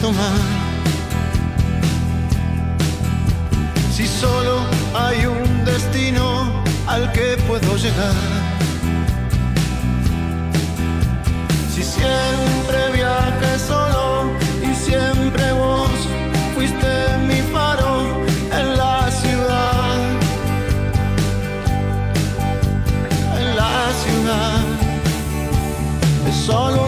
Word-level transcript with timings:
tomar. 0.00 0.38
Si 3.92 4.06
solo 4.06 4.60
hay 4.94 5.26
un 5.26 5.64
destino 5.64 6.62
al 6.86 7.10
que 7.12 7.36
puedo 7.46 7.76
llegar. 7.76 8.14
Si 11.74 11.82
siempre 11.82 12.78
viaje 12.92 13.58
solo 13.58 14.30
y 14.62 14.74
siempre 14.74 15.52
vos 15.52 15.90
fuiste 16.54 16.92
mi 17.28 17.40
faro 17.52 17.92
en 18.58 18.76
la 18.76 19.10
ciudad. 19.10 19.96
En 23.40 23.56
la 23.56 23.76
ciudad. 24.02 24.60
Es 26.28 26.36
solo 26.36 26.87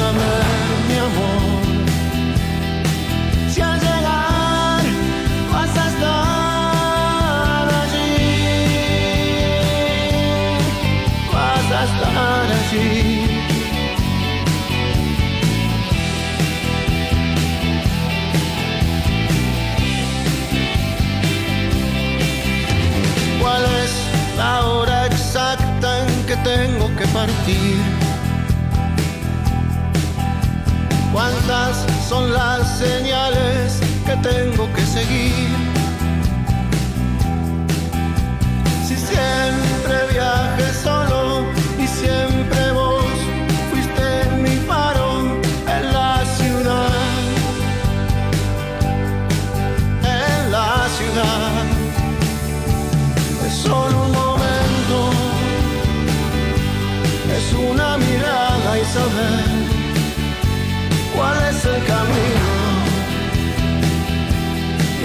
¿Cuántas 31.13 31.85
son 32.09 32.33
las 32.33 32.79
señales 32.79 33.79
que 34.05 34.15
tengo 34.27 34.71
que 34.73 34.81
seguir? 34.81 35.49
Si 38.87 38.95
siempre 38.95 39.95
viaje 40.11 40.73
solo 40.83 41.30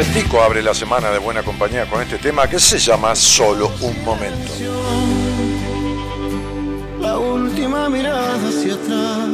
Vicentico 0.00 0.40
abre 0.40 0.62
la 0.62 0.72
semana 0.72 1.10
de 1.10 1.18
buena 1.18 1.42
compañía 1.42 1.84
con 1.84 2.00
este 2.00 2.16
tema 2.16 2.48
que 2.48 2.58
se 2.58 2.78
llama 2.78 3.14
Solo 3.14 3.70
un 3.82 4.02
momento 4.02 4.50
la 6.98 7.18
última 7.18 7.90
mirada 7.90 8.48
hacia 8.48 8.72
atrás, 8.72 9.28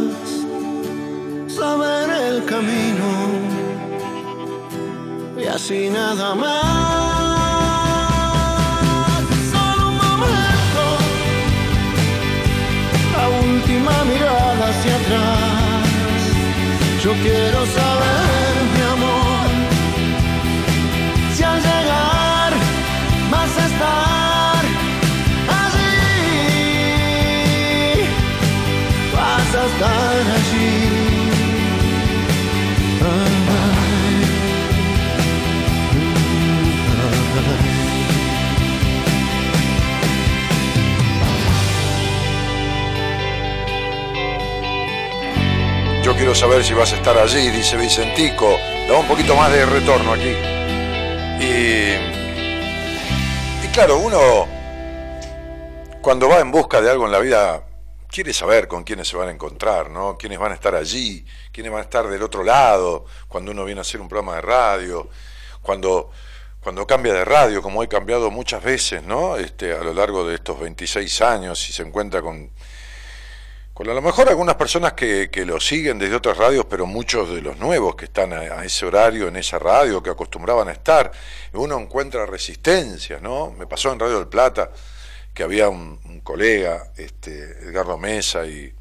saber 1.47 2.11
el 2.11 2.45
camino 2.47 3.11
y 5.41 5.47
así 5.47 5.89
nada 5.89 6.35
más. 6.35 6.65
La 13.17 13.29
última 13.29 14.05
mirada 14.05 14.69
hacia 14.69 14.97
atrás. 14.97 15.57
Yo 17.05 17.13
quiero 17.23 17.67
saber, 17.67 18.16
quiero 46.17 46.35
saber 46.35 46.65
si 46.65 46.73
vas 46.73 46.93
a 46.93 46.97
estar 46.97 47.17
allí, 47.19 47.51
dice 47.51 47.77
Vicentico. 47.77 48.59
Da 48.89 48.99
un 48.99 49.07
poquito 49.07 49.37
más 49.37 49.53
de 49.53 49.67
retorno 49.67 50.13
aquí. 50.13 50.35
Y, 51.41 51.95
y 53.65 53.69
claro, 53.73 53.99
uno 53.99 54.49
cuando 56.01 56.29
va 56.29 56.39
en 56.39 56.51
busca 56.51 56.81
de 56.81 56.91
algo 56.91 57.05
en 57.05 57.13
la 57.13 57.19
vida 57.19 57.65
quiere 58.09 58.33
saber 58.33 58.67
con 58.67 58.85
quiénes 58.85 59.09
se 59.09 59.17
van 59.17 59.29
a 59.29 59.33
encontrar, 59.33 59.91
¿no? 59.91 60.17
Quiénes 60.17 60.39
van 60.39 60.53
a 60.53 60.55
estar 60.55 60.75
allí, 60.75 61.27
quiénes 61.53 61.71
van 61.71 61.81
a 61.81 61.85
estar 61.85 62.07
del 62.09 62.23
otro 62.23 62.43
lado, 62.43 63.05
cuando 63.29 63.51
uno 63.51 63.65
viene 63.65 63.81
a 63.81 63.83
hacer 63.83 64.01
un 64.01 64.09
programa 64.09 64.37
de 64.37 64.41
radio, 64.41 65.11
cuando, 65.61 66.11
cuando 66.61 66.87
cambia 66.87 67.13
de 67.13 67.25
radio, 67.25 67.61
como 67.61 67.83
he 67.83 67.89
cambiado 67.89 68.31
muchas 68.31 68.63
veces, 68.63 69.03
¿no? 69.03 69.37
Este, 69.37 69.73
a 69.73 69.83
lo 69.83 69.93
largo 69.93 70.27
de 70.27 70.37
estos 70.37 70.59
26 70.61 71.21
años 71.23 71.69
y 71.69 71.73
se 71.73 71.83
encuentra 71.83 72.23
con, 72.23 72.53
con 73.77 73.91
a 73.91 73.93
lo 73.93 74.01
mejor 74.01 74.27
algunas 74.31 74.55
personas 74.55 74.95
que, 74.95 75.29
lo 75.45 75.61
siguen 75.61 75.99
desde 75.99 76.15
otras 76.15 76.39
radios, 76.39 76.65
pero 76.65 76.87
muchos 76.87 77.29
de 77.29 77.43
los 77.43 77.59
nuevos 77.59 77.95
que 77.95 78.07
están 78.07 78.33
a, 78.33 78.65
ese 78.65 78.87
horario, 78.87 79.29
en 79.29 79.37
esa 79.37 79.59
radio, 79.59 80.03
que 80.03 80.09
acostumbraban 80.09 80.69
a 80.69 80.73
estar, 80.73 81.13
uno 81.53 81.79
encuentra 81.79 82.25
resistencias, 82.25 83.21
¿no? 83.21 83.51
Me 83.51 83.67
pasó 83.67 83.93
en 83.93 84.01
Radio 84.01 84.17
del 84.17 84.29
Plata 84.29 84.71
que 85.35 85.43
había 85.43 85.69
un, 85.69 86.23
colega, 86.25 86.91
este, 86.97 87.39
Edgardo 87.69 87.99
Mesa, 87.99 88.47
y, 88.47 88.75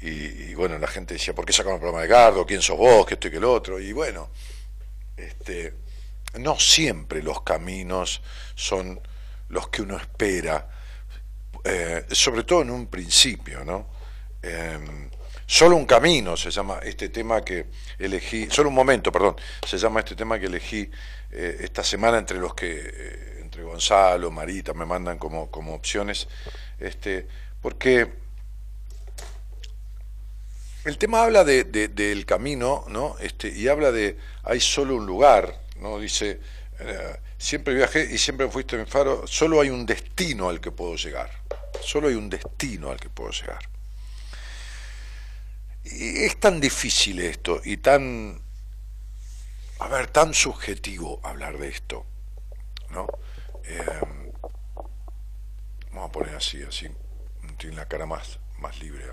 y, 0.00 0.54
bueno, 0.54 0.78
la 0.78 0.86
gente 0.86 1.12
decía, 1.12 1.34
¿por 1.34 1.44
qué 1.44 1.52
sacamos 1.52 1.74
el 1.74 1.80
programa 1.80 2.00
de 2.00 2.08
Edgardo? 2.08 2.46
¿Quién 2.46 2.62
sos 2.62 2.78
vos? 2.78 3.04
¿Qué 3.04 3.14
esto 3.14 3.28
y 3.28 3.32
que 3.32 3.36
el 3.36 3.44
otro? 3.44 3.78
Y 3.78 3.92
bueno, 3.92 4.30
este, 5.14 5.74
no 6.38 6.58
siempre 6.58 7.22
los 7.22 7.42
caminos 7.42 8.22
son 8.54 8.98
los 9.50 9.68
que 9.68 9.82
uno 9.82 9.98
espera, 9.98 10.70
eh, 11.64 12.06
sobre 12.12 12.44
todo 12.44 12.62
en 12.62 12.70
un 12.70 12.86
principio, 12.86 13.62
¿no? 13.62 14.00
Em, 14.42 15.08
solo 15.46 15.76
un 15.76 15.86
camino 15.86 16.36
se 16.36 16.50
llama 16.50 16.80
este 16.82 17.08
tema 17.10 17.42
que 17.44 17.66
elegí, 17.98 18.48
solo 18.50 18.70
un 18.70 18.74
momento, 18.74 19.12
perdón, 19.12 19.36
se 19.64 19.78
llama 19.78 20.00
este 20.00 20.16
tema 20.16 20.38
que 20.40 20.46
elegí 20.46 20.90
eh, 21.30 21.58
esta 21.60 21.84
semana 21.84 22.18
entre 22.18 22.38
los 22.38 22.52
que, 22.54 22.72
eh, 22.72 23.38
entre 23.40 23.62
Gonzalo, 23.62 24.30
Marita, 24.32 24.74
me 24.74 24.84
mandan 24.84 25.18
como, 25.18 25.48
como 25.50 25.74
opciones, 25.74 26.26
este, 26.80 27.28
porque 27.60 28.08
el 30.84 30.98
tema 30.98 31.22
habla 31.22 31.44
de, 31.44 31.64
del 31.64 32.26
camino, 32.26 32.84
¿no? 32.88 33.16
Este, 33.20 33.48
y 33.48 33.68
habla 33.68 33.92
de 33.92 34.18
hay 34.42 34.58
solo 34.58 34.96
un 34.96 35.06
lugar, 35.06 35.60
¿no? 35.78 36.00
Dice, 36.00 36.40
eh, 36.80 37.16
siempre 37.38 37.74
viajé 37.74 38.08
y 38.12 38.18
siempre 38.18 38.48
fuiste 38.48 38.76
mi 38.76 38.86
faro, 38.86 39.24
solo 39.28 39.60
hay 39.60 39.70
un 39.70 39.86
destino 39.86 40.48
al 40.48 40.60
que 40.60 40.72
puedo 40.72 40.96
llegar, 40.96 41.30
solo 41.80 42.08
hay 42.08 42.14
un 42.14 42.28
destino 42.28 42.90
al 42.90 42.98
que 42.98 43.08
puedo 43.08 43.30
llegar 43.30 43.71
es 45.84 46.38
tan 46.38 46.60
difícil 46.60 47.20
esto 47.20 47.60
y 47.64 47.78
tan, 47.78 48.40
a 49.78 49.88
ver, 49.88 50.08
tan 50.08 50.32
subjetivo 50.34 51.20
hablar 51.22 51.58
de 51.58 51.68
esto, 51.68 52.06
¿no? 52.90 53.06
Em, 53.64 54.32
vamos 55.92 56.08
a 56.08 56.12
poner 56.12 56.36
así, 56.36 56.62
así, 56.62 56.88
tiene 57.58 57.76
la 57.76 57.88
cara 57.88 58.06
más, 58.06 58.38
más 58.58 58.78
libre. 58.80 59.04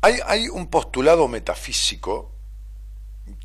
Hay, 0.00 0.18
hay 0.26 0.48
un 0.48 0.66
postulado 0.66 1.28
metafísico 1.28 2.32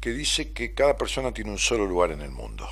que 0.01 0.09
dice 0.09 0.53
que 0.53 0.73
cada 0.73 0.97
persona 0.97 1.31
tiene 1.31 1.51
un 1.51 1.59
solo 1.59 1.85
lugar 1.85 2.11
en 2.11 2.21
el 2.21 2.31
mundo. 2.31 2.67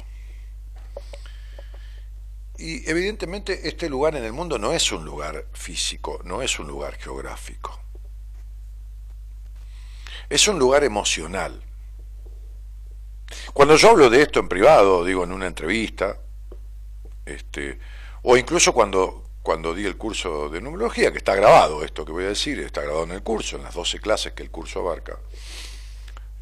Y 2.57 2.89
evidentemente 2.89 3.67
este 3.67 3.89
lugar 3.89 4.15
en 4.15 4.23
el 4.23 4.31
mundo 4.31 4.57
no 4.57 4.71
es 4.71 4.91
un 4.91 5.03
lugar 5.03 5.45
físico, 5.53 6.21
no 6.23 6.41
es 6.41 6.57
un 6.57 6.67
lugar 6.67 6.95
geográfico. 6.95 7.79
Es 10.29 10.47
un 10.47 10.57
lugar 10.57 10.83
emocional. 10.83 11.61
Cuando 13.53 13.75
yo 13.75 13.89
hablo 13.89 14.09
de 14.09 14.21
esto 14.21 14.39
en 14.39 14.47
privado, 14.47 15.03
digo 15.03 15.23
en 15.23 15.31
una 15.31 15.47
entrevista, 15.47 16.19
este, 17.25 17.79
o 18.21 18.37
incluso 18.37 18.73
cuando, 18.73 19.29
cuando 19.41 19.73
di 19.73 19.85
el 19.85 19.97
curso 19.97 20.49
de 20.49 20.61
numerología, 20.61 21.11
que 21.11 21.17
está 21.17 21.35
grabado 21.35 21.83
esto 21.83 22.05
que 22.05 22.11
voy 22.11 22.25
a 22.25 22.29
decir, 22.29 22.59
está 22.59 22.81
grabado 22.81 23.03
en 23.03 23.11
el 23.11 23.23
curso, 23.23 23.57
en 23.57 23.63
las 23.63 23.73
12 23.73 23.99
clases 23.99 24.33
que 24.33 24.43
el 24.43 24.51
curso 24.51 24.79
abarca, 24.79 25.19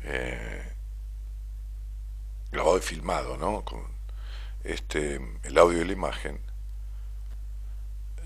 eh, 0.03 0.73
grabado 2.51 2.77
y 2.77 2.81
filmado, 2.81 3.37
¿no? 3.37 3.63
Este, 4.63 5.19
el 5.43 5.57
audio 5.57 5.81
y 5.81 5.85
la 5.85 5.93
imagen, 5.93 6.39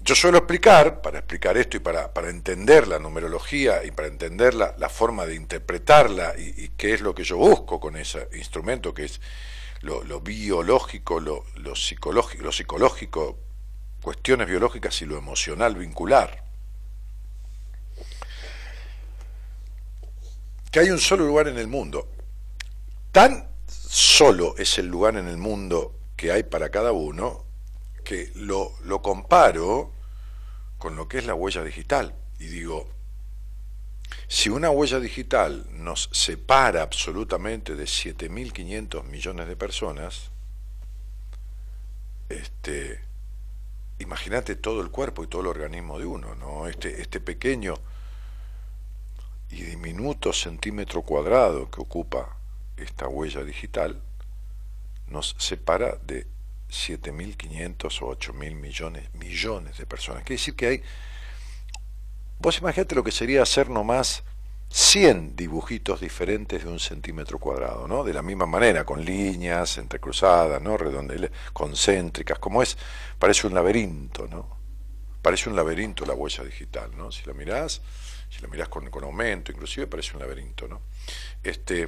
yo 0.07 0.16
suelo 0.16 0.38
explicar, 0.38 1.01
para 1.01 1.19
explicar 1.19 1.57
esto 1.57 1.75
y 1.75 1.80
para, 1.81 2.13
para 2.13 2.30
entender 2.30 2.88
la 2.88 2.98
numerología 2.98 3.84
y 3.84 3.92
para 3.92 4.07
entender 4.07 4.54
la, 4.54 4.89
forma 4.89 5.25
de 5.25 5.36
interpretarla 5.36 6.34
y, 6.38 6.69
qué 6.78 6.94
es 6.94 7.01
lo 7.01 7.13
que 7.13 7.25
yo 7.25 7.36
busco 7.36 7.81
con 7.81 7.98
ese 7.98 8.30
instrumento, 8.31 8.94
que 8.94 9.04
es 9.04 9.19
lo, 9.81 10.06
lo 10.06 10.22
biológico, 10.22 11.19
lo, 11.19 11.44
lo, 11.56 11.75
psicológico, 11.75 12.42
lo 12.42 12.54
psicológico, 12.54 13.38
cuestiones 14.01 14.48
biológicas 14.48 15.01
y 15.01 15.06
lo 15.06 15.18
emocional 15.18 15.75
vincular. 15.75 16.42
Que 20.72 20.80
hay 20.80 20.90
un 20.90 21.00
solo 21.00 21.25
lugar 21.25 21.50
en 21.50 21.57
el 21.57 21.68
mundo. 21.68 22.07
Tan 23.12 23.50
solo 23.68 24.56
es 24.57 24.78
el 24.78 24.88
lugar 24.88 25.18
en 25.18 25.28
el 25.28 25.38
mundo 25.38 25.97
que 26.18 26.31
hay 26.31 26.44
para 26.44 26.69
cada 26.69 26.92
uno, 26.92 27.46
que 28.04 28.31
lo, 28.36 28.74
lo 28.84 29.02
comparo 29.02 29.94
con 30.78 30.96
lo 30.96 31.08
que 31.08 31.19
es 31.19 31.25
la 31.25 31.36
huella 31.36 31.64
digital. 31.64 32.16
Y 32.40 32.48
digo, 32.48 32.90
si 34.28 34.50
una 34.50 34.72
huella 34.72 35.00
digital 35.00 35.68
nos 35.72 36.10
separa 36.12 36.81
absolutamente 36.81 37.75
de 37.75 37.86
7.500 37.86 39.04
millones 39.04 39.48
de 39.48 39.56
personas, 39.56 40.31
este, 42.30 43.00
imagínate 44.00 44.56
todo 44.56 44.81
el 44.81 44.90
cuerpo 44.90 45.24
y 45.24 45.28
todo 45.28 45.42
el 45.42 45.48
organismo 45.48 46.00
de 46.00 46.06
uno, 46.06 46.36
¿no? 46.36 46.68
Este, 46.68 47.02
este 47.02 47.19
pequeño 47.19 47.75
y 49.50 49.62
diminuto 49.62 50.34
centímetro 50.34 51.04
cuadrado 51.04 51.69
que 51.69 51.80
ocupa 51.80 52.38
esta 52.75 53.08
huella 53.08 53.44
digital 53.44 54.02
nos 55.09 55.36
separa 55.38 55.98
de 56.04 56.27
7.500 56.69 58.01
o 58.01 58.15
8.000 58.15 58.56
millones, 58.56 59.13
millones 59.13 59.77
de 59.77 59.86
personas. 59.86 60.24
Quiere 60.24 60.39
decir 60.39 60.56
que 60.56 60.68
hay, 60.68 60.83
vos 62.39 62.57
imagínate 62.57 62.95
lo 62.95 63.04
que 63.04 63.12
sería 63.12 63.42
hacer 63.42 63.69
nomás 63.69 64.24
100 64.69 65.36
dibujitos 65.36 66.01
diferentes 66.01 66.63
de 66.63 66.69
un 66.69 66.80
centímetro 66.80 67.39
cuadrado, 67.39 67.88
¿no? 67.88 68.04
De 68.04 68.13
la 68.13 68.21
misma 68.21 68.45
manera, 68.45 68.83
con 68.83 69.04
líneas 69.04 69.77
entrecruzadas, 69.77 70.62
¿no? 70.62 70.75
Redondeles, 70.75 71.31
concéntricas, 71.54 72.38
como 72.39 72.62
es, 72.62 72.77
parece 73.18 73.48
un 73.48 73.54
laberinto, 73.54 74.27
¿no? 74.27 74.57
Parece 75.21 75.50
un 75.50 75.56
laberinto 75.56 76.06
la 76.06 76.13
huella 76.13 76.44
digital, 76.44 76.92
¿no? 76.98 77.12
Si 77.12 77.25
la 77.25 77.33
mirás, 77.33 77.81
si 78.30 78.42
la 78.42 78.50
mirás 78.50 78.68
con, 78.68 78.89
con 78.89 79.06
aumento, 79.06 79.54
inclusive 79.54 79.88
parece 79.88 80.13
un 80.13 80.19
laberinto, 80.19 80.68
¿no? 80.68 80.81
Este, 81.42 81.88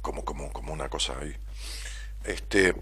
como, 0.00 0.24
como, 0.24 0.50
como 0.50 0.72
una 0.72 0.88
cosa 0.88 1.18
ahí 1.20 1.36
este, 2.24 2.74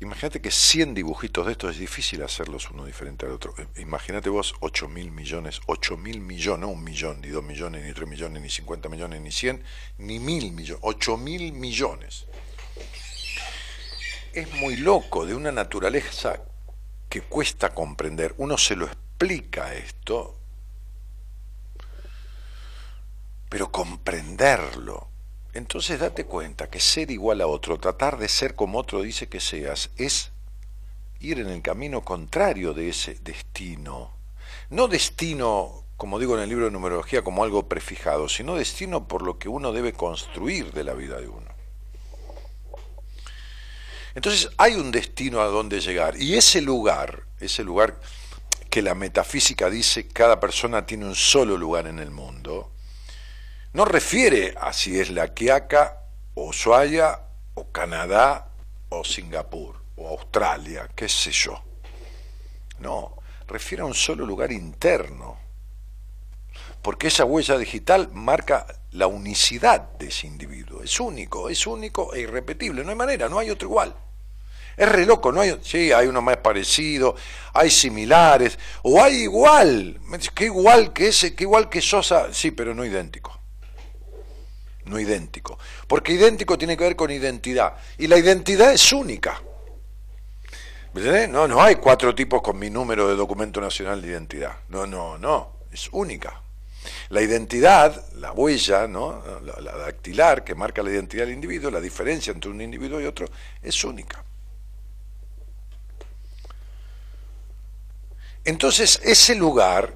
imagínate 0.00 0.40
que 0.40 0.50
100 0.50 0.94
dibujitos 0.94 1.46
de 1.46 1.52
estos 1.52 1.72
es 1.72 1.78
difícil 1.78 2.22
hacerlos 2.22 2.70
uno 2.70 2.84
diferente 2.84 3.26
al 3.26 3.32
otro. 3.32 3.54
Eh, 3.58 3.66
imagínate 3.76 4.28
vos 4.28 4.54
8 4.60 4.88
mil 4.88 5.10
millones, 5.10 5.60
8 5.66 5.96
mil 5.96 6.20
millones, 6.20 6.60
no 6.60 6.68
un 6.68 6.84
millón, 6.84 7.20
ni 7.20 7.28
dos 7.28 7.44
millones, 7.44 7.84
ni 7.84 7.92
tres 7.92 8.08
millones, 8.08 8.42
ni 8.42 8.50
50 8.50 8.88
millones, 8.88 9.20
ni 9.20 9.32
100, 9.32 9.62
ni 9.98 10.18
mil 10.18 10.52
millones, 10.52 10.82
8 10.82 11.16
mil 11.16 11.52
millones. 11.52 12.26
Es 14.32 14.52
muy 14.54 14.76
loco, 14.76 15.26
de 15.26 15.34
una 15.34 15.50
naturaleza 15.50 16.40
que 17.08 17.22
cuesta 17.22 17.74
comprender. 17.74 18.34
Uno 18.38 18.58
se 18.58 18.76
lo 18.76 18.86
explica 18.86 19.74
esto, 19.74 20.38
pero 23.48 23.72
comprenderlo 23.72 25.08
entonces 25.58 25.98
date 26.00 26.24
cuenta 26.24 26.70
que 26.70 26.80
ser 26.80 27.10
igual 27.10 27.40
a 27.40 27.46
otro, 27.46 27.78
tratar 27.78 28.16
de 28.16 28.28
ser 28.28 28.54
como 28.54 28.78
otro 28.78 29.02
dice 29.02 29.28
que 29.28 29.40
seas, 29.40 29.90
es 29.96 30.30
ir 31.20 31.40
en 31.40 31.48
el 31.48 31.62
camino 31.62 32.02
contrario 32.02 32.74
de 32.74 32.88
ese 32.88 33.14
destino. 33.22 34.12
No 34.70 34.86
destino, 34.86 35.84
como 35.96 36.18
digo 36.18 36.36
en 36.36 36.42
el 36.42 36.48
libro 36.48 36.66
de 36.66 36.70
numerología, 36.70 37.22
como 37.22 37.42
algo 37.42 37.68
prefijado, 37.68 38.28
sino 38.28 38.54
destino 38.54 39.08
por 39.08 39.22
lo 39.22 39.38
que 39.38 39.48
uno 39.48 39.72
debe 39.72 39.92
construir 39.92 40.72
de 40.72 40.84
la 40.84 40.94
vida 40.94 41.20
de 41.20 41.28
uno. 41.28 41.50
Entonces 44.14 44.50
hay 44.58 44.74
un 44.74 44.92
destino 44.92 45.40
a 45.40 45.46
donde 45.46 45.80
llegar 45.80 46.20
y 46.20 46.36
ese 46.36 46.60
lugar, 46.60 47.24
ese 47.40 47.64
lugar 47.64 48.00
que 48.70 48.82
la 48.82 48.94
metafísica 48.94 49.70
dice 49.70 50.06
cada 50.06 50.38
persona 50.38 50.86
tiene 50.86 51.04
un 51.04 51.14
solo 51.14 51.56
lugar 51.56 51.86
en 51.88 51.98
el 51.98 52.10
mundo, 52.10 52.70
no 53.74 53.84
refiere 53.84 54.54
a 54.58 54.72
si 54.72 54.98
es 54.98 55.10
la 55.10 55.34
Quiaca 55.34 56.02
o 56.34 56.48
Ushuaia 56.48 57.20
o 57.54 57.70
Canadá 57.70 58.48
o 58.88 59.04
Singapur 59.04 59.76
o 59.96 60.08
Australia, 60.08 60.88
qué 60.94 61.06
sé 61.08 61.30
yo. 61.32 61.62
No, 62.80 63.18
refiere 63.46 63.82
a 63.82 63.86
un 63.86 63.94
solo 63.94 64.24
lugar 64.24 64.52
interno. 64.52 65.36
Porque 66.80 67.08
esa 67.08 67.26
huella 67.26 67.58
digital 67.58 68.08
marca 68.12 68.66
la 68.92 69.06
unicidad 69.06 69.92
de 69.98 70.06
ese 70.06 70.26
individuo. 70.26 70.82
Es 70.82 70.98
único, 70.98 71.50
es 71.50 71.66
único 71.66 72.14
e 72.14 72.20
irrepetible. 72.20 72.82
No 72.82 72.90
hay 72.90 72.96
manera, 72.96 73.28
no 73.28 73.38
hay 73.38 73.50
otro 73.50 73.68
igual. 73.68 73.94
Es 74.76 74.88
re 74.88 75.04
loco, 75.04 75.30
no 75.30 75.42
hay, 75.42 75.58
sí, 75.62 75.92
hay 75.92 76.06
uno 76.06 76.22
más 76.22 76.36
parecido, 76.38 77.16
hay 77.52 77.68
similares, 77.68 78.58
o 78.82 79.02
hay 79.02 79.24
igual, 79.24 80.00
que 80.34 80.44
igual 80.44 80.92
que 80.92 81.08
ese, 81.08 81.34
que 81.34 81.42
igual 81.42 81.68
que 81.68 81.82
Sosa, 81.82 82.32
sí, 82.32 82.52
pero 82.52 82.74
no 82.74 82.84
idéntico 82.84 83.37
no 84.88 84.98
idéntico. 84.98 85.58
Porque 85.86 86.12
idéntico 86.12 86.58
tiene 86.58 86.76
que 86.76 86.84
ver 86.84 86.96
con 86.96 87.10
identidad. 87.10 87.74
Y 87.98 88.06
la 88.06 88.18
identidad 88.18 88.72
es 88.72 88.92
única. 88.92 89.42
No, 91.30 91.46
no 91.46 91.62
hay 91.62 91.76
cuatro 91.76 92.14
tipos 92.14 92.42
con 92.42 92.58
mi 92.58 92.70
número 92.70 93.08
de 93.08 93.14
documento 93.14 93.60
nacional 93.60 94.02
de 94.02 94.08
identidad. 94.08 94.56
No, 94.68 94.86
no, 94.86 95.18
no. 95.18 95.58
Es 95.70 95.88
única. 95.92 96.42
La 97.10 97.22
identidad, 97.22 98.12
la 98.14 98.32
huella, 98.32 98.86
¿no? 98.86 99.22
la, 99.42 99.60
la 99.60 99.76
dactilar 99.76 100.42
que 100.42 100.54
marca 100.54 100.82
la 100.82 100.90
identidad 100.90 101.24
del 101.24 101.34
individuo, 101.34 101.70
la 101.70 101.80
diferencia 101.80 102.32
entre 102.32 102.50
un 102.50 102.60
individuo 102.60 103.00
y 103.00 103.04
otro, 103.04 103.26
es 103.62 103.84
única. 103.84 104.24
Entonces, 108.44 109.00
ese 109.04 109.34
lugar, 109.34 109.94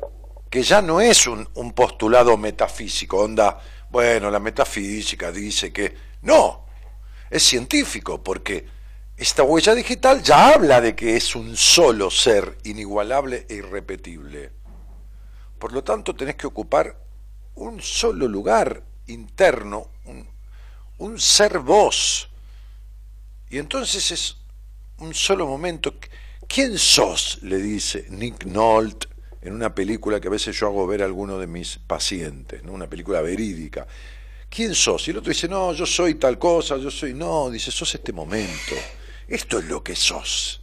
que 0.51 0.63
ya 0.63 0.83
no 0.83 1.01
es 1.01 1.27
un, 1.27 1.49
un, 1.55 1.73
postulado 1.73 2.37
metafísico, 2.37 3.19
onda, 3.21 3.59
bueno, 3.93 4.31
la 4.31 4.41
metafísica 4.41 5.31
dice 5.31 5.71
que... 5.71 5.95
No, 6.23 6.65
es 7.29 7.43
científico, 7.43 8.23
porque 8.23 8.67
esta 9.19 9.43
huella 9.43 9.75
digital 9.75 10.23
ya 10.23 10.55
habla 10.55 10.81
de 10.81 10.97
que 10.97 11.15
es 11.15 11.37
un 11.37 11.55
solo 11.59 12.11
ser 12.11 12.57
inigualable 12.65 13.45
e 13.51 13.57
irrepetible. 13.57 14.51
Por 15.59 15.75
lo 15.75 15.85
tanto, 15.85 16.17
tenés 16.17 16.37
que 16.37 16.47
ocupar 16.47 16.97
un 17.55 17.83
solo 17.83 18.27
lugar 18.27 18.83
interno, 19.09 19.89
un, 20.99 21.21
ser 21.21 21.59
vos. 21.59 22.31
Y 23.51 23.59
entonces 23.59 24.11
es 24.11 24.39
un 24.99 25.13
solo 25.13 25.47
momento. 25.47 25.97
¿Quién 26.49 26.79
sos? 26.79 27.41
le 27.43 27.59
dice 27.59 28.07
Nick 28.09 28.47
Nolte 28.47 29.12
en 29.43 29.53
una 29.53 29.75
película 29.75 30.21
que 30.21 30.29
a 30.29 30.31
veces 30.31 30.57
yo 30.57 30.69
hago 30.69 30.87
ver 30.87 31.03
a 31.03 31.05
alguno 31.05 31.39
de 31.39 31.49
mis 31.49 31.79
pacientes, 31.79 32.63
¿no? 32.63 32.73
una 32.73 32.89
película 32.89 33.21
verídica. 33.21 33.87
¿Quién 34.49 34.75
sos? 34.75 35.09
Y 35.09 35.11
el 35.11 35.19
otro 35.19 35.31
dice, 35.31 35.49
no, 35.49 35.73
yo 35.73 35.85
soy 35.85 36.15
tal 36.15 36.39
cosa, 36.39 36.77
yo 36.77 36.91
soy, 36.91 37.13
no, 37.13 37.51
dice, 37.51 37.71
sos 37.71 37.95
este 37.95 38.13
momento. 38.13 38.75
Esto 39.27 39.59
es 39.59 39.65
lo 39.65 39.83
que 39.83 39.97
sos. 39.97 40.63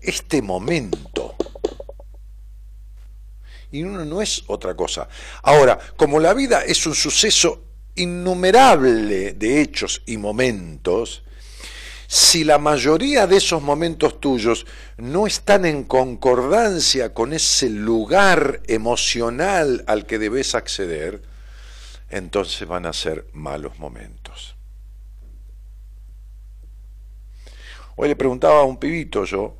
Este 0.00 0.42
momento. 0.42 1.36
Y 3.70 3.82
uno 3.82 4.04
no 4.04 4.20
es 4.20 4.44
otra 4.48 4.74
cosa. 4.74 5.08
Ahora, 5.42 5.78
como 5.96 6.20
la 6.20 6.34
vida 6.34 6.64
es 6.64 6.86
un 6.86 6.94
suceso 6.94 7.64
innumerable 7.94 9.32
de 9.32 9.60
hechos 9.62 10.02
y 10.06 10.16
momentos, 10.16 11.23
si 12.06 12.44
la 12.44 12.58
mayoría 12.58 13.26
de 13.26 13.36
esos 13.36 13.62
momentos 13.62 14.20
tuyos 14.20 14.66
no 14.96 15.26
están 15.26 15.64
en 15.64 15.84
concordancia 15.84 17.14
con 17.14 17.32
ese 17.32 17.68
lugar 17.70 18.60
emocional 18.66 19.84
al 19.86 20.06
que 20.06 20.18
debes 20.18 20.54
acceder, 20.54 21.22
entonces 22.10 22.66
van 22.68 22.86
a 22.86 22.92
ser 22.92 23.26
malos 23.32 23.78
momentos. 23.78 24.56
Hoy 27.96 28.08
le 28.08 28.16
preguntaba 28.16 28.60
a 28.60 28.64
un 28.64 28.78
pibito 28.78 29.24
yo, 29.24 29.56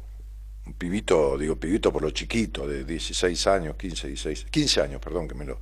un 0.66 0.72
pibito, 0.74 1.38
digo 1.38 1.56
pibito 1.56 1.92
por 1.92 2.02
lo 2.02 2.10
chiquito, 2.10 2.66
de 2.66 2.84
16 2.84 3.46
años, 3.46 3.76
15, 3.76 4.08
16, 4.08 4.46
15 4.50 4.80
años, 4.80 5.00
perdón, 5.00 5.28
que 5.28 5.34
me 5.34 5.44
lo, 5.44 5.60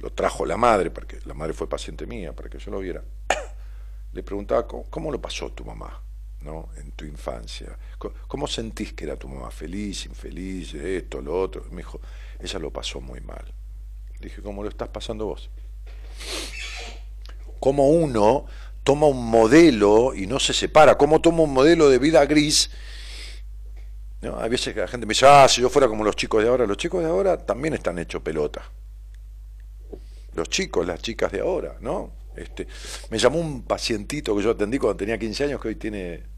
lo 0.00 0.10
trajo 0.10 0.44
la 0.44 0.56
madre, 0.56 0.90
porque 0.90 1.18
la 1.24 1.34
madre 1.34 1.54
fue 1.54 1.68
paciente 1.68 2.06
mía, 2.06 2.32
para 2.32 2.50
que 2.50 2.58
yo 2.58 2.70
lo 2.70 2.80
viera. 2.80 3.02
Le 4.14 4.22
preguntaba, 4.22 4.66
¿cómo, 4.66 5.10
lo 5.10 5.20
pasó 5.20 5.50
tu 5.50 5.64
mamá? 5.64 6.00
¿no? 6.40 6.68
en 6.76 6.92
tu 6.92 7.04
infancia. 7.04 7.76
¿Cómo 8.28 8.46
sentís 8.46 8.92
que 8.92 9.04
era 9.04 9.16
tu 9.16 9.28
mamá? 9.28 9.50
¿Feliz, 9.50 10.06
infeliz, 10.06 10.74
esto, 10.74 11.20
lo 11.20 11.40
otro? 11.40 11.64
Me 11.70 11.78
dijo, 11.78 12.00
ella 12.38 12.58
lo 12.58 12.70
pasó 12.70 13.00
muy 13.00 13.20
mal. 13.20 13.44
Dije, 14.20 14.42
¿cómo 14.42 14.62
lo 14.62 14.68
estás 14.68 14.88
pasando 14.88 15.26
vos? 15.26 15.50
Como 17.58 17.88
uno 17.88 18.46
toma 18.84 19.06
un 19.06 19.28
modelo 19.30 20.14
y 20.14 20.26
no 20.26 20.38
se 20.38 20.52
separa, 20.52 20.96
como 20.96 21.20
toma 21.20 21.42
un 21.42 21.52
modelo 21.52 21.88
de 21.88 21.98
vida 21.98 22.24
gris. 22.26 22.70
¿no? 24.20 24.38
Hay 24.38 24.50
veces 24.50 24.74
que 24.74 24.80
la 24.80 24.88
gente 24.88 25.06
me 25.06 25.12
dice, 25.12 25.26
ah, 25.26 25.48
si 25.48 25.62
yo 25.62 25.70
fuera 25.70 25.88
como 25.88 26.04
los 26.04 26.14
chicos 26.14 26.42
de 26.42 26.48
ahora, 26.48 26.66
los 26.66 26.76
chicos 26.76 27.02
de 27.02 27.08
ahora 27.08 27.38
también 27.38 27.74
están 27.74 27.98
hechos 27.98 28.22
pelota. 28.22 28.62
Los 30.34 30.48
chicos, 30.50 30.86
las 30.86 31.00
chicas 31.00 31.32
de 31.32 31.40
ahora, 31.40 31.76
¿no? 31.80 32.12
Este, 32.36 32.66
me 33.10 33.18
llamó 33.18 33.38
un 33.38 33.62
pacientito 33.62 34.36
que 34.36 34.42
yo 34.42 34.50
atendí 34.50 34.78
cuando 34.78 34.96
tenía 34.96 35.18
15 35.18 35.44
años, 35.44 35.60
que 35.60 35.68
hoy 35.68 35.76
tiene 35.76 36.34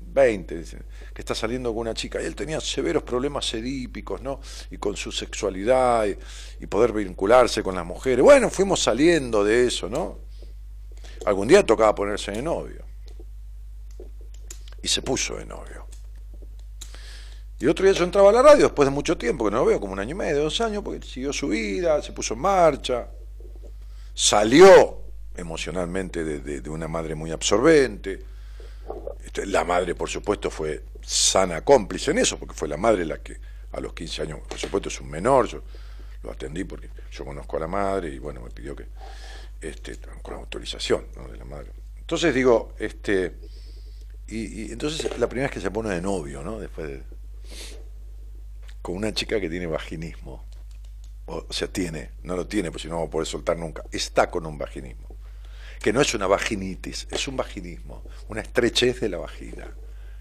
20, 0.00 0.64
que 1.12 1.20
está 1.20 1.34
saliendo 1.34 1.70
con 1.72 1.82
una 1.82 1.94
chica, 1.94 2.20
y 2.22 2.24
él 2.24 2.34
tenía 2.34 2.60
severos 2.60 3.02
problemas 3.02 3.52
edípicos, 3.54 4.22
¿no? 4.22 4.40
Y 4.70 4.78
con 4.78 4.96
su 4.96 5.12
sexualidad 5.12 6.06
y, 6.60 6.66
poder 6.66 6.92
vincularse 6.92 7.62
con 7.62 7.74
las 7.74 7.84
mujeres. 7.84 8.24
Bueno, 8.24 8.50
fuimos 8.50 8.82
saliendo 8.82 9.44
de 9.44 9.66
eso, 9.66 9.88
¿no? 9.88 10.18
Algún 11.26 11.48
día 11.48 11.64
tocaba 11.64 11.94
ponerse 11.94 12.32
de 12.32 12.42
novio. 12.42 12.84
Y 14.82 14.88
se 14.88 15.02
puso 15.02 15.36
de 15.36 15.44
novio. 15.44 15.86
Y 17.58 17.66
otro 17.66 17.84
día 17.84 17.94
yo 17.94 18.04
entraba 18.04 18.30
a 18.30 18.32
la 18.32 18.42
radio 18.42 18.64
después 18.64 18.86
de 18.86 18.94
mucho 18.94 19.16
tiempo, 19.16 19.44
que 19.44 19.50
no 19.50 19.58
lo 19.58 19.64
veo, 19.66 19.80
como 19.80 19.92
un 19.92 19.98
año 19.98 20.12
y 20.12 20.14
medio, 20.14 20.42
dos 20.42 20.60
años, 20.60 20.82
porque 20.82 21.06
siguió 21.06 21.32
su 21.32 21.48
vida, 21.48 22.02
se 22.02 22.12
puso 22.12 22.34
en 22.34 22.40
marcha, 22.40 23.08
salió 24.14 25.05
emocionalmente 25.36 26.24
de, 26.24 26.70
una 26.70 26.88
madre 26.88 27.14
muy 27.14 27.30
absorbente 27.30 28.24
este, 29.24 29.46
la 29.46 29.64
madre, 29.64 29.94
por 29.94 30.08
supuesto, 30.08 30.50
fue 30.50 30.84
sana 31.02 31.62
cómplice 31.62 32.12
en 32.12 32.18
eso, 32.18 32.38
porque 32.38 32.54
fue 32.54 32.68
la 32.68 32.76
madre 32.76 33.04
la 33.04 33.18
que 33.18 33.36
a 33.72 33.80
los 33.80 33.92
15 33.92 34.22
años, 34.22 34.40
por 34.48 34.58
supuesto, 34.58 34.88
es 34.88 35.00
un 35.00 35.10
menor, 35.10 35.48
yo 35.48 35.62
lo 36.22 36.30
atendí 36.30 36.64
porque 36.64 36.88
yo 37.10 37.24
conozco 37.24 37.56
a 37.56 37.60
la 37.60 37.66
madre 37.66 38.08
y 38.08 38.18
bueno, 38.18 38.40
me 38.40 38.50
pidió 38.50 38.74
que, 38.74 38.86
este, 39.60 39.98
con 40.22 40.34
la 40.34 40.40
autorización 40.40 41.06
de 41.30 41.36
la 41.36 41.44
madre. 41.44 41.72
Entonces 41.98 42.34
digo, 42.34 42.74
este, 42.78 43.34
y, 44.28 44.72
entonces 44.72 45.18
la 45.18 45.28
primera 45.28 45.48
vez 45.48 45.54
que 45.54 45.60
se 45.60 45.70
pone 45.70 45.90
de 45.90 46.00
novio, 46.00 46.42
¿no? 46.42 46.58
Después 46.58 46.88
de, 46.88 47.02
con 48.80 48.94
una 48.94 49.12
chica 49.12 49.40
que 49.40 49.50
tiene 49.50 49.66
vaginismo. 49.66 50.44
O, 51.28 51.52
sea, 51.52 51.66
tiene, 51.66 52.12
no 52.22 52.36
lo 52.36 52.46
tiene, 52.46 52.70
pues 52.70 52.82
si 52.82 52.88
no 52.88 53.00
va 53.00 53.06
a 53.06 53.10
poder 53.10 53.26
soltar 53.26 53.58
nunca. 53.58 53.82
Está 53.90 54.30
con 54.30 54.46
un 54.46 54.56
vaginismo 54.56 55.05
que 55.80 55.92
no 55.92 56.00
es 56.00 56.14
una 56.14 56.26
vaginitis, 56.26 57.06
es 57.10 57.28
un 57.28 57.36
vaginismo, 57.36 58.02
una 58.28 58.40
estrechez 58.40 59.00
de 59.00 59.08
la 59.08 59.18
vagina 59.18 59.68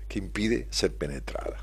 que 0.08 0.20
impide 0.20 0.68
ser 0.70 0.96
penetrada. 0.96 1.58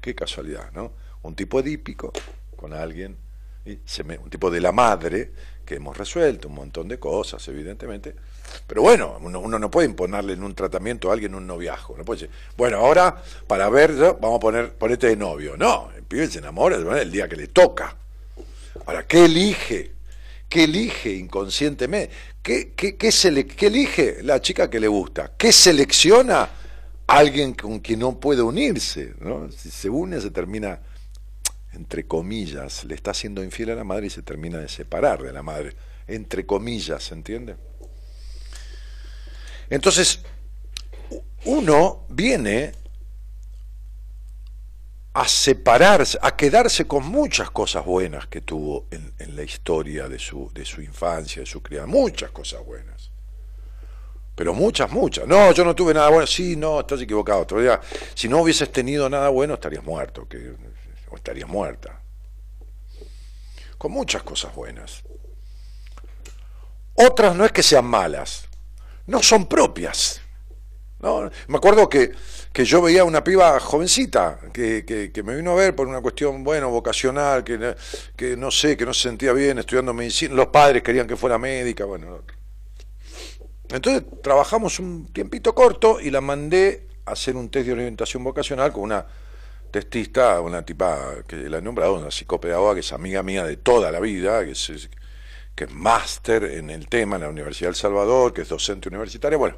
Qué 0.00 0.14
casualidad, 0.14 0.72
¿no? 0.72 0.92
Un 1.22 1.34
tipo 1.34 1.60
edípico 1.60 2.12
con 2.56 2.72
alguien, 2.72 3.16
y 3.64 3.78
un 4.22 4.30
tipo 4.30 4.50
de 4.50 4.60
la 4.60 4.72
madre, 4.72 5.32
que 5.64 5.76
hemos 5.76 5.96
resuelto 5.96 6.48
un 6.48 6.54
montón 6.54 6.88
de 6.88 6.98
cosas, 6.98 7.46
evidentemente, 7.48 8.16
pero 8.66 8.82
bueno, 8.82 9.18
uno, 9.20 9.58
no 9.58 9.70
puede 9.70 9.86
imponerle 9.86 10.32
en 10.32 10.42
un 10.42 10.54
tratamiento 10.54 11.10
a 11.10 11.12
alguien 11.12 11.34
un 11.34 11.46
noviajo, 11.46 11.96
no 11.96 12.04
puede 12.04 12.22
decir, 12.22 12.36
bueno, 12.56 12.78
ahora 12.78 13.22
para 13.46 13.68
ver, 13.68 13.94
vamos 14.20 14.36
a 14.36 14.40
poner, 14.40 14.72
ponerte 14.74 15.06
de 15.08 15.16
novio. 15.16 15.56
No, 15.56 15.90
el 15.94 16.02
pibe 16.02 16.26
se 16.26 16.38
enamora 16.38 16.76
el 16.76 17.12
día 17.12 17.28
que 17.28 17.36
le 17.36 17.48
toca. 17.48 17.96
Ahora, 18.86 19.06
¿qué 19.06 19.26
elige? 19.26 19.92
¿Qué 20.50 20.64
elige 20.64 21.14
inconscientemente? 21.14 22.12
¿Qué, 22.42 22.72
qué, 22.74 22.96
qué, 22.96 23.10
elige 23.66 24.20
la 24.24 24.42
chica 24.42 24.68
que 24.68 24.80
le 24.80 24.88
gusta? 24.88 25.32
¿Qué 25.38 25.52
selecciona 25.52 26.50
alguien 27.06 27.54
con 27.54 27.78
quien 27.78 28.00
no 28.00 28.18
puede 28.18 28.42
unirse? 28.42 29.14
¿no? 29.20 29.48
Si 29.52 29.70
se 29.70 29.88
une, 29.88 30.20
se 30.20 30.32
termina, 30.32 30.80
entre 31.72 32.04
comillas, 32.04 32.82
le 32.82 32.96
está 32.96 33.14
siendo 33.14 33.44
infiel 33.44 33.70
a 33.70 33.76
la 33.76 33.84
madre 33.84 34.08
y 34.08 34.10
se 34.10 34.22
termina 34.22 34.58
de 34.58 34.68
separar 34.68 35.22
de 35.22 35.32
la 35.32 35.44
madre. 35.44 35.76
Entre 36.08 36.44
comillas, 36.44 37.04
¿se 37.04 37.14
entiende? 37.14 37.54
Entonces, 39.68 40.18
uno 41.44 42.06
viene 42.08 42.72
a 45.12 45.26
separarse, 45.26 46.18
a 46.22 46.36
quedarse 46.36 46.86
con 46.86 47.04
muchas 47.04 47.50
cosas 47.50 47.84
buenas 47.84 48.26
que 48.28 48.40
tuvo 48.40 48.86
en, 48.90 49.36
la 49.36 49.42
historia 49.42 50.08
de 50.08 50.18
su, 50.18 50.50
de 50.52 50.64
su 50.64 50.80
infancia, 50.82 51.40
de 51.40 51.46
su 51.46 51.62
crianza, 51.62 51.86
muchas 51.88 52.30
cosas 52.30 52.64
buenas. 52.64 53.10
Pero 54.34 54.54
muchas, 54.54 54.90
muchas. 54.90 55.26
No, 55.26 55.52
yo 55.52 55.64
no 55.64 55.74
tuve 55.74 55.92
nada 55.92 56.08
bueno. 56.08 56.26
Sí, 56.26 56.56
no, 56.56 56.80
estás 56.80 57.02
equivocado. 57.02 57.46
Todavía, 57.46 57.80
si 58.14 58.28
no 58.28 58.40
hubieses 58.40 58.72
tenido 58.72 59.10
nada 59.10 59.28
bueno, 59.28 59.54
estarías 59.54 59.84
muerto, 59.84 60.26
que, 60.28 60.54
o 61.10 61.16
estarías 61.16 61.48
muerta. 61.48 62.00
Con 63.76 63.92
muchas 63.92 64.22
cosas 64.22 64.54
buenas. 64.54 65.02
Otras 66.94 67.34
no 67.34 67.44
es 67.44 67.52
que 67.52 67.62
sean 67.62 67.84
malas, 67.84 68.48
no 69.06 69.22
son 69.22 69.46
propias. 69.46 70.20
¿no? 71.00 71.30
Me 71.48 71.56
acuerdo 71.56 71.88
que 71.88 72.12
que 72.52 72.64
yo 72.64 72.82
veía 72.82 73.04
una 73.04 73.22
piba 73.22 73.60
jovencita 73.60 74.40
que, 74.52 74.84
que, 74.84 75.22
me 75.22 75.36
vino 75.36 75.52
a 75.52 75.54
ver 75.54 75.76
por 75.76 75.86
una 75.86 76.00
cuestión, 76.00 76.42
bueno, 76.42 76.70
vocacional, 76.70 77.44
que, 77.44 77.76
que 78.16 78.36
no 78.36 78.50
sé, 78.50 78.76
que 78.76 78.84
no 78.84 78.92
se 78.92 79.08
sentía 79.08 79.32
bien 79.32 79.58
estudiando 79.58 79.94
medicina, 79.94 80.34
los 80.34 80.48
padres 80.48 80.82
querían 80.82 81.06
que 81.06 81.16
fuera 81.16 81.38
médica, 81.38 81.84
bueno. 81.84 82.22
Entonces 83.68 84.02
trabajamos 84.20 84.80
un 84.80 85.12
tiempito 85.12 85.54
corto 85.54 86.00
y 86.00 86.10
la 86.10 86.20
mandé 86.20 86.88
a 87.04 87.12
hacer 87.12 87.36
un 87.36 87.50
test 87.50 87.66
de 87.66 87.72
orientación 87.72 88.24
vocacional 88.24 88.72
con 88.72 88.82
una 88.82 89.06
testista, 89.70 90.40
una 90.40 90.64
tipa 90.64 91.22
que 91.28 91.36
la 91.48 91.58
he 91.58 91.62
nombrado, 91.62 91.94
una 91.94 92.10
psicopedagoga 92.10 92.74
que 92.74 92.80
es 92.80 92.92
amiga 92.92 93.22
mía 93.22 93.44
de 93.44 93.58
toda 93.58 93.92
la 93.92 94.00
vida, 94.00 94.44
que 94.44 94.50
es, 94.50 94.90
que 95.54 95.64
es 95.64 95.72
máster 95.72 96.42
en 96.42 96.70
el 96.70 96.88
tema 96.88 97.14
en 97.14 97.22
la 97.22 97.28
Universidad 97.28 97.68
del 97.68 97.76
Salvador, 97.76 98.32
que 98.32 98.42
es 98.42 98.48
docente 98.48 98.88
universitaria, 98.88 99.38
bueno, 99.38 99.56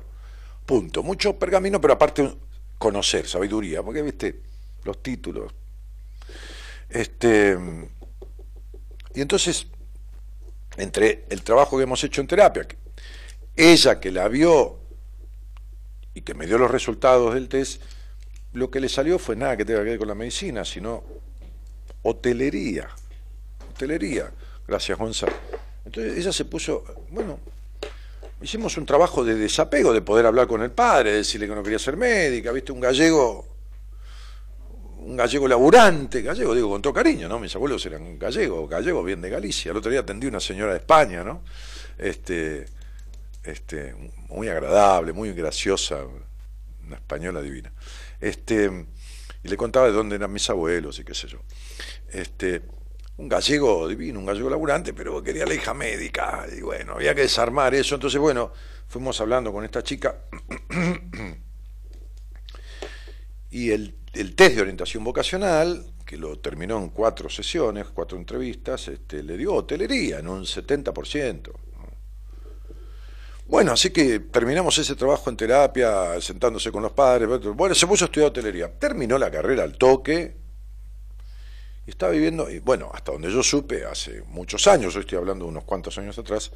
punto. 0.66 1.02
Mucho 1.02 1.38
pergamino, 1.38 1.80
pero 1.80 1.94
aparte 1.94 2.36
conocer, 2.82 3.28
sabiduría, 3.28 3.80
porque 3.80 4.02
viste 4.02 4.40
los 4.82 5.00
títulos. 5.00 5.52
Este, 6.88 7.56
y 9.14 9.20
entonces, 9.20 9.68
entre 10.76 11.26
el 11.30 11.44
trabajo 11.44 11.76
que 11.76 11.84
hemos 11.84 12.02
hecho 12.02 12.20
en 12.20 12.26
terapia, 12.26 12.66
ella 13.54 14.00
que 14.00 14.10
la 14.10 14.26
vio 14.26 14.80
y 16.12 16.22
que 16.22 16.34
me 16.34 16.44
dio 16.44 16.58
los 16.58 16.72
resultados 16.72 17.34
del 17.34 17.48
test, 17.48 17.80
lo 18.52 18.68
que 18.68 18.80
le 18.80 18.88
salió 18.88 19.20
fue 19.20 19.36
nada 19.36 19.56
que 19.56 19.64
tenga 19.64 19.84
que 19.84 19.90
ver 19.90 19.98
con 20.00 20.08
la 20.08 20.16
medicina, 20.16 20.64
sino 20.64 21.04
hotelería. 22.02 22.88
Hotelería. 23.70 24.32
Gracias, 24.66 24.98
Gonzalo. 24.98 25.34
Entonces 25.84 26.18
ella 26.18 26.32
se 26.32 26.46
puso, 26.46 26.82
bueno, 27.10 27.38
hicimos 28.42 28.76
un 28.76 28.86
trabajo 28.86 29.24
de 29.24 29.34
desapego, 29.34 29.92
de 29.92 30.02
poder 30.02 30.26
hablar 30.26 30.46
con 30.46 30.62
el 30.62 30.70
padre, 30.70 31.12
decirle 31.12 31.48
que 31.48 31.54
no 31.54 31.62
quería 31.62 31.78
ser 31.78 31.96
médica, 31.96 32.52
viste, 32.52 32.72
un 32.72 32.80
gallego, 32.80 33.46
un 34.98 35.16
gallego 35.16 35.48
laburante, 35.48 36.22
gallego 36.22 36.54
digo 36.54 36.68
con 36.68 36.82
todo 36.82 36.92
cariño, 36.92 37.28
¿no? 37.28 37.38
Mis 37.38 37.54
abuelos 37.54 37.84
eran 37.86 38.18
gallegos, 38.18 38.68
gallegos 38.68 39.04
bien 39.04 39.20
de 39.20 39.30
Galicia. 39.30 39.70
El 39.70 39.76
otro 39.76 39.90
día 39.90 40.00
atendí 40.00 40.26
una 40.26 40.40
señora 40.40 40.72
de 40.72 40.78
España, 40.78 41.24
¿no? 41.24 41.42
Este, 41.98 42.66
este, 43.44 43.94
muy 44.28 44.48
agradable, 44.48 45.12
muy 45.12 45.32
graciosa, 45.32 46.04
una 46.84 46.96
española 46.96 47.40
divina. 47.40 47.72
Este, 48.20 48.86
y 49.42 49.48
le 49.48 49.56
contaba 49.56 49.86
de 49.86 49.92
dónde 49.92 50.16
eran 50.16 50.32
mis 50.32 50.48
abuelos 50.50 50.98
y 50.98 51.04
qué 51.04 51.14
sé 51.14 51.28
yo. 51.28 51.38
Este, 52.10 52.62
un 53.16 53.28
gallego 53.28 53.86
divino, 53.88 54.18
un 54.18 54.26
gallego 54.26 54.50
laburante, 54.50 54.94
pero 54.94 55.22
quería 55.22 55.46
la 55.46 55.54
hija 55.54 55.74
médica. 55.74 56.46
Y 56.56 56.62
bueno, 56.62 56.94
había 56.94 57.14
que 57.14 57.22
desarmar 57.22 57.74
eso. 57.74 57.94
Entonces, 57.94 58.20
bueno, 58.20 58.52
fuimos 58.88 59.20
hablando 59.20 59.52
con 59.52 59.64
esta 59.64 59.82
chica. 59.82 60.24
y 63.50 63.70
el, 63.70 63.94
el, 64.14 64.34
test 64.34 64.56
de 64.56 64.62
orientación 64.62 65.04
vocacional, 65.04 65.84
que 66.06 66.16
lo 66.16 66.38
terminó 66.38 66.78
en 66.78 66.90
cuatro 66.90 67.28
sesiones, 67.28 67.86
cuatro 67.92 68.18
entrevistas, 68.18 68.88
este, 68.88 69.22
le 69.22 69.36
dio 69.36 69.54
hotelería 69.54 70.18
en 70.18 70.28
un 70.28 70.44
70%. 70.44 71.52
Bueno, 73.46 73.72
así 73.72 73.90
que 73.90 74.20
terminamos 74.20 74.78
ese 74.78 74.96
trabajo 74.96 75.28
en 75.28 75.36
terapia, 75.36 76.18
sentándose 76.20 76.72
con 76.72 76.82
los 76.82 76.92
padres. 76.92 77.28
Bueno, 77.54 77.74
se 77.74 77.86
puso 77.86 78.04
a 78.04 78.06
estudiar 78.06 78.30
hotelería. 78.30 78.78
Terminó 78.78 79.18
la 79.18 79.30
carrera 79.30 79.62
al 79.62 79.76
toque, 79.76 80.41
y 81.86 81.90
estaba 81.90 82.12
viviendo, 82.12 82.48
y 82.50 82.60
bueno, 82.60 82.90
hasta 82.92 83.12
donde 83.12 83.30
yo 83.30 83.42
supe, 83.42 83.84
hace 83.84 84.22
muchos 84.28 84.66
años, 84.66 84.94
yo 84.94 85.00
estoy 85.00 85.18
hablando 85.18 85.44
de 85.44 85.50
unos 85.50 85.64
cuantos 85.64 85.98
años 85.98 86.16
atrás, 86.18 86.52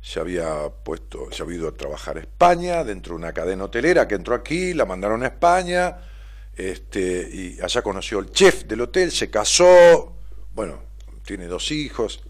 se 0.00 0.20
había 0.20 0.68
puesto, 0.68 1.30
se 1.30 1.42
había 1.42 1.56
ido 1.56 1.68
a 1.68 1.72
trabajar 1.72 2.16
a 2.16 2.20
España, 2.20 2.84
dentro 2.84 3.14
de 3.14 3.18
una 3.18 3.32
cadena 3.32 3.64
hotelera 3.64 4.06
que 4.06 4.14
entró 4.14 4.34
aquí, 4.34 4.72
la 4.72 4.86
mandaron 4.86 5.22
a 5.22 5.26
España, 5.26 5.98
este, 6.54 7.28
y 7.32 7.60
allá 7.60 7.82
conoció 7.82 8.18
el 8.20 8.30
chef 8.30 8.64
del 8.64 8.82
hotel, 8.82 9.10
se 9.10 9.30
casó, 9.30 10.16
bueno, 10.52 10.80
tiene 11.24 11.46
dos 11.46 11.70
hijos. 11.70 12.22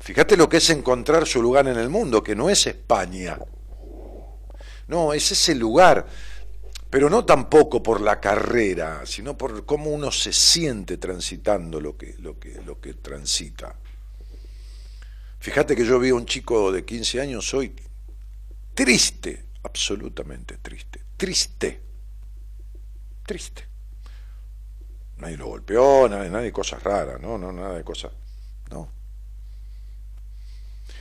Fíjate 0.00 0.36
lo 0.36 0.48
que 0.48 0.58
es 0.58 0.70
encontrar 0.70 1.26
su 1.26 1.42
lugar 1.42 1.66
en 1.68 1.76
el 1.76 1.88
mundo, 1.88 2.22
que 2.22 2.34
no 2.34 2.48
es 2.48 2.66
España. 2.66 3.38
No, 4.88 5.12
es 5.12 5.32
ese 5.32 5.54
lugar 5.54 6.06
pero 6.96 7.10
no 7.10 7.26
tampoco 7.26 7.82
por 7.82 8.00
la 8.00 8.18
carrera, 8.18 9.04
sino 9.04 9.36
por 9.36 9.66
cómo 9.66 9.90
uno 9.90 10.10
se 10.10 10.32
siente 10.32 10.96
transitando 10.96 11.78
lo 11.78 11.94
que, 11.94 12.14
lo 12.20 12.38
que, 12.38 12.58
lo 12.64 12.80
que 12.80 12.94
transita. 12.94 13.76
Fíjate 15.38 15.76
que 15.76 15.84
yo 15.84 15.98
vi 16.00 16.08
a 16.08 16.14
un 16.14 16.24
chico 16.24 16.72
de 16.72 16.86
15 16.86 17.20
años 17.20 17.52
hoy 17.52 17.74
triste, 18.72 19.44
absolutamente 19.62 20.56
triste, 20.56 21.02
triste, 21.18 21.82
triste. 23.26 23.66
Nadie 25.18 25.36
lo 25.36 25.48
golpeó, 25.48 26.08
nadie, 26.08 26.30
nadie 26.30 26.50
cosas 26.50 26.82
raras, 26.82 27.20
no, 27.20 27.36
no, 27.36 27.52
nada 27.52 27.76
de 27.76 27.84
cosas, 27.84 28.12
no. 28.70 28.90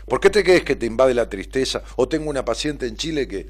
¿Por 0.06 0.20
qué 0.20 0.30
te 0.30 0.44
crees 0.44 0.66
que 0.66 0.76
te 0.76 0.88
invade 0.88 1.14
la 1.14 1.30
tristeza? 1.30 1.84
O 1.96 2.10
tengo 2.10 2.30
una 2.30 2.44
paciente 2.44 2.86
en 2.86 2.98
Chile 2.98 3.30
que, 3.30 3.48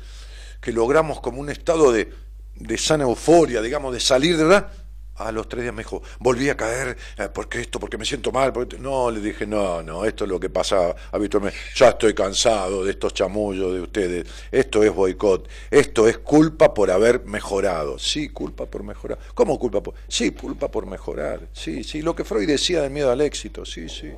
que 0.62 0.72
logramos 0.72 1.22
como 1.22 1.42
un 1.42 1.50
estado 1.50 1.92
de, 1.92 2.25
de 2.56 2.78
sana 2.78 3.04
euforia, 3.04 3.62
digamos, 3.62 3.94
de 3.94 4.00
salir 4.00 4.38
de 4.38 4.44
verdad, 4.44 4.72
a 5.18 5.32
los 5.32 5.48
tres 5.48 5.64
días 5.64 5.74
me 5.74 5.84
dijo, 5.84 6.02
volví 6.20 6.50
a 6.50 6.58
caer, 6.58 6.98
eh, 7.18 7.30
porque 7.34 7.62
esto, 7.62 7.80
porque 7.80 7.98
me 7.98 8.06
siento 8.06 8.32
mal. 8.32 8.52
No, 8.80 9.10
le 9.10 9.22
dije, 9.22 9.48
no, 9.48 9.82
no, 9.82 10.04
esto 10.04 10.26
es 10.26 10.30
lo 10.30 10.40
que 10.40 10.50
pasa 10.50 10.94
habitualmente. 11.12 11.58
Ya 11.76 11.90
estoy 11.90 12.14
cansado 12.14 12.84
de 12.84 12.92
estos 12.92 13.14
chamullos 13.14 13.74
de 13.74 13.82
ustedes. 13.82 14.28
Esto 14.52 14.84
es 14.84 14.94
boicot. 14.94 15.48
Esto 15.72 16.08
es 16.08 16.18
culpa 16.18 16.74
por 16.74 16.92
haber 16.92 17.24
mejorado. 17.26 17.98
Sí, 17.98 18.30
culpa 18.30 18.66
por 18.66 18.84
mejorar. 18.84 19.18
¿Cómo 19.34 19.58
culpa 19.58 19.82
por? 19.82 19.94
Sí, 20.08 20.32
culpa 20.32 20.70
por 20.70 20.86
mejorar. 20.86 21.48
Sí, 21.54 21.84
sí. 21.84 22.02
Lo 22.02 22.14
que 22.14 22.26
Freud 22.26 22.48
decía 22.48 22.82
del 22.82 22.92
miedo 22.92 23.10
al 23.10 23.22
éxito. 23.22 23.64
Sí, 23.64 23.88
sí. 23.88 24.12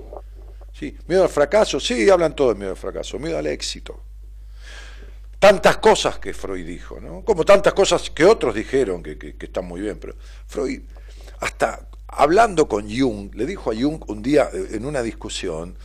Sí. 0.73 0.97
Miedo 1.07 1.23
al 1.23 1.29
fracaso. 1.29 1.79
Sí, 1.79 2.09
hablan 2.09 2.35
todos 2.35 2.55
de 2.55 2.59
miedo 2.59 2.71
al 2.71 2.77
fracaso. 2.77 3.19
Miedo 3.19 3.37
al 3.37 3.45
éxito 3.45 4.06
tantas 5.39 5.77
cosas 5.77 6.19
que 6.19 6.33
Freud 6.33 6.65
dijo, 6.65 6.99
¿no? 6.99 7.23
como 7.23 7.45
tantas 7.45 7.73
cosas 7.73 8.09
que 8.09 8.25
otros 8.25 8.55
dijeron 8.55 9.03
que, 9.03 9.17
que, 9.17 9.35
están 9.39 9.65
muy 9.65 9.81
bien, 9.81 9.97
pero 9.99 10.15
Freud, 10.47 10.81
hasta 11.39 11.87
hablando 12.07 12.67
con 12.67 12.89
Jung, 12.89 13.33
le 13.35 13.45
dijo 13.45 13.71
a 13.71 13.75
Jung 13.75 14.03
un 14.07 14.21
día 14.21 14.49
eh, 14.51 14.69
en 14.71 14.85
una 14.85 15.01
discusión, 15.01 15.75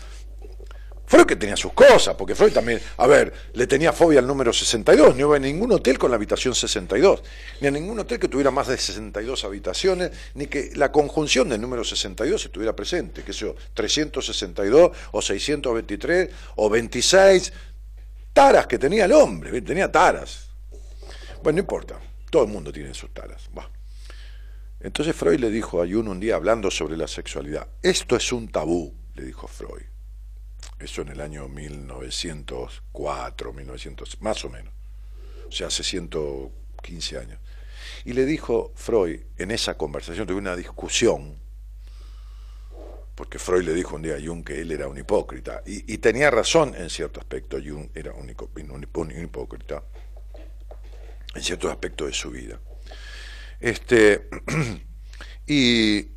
Freud 1.12 1.26
que 1.26 1.36
tenía 1.36 1.58
sus 1.58 1.74
cosas, 1.74 2.14
porque 2.14 2.34
Freud 2.34 2.54
también, 2.54 2.80
a 2.96 3.06
ver, 3.06 3.34
le 3.52 3.66
tenía 3.66 3.92
fobia 3.92 4.20
al 4.20 4.26
número 4.26 4.50
62, 4.50 5.14
no 5.14 5.20
iba 5.20 5.36
a 5.36 5.38
ningún 5.38 5.70
hotel 5.70 5.98
con 5.98 6.10
la 6.10 6.16
habitación 6.16 6.54
62, 6.54 7.22
ni 7.60 7.68
a 7.68 7.70
ningún 7.70 7.98
hotel 7.98 8.18
que 8.18 8.28
tuviera 8.28 8.50
más 8.50 8.68
de 8.68 8.78
62 8.78 9.44
habitaciones, 9.44 10.10
ni 10.32 10.46
que 10.46 10.70
la 10.74 10.90
conjunción 10.90 11.50
del 11.50 11.60
número 11.60 11.84
62 11.84 12.46
estuviera 12.46 12.74
presente, 12.74 13.24
que 13.24 13.34
sea 13.34 13.52
362 13.74 14.96
o 15.10 15.20
623 15.20 16.30
o 16.56 16.70
26, 16.70 17.52
taras 18.32 18.66
que 18.66 18.78
tenía 18.78 19.04
el 19.04 19.12
hombre, 19.12 19.60
tenía 19.62 19.90
taras. 19.90 20.50
Bueno, 21.42 21.56
no 21.56 21.60
importa, 21.60 22.00
todo 22.30 22.44
el 22.44 22.50
mundo 22.50 22.72
tiene 22.72 22.94
sus 22.94 23.12
taras. 23.12 23.50
Entonces 24.80 25.14
Freud 25.14 25.38
le 25.38 25.50
dijo 25.50 25.82
a 25.82 25.86
Jung 25.86 26.08
un 26.08 26.20
día 26.20 26.36
hablando 26.36 26.70
sobre 26.70 26.96
la 26.96 27.06
sexualidad, 27.06 27.68
esto 27.82 28.16
es 28.16 28.32
un 28.32 28.48
tabú, 28.48 28.94
le 29.14 29.24
dijo 29.24 29.46
Freud. 29.46 29.82
Eso 30.78 31.02
en 31.02 31.08
el 31.08 31.20
año 31.20 31.48
1904, 31.48 33.52
1900, 33.52 34.22
más 34.22 34.42
o 34.44 34.50
menos. 34.50 34.72
O 35.46 35.52
sea, 35.52 35.68
hace 35.68 35.84
115 35.84 37.18
años. 37.18 37.38
Y 38.04 38.14
le 38.14 38.24
dijo 38.24 38.72
Freud, 38.74 39.20
en 39.36 39.50
esa 39.50 39.76
conversación, 39.76 40.26
tuve 40.26 40.38
una 40.38 40.56
discusión 40.56 41.41
porque 43.14 43.38
Freud 43.38 43.64
le 43.64 43.74
dijo 43.74 43.96
un 43.96 44.02
día 44.02 44.16
a 44.16 44.20
Jung 44.20 44.44
que 44.44 44.60
él 44.60 44.72
era 44.72 44.88
un 44.88 44.98
hipócrita, 44.98 45.62
y, 45.66 45.98
tenía 45.98 46.30
razón 46.30 46.74
en 46.74 46.88
cierto 46.88 47.20
aspecto, 47.20 47.58
Jung 47.58 47.88
era 47.94 48.12
un, 48.14 48.30
hipócrita 48.30 49.84
en 51.34 51.42
ciertos 51.42 51.70
aspectos 51.70 52.06
de 52.08 52.12
su 52.12 52.30
vida. 52.30 52.60
Este, 53.60 54.28
y, 55.46 56.08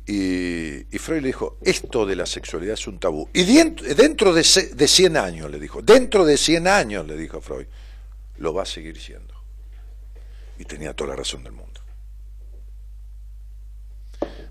Freud 0.98 1.20
le 1.20 1.28
dijo, 1.28 1.58
esto 1.62 2.06
de 2.06 2.16
la 2.16 2.26
sexualidad 2.26 2.74
es 2.74 2.86
un 2.86 2.98
tabú. 2.98 3.28
Y 3.32 3.44
dentro, 3.44 4.32
de, 4.32 4.42
de 4.74 4.88
100 4.88 5.16
años, 5.16 5.50
le 5.50 5.60
dijo, 5.60 5.82
dentro 5.82 6.24
de 6.24 6.36
100 6.36 6.66
años, 6.66 7.06
le 7.06 7.16
dijo 7.16 7.40
Freud, 7.40 7.66
lo 8.38 8.54
va 8.54 8.62
a 8.62 8.66
seguir 8.66 8.98
siendo. 9.00 9.34
Y 10.58 10.64
tenía 10.64 10.94
toda 10.94 11.10
la 11.10 11.16
razón 11.16 11.44
del 11.44 11.52
mundo. 11.52 11.65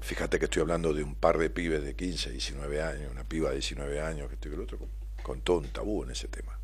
Fíjate 0.06 0.38
que 0.38 0.46
estoy 0.46 0.62
hablando 0.62 0.94
de 0.94 1.02
un 1.02 1.16
par 1.16 1.40
de 1.40 1.50
pibes 1.50 1.84
de 1.84 1.96
15, 1.96 2.30
19 2.30 2.80
años, 2.80 3.12
una 3.12 3.24
piba 3.24 3.50
de 3.50 3.56
19 3.56 4.02
años, 4.02 4.28
que 4.30 4.36
estoy 4.36 4.52
con 4.52 4.62
otro, 4.62 4.78
con 5.24 5.42
todo 5.42 5.58
un 5.58 5.70
tabú 5.70 6.04
en 6.04 6.12
ese 6.12 6.28
tema. 6.28 6.60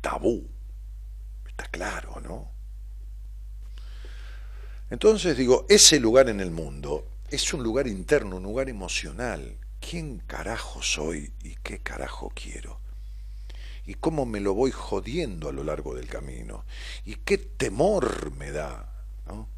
Tabú. 0.00 0.44
Está 1.46 1.66
claro, 1.68 2.20
¿no? 2.20 2.50
Entonces 4.90 5.36
digo, 5.36 5.66
ese 5.68 6.00
lugar 6.00 6.28
en 6.28 6.40
el 6.40 6.50
mundo 6.50 7.06
es 7.30 7.54
un 7.54 7.62
lugar 7.62 7.86
interno, 7.86 8.38
un 8.38 8.42
lugar 8.42 8.68
emocional. 8.68 9.58
¿Quién 9.78 10.18
carajo 10.18 10.82
soy 10.82 11.32
y 11.44 11.54
qué 11.62 11.78
carajo 11.78 12.32
quiero? 12.34 12.80
y 13.88 13.94
cómo 13.94 14.26
me 14.26 14.40
lo 14.40 14.52
voy 14.52 14.72
jodiendo 14.72 15.48
a 15.48 15.52
lo 15.52 15.62
largo 15.62 15.94
del 15.94 16.08
camino, 16.08 16.64
y 17.04 17.14
qué 17.14 17.38
temor 17.38 18.32
me 18.32 18.50
da, 18.50 18.92
¿no? 19.28 19.48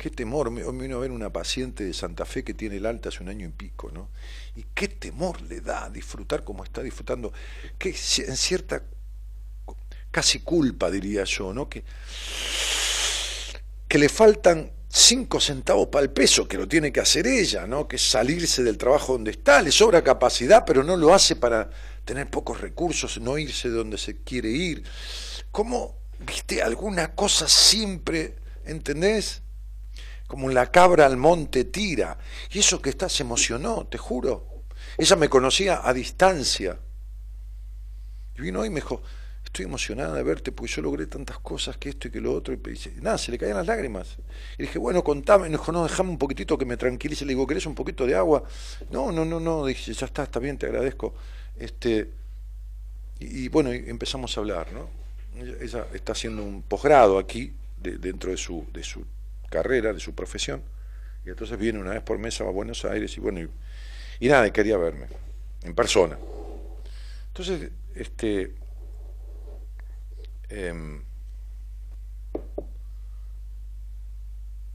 Qué 0.00 0.08
temor, 0.08 0.50
me, 0.50 0.62
vino 0.82 0.96
a 0.96 1.00
ver 1.00 1.10
una 1.10 1.30
paciente 1.30 1.84
de 1.84 1.92
Santa 1.92 2.24
Fe 2.24 2.42
que 2.42 2.54
tiene 2.54 2.78
el 2.78 2.86
alta 2.86 3.10
hace 3.10 3.22
un 3.22 3.28
año 3.28 3.46
y 3.46 3.50
pico, 3.50 3.90
¿no? 3.92 4.08
Y 4.56 4.64
qué 4.72 4.88
temor 4.88 5.42
le 5.42 5.60
da 5.60 5.90
disfrutar 5.90 6.42
como 6.42 6.64
está 6.64 6.82
disfrutando, 6.82 7.34
que 7.76 7.90
en 7.90 8.36
cierta 8.38 8.82
casi 10.10 10.38
culpa, 10.38 10.90
diría 10.90 11.24
yo, 11.24 11.52
¿no? 11.52 11.68
Que, 11.68 11.84
que 13.86 13.98
le 13.98 14.08
faltan 14.08 14.72
cinco 14.88 15.38
centavos 15.38 15.88
para 15.88 16.04
el 16.04 16.10
peso, 16.10 16.48
que 16.48 16.56
lo 16.56 16.66
tiene 16.66 16.90
que 16.90 17.00
hacer 17.00 17.26
ella, 17.26 17.66
¿no? 17.66 17.86
Que 17.86 17.98
salirse 17.98 18.62
del 18.62 18.78
trabajo 18.78 19.12
donde 19.12 19.32
está, 19.32 19.60
le 19.60 19.70
sobra 19.70 20.02
capacidad, 20.02 20.64
pero 20.64 20.82
no 20.82 20.96
lo 20.96 21.12
hace 21.12 21.36
para 21.36 21.68
tener 22.06 22.30
pocos 22.30 22.62
recursos, 22.62 23.20
no 23.20 23.36
irse 23.36 23.68
de 23.68 23.74
donde 23.74 23.98
se 23.98 24.22
quiere 24.22 24.48
ir. 24.48 24.82
¿Cómo 25.50 25.98
viste, 26.20 26.62
alguna 26.62 27.14
cosa 27.14 27.46
siempre, 27.46 28.36
¿entendés? 28.64 29.42
Como 30.30 30.48
la 30.48 30.70
cabra 30.70 31.06
al 31.06 31.16
monte 31.16 31.64
tira. 31.64 32.16
Y 32.52 32.60
eso 32.60 32.80
que 32.80 32.90
está 32.90 33.08
se 33.08 33.24
emocionó, 33.24 33.88
te 33.88 33.98
juro. 33.98 34.62
Ella 34.96 35.16
me 35.16 35.28
conocía 35.28 35.80
a 35.82 35.92
distancia. 35.92 36.78
Y 38.36 38.40
vino 38.40 38.60
hoy 38.60 38.68
y 38.68 38.70
me 38.70 38.76
dijo, 38.76 39.02
estoy 39.44 39.64
emocionada 39.64 40.14
de 40.14 40.22
verte 40.22 40.52
porque 40.52 40.72
yo 40.72 40.82
logré 40.82 41.08
tantas 41.08 41.40
cosas 41.40 41.78
que 41.78 41.88
esto 41.88 42.06
y 42.06 42.12
que 42.12 42.20
lo 42.20 42.32
otro. 42.32 42.54
Y 42.54 42.58
dice, 42.58 42.92
nada, 43.00 43.18
se 43.18 43.32
le 43.32 43.38
caían 43.38 43.56
las 43.56 43.66
lágrimas. 43.66 44.18
Y 44.56 44.62
dije, 44.62 44.78
bueno, 44.78 45.02
contame. 45.02 45.48
Y 45.48 45.50
dijo, 45.50 45.72
no, 45.72 45.82
déjame 45.82 46.10
un 46.10 46.18
poquitito 46.18 46.56
que 46.56 46.64
me 46.64 46.76
tranquilice. 46.76 47.24
Le 47.24 47.30
digo, 47.30 47.44
¿querés 47.44 47.66
un 47.66 47.74
poquito 47.74 48.06
de 48.06 48.14
agua? 48.14 48.44
No, 48.92 49.10
no, 49.10 49.24
no, 49.24 49.40
no. 49.40 49.66
Dije, 49.66 49.92
ya 49.92 50.06
está, 50.06 50.22
está 50.22 50.38
bien, 50.38 50.58
te 50.58 50.66
agradezco. 50.66 51.12
Este, 51.56 52.08
y, 53.18 53.48
bueno, 53.48 53.72
empezamos 53.72 54.36
a 54.36 54.40
hablar, 54.42 54.68
¿no? 54.72 54.88
Ella, 55.60 55.88
está 55.92 56.12
haciendo 56.12 56.44
un 56.44 56.62
posgrado 56.62 57.18
aquí, 57.18 57.52
dentro 57.78 58.30
de 58.30 58.36
su, 58.36 58.64
de 58.72 58.84
su 58.84 59.04
carrera, 59.50 59.92
de 59.92 60.00
su 60.00 60.14
profesión. 60.14 60.62
Y 61.26 61.28
entonces 61.28 61.58
viene 61.58 61.78
una 61.78 61.90
vez 61.90 62.02
por 62.02 62.18
mes 62.18 62.40
a 62.40 62.44
Buenos 62.44 62.84
Aires 62.86 63.14
y 63.16 63.20
bueno, 63.20 63.40
y, 64.20 64.28
nada, 64.28 64.50
quería 64.50 64.78
verme, 64.78 65.06
en 65.62 65.74
persona. 65.74 66.18
Entonces, 67.28 67.70
este, 67.94 68.54
eh, 70.48 71.00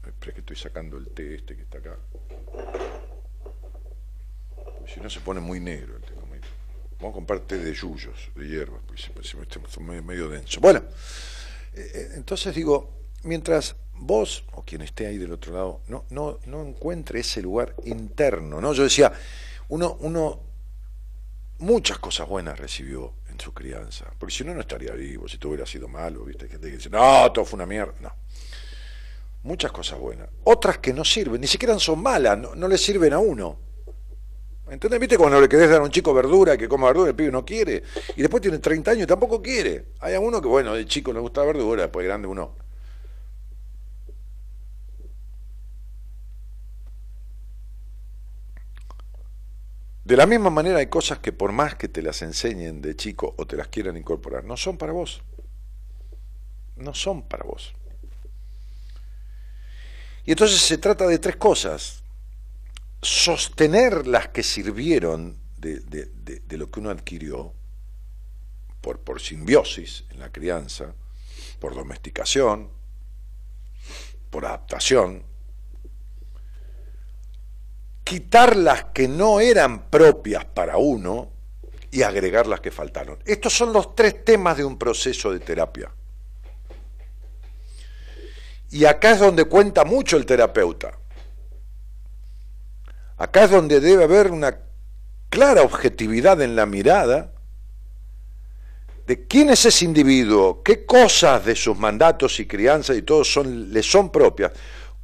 espera 0.06 0.32
que 0.32 0.40
estoy 0.40 0.56
sacando 0.56 0.96
el 0.96 1.08
té 1.08 1.34
este 1.34 1.56
que 1.56 1.62
está 1.62 1.78
acá. 1.78 1.96
Si 4.86 5.00
no 5.00 5.10
se 5.10 5.20
pone 5.20 5.40
muy 5.40 5.58
negro 5.58 5.96
el 5.96 6.02
té. 6.02 6.16
Vamos 6.98 7.12
a 7.12 7.14
comprar 7.14 7.40
té 7.40 7.58
de 7.58 7.74
yuyos, 7.74 8.30
de 8.34 8.48
hierbas, 8.48 8.80
porque 8.86 9.28
se, 9.28 9.80
medio, 9.80 10.02
medio 10.02 10.28
denso. 10.30 10.60
Bueno, 10.60 10.82
eh, 11.74 11.90
eh, 11.94 12.08
entonces 12.14 12.54
digo, 12.54 13.02
mientras 13.22 13.76
vos 13.98 14.44
o 14.52 14.62
quien 14.62 14.82
esté 14.82 15.06
ahí 15.06 15.18
del 15.18 15.32
otro 15.32 15.54
lado 15.54 15.80
no, 15.88 16.04
no, 16.10 16.38
no 16.46 16.62
encuentre 16.62 17.20
ese 17.20 17.42
lugar 17.42 17.74
interno, 17.84 18.60
¿no? 18.60 18.72
Yo 18.72 18.82
decía, 18.82 19.12
uno, 19.68 19.96
uno 20.00 20.40
muchas 21.58 21.98
cosas 21.98 22.28
buenas 22.28 22.58
recibió 22.58 23.14
en 23.30 23.40
su 23.40 23.52
crianza, 23.52 24.06
porque 24.18 24.34
si 24.34 24.44
no, 24.44 24.54
no 24.54 24.60
estaría 24.60 24.92
vivo, 24.92 25.28
si 25.28 25.38
todo 25.38 25.50
hubiera 25.50 25.66
sido 25.66 25.88
malo, 25.88 26.24
¿viste? 26.24 26.48
Gente 26.48 26.68
que 26.68 26.76
dice, 26.76 26.90
no, 26.90 27.30
todo 27.32 27.44
fue 27.44 27.56
una 27.56 27.66
mierda, 27.66 27.94
no. 28.00 28.12
Muchas 29.42 29.70
cosas 29.70 29.98
buenas. 29.98 30.28
Otras 30.44 30.78
que 30.78 30.92
no 30.92 31.04
sirven, 31.04 31.40
ni 31.40 31.46
siquiera 31.46 31.78
son 31.78 32.02
malas, 32.02 32.36
no, 32.38 32.54
no 32.54 32.68
le 32.68 32.76
sirven 32.76 33.12
a 33.12 33.18
uno. 33.18 33.66
¿Entendés? 34.68 34.98
¿Viste 34.98 35.16
cuando 35.16 35.40
le 35.40 35.48
querés 35.48 35.70
dar 35.70 35.80
a 35.80 35.84
un 35.84 35.90
chico 35.90 36.12
verdura 36.12 36.56
que 36.56 36.68
coma 36.68 36.88
verdura, 36.88 37.10
el 37.10 37.14
pibe 37.14 37.30
no 37.30 37.44
quiere? 37.44 37.84
Y 38.16 38.22
después 38.22 38.42
tiene 38.42 38.58
30 38.58 38.90
años 38.90 39.04
y 39.04 39.06
tampoco 39.06 39.40
quiere. 39.40 39.92
Hay 40.00 40.14
alguno 40.14 40.42
que, 40.42 40.48
bueno, 40.48 40.74
de 40.74 40.84
chico 40.86 41.12
le 41.12 41.20
gusta 41.20 41.44
verdura, 41.44 41.82
después 41.82 42.04
grande 42.04 42.26
uno. 42.26 42.56
De 50.06 50.16
la 50.16 50.24
misma 50.24 50.50
manera 50.50 50.78
hay 50.78 50.86
cosas 50.86 51.18
que 51.18 51.32
por 51.32 51.50
más 51.50 51.74
que 51.74 51.88
te 51.88 52.00
las 52.00 52.22
enseñen 52.22 52.80
de 52.80 52.94
chico 52.94 53.34
o 53.38 53.44
te 53.44 53.56
las 53.56 53.66
quieran 53.66 53.96
incorporar, 53.96 54.44
no 54.44 54.56
son 54.56 54.78
para 54.78 54.92
vos. 54.92 55.20
No 56.76 56.94
son 56.94 57.22
para 57.22 57.42
vos. 57.42 57.74
Y 60.24 60.30
entonces 60.30 60.60
se 60.60 60.78
trata 60.78 61.08
de 61.08 61.18
tres 61.18 61.34
cosas 61.34 62.04
sostener 63.02 64.06
las 64.06 64.28
que 64.28 64.44
sirvieron 64.44 65.40
de, 65.56 65.82
lo 66.50 66.70
que 66.70 66.78
uno 66.78 66.90
adquirió 66.90 67.52
por, 68.80 69.00
por 69.00 69.20
simbiosis 69.20 70.04
en 70.10 70.20
la 70.20 70.30
crianza, 70.30 70.94
por 71.58 71.74
domesticación, 71.74 72.70
por 74.30 74.46
adaptación, 74.46 75.24
quitar 78.06 78.54
las 78.54 78.84
que 78.94 79.08
no 79.08 79.40
eran 79.40 79.90
propias 79.90 80.44
para 80.44 80.76
uno 80.76 81.32
y 81.90 82.02
agregar 82.02 82.46
las 82.46 82.60
que 82.60 82.70
faltaron. 82.70 83.18
Estos 83.24 83.52
son 83.52 83.72
los 83.72 83.96
tres 83.96 84.24
temas 84.24 84.56
de 84.56 84.64
un 84.64 84.78
proceso 84.78 85.32
de 85.32 85.40
terapia. 85.40 85.90
Y 88.70 88.84
acá 88.84 89.10
es 89.10 89.18
donde 89.18 89.46
cuenta 89.46 89.84
mucho 89.84 90.16
el 90.16 90.24
terapeuta. 90.24 90.96
Acá 93.16 93.42
es 93.42 93.50
donde 93.50 93.80
debe 93.80 94.04
haber 94.04 94.30
una 94.30 94.56
clara 95.28 95.62
objetividad 95.62 96.40
en 96.42 96.54
la 96.54 96.64
mirada 96.64 97.32
de 99.04 99.26
quién 99.26 99.50
es 99.50 99.64
ese 99.64 99.84
individuo, 99.84 100.62
qué 100.62 100.86
cosas 100.86 101.44
de 101.44 101.56
sus 101.56 101.76
mandatos 101.76 102.38
y 102.38 102.46
crianzas 102.46 102.96
y 102.98 103.02
todo 103.02 103.24
son, 103.24 103.72
le 103.72 103.82
son 103.82 104.12
propias, 104.12 104.52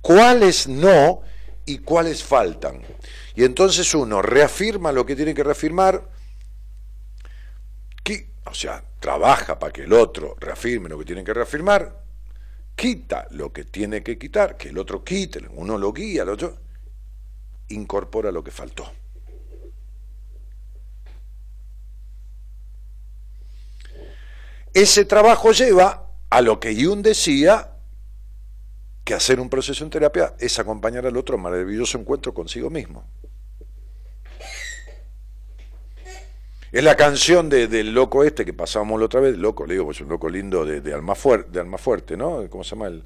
cuáles 0.00 0.68
no 0.68 1.22
y 1.66 1.78
cuáles 1.78 2.22
faltan. 2.22 2.82
Y 3.34 3.44
entonces 3.44 3.94
uno 3.94 4.22
reafirma 4.22 4.92
lo 4.92 5.06
que 5.06 5.16
tiene 5.16 5.34
que 5.34 5.44
reafirmar, 5.44 6.02
o 8.44 8.54
sea, 8.54 8.84
trabaja 9.00 9.58
para 9.58 9.72
que 9.72 9.84
el 9.84 9.92
otro 9.92 10.36
reafirme 10.38 10.88
lo 10.88 10.98
que 10.98 11.04
tiene 11.04 11.24
que 11.24 11.32
reafirmar, 11.32 12.02
quita 12.74 13.26
lo 13.30 13.52
que 13.52 13.64
tiene 13.64 14.02
que 14.02 14.18
quitar, 14.18 14.56
que 14.56 14.68
el 14.68 14.78
otro 14.78 15.04
quite, 15.04 15.40
uno 15.54 15.78
lo 15.78 15.92
guía, 15.92 16.22
el 16.22 16.30
otro 16.30 16.58
incorpora 17.68 18.30
lo 18.30 18.42
que 18.42 18.50
faltó. 18.50 18.90
Ese 24.74 25.04
trabajo 25.04 25.52
lleva 25.52 26.10
a 26.30 26.40
lo 26.40 26.58
que 26.58 26.74
Jung 26.74 27.02
decía, 27.02 27.71
hacer 29.14 29.40
un 29.40 29.48
proceso 29.48 29.84
en 29.84 29.90
terapia 29.90 30.34
es 30.38 30.58
acompañar 30.58 31.06
al 31.06 31.16
otro 31.16 31.38
maravilloso 31.38 31.98
encuentro 31.98 32.32
consigo 32.32 32.70
mismo. 32.70 33.04
Es 36.72 36.82
la 36.82 36.96
canción 36.96 37.50
del 37.50 37.92
loco 37.92 38.24
este 38.24 38.46
que 38.46 38.54
pasábamos 38.54 38.98
la 38.98 39.04
otra 39.04 39.20
vez, 39.20 39.36
loco, 39.36 39.66
le 39.66 39.74
digo, 39.74 39.84
pues 39.84 40.00
un 40.00 40.08
loco 40.08 40.30
lindo 40.30 40.64
de, 40.64 40.94
alma, 40.94 41.14
fuerte, 41.14 41.50
de 41.50 41.60
alma 41.60 41.76
fuerte, 41.76 42.16
¿no? 42.16 42.48
¿Cómo 42.48 42.64
se 42.64 42.70
llama 42.70 42.86
el, 42.86 43.04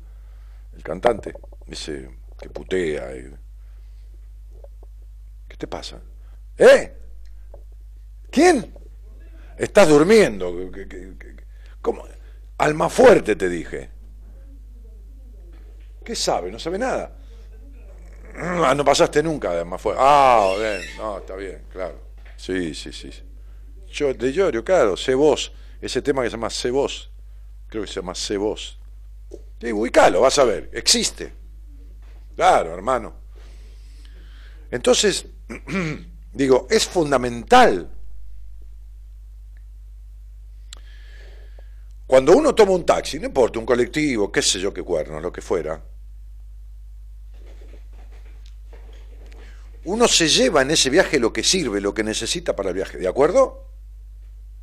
el 0.76 0.82
cantante? 0.84 1.34
Ese 1.66 2.08
que 2.40 2.48
putea. 2.48 3.12
Eh. 3.12 3.32
¿Qué 5.48 5.56
te 5.56 5.66
pasa? 5.66 6.00
¿Eh? 6.56 6.92
¿Quién? 8.30 8.72
Estás 9.56 9.88
durmiendo. 9.88 10.54
¿Cómo? 11.82 12.04
Alma 12.58 12.88
fuerte 12.88 13.36
te 13.36 13.48
dije. 13.48 13.95
¿Qué 16.06 16.14
sabe? 16.14 16.52
No 16.52 16.58
sabe 16.60 16.78
nada. 16.78 17.10
Ah, 18.36 18.74
no 18.76 18.84
pasaste 18.84 19.24
nunca 19.24 19.50
de 19.50 19.58
alma 19.58 19.76
fuerte. 19.76 20.00
Ah, 20.04 20.54
bien. 20.56 20.96
No, 20.96 21.18
está 21.18 21.34
bien, 21.34 21.64
claro. 21.68 22.00
Sí, 22.36 22.76
sí, 22.76 22.92
sí. 22.92 23.10
Yo, 23.90 24.14
de 24.14 24.32
Llorio, 24.32 24.64
claro, 24.64 24.96
sé 24.96 25.16
vos. 25.16 25.52
Ese 25.80 26.02
tema 26.02 26.22
que 26.22 26.30
se 26.30 26.36
llama 26.36 26.48
Sé 26.48 26.70
vos. 26.70 27.10
Creo 27.66 27.82
que 27.82 27.88
se 27.88 27.94
llama 27.94 28.14
Sé 28.14 28.36
vos. 28.36 28.78
Sí, 29.60 29.72
ubicalo, 29.72 30.20
vas 30.20 30.38
a 30.38 30.44
ver. 30.44 30.70
Existe. 30.72 31.32
Claro, 32.36 32.72
hermano. 32.72 33.12
Entonces, 34.70 35.26
digo, 36.32 36.68
es 36.70 36.86
fundamental. 36.86 37.90
Cuando 42.06 42.36
uno 42.36 42.54
toma 42.54 42.70
un 42.70 42.86
taxi, 42.86 43.18
no 43.18 43.26
importa, 43.26 43.58
un 43.58 43.66
colectivo, 43.66 44.30
qué 44.30 44.40
sé 44.40 44.60
yo 44.60 44.72
qué 44.72 44.84
cuerno, 44.84 45.18
lo 45.18 45.32
que 45.32 45.40
fuera, 45.40 45.82
uno 49.86 50.08
se 50.08 50.28
lleva 50.28 50.62
en 50.62 50.70
ese 50.72 50.90
viaje 50.90 51.18
lo 51.18 51.32
que 51.32 51.42
sirve, 51.42 51.80
lo 51.80 51.94
que 51.94 52.02
necesita 52.02 52.54
para 52.54 52.70
el 52.70 52.74
viaje, 52.74 52.98
¿de 52.98 53.08
acuerdo? 53.08 53.70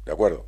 ¿De 0.06 0.12
acuerdo? 0.12 0.46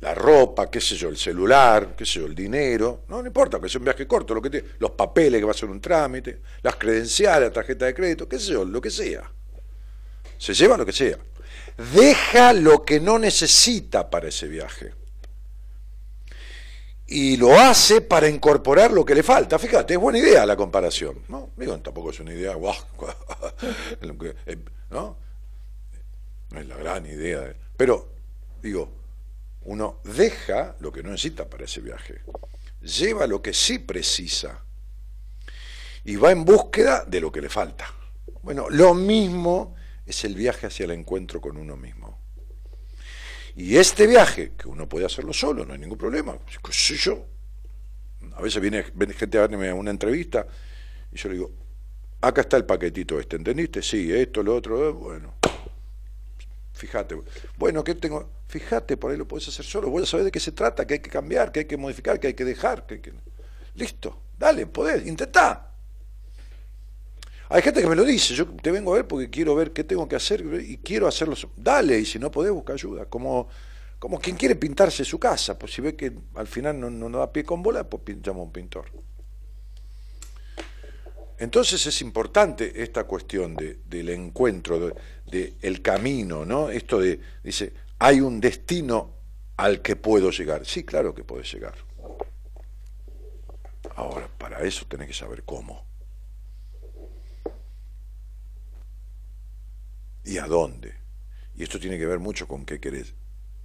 La 0.00 0.14
ropa, 0.14 0.70
qué 0.70 0.80
sé 0.80 0.96
yo, 0.96 1.08
el 1.08 1.16
celular, 1.16 1.94
qué 1.96 2.04
sé 2.04 2.20
yo, 2.20 2.26
el 2.26 2.34
dinero, 2.34 3.04
no, 3.08 3.20
no 3.20 3.26
importa, 3.26 3.60
que 3.60 3.68
sea 3.68 3.78
un 3.78 3.84
viaje 3.84 4.06
corto, 4.06 4.34
lo 4.34 4.42
que 4.42 4.50
te, 4.50 4.64
los 4.78 4.92
papeles 4.92 5.38
que 5.38 5.44
va 5.44 5.52
a 5.52 5.54
ser 5.54 5.68
un 5.68 5.80
trámite, 5.80 6.40
las 6.62 6.76
credenciales, 6.76 7.48
la 7.48 7.52
tarjeta 7.52 7.86
de 7.86 7.94
crédito, 7.94 8.28
qué 8.28 8.38
sé 8.38 8.52
yo, 8.52 8.64
lo 8.64 8.80
que 8.80 8.90
sea. 8.90 9.30
Se 10.38 10.54
lleva 10.54 10.76
lo 10.76 10.84
que 10.84 10.92
sea. 10.92 11.18
Deja 11.94 12.52
lo 12.52 12.84
que 12.84 13.00
no 13.00 13.18
necesita 13.18 14.10
para 14.10 14.28
ese 14.28 14.48
viaje. 14.48 14.92
Y 17.06 17.36
lo 17.36 17.58
hace 17.58 18.00
para 18.00 18.28
incorporar 18.28 18.92
lo 18.92 19.04
que 19.04 19.14
le 19.14 19.22
falta. 19.22 19.58
Fíjate, 19.58 19.94
es 19.94 20.00
buena 20.00 20.18
idea 20.18 20.46
la 20.46 20.56
comparación. 20.56 21.22
No, 21.28 21.50
digo, 21.56 21.78
tampoco 21.80 22.10
es 22.10 22.20
una 22.20 22.32
idea, 22.32 22.52
eh, 24.46 24.58
¿no? 24.90 25.18
No 26.50 26.60
es 26.60 26.66
la 26.66 26.76
gran 26.76 27.06
idea. 27.06 27.54
Pero, 27.76 28.08
digo, 28.62 28.90
uno 29.64 30.00
deja 30.04 30.76
lo 30.80 30.92
que 30.92 31.02
no 31.02 31.10
necesita 31.10 31.48
para 31.48 31.64
ese 31.64 31.80
viaje, 31.80 32.20
lleva 32.80 33.26
lo 33.26 33.40
que 33.40 33.52
sí 33.52 33.78
precisa 33.78 34.64
y 36.04 36.16
va 36.16 36.32
en 36.32 36.44
búsqueda 36.44 37.04
de 37.06 37.20
lo 37.20 37.30
que 37.30 37.40
le 37.40 37.48
falta. 37.48 37.92
Bueno, 38.42 38.68
lo 38.70 38.94
mismo 38.94 39.76
es 40.04 40.24
el 40.24 40.34
viaje 40.34 40.66
hacia 40.66 40.84
el 40.84 40.90
encuentro 40.90 41.40
con 41.40 41.56
uno 41.56 41.76
mismo. 41.76 42.01
Y 43.56 43.76
este 43.76 44.06
viaje, 44.06 44.52
que 44.56 44.68
uno 44.68 44.88
puede 44.88 45.06
hacerlo 45.06 45.32
solo, 45.32 45.64
no 45.66 45.74
hay 45.74 45.78
ningún 45.78 45.98
problema. 45.98 46.36
¿Qué 46.46 46.94
yo? 46.96 47.26
A 48.34 48.42
veces 48.42 48.62
viene, 48.62 48.84
gente 49.14 49.38
a 49.38 49.42
darme 49.42 49.72
una 49.72 49.90
entrevista 49.90 50.46
y 51.12 51.16
yo 51.16 51.28
le 51.28 51.34
digo, 51.34 51.50
acá 52.20 52.42
está 52.42 52.56
el 52.56 52.64
paquetito 52.64 53.20
este, 53.20 53.36
¿entendiste? 53.36 53.82
Sí, 53.82 54.12
esto, 54.12 54.42
lo 54.42 54.56
otro, 54.56 54.88
eh, 54.88 54.92
bueno. 54.92 55.34
Fíjate. 56.72 57.16
Bueno, 57.58 57.84
¿qué 57.84 57.94
tengo? 57.94 58.30
Fíjate, 58.48 58.96
por 58.96 59.10
ahí 59.10 59.16
lo 59.16 59.28
puedes 59.28 59.46
hacer 59.48 59.64
solo. 59.64 59.90
Voy 59.90 60.02
a 60.02 60.06
saber 60.06 60.24
de 60.24 60.32
qué 60.32 60.40
se 60.40 60.52
trata, 60.52 60.86
que 60.86 60.94
hay 60.94 61.00
que 61.00 61.10
cambiar, 61.10 61.52
que 61.52 61.60
hay 61.60 61.66
que 61.66 61.76
modificar, 61.76 62.18
que 62.18 62.28
hay 62.28 62.34
que 62.34 62.44
dejar. 62.44 62.86
Que, 62.86 63.00
que... 63.00 63.12
Listo, 63.74 64.22
dale, 64.38 64.66
podés, 64.66 65.06
intentá. 65.06 65.71
Hay 67.52 67.60
gente 67.60 67.82
que 67.82 67.86
me 67.86 67.94
lo 67.94 68.02
dice, 68.02 68.34
yo 68.34 68.46
te 68.46 68.70
vengo 68.70 68.92
a 68.92 68.96
ver 68.96 69.06
porque 69.06 69.28
quiero 69.28 69.54
ver 69.54 69.72
qué 69.72 69.84
tengo 69.84 70.08
que 70.08 70.16
hacer 70.16 70.42
y 70.66 70.78
quiero 70.78 71.06
hacerlo. 71.06 71.34
Dale, 71.54 71.98
y 71.98 72.06
si 72.06 72.18
no 72.18 72.30
podés, 72.30 72.50
busca 72.50 72.72
ayuda. 72.72 73.04
Como, 73.04 73.46
como 73.98 74.18
quien 74.18 74.36
quiere 74.36 74.56
pintarse 74.56 75.04
su 75.04 75.20
casa, 75.20 75.58
pues 75.58 75.74
si 75.74 75.82
ve 75.82 75.94
que 75.94 76.14
al 76.34 76.46
final 76.46 76.80
no, 76.80 76.88
no, 76.88 77.18
da 77.18 77.30
pie 77.30 77.44
con 77.44 77.62
bola, 77.62 77.84
pues 77.84 78.02
llama 78.22 78.40
a 78.40 78.44
un 78.44 78.52
pintor. 78.52 78.86
Entonces 81.36 81.84
es 81.84 82.00
importante 82.00 82.82
esta 82.82 83.04
cuestión 83.04 83.54
de, 83.54 83.80
del 83.84 84.08
encuentro, 84.08 84.94
del 85.26 85.54
de, 85.60 85.82
camino, 85.82 86.46
¿no? 86.46 86.70
Esto 86.70 87.00
de, 87.00 87.20
dice, 87.44 87.74
hay 87.98 88.22
un 88.22 88.40
destino 88.40 89.10
al 89.58 89.82
que 89.82 89.96
puedo 89.96 90.30
llegar. 90.30 90.64
Sí, 90.64 90.84
claro 90.84 91.14
que 91.14 91.22
puedes 91.22 91.52
llegar. 91.52 91.74
Ahora, 93.94 94.26
para 94.38 94.62
eso 94.62 94.86
tenés 94.88 95.08
que 95.08 95.14
saber 95.14 95.42
cómo. 95.42 95.91
Y 100.24 100.38
a 100.38 100.46
dónde. 100.46 100.94
Y 101.54 101.62
esto 101.62 101.78
tiene 101.78 101.98
que 101.98 102.06
ver 102.06 102.18
mucho 102.18 102.46
con 102.46 102.64
qué 102.64 102.80
querés. 102.80 103.14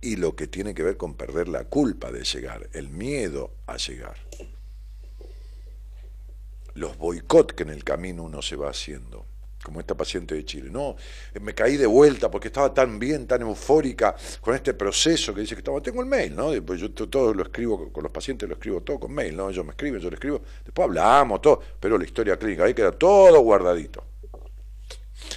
Y 0.01 0.15
lo 0.17 0.35
que 0.35 0.47
tiene 0.47 0.73
que 0.73 0.83
ver 0.83 0.97
con 0.97 1.15
perder 1.15 1.47
la 1.47 1.65
culpa 1.65 2.11
de 2.11 2.23
llegar, 2.23 2.69
el 2.73 2.89
miedo 2.89 3.51
a 3.65 3.77
llegar. 3.77 4.17
Los 6.75 6.97
boicot 6.97 7.53
que 7.53 7.63
en 7.63 7.69
el 7.69 7.83
camino 7.83 8.23
uno 8.23 8.41
se 8.43 8.55
va 8.55 8.69
haciendo, 8.69 9.25
como 9.63 9.79
esta 9.79 9.95
paciente 9.95 10.35
de 10.35 10.45
Chile. 10.45 10.69
No, 10.69 10.95
me 11.41 11.55
caí 11.55 11.75
de 11.77 11.87
vuelta 11.87 12.29
porque 12.29 12.49
estaba 12.49 12.71
tan 12.71 12.99
bien, 12.99 13.25
tan 13.25 13.41
eufórica 13.41 14.15
con 14.39 14.53
este 14.53 14.75
proceso 14.75 15.33
que 15.33 15.41
dice 15.41 15.55
que 15.55 15.61
estaba. 15.61 15.81
Tengo 15.81 16.01
el 16.01 16.07
mail, 16.07 16.35
¿no? 16.35 16.51
Pues 16.63 16.79
yo 16.79 16.91
todo 16.91 17.33
lo 17.33 17.41
escribo 17.41 17.91
con 17.91 18.03
los 18.03 18.11
pacientes, 18.11 18.47
lo 18.47 18.53
escribo 18.53 18.81
todo 18.81 18.99
con 18.99 19.11
mail, 19.11 19.35
¿no? 19.35 19.49
Ellos 19.49 19.65
me 19.65 19.71
escriben, 19.71 19.99
yo 19.99 20.11
lo 20.11 20.15
escribo, 20.15 20.41
después 20.63 20.87
hablamos, 20.87 21.41
todo, 21.41 21.59
pero 21.79 21.97
la 21.97 22.05
historia 22.05 22.37
clínica 22.37 22.65
ahí 22.65 22.75
queda 22.75 22.91
todo 22.91 23.39
guardadito. 23.41 24.03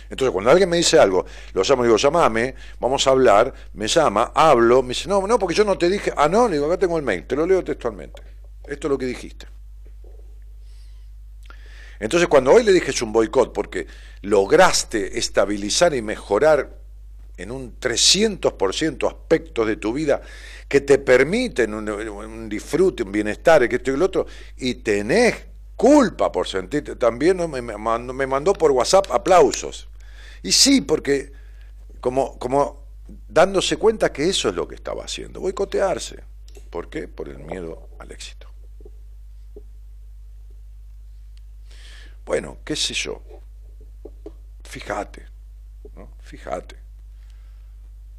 Entonces, 0.09 0.33
cuando 0.33 0.51
alguien 0.51 0.69
me 0.69 0.77
dice 0.77 0.99
algo, 0.99 1.25
lo 1.53 1.63
llamo 1.63 1.85
y 1.85 1.87
digo, 1.87 1.97
llamame, 1.97 2.55
vamos 2.79 3.07
a 3.07 3.11
hablar, 3.11 3.53
me 3.75 3.87
llama, 3.87 4.33
hablo, 4.35 4.83
me 4.83 4.91
dice, 4.91 5.09
no, 5.09 5.27
no, 5.27 5.39
porque 5.39 5.55
yo 5.55 5.65
no 5.65 5.77
te 5.77 5.89
dije, 5.89 6.13
ah, 6.17 6.29
no, 6.29 6.49
digo, 6.49 6.67
acá 6.67 6.79
tengo 6.79 6.97
el 6.97 7.03
mail, 7.03 7.27
te 7.27 7.37
lo 7.37 7.47
leo 7.47 7.63
textualmente. 7.63 8.23
Esto 8.65 8.87
es 8.87 8.91
lo 8.91 8.99
que 8.99 9.07
dijiste. 9.07 9.47
Entonces, 11.99 12.29
cuando 12.29 12.53
hoy 12.53 12.65
le 12.65 12.73
dije 12.73 12.91
es 12.91 13.03
un 13.03 13.13
boicot, 13.13 13.53
porque 13.53 13.87
lograste 14.23 15.19
estabilizar 15.19 15.95
y 15.95 16.01
mejorar 16.01 16.81
en 17.37 17.51
un 17.51 17.79
300% 17.79 19.07
aspectos 19.07 19.67
de 19.67 19.77
tu 19.77 19.93
vida 19.93 20.21
que 20.69 20.81
te 20.83 20.99
permiten 20.99 21.75
un, 21.75 22.49
disfrute, 22.49 23.03
un 23.03 23.13
bienestar, 23.13 23.69
que 23.69 23.77
esto 23.77 23.91
y 23.91 23.97
lo 23.97 24.07
otro, 24.07 24.27
y 24.57 24.77
tenés 24.77 25.50
culpa 25.81 26.31
por 26.31 26.47
sentirte. 26.47 26.95
También 26.95 27.39
me 27.51 28.27
mandó, 28.27 28.53
por 28.53 28.71
WhatsApp 28.71 29.11
aplausos. 29.11 29.89
Y 30.43 30.53
sí, 30.53 30.83
porque 30.83 31.33
como, 32.03 32.39
como 32.39 32.85
dándose 33.27 33.79
cuenta 33.79 34.13
que 34.13 34.29
eso 34.29 34.51
es 34.51 34.55
lo 34.55 34.69
que 34.69 34.75
estaba 34.75 35.05
haciendo, 35.05 35.41
boicotearse. 35.41 36.23
¿Por 36.69 36.91
qué? 36.91 37.09
Por 37.09 37.31
el 37.31 37.39
miedo 37.39 37.89
al 37.99 38.13
éxito. 38.13 38.47
Bueno, 42.27 42.59
qué 42.63 42.77
sé 42.77 42.93
yo. 42.93 43.23
Fíjate, 44.63 45.25
¿no? 45.97 46.11
Fíjate. 46.21 46.77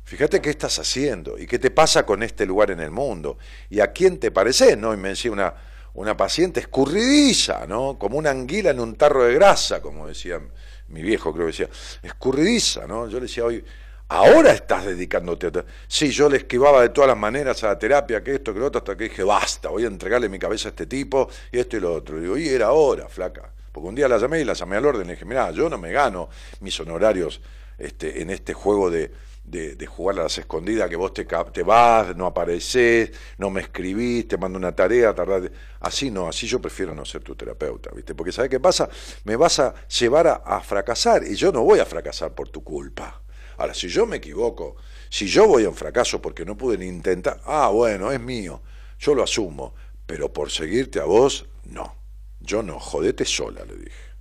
Fíjate 0.03 0.41
qué 0.41 0.49
estás 0.49 0.79
haciendo 0.79 1.37
y 1.37 1.45
qué 1.45 1.59
te 1.59 1.69
pasa 1.69 2.07
con 2.07 2.23
este 2.23 2.47
lugar 2.47 2.71
en 2.71 2.79
el 2.79 2.89
mundo 2.89 3.37
y 3.69 3.81
a 3.81 3.91
quién 3.91 4.19
te 4.19 4.31
pareces, 4.31 4.75
¿no? 4.79 4.95
Y 4.95 4.97
me 4.97 5.09
decía 5.09 5.31
una, 5.31 5.53
una 5.93 6.15
paciente 6.15 6.59
escurridiza, 6.59 7.65
¿no? 7.67 7.97
Como 7.99 8.17
una 8.17 8.31
anguila 8.31 8.71
en 8.71 8.79
un 8.79 8.95
tarro 8.95 9.23
de 9.23 9.33
grasa, 9.33 9.81
como 9.81 10.07
decía 10.07 10.39
mi 10.87 11.01
viejo, 11.01 11.33
creo 11.33 11.45
que 11.45 11.51
decía, 11.51 11.69
escurridiza, 12.03 12.87
¿no? 12.87 13.07
Yo 13.07 13.17
le 13.17 13.23
decía 13.23 13.45
hoy, 13.45 13.63
ahora 14.09 14.51
estás 14.51 14.85
dedicándote 14.85 15.47
a... 15.47 15.65
Sí, 15.87 16.11
yo 16.11 16.29
le 16.29 16.37
esquivaba 16.37 16.81
de 16.81 16.89
todas 16.89 17.09
las 17.09 17.17
maneras 17.17 17.63
a 17.63 17.67
la 17.67 17.79
terapia, 17.79 18.23
que 18.23 18.35
esto, 18.35 18.53
que 18.53 18.59
lo 18.59 18.67
otro, 18.67 18.79
hasta 18.79 18.95
que 18.95 19.05
dije, 19.05 19.23
basta, 19.23 19.69
voy 19.69 19.85
a 19.85 19.87
entregarle 19.87 20.27
mi 20.29 20.39
cabeza 20.39 20.69
a 20.69 20.71
este 20.71 20.85
tipo, 20.85 21.29
y 21.51 21.59
esto 21.59 21.77
y 21.77 21.79
lo 21.79 21.93
otro. 21.93 22.17
Y 22.17 22.21
digo, 22.21 22.37
y 22.37 22.49
era 22.49 22.71
hora, 22.71 23.07
flaca. 23.07 23.51
Porque 23.71 23.87
un 23.87 23.95
día 23.95 24.07
la 24.07 24.17
llamé 24.17 24.41
y 24.41 24.43
la 24.43 24.53
llamé 24.53 24.75
al 24.75 24.85
orden, 24.85 25.07
le 25.07 25.13
dije, 25.13 25.25
mira, 25.25 25.51
yo 25.51 25.69
no 25.69 25.77
me 25.77 25.91
gano 25.91 26.29
mis 26.59 26.77
honorarios 26.79 27.41
este, 27.77 28.21
en 28.21 28.29
este 28.29 28.53
juego 28.53 28.89
de 28.91 29.11
de, 29.43 29.85
jugar 29.85 30.19
a 30.19 30.23
las 30.23 30.37
escondidas, 30.37 30.89
que 30.89 30.95
vos 30.95 31.13
te, 31.13 31.25
te 31.25 31.63
vas, 31.63 32.15
no 32.15 32.25
apareces, 32.25 33.11
no 33.37 33.49
me 33.49 33.61
escribís, 33.61 34.27
te 34.27 34.37
mando 34.37 34.57
una 34.57 34.73
tarea, 34.73 35.13
tardás. 35.13 35.49
Así 35.79 36.11
no, 36.11 36.27
así 36.27 36.47
yo 36.47 36.61
prefiero 36.61 36.93
no 36.93 37.05
ser 37.05 37.23
tu 37.23 37.35
terapeuta, 37.35 37.89
¿viste? 37.93 38.15
Porque 38.15 38.31
¿sabes 38.31 38.49
qué 38.49 38.59
pasa? 38.59 38.89
Me 39.23 39.35
vas 39.35 39.59
a 39.59 39.73
llevar 39.87 40.27
a, 40.27 40.61
fracasar 40.61 41.23
y 41.25 41.35
yo 41.35 41.51
no 41.51 41.63
voy 41.63 41.79
a 41.79 41.85
fracasar 41.85 42.33
por 42.33 42.49
tu 42.49 42.63
culpa. 42.63 43.21
Ahora, 43.57 43.73
si 43.73 43.87
yo 43.87 44.05
me 44.05 44.17
equivoco, 44.17 44.75
si 45.09 45.27
yo 45.27 45.47
voy 45.47 45.65
a 45.65 45.69
un 45.69 45.75
fracaso 45.75 46.21
porque 46.21 46.45
no 46.45 46.57
pude 46.57 46.77
ni 46.77 46.87
intentar, 46.87 47.41
ah, 47.45 47.69
bueno, 47.69 48.11
es 48.11 48.19
mío, 48.19 48.61
yo 48.99 49.13
lo 49.13 49.23
asumo, 49.23 49.73
pero 50.05 50.31
por 50.31 50.49
seguirte 50.49 50.99
a 50.99 51.05
vos, 51.05 51.47
no. 51.65 51.99
Yo 52.39 52.63
no, 52.63 52.79
jodete 52.79 53.23
sola, 53.23 53.63
le 53.65 53.75
dije. 53.75 54.11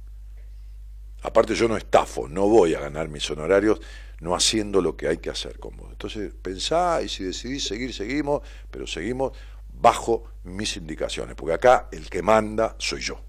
Aparte 1.23 1.55
yo 1.55 1.69
no 1.69 1.77
estafo, 1.77 2.29
no 2.29 2.49
voy 2.49 2.75
a 2.75 2.81
ganar 2.81 3.09
mis 3.09 3.31
honorarios 3.31 3.81
no 4.21 4.35
haciendo 4.35 4.81
lo 4.81 4.97
que 4.97 5.09
hay 5.09 5.19
que 5.19 5.31
hacer 5.31 5.59
con 5.59 5.77
vos. 5.77 5.89
Entonces 5.91 6.33
pensá 6.41 7.03
y 7.03 7.09
si 7.09 7.25
decidís 7.25 7.65
seguir, 7.65 7.93
seguimos, 7.93 8.43
pero 8.71 8.87
seguimos 8.87 9.33
bajo 9.73 10.25
mis 10.45 10.77
indicaciones, 10.77 11.35
porque 11.35 11.55
acá 11.55 11.89
el 11.91 12.09
que 12.09 12.23
manda 12.23 12.77
soy 12.79 13.01
yo. 13.01 13.21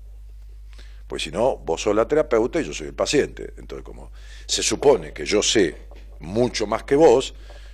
Pues 1.08 1.24
si 1.24 1.32
no, 1.32 1.58
vos 1.58 1.82
sos 1.82 1.96
la 1.96 2.08
terapeuta 2.08 2.62
y 2.62 2.64
yo 2.64 2.74
soy 2.74 2.88
el 2.88 2.94
paciente. 2.94 3.54
Entonces, 3.58 3.84
como 3.84 4.12
se 4.46 4.64
supone 4.64 5.12
que 5.12 5.26
yo 5.26 5.42
sé 5.44 5.88
mucho 6.20 6.68
más 6.68 6.84
que 6.84 6.96
vos, 6.96 7.34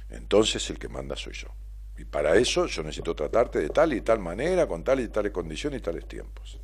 entonces 0.09 0.67
el 0.69 0.79
que 0.79 0.87
manda 0.87 1.15
soy 1.15 1.33
yo. 1.33 1.47
Y 1.97 2.05
para 2.05 2.35
eso 2.35 2.67
yo 2.67 2.83
necesito 2.83 3.15
tratarte 3.15 3.59
de 3.59 3.69
tal 3.69 3.93
y 3.93 4.01
tal 4.01 4.19
manera, 4.19 4.67
con 4.67 4.83
tal 4.83 4.99
y 4.99 5.07
tales 5.07 5.31
condiciones 5.31 5.79
y 5.79 5.83
tales 5.83 6.07
tiempos. 6.07 6.59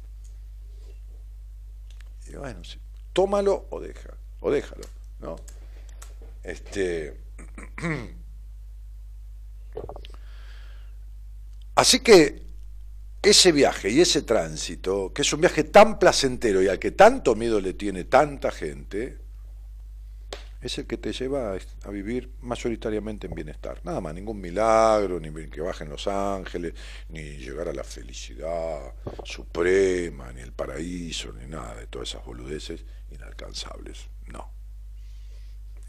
Y 2.27 2.35
bueno, 2.35 2.63
sí, 2.63 2.79
tómalo 3.11 3.67
o 3.69 3.79
deja, 3.79 4.15
o 4.39 4.51
déjalo, 4.51 4.85
¿no? 5.19 5.35
Este, 6.43 7.21
así 11.75 11.99
que 12.01 12.43
ese 13.21 13.51
viaje 13.53 13.89
y 13.89 14.01
ese 14.01 14.21
tránsito, 14.21 15.13
que 15.13 15.21
es 15.21 15.33
un 15.33 15.39
viaje 15.39 15.63
tan 15.63 15.97
placentero 15.97 16.61
y 16.61 16.67
al 16.67 16.77
que 16.79 16.91
tanto 16.91 17.35
miedo 17.35 17.61
le 17.61 17.73
tiene 17.73 18.03
tanta 18.03 18.51
gente, 18.51 19.23
es 20.61 20.77
el 20.77 20.87
que 20.87 20.97
te 20.97 21.11
lleva 21.11 21.57
a 21.83 21.89
vivir 21.89 22.31
mayoritariamente 22.41 23.27
en 23.27 23.35
bienestar. 23.35 23.81
Nada 23.83 23.99
más, 23.99 24.13
ningún 24.13 24.39
milagro, 24.39 25.19
ni 25.19 25.49
que 25.49 25.61
bajen 25.61 25.89
los 25.89 26.07
ángeles, 26.07 26.73
ni 27.09 27.21
llegar 27.37 27.67
a 27.67 27.73
la 27.73 27.83
felicidad 27.83 28.93
suprema, 29.25 30.31
ni 30.31 30.41
el 30.41 30.53
paraíso, 30.53 31.33
ni 31.33 31.47
nada 31.47 31.75
de 31.75 31.87
todas 31.87 32.09
esas 32.09 32.25
boludeces 32.25 32.85
inalcanzables. 33.11 34.12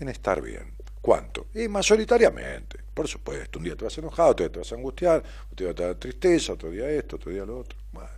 En 0.01 0.09
estar 0.09 0.41
bien. 0.41 0.75
¿Cuánto? 1.01 1.49
Y 1.55 1.69
mayoritariamente, 1.69 2.79
por 2.95 3.07
supuesto. 3.07 3.59
Un 3.59 3.65
día 3.67 3.77
te 3.77 3.85
vas 3.85 3.99
enojado, 3.99 4.31
otro 4.31 4.47
día 4.47 4.53
te 4.53 4.59
vas 4.61 4.73
a 4.73 4.75
angustiar, 4.75 5.23
otro 5.53 5.67
día 5.67 5.75
te 5.75 5.83
va 5.83 5.89
a 5.89 5.93
dar 5.93 6.01
tristeza, 6.01 6.55
otro 6.55 6.71
día 6.71 6.89
esto, 6.89 7.17
otro 7.17 7.31
día 7.31 7.45
lo 7.45 7.59
otro. 7.59 7.79
Bueno, 7.93 8.09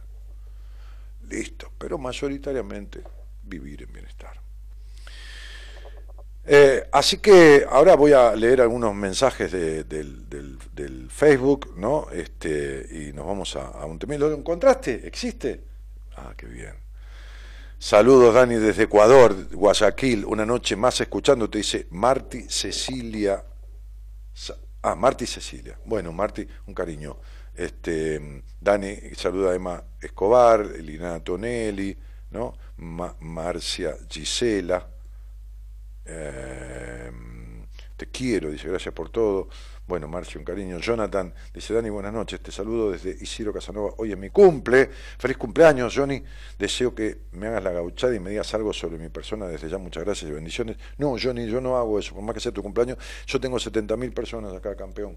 listo. 1.29 1.73
Pero 1.77 1.99
mayoritariamente 1.99 3.03
vivir 3.43 3.83
en 3.83 3.93
bienestar. 3.93 4.41
Eh, 6.49 6.89
así 6.93 7.19
que 7.19 7.67
ahora 7.69 7.97
voy 7.97 8.13
a 8.13 8.37
leer 8.37 8.61
algunos 8.61 8.95
mensajes 8.95 9.51
del, 9.51 9.89
del, 9.89 11.11
Facebook, 11.11 11.75
¿no? 11.77 12.09
Este, 12.13 12.87
y 12.89 13.13
nos 13.13 13.27
vamos 13.27 13.57
a 13.57 13.85
un 13.85 13.99
tema. 13.99 14.17
¿Lo 14.17 14.33
encontraste? 14.33 15.07
¿Existe? 15.07 15.61
Ah, 16.17 16.35
qué 16.37 16.47
bien. 16.47 16.86
Saludos, 17.87 18.35
Dani, 18.35 18.57
desde 18.57 18.83
Ecuador, 18.83 19.47
Guayaquil. 19.55 20.25
Una 20.25 20.45
noche 20.45 20.75
más 20.75 21.01
escuchándote, 21.01 21.59
dice 21.59 21.87
Marti 21.91 22.47
Cecilia. 22.49 23.45
Ah, 24.83 24.97
Marti 24.97 25.25
Cecilia. 25.25 25.79
Bueno, 25.85 26.11
Marti, 26.11 26.45
un 26.67 26.75
cariño. 26.75 27.17
Este, 27.55 28.43
Dani 28.61 28.97
saluda 29.15 29.53
a 29.53 29.55
Emma 29.55 29.85
Escobar, 30.01 30.63
Elina 30.63 31.21
Tonelli, 31.21 31.97
¿no? 32.33 32.55
Marcia 33.21 33.97
Gisela. 34.11 34.85
Em, 36.05 37.69
te 37.97 38.07
quiero, 38.09 38.51
dice, 38.51 38.67
gracias 38.67 38.93
por 38.93 39.11
todo. 39.11 39.49
Bueno, 39.87 40.09
Marcio, 40.09 40.41
un 40.41 40.45
cariño. 40.45 40.81
Jonathan 40.81 41.33
dice, 41.55 41.73
Dani, 41.73 41.91
buenas 41.91 42.13
noches. 42.13 42.41
Te 42.41 42.51
saludo 42.51 42.91
desde 42.91 43.11
Isidro 43.11 43.53
Casanova. 43.53 43.95
Hoy 43.99 44.11
es 44.11 44.19
mi 44.19 44.31
cumple. 44.31 44.91
Feliz 45.17 45.37
cumpleaños, 45.37 45.95
Johnny. 45.95 46.25
Deseo 46.59 46.93
que 46.93 47.27
me 47.33 47.47
hagas 47.47 47.63
la 47.63 47.71
gauchada 47.71 48.13
y 48.13 48.19
me 48.19 48.31
digas 48.31 48.53
algo 48.55 48.73
sobre 48.73 48.99
mi 48.99 49.11
persona. 49.11 49.47
Desde 49.47 49.69
ya, 49.69 49.79
muchas 49.79 50.03
gracias 50.03 50.29
y 50.29 50.35
bendiciones. 50.35 50.77
No, 50.99 51.15
Johnny, 51.23 51.47
yo 51.47 51.61
no 51.61 51.77
hago 51.77 52.01
eso. 52.01 52.15
Por 52.15 52.25
más 52.25 52.35
que 52.35 52.41
sea 52.41 52.51
tu 52.51 52.65
cumpleaños, 52.65 52.99
yo 53.27 53.41
tengo 53.41 53.59
70.000 53.59 54.13
personas 54.13 54.53
acá, 54.55 54.75
campeón. 54.75 55.17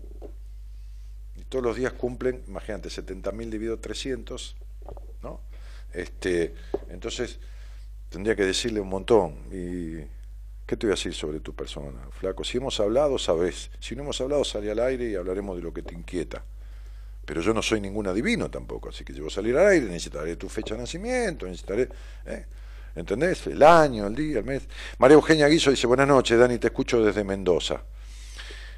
Y 1.35 1.45
todos 1.45 1.65
los 1.65 1.75
días 1.75 1.93
cumplen, 1.93 2.43
imagínate, 2.47 2.89
70.000 2.89 3.49
dividido 3.49 3.79
300, 3.79 4.55
¿no? 5.23 5.41
Este, 5.91 6.53
entonces, 6.89 7.39
tendría 8.09 8.35
que 8.35 8.45
decirle 8.45 8.79
un 8.81 8.89
montón. 8.89 9.35
Y 9.51 10.18
¿Qué 10.69 10.77
te 10.77 10.85
voy 10.85 10.91
a 10.91 10.97
decir 10.97 11.15
sobre 11.15 11.39
tu 11.39 11.55
persona, 11.55 11.99
flaco? 12.11 12.43
Si 12.43 12.59
hemos 12.59 12.79
hablado, 12.79 13.17
sabes. 13.17 13.71
Si 13.79 13.95
no 13.95 14.03
hemos 14.03 14.21
hablado, 14.21 14.43
sale 14.43 14.69
al 14.69 14.77
aire 14.77 15.09
y 15.09 15.15
hablaremos 15.15 15.57
de 15.57 15.63
lo 15.63 15.73
que 15.73 15.81
te 15.81 15.95
inquieta. 15.95 16.45
Pero 17.25 17.41
yo 17.41 17.55
no 17.55 17.63
soy 17.63 17.81
ningún 17.81 18.05
adivino 18.05 18.51
tampoco, 18.51 18.89
así 18.89 19.03
que 19.03 19.13
voy 19.13 19.31
a 19.31 19.33
salir 19.33 19.57
al 19.57 19.65
aire, 19.65 19.87
necesitaré 19.87 20.35
tu 20.35 20.47
fecha 20.47 20.75
de 20.75 20.81
nacimiento, 20.81 21.47
necesitaré... 21.47 21.89
¿eh? 22.27 22.45
¿Entendés? 22.93 23.47
El 23.47 23.63
año, 23.63 24.05
el 24.05 24.13
día, 24.13 24.37
el 24.37 24.45
mes. 24.45 24.61
María 24.99 25.15
Eugenia 25.15 25.47
Guiso 25.47 25.71
dice, 25.71 25.87
buenas 25.87 26.07
noches, 26.07 26.37
Dani, 26.37 26.59
te 26.59 26.67
escucho 26.67 27.03
desde 27.03 27.23
Mendoza. 27.23 27.81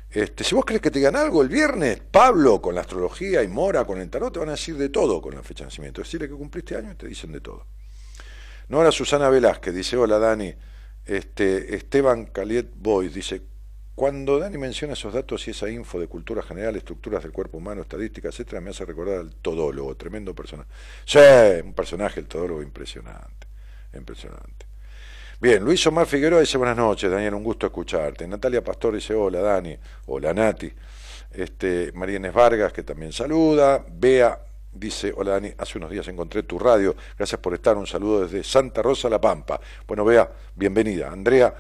Este, 0.10 0.46
si 0.46 0.56
vos 0.56 0.64
crees 0.64 0.82
que 0.82 0.92
te 0.92 1.00
digan 1.00 1.18
algo 1.18 1.42
el 1.42 1.50
viernes, 1.50 2.02
Pablo 2.10 2.62
con 2.62 2.74
la 2.74 2.82
astrología 2.82 3.44
y 3.44 3.50
Mora 3.50 3.84
con 3.84 4.00
el 4.00 4.10
tarot 4.10 4.32
te 4.32 4.40
van 4.40 4.48
a 4.48 4.54
decir 4.54 4.78
de 4.78 4.88
todo 4.88 5.22
con 5.22 5.36
la 5.36 5.44
fecha 5.44 5.66
de 5.66 5.72
nacimiento. 5.72 6.00
Decirle 6.00 6.30
que 6.30 6.36
cumpliste 6.36 6.78
año 6.78 6.94
y 6.94 6.96
te 6.96 7.06
dicen 7.06 7.34
de 7.34 7.42
todo. 7.42 7.66
No 8.70 8.80
era 8.80 8.94
Susana 8.94 9.30
Velázquez, 9.30 9.76
dice, 9.76 9.98
hola 9.98 10.18
Dani, 10.18 10.56
este, 11.06 11.76
Esteban 11.76 12.26
Caliet 12.26 12.68
Boy 12.76 13.10
dice, 13.10 13.42
cuando 13.96 14.40
Dani 14.40 14.58
menciona 14.58 14.94
esos 14.94 15.14
datos 15.14 15.48
y 15.48 15.52
esa 15.52 15.70
info 15.70 16.00
de 16.00 16.08
cultura 16.08 16.42
general, 16.42 16.76
estructuras 16.76 17.24
del 17.24 17.32
cuerpo 17.32 17.58
humano, 17.58 17.82
estadísticas, 17.82 18.34
etcétera, 18.34 18.62
me 18.62 18.70
hace 18.72 18.86
recordar 18.86 19.20
al 19.20 19.36
todólogo, 19.36 19.96
tremendo 19.96 20.34
personaje. 20.34 20.70
Sí, 21.06 21.20
un 21.64 21.74
personaje, 21.74 22.20
el 22.20 22.28
todólogo 22.28 22.62
impresionante, 22.62 23.48
impresionante. 23.94 24.66
Bien, 25.40 25.64
Luis 25.64 25.86
Omar 25.88 26.06
Figueroa 26.06 26.40
dice 26.40 26.58
buenas 26.58 26.78
noches, 26.78 27.10
Daniel, 27.10 27.34
un 27.34 27.44
gusto 27.44 27.66
escucharte. 27.66 28.28
Natalia 28.28 28.64
Pastor 28.64 28.94
dice 28.96 29.14
hola, 29.14 29.42
Dani, 29.42 29.76
hola, 30.06 30.34
Nati. 30.34 30.72
Este, 31.32 31.92
María 31.94 32.18
Inés 32.18 32.34
Vargas, 32.34 32.74
que 32.74 32.84
también 32.84 33.12
saluda. 33.12 33.84
Bea 33.90 34.40
Dice, 34.74 35.14
hola 35.16 35.32
Dani, 35.32 35.54
hace 35.58 35.78
unos 35.78 35.92
días 35.92 36.08
encontré 36.08 36.44
tu 36.44 36.58
radio, 36.58 36.96
gracias 37.18 37.42
por 37.42 37.54
estar, 37.54 37.76
un 37.76 37.86
saludo 37.86 38.22
desde 38.22 38.44
Santa 38.44 38.82
Rosa, 38.82 39.10
La 39.10 39.20
Pampa. 39.20 39.60
Bueno, 39.86 40.06
vea, 40.06 40.32
bienvenida. 40.56 41.12
Andrea 41.12 41.54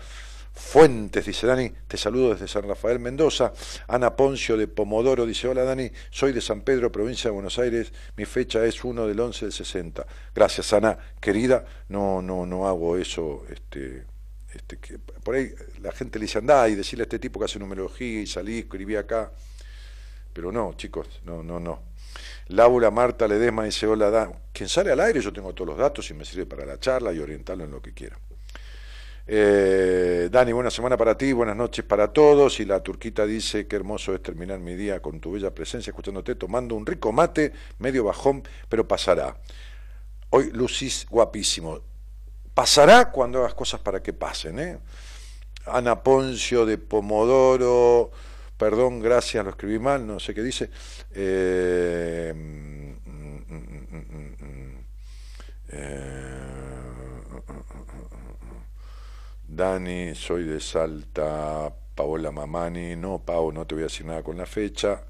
Fuentes, 0.54 1.26
dice 1.26 1.48
Dani, 1.48 1.70
te 1.88 1.98
saludo 1.98 2.34
desde 2.34 2.48
San 2.48 2.64
Rafael, 2.64 3.00
Mendoza. 3.00 3.52
Ana 3.88 4.16
Poncio 4.16 4.56
de 4.56 4.68
Pomodoro 4.68 5.26
dice, 5.26 5.48
hola 5.48 5.64
Dani, 5.64 5.92
soy 6.10 6.32
de 6.32 6.42
San 6.42 6.62
Pedro, 6.62 6.92
provincia 6.92 7.30
de 7.30 7.34
Buenos 7.34 7.60
Aires, 7.60 7.92
mi 8.16 8.26
fecha 8.26 8.64
es 8.66 8.84
1 8.84 9.08
del 9.08 9.20
11 9.20 9.46
del 9.46 9.54
60. 9.54 10.06
Gracias 10.34 10.72
Ana, 10.72 10.98
querida, 11.20 11.66
no, 11.90 12.22
no, 12.22 12.46
no 12.46 12.68
hago 12.68 12.98
eso, 12.98 13.44
este, 13.50 14.06
este, 14.54 14.78
que, 14.78 15.00
por 15.00 15.36
ahí 15.36 15.54
la 15.82 15.92
gente 15.92 16.20
le 16.20 16.26
dice, 16.26 16.38
andá 16.38 16.68
y 16.70 16.76
decirle 16.76 17.04
a 17.04 17.06
este 17.06 17.20
tipo 17.20 17.40
que 17.40 17.46
hace 17.46 17.60
numerología 17.60 18.22
y 18.22 18.28
salí, 18.28 18.60
escribí 18.60 18.96
acá. 18.96 19.32
Pero 20.34 20.52
no, 20.52 20.74
chicos, 20.76 21.08
no, 21.26 21.44
no, 21.44 21.60
no. 21.60 21.91
Laura 22.52 22.92
Marta 22.92 23.28
Ledesma 23.28 23.64
dice, 23.64 23.88
hola, 23.88 24.10
Dan. 24.10 24.34
Quien 24.52 24.68
sale 24.68 24.92
al 24.92 25.00
aire, 25.00 25.22
yo 25.22 25.32
tengo 25.32 25.54
todos 25.54 25.70
los 25.70 25.78
datos 25.78 26.10
y 26.10 26.14
me 26.14 26.26
sirve 26.26 26.46
para 26.46 26.66
la 26.66 26.78
charla 26.78 27.14
y 27.14 27.20
orientarlo 27.20 27.64
en 27.64 27.72
lo 27.72 27.82
que 27.82 27.94
quiera. 27.94 28.20
Eh, 29.26 30.28
Dani, 30.30 30.52
buena 30.52 30.70
semana 30.70 30.98
para 30.98 31.18
ti, 31.18 31.32
buenas 31.32 31.56
noches 31.56 31.86
para 31.86 32.12
todos. 32.12 32.60
Y 32.60 32.66
la 32.66 32.84
turquita 32.84 33.26
dice, 33.26 33.68
qué 33.68 33.78
hermoso 33.78 34.14
es 34.14 34.22
terminar 34.22 34.60
mi 34.60 34.76
día 34.76 35.02
con 35.02 35.22
tu 35.22 35.32
bella 35.32 35.56
presencia, 35.56 35.92
escuchándote, 35.92 36.36
tomando 36.36 36.76
un 36.76 36.86
rico 36.86 37.14
mate, 37.14 37.54
medio 37.80 38.04
bajón, 38.04 38.44
pero 38.68 38.86
pasará. 38.86 39.38
Hoy 40.30 40.52
lucís 40.52 41.08
guapísimo. 41.10 41.80
Pasará 42.54 43.12
cuando 43.12 43.40
hagas 43.40 43.54
cosas 43.54 43.80
para 43.80 44.04
que 44.04 44.12
pasen. 44.12 44.60
¿eh? 44.60 44.78
Ana 45.66 46.04
Poncio 46.04 46.66
de 46.66 46.78
Pomodoro, 46.78 48.12
perdón, 48.62 49.00
gracias, 49.00 49.44
lo 49.44 49.50
escribí 49.50 49.80
mal, 49.80 50.06
no 50.06 50.20
sé 50.20 50.36
qué 50.36 50.44
dice. 50.44 50.70
Eh, 51.16 52.32
Dani, 59.48 60.14
soy 60.14 60.44
de 60.44 60.60
Salta, 60.60 61.74
Paola 61.96 62.32
Mamani, 62.32 62.96
no, 62.96 63.24
Pau, 63.26 63.52
no 63.52 63.66
te 63.66 63.74
voy 63.74 63.82
a 63.82 63.86
decir 63.86 64.06
nada 64.06 64.22
con 64.22 64.38
la 64.38 64.46
fecha. 64.46 65.06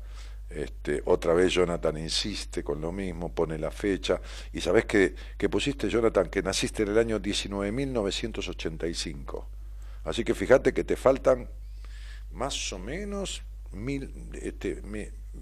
Este, 0.50 1.02
otra 1.04 1.34
vez 1.34 1.52
Jonathan 1.52 1.98
insiste 1.98 2.64
con 2.64 2.80
lo 2.80 2.94
mismo, 2.94 3.36
pone 3.36 3.60
la 3.60 3.72
fecha. 3.72 4.22
Y 4.54 4.62
sabes 4.62 4.86
que 4.86 5.14
pusiste, 5.50 5.90
Jonathan, 5.90 6.30
que 6.30 6.42
naciste 6.42 6.84
en 6.84 6.90
el 6.92 6.98
año 6.98 7.20
19.985. 7.20 9.46
Así 10.06 10.24
que 10.24 10.34
fíjate 10.34 10.74
que 10.74 10.86
te 10.86 10.96
faltan 10.96 11.50
más 12.34 12.72
o 12.74 12.80
menos 12.80 13.42
mil, 13.72 14.30
este, 14.42 14.82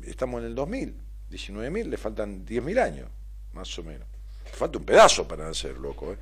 estamos 0.04 0.42
en 0.42 0.48
el 0.48 0.56
2000, 0.56 0.96
19.000, 1.32 1.86
le 1.86 1.98
faltan 1.98 2.46
10.000 2.46 2.80
años, 2.82 3.10
más 3.54 3.78
o 3.80 3.84
menos. 3.84 4.08
Falta 4.52 4.80
un 4.80 4.84
pedazo 4.84 5.28
para 5.28 5.46
nacer, 5.46 5.78
loco. 5.78 6.12
¿eh? 6.12 6.18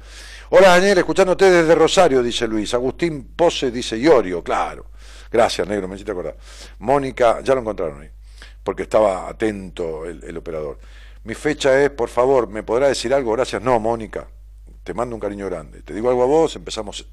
Hola 0.50 0.70
Daniel, 0.70 0.98
escuchándote 0.98 1.50
desde 1.50 1.74
Rosario, 1.76 2.22
dice 2.22 2.48
Luis. 2.48 2.74
Agustín 2.74 3.24
Pose 3.36 3.72
dice 3.72 3.98
Iorio, 3.98 4.44
claro. 4.44 4.88
Gracias, 5.32 5.68
negro, 5.68 5.88
me 5.88 5.96
hiciste 5.96 6.12
acordar. 6.12 6.38
Mónica, 6.80 7.42
ya 7.42 7.54
lo 7.56 7.62
encontraron 7.62 8.02
ahí, 8.02 8.10
porque 8.64 8.84
estaba 8.84 9.30
atento 9.30 10.06
el, 10.06 10.24
el 10.24 10.38
operador. 10.38 10.78
Mi 11.24 11.36
fecha 11.36 11.82
es, 11.84 11.90
por 11.90 12.10
favor, 12.10 12.48
¿me 12.48 12.64
podrá 12.64 12.88
decir 12.88 13.14
algo? 13.14 13.32
Gracias. 13.34 13.62
No, 13.62 13.80
Mónica, 13.80 14.28
te 14.84 14.94
mando 14.94 15.16
un 15.16 15.20
cariño 15.20 15.46
grande. 15.48 15.82
Te 15.82 15.94
digo 15.94 16.10
algo 16.10 16.24
a 16.24 16.28
vos, 16.28 16.56
empezamos 16.56 17.06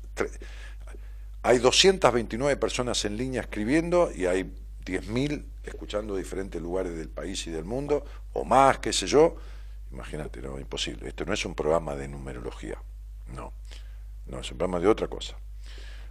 hay 1.45 1.59
229 1.59 2.57
personas 2.57 3.05
en 3.05 3.19
línea 3.19 3.43
escribiendo 3.43 4.11
y 4.11 4.25
hay 4.25 4.45
10.000 4.87 5.45
escuchando 5.65 6.17
diferentes 6.17 6.61
lugares 6.61 6.97
del 6.97 7.11
país 7.11 7.47
y 7.47 7.51
del 7.51 7.65
mundo, 7.65 8.03
o 8.33 8.45
más, 8.45 8.79
qué 8.79 8.95
sé 8.95 9.07
yo. 9.07 9.37
Imagínate, 9.93 10.41
no, 10.41 10.59
imposible. 10.59 11.07
Esto 11.07 11.27
no 11.27 11.35
es 11.35 11.45
un 11.45 11.55
programa 11.55 11.95
de 11.97 12.09
numerología, 12.09 12.79
no. 13.35 13.53
No, 14.27 14.41
es 14.41 14.51
un 14.53 14.57
programa 14.57 14.81
de 14.81 14.89
otra 14.89 15.07
cosa. 15.07 15.37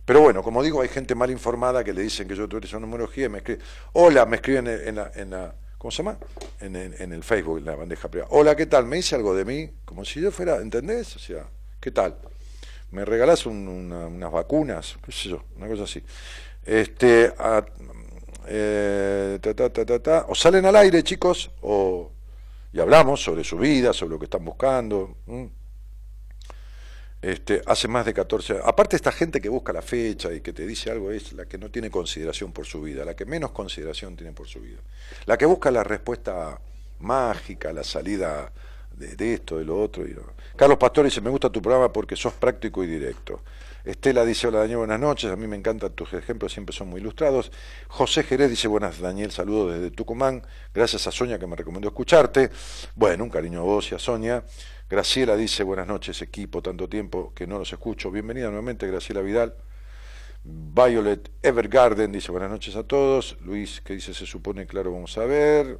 Pero 0.06 0.22
bueno, 0.22 0.44
como 0.44 0.62
digo, 0.62 0.84
hay 0.84 0.90
gente 0.90 1.16
mal 1.16 1.32
informada 1.32 1.84
que 1.84 1.94
le 1.94 2.04
dicen 2.04 2.28
que 2.28 2.36
yo 2.36 2.48
esa 2.62 2.80
numerología 2.80 3.26
y 3.26 3.30
me 3.30 3.40
escriben, 3.40 3.66
hola, 3.94 4.28
me 4.28 4.36
escriben 4.36 4.68
en 4.68 4.96
la, 4.96 5.12
en 5.16 5.32
la 5.32 5.56
¿cómo 5.80 5.90
se 5.90 6.04
llama? 6.04 6.20
En, 6.60 6.76
en, 6.76 7.12
el 7.12 7.24
Facebook, 7.24 7.58
en 7.58 7.66
la 7.66 7.76
bandeja 7.76 8.08
privada. 8.08 8.30
Hola, 8.32 8.56
¿qué 8.56 8.68
tal? 8.68 8.86
¿Me 8.86 8.98
dice 8.98 9.16
algo 9.16 9.34
de 9.34 9.46
mí? 9.46 9.72
Como 9.84 10.06
si 10.06 10.22
yo 10.22 10.30
fuera, 10.32 10.58
¿entendés? 10.58 11.16
O 11.16 11.20
sea, 11.20 11.48
¿qué 11.80 11.90
tal? 11.90 12.18
Me 12.94 13.04
regalás 13.04 13.48
unas 13.48 14.32
vacunas, 14.32 14.98
qué 15.04 15.12
sé 15.12 15.30
yo, 15.30 15.44
una 15.58 15.68
cosa 15.68 15.84
así. 15.84 16.02
Este, 16.64 17.34
eh, 18.48 19.40
o 20.28 20.36
salen 20.36 20.66
al 20.66 20.76
aire, 20.76 21.04
chicos, 21.04 21.50
o, 21.62 22.12
y 22.72 22.80
hablamos 22.80 23.22
sobre 23.22 23.44
su 23.44 23.58
vida, 23.58 23.94
sobre 23.94 24.12
lo 24.12 24.20
que 24.20 24.26
están 24.26 24.46
buscando. 24.46 25.18
Este, 27.20 27.64
hace 27.66 27.88
más 27.88 28.06
de 28.06 28.14
14 28.14 28.54
años. 28.54 28.66
Aparte, 28.68 28.96
esta 28.96 29.12
gente 29.12 29.42
que 29.42 29.50
busca 29.50 29.74
la 29.74 29.82
fecha 29.82 30.32
y 30.32 30.42
que 30.42 30.54
te 30.54 30.68
dice 30.68 30.92
algo 30.92 31.10
es 31.10 31.34
la 31.34 31.48
que 31.48 31.58
no 31.58 31.72
tiene 31.72 31.90
consideración 31.90 32.52
por 32.52 32.68
su 32.68 32.84
vida, 32.84 33.04
la 33.04 33.16
que 33.16 33.26
menos 33.26 33.52
consideración 33.52 34.16
tiene 34.16 34.34
por 34.34 34.48
su 34.48 34.60
vida. 34.60 34.82
La 35.26 35.36
que 35.36 35.48
busca 35.48 35.72
la 35.72 35.84
respuesta 35.84 36.62
mágica, 37.00 37.74
la 37.74 37.84
salida 37.84 38.52
de, 38.94 39.34
esto, 39.34 39.58
de 39.58 39.66
lo 39.66 39.82
otro. 39.82 40.06
Y 40.06 40.16
Carlos 40.56 40.78
Pastor 40.78 41.06
dice, 41.06 41.22
me 41.22 41.30
gusta 41.30 41.50
tu 41.50 41.62
programa 41.62 41.92
porque 41.92 42.16
sos 42.16 42.34
práctico 42.34 42.84
y 42.84 42.88
directo. 42.88 43.42
Estela 43.84 44.24
dice, 44.24 44.48
hola 44.48 44.60
Daniel, 44.60 44.78
buenas 44.78 45.00
noches, 45.00 45.30
a 45.30 45.36
mí 45.36 45.46
me 45.46 45.58
encantan 45.58 45.92
tus 45.92 46.14
ejemplos, 46.14 46.54
siempre 46.54 46.74
son 46.74 46.88
muy 46.88 47.02
ilustrados. 47.02 47.52
José 47.90 48.24
Jerez 48.24 48.50
dice, 48.50 48.70
buenas 48.70 49.00
Daniel, 49.00 49.32
saludos 49.32 49.74
desde 49.74 49.92
Tucumán, 49.92 50.42
gracias 50.74 51.06
a 51.08 51.12
Sonia 51.12 51.38
que 51.38 51.48
me 51.48 51.58
recomendó 51.58 51.90
escucharte. 51.90 52.50
Bueno, 52.96 53.26
un 53.26 53.30
cariño 53.30 53.60
a 53.60 53.64
vos 53.64 53.92
y 53.92 53.96
a 53.96 54.00
Sonia. 54.00 54.46
Graciela 54.90 55.36
dice, 55.36 55.64
buenas 55.64 55.88
noches 55.88 56.22
equipo, 56.22 56.62
tanto 56.62 56.88
tiempo 56.88 57.34
que 57.36 57.46
no 57.46 57.60
los 57.60 57.74
escucho. 57.74 58.10
Bienvenida 58.10 58.48
nuevamente, 58.48 58.88
Graciela 58.88 59.22
Vidal. 59.22 59.54
Violet 60.46 61.32
Evergarden 61.42 62.12
dice, 62.12 62.32
buenas 62.32 62.52
noches 62.52 62.76
a 62.76 62.84
todos. 62.84 63.38
Luis, 63.42 63.82
que 63.82 63.96
dice, 63.96 64.14
se 64.14 64.26
supone, 64.26 64.66
claro, 64.66 64.92
vamos 64.94 65.18
a 65.18 65.26
ver. 65.26 65.80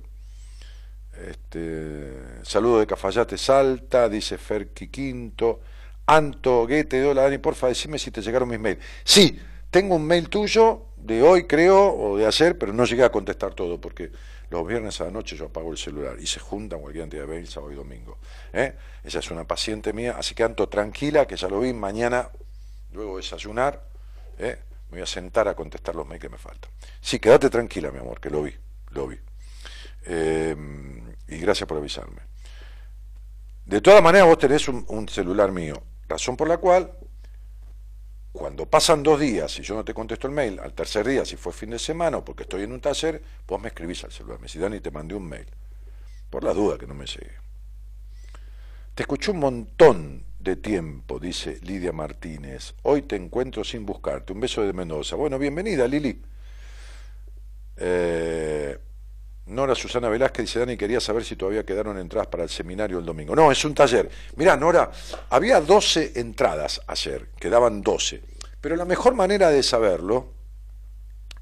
Este, 1.18 2.12
saludo 2.44 2.80
de 2.80 2.88
Cafayate 2.88 3.38
Salta, 3.38 4.10
dice 4.10 4.38
Ferki 4.38 4.88
Quinto. 4.88 5.62
Anto 6.06 6.66
Guete, 6.68 7.06
hola 7.06 7.24
Dani, 7.24 7.38
porfa, 7.38 7.68
decime 7.68 7.98
si 7.98 8.12
te 8.12 8.22
llegaron 8.22 8.50
mis 8.50 8.60
mails. 8.60 8.84
Sí, 9.04 9.40
tengo 9.70 9.96
un 9.96 10.06
mail 10.06 10.28
tuyo 10.28 10.88
de 10.98 11.24
hoy, 11.24 11.48
creo, 11.48 11.94
o 11.96 12.18
de 12.18 12.26
ayer, 12.26 12.58
pero 12.58 12.74
no 12.74 12.84
llegué 12.86 13.04
a 13.04 13.12
contestar 13.12 13.54
todo, 13.54 13.80
porque 13.80 14.12
los 14.50 14.68
viernes 14.68 15.00
a 15.02 15.06
la 15.06 15.12
noche 15.12 15.38
yo 15.38 15.46
apago 15.46 15.72
el 15.72 15.78
celular 15.78 16.18
y 16.20 16.28
se 16.28 16.40
juntan 16.40 16.82
cualquier 16.82 17.04
cantidad 17.04 17.22
de 17.24 17.28
mails 17.28 17.52
sábado 17.52 17.72
y 17.72 17.76
domingo. 17.76 18.18
¿eh? 18.52 18.76
Esa 19.04 19.20
es 19.20 19.32
una 19.32 19.46
paciente 19.46 19.94
mía, 19.94 20.16
así 20.18 20.36
que 20.36 20.44
Anto, 20.44 20.68
tranquila, 20.68 21.26
que 21.26 21.38
ya 21.38 21.48
lo 21.48 21.62
vi, 21.62 21.72
mañana, 21.74 22.30
luego 22.92 23.18
de 23.18 23.24
desayunar, 23.24 23.84
¿eh? 24.40 24.58
Me 24.90 24.98
voy 24.98 25.04
a 25.04 25.08
sentar 25.08 25.48
a 25.48 25.56
contestar 25.56 25.96
los 25.96 26.06
mails 26.06 26.22
que 26.22 26.30
me 26.30 26.38
faltan. 26.38 26.70
Sí, 27.02 27.18
quédate 27.20 27.50
tranquila, 27.50 27.92
mi 27.92 28.00
amor, 28.00 28.20
que 28.20 28.30
lo 28.30 28.44
vi, 28.44 28.54
lo 28.92 29.08
vi. 29.08 29.18
Eh, 30.06 30.56
y 31.28 31.38
gracias 31.38 31.68
por 31.68 31.78
avisarme. 31.78 32.22
De 33.66 33.82
todas 33.82 34.04
maneras, 34.04 34.28
vos 34.28 34.38
tenés 34.38 34.68
un, 34.68 35.08
celular 35.08 35.52
mío, 35.52 35.82
razón 36.08 36.36
por 36.36 36.48
la 36.48 36.58
cual 36.58 36.92
cuando 38.34 38.66
pasan 38.66 39.04
dos 39.04 39.20
días 39.20 39.58
y 39.60 39.62
yo 39.62 39.76
no 39.76 39.86
te 39.86 39.94
contesto 39.94 40.28
el 40.28 40.34
mail, 40.34 40.60
al 40.60 40.74
tercer 40.74 41.08
día, 41.08 41.24
si 41.24 41.38
fue 41.38 41.54
fin 41.54 41.70
de 41.70 41.80
semana 41.80 42.18
o 42.18 42.26
porque 42.26 42.44
estoy 42.44 42.64
en 42.64 42.74
un 42.74 42.82
taller, 42.82 43.22
vos 43.48 43.62
me 43.62 43.70
escribís 43.70 44.04
al 44.04 44.12
celular. 44.12 44.40
Me 44.40 44.48
decís, 44.48 44.62
Dani, 44.62 44.80
te 44.80 44.92
mandé 44.92 45.16
un 45.16 45.28
mail. 45.30 45.46
Por 46.30 46.44
la 46.44 46.54
duda 46.54 46.78
que 46.78 46.88
no 46.88 46.96
me 46.96 47.08
sigue. 47.08 47.32
Te 48.96 49.04
escuché 49.04 49.32
un 49.32 49.40
montón 49.40 50.26
de 50.40 50.56
tiempo, 50.56 51.20
dice 51.20 51.60
Lidia 51.62 51.94
Martínez. 51.94 52.74
Hoy 52.82 53.04
te 53.04 53.16
encuentro 53.16 53.64
sin 53.64 53.86
buscarte. 53.86 54.34
Un 54.34 54.42
beso 54.42 54.62
de 54.64 54.74
Mendoza. 54.74 55.16
Bueno, 55.16 55.40
bienvenida, 55.40 55.88
Lili. 55.88 56.22
Eh, 57.78 58.78
Nora 59.46 59.76
Susana 59.76 60.08
Velázquez 60.08 60.46
dice, 60.46 60.60
Dani, 60.60 60.78
quería 60.78 61.02
saber 61.02 61.26
si 61.26 61.36
todavía 61.36 61.66
quedaron 61.66 61.98
entradas 61.98 62.28
para 62.28 62.44
el 62.44 62.50
seminario 62.50 63.00
el 63.00 63.06
domingo. 63.06 63.36
No, 63.36 63.52
es 63.52 63.66
un 63.66 63.74
taller. 63.74 64.10
Mirá, 64.38 64.56
Nora, 64.56 64.90
había 65.30 65.60
12 65.60 66.14
entradas 66.16 66.82
ayer, 66.88 67.28
quedaban 67.40 67.82
12. 67.82 68.22
Pero 68.62 68.78
la 68.78 68.86
mejor 68.86 69.16
manera 69.16 69.50
de 69.50 69.62
saberlo 69.62 70.32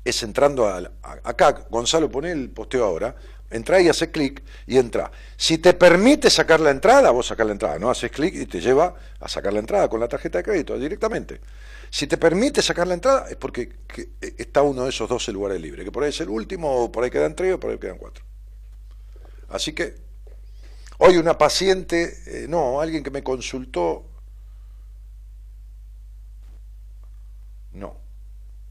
es 0.03 0.23
entrando 0.23 0.67
acá, 0.67 1.67
Gonzalo, 1.69 2.09
pone 2.09 2.31
el 2.31 2.49
posteo 2.49 2.85
ahora, 2.85 3.15
entra 3.51 3.79
y 3.79 3.89
hace 3.89 4.09
clic 4.09 4.41
y 4.65 4.79
entra. 4.79 5.11
Si 5.37 5.59
te 5.59 5.75
permite 5.75 6.31
sacar 6.31 6.59
la 6.59 6.71
entrada, 6.71 7.11
vos 7.11 7.27
sacás 7.27 7.45
la 7.45 7.51
entrada, 7.51 7.77
¿no? 7.77 7.91
Haces 7.91 8.09
clic 8.09 8.33
y 8.33 8.47
te 8.47 8.59
lleva 8.59 8.95
a 9.19 9.27
sacar 9.27 9.53
la 9.53 9.59
entrada 9.59 9.87
con 9.89 9.99
la 9.99 10.07
tarjeta 10.07 10.39
de 10.39 10.43
crédito 10.43 10.79
directamente. 10.79 11.39
Si 11.91 12.07
te 12.07 12.17
permite 12.17 12.61
sacar 12.61 12.87
la 12.87 12.93
entrada 12.93 13.27
es 13.29 13.35
porque 13.35 13.69
e, 13.97 14.35
está 14.37 14.61
uno 14.61 14.85
de 14.85 14.89
esos 14.89 15.09
12 15.09 15.33
lugares 15.33 15.59
libres, 15.59 15.83
que 15.83 15.91
por 15.91 16.03
ahí 16.03 16.09
es 16.09 16.21
el 16.21 16.29
último, 16.29 16.85
o 16.85 16.91
por 16.91 17.03
ahí 17.03 17.11
quedan 17.11 17.35
tres 17.35 17.53
o 17.53 17.59
por 17.59 17.69
ahí 17.69 17.77
quedan 17.77 17.97
cuatro. 17.97 18.23
Así 19.49 19.73
que 19.73 19.95
hoy 20.99 21.17
una 21.17 21.37
paciente, 21.37 22.17
eh, 22.27 22.47
no, 22.47 22.79
alguien 22.79 23.03
que 23.03 23.11
me 23.11 23.21
consultó, 23.21 24.05
no, 27.73 27.97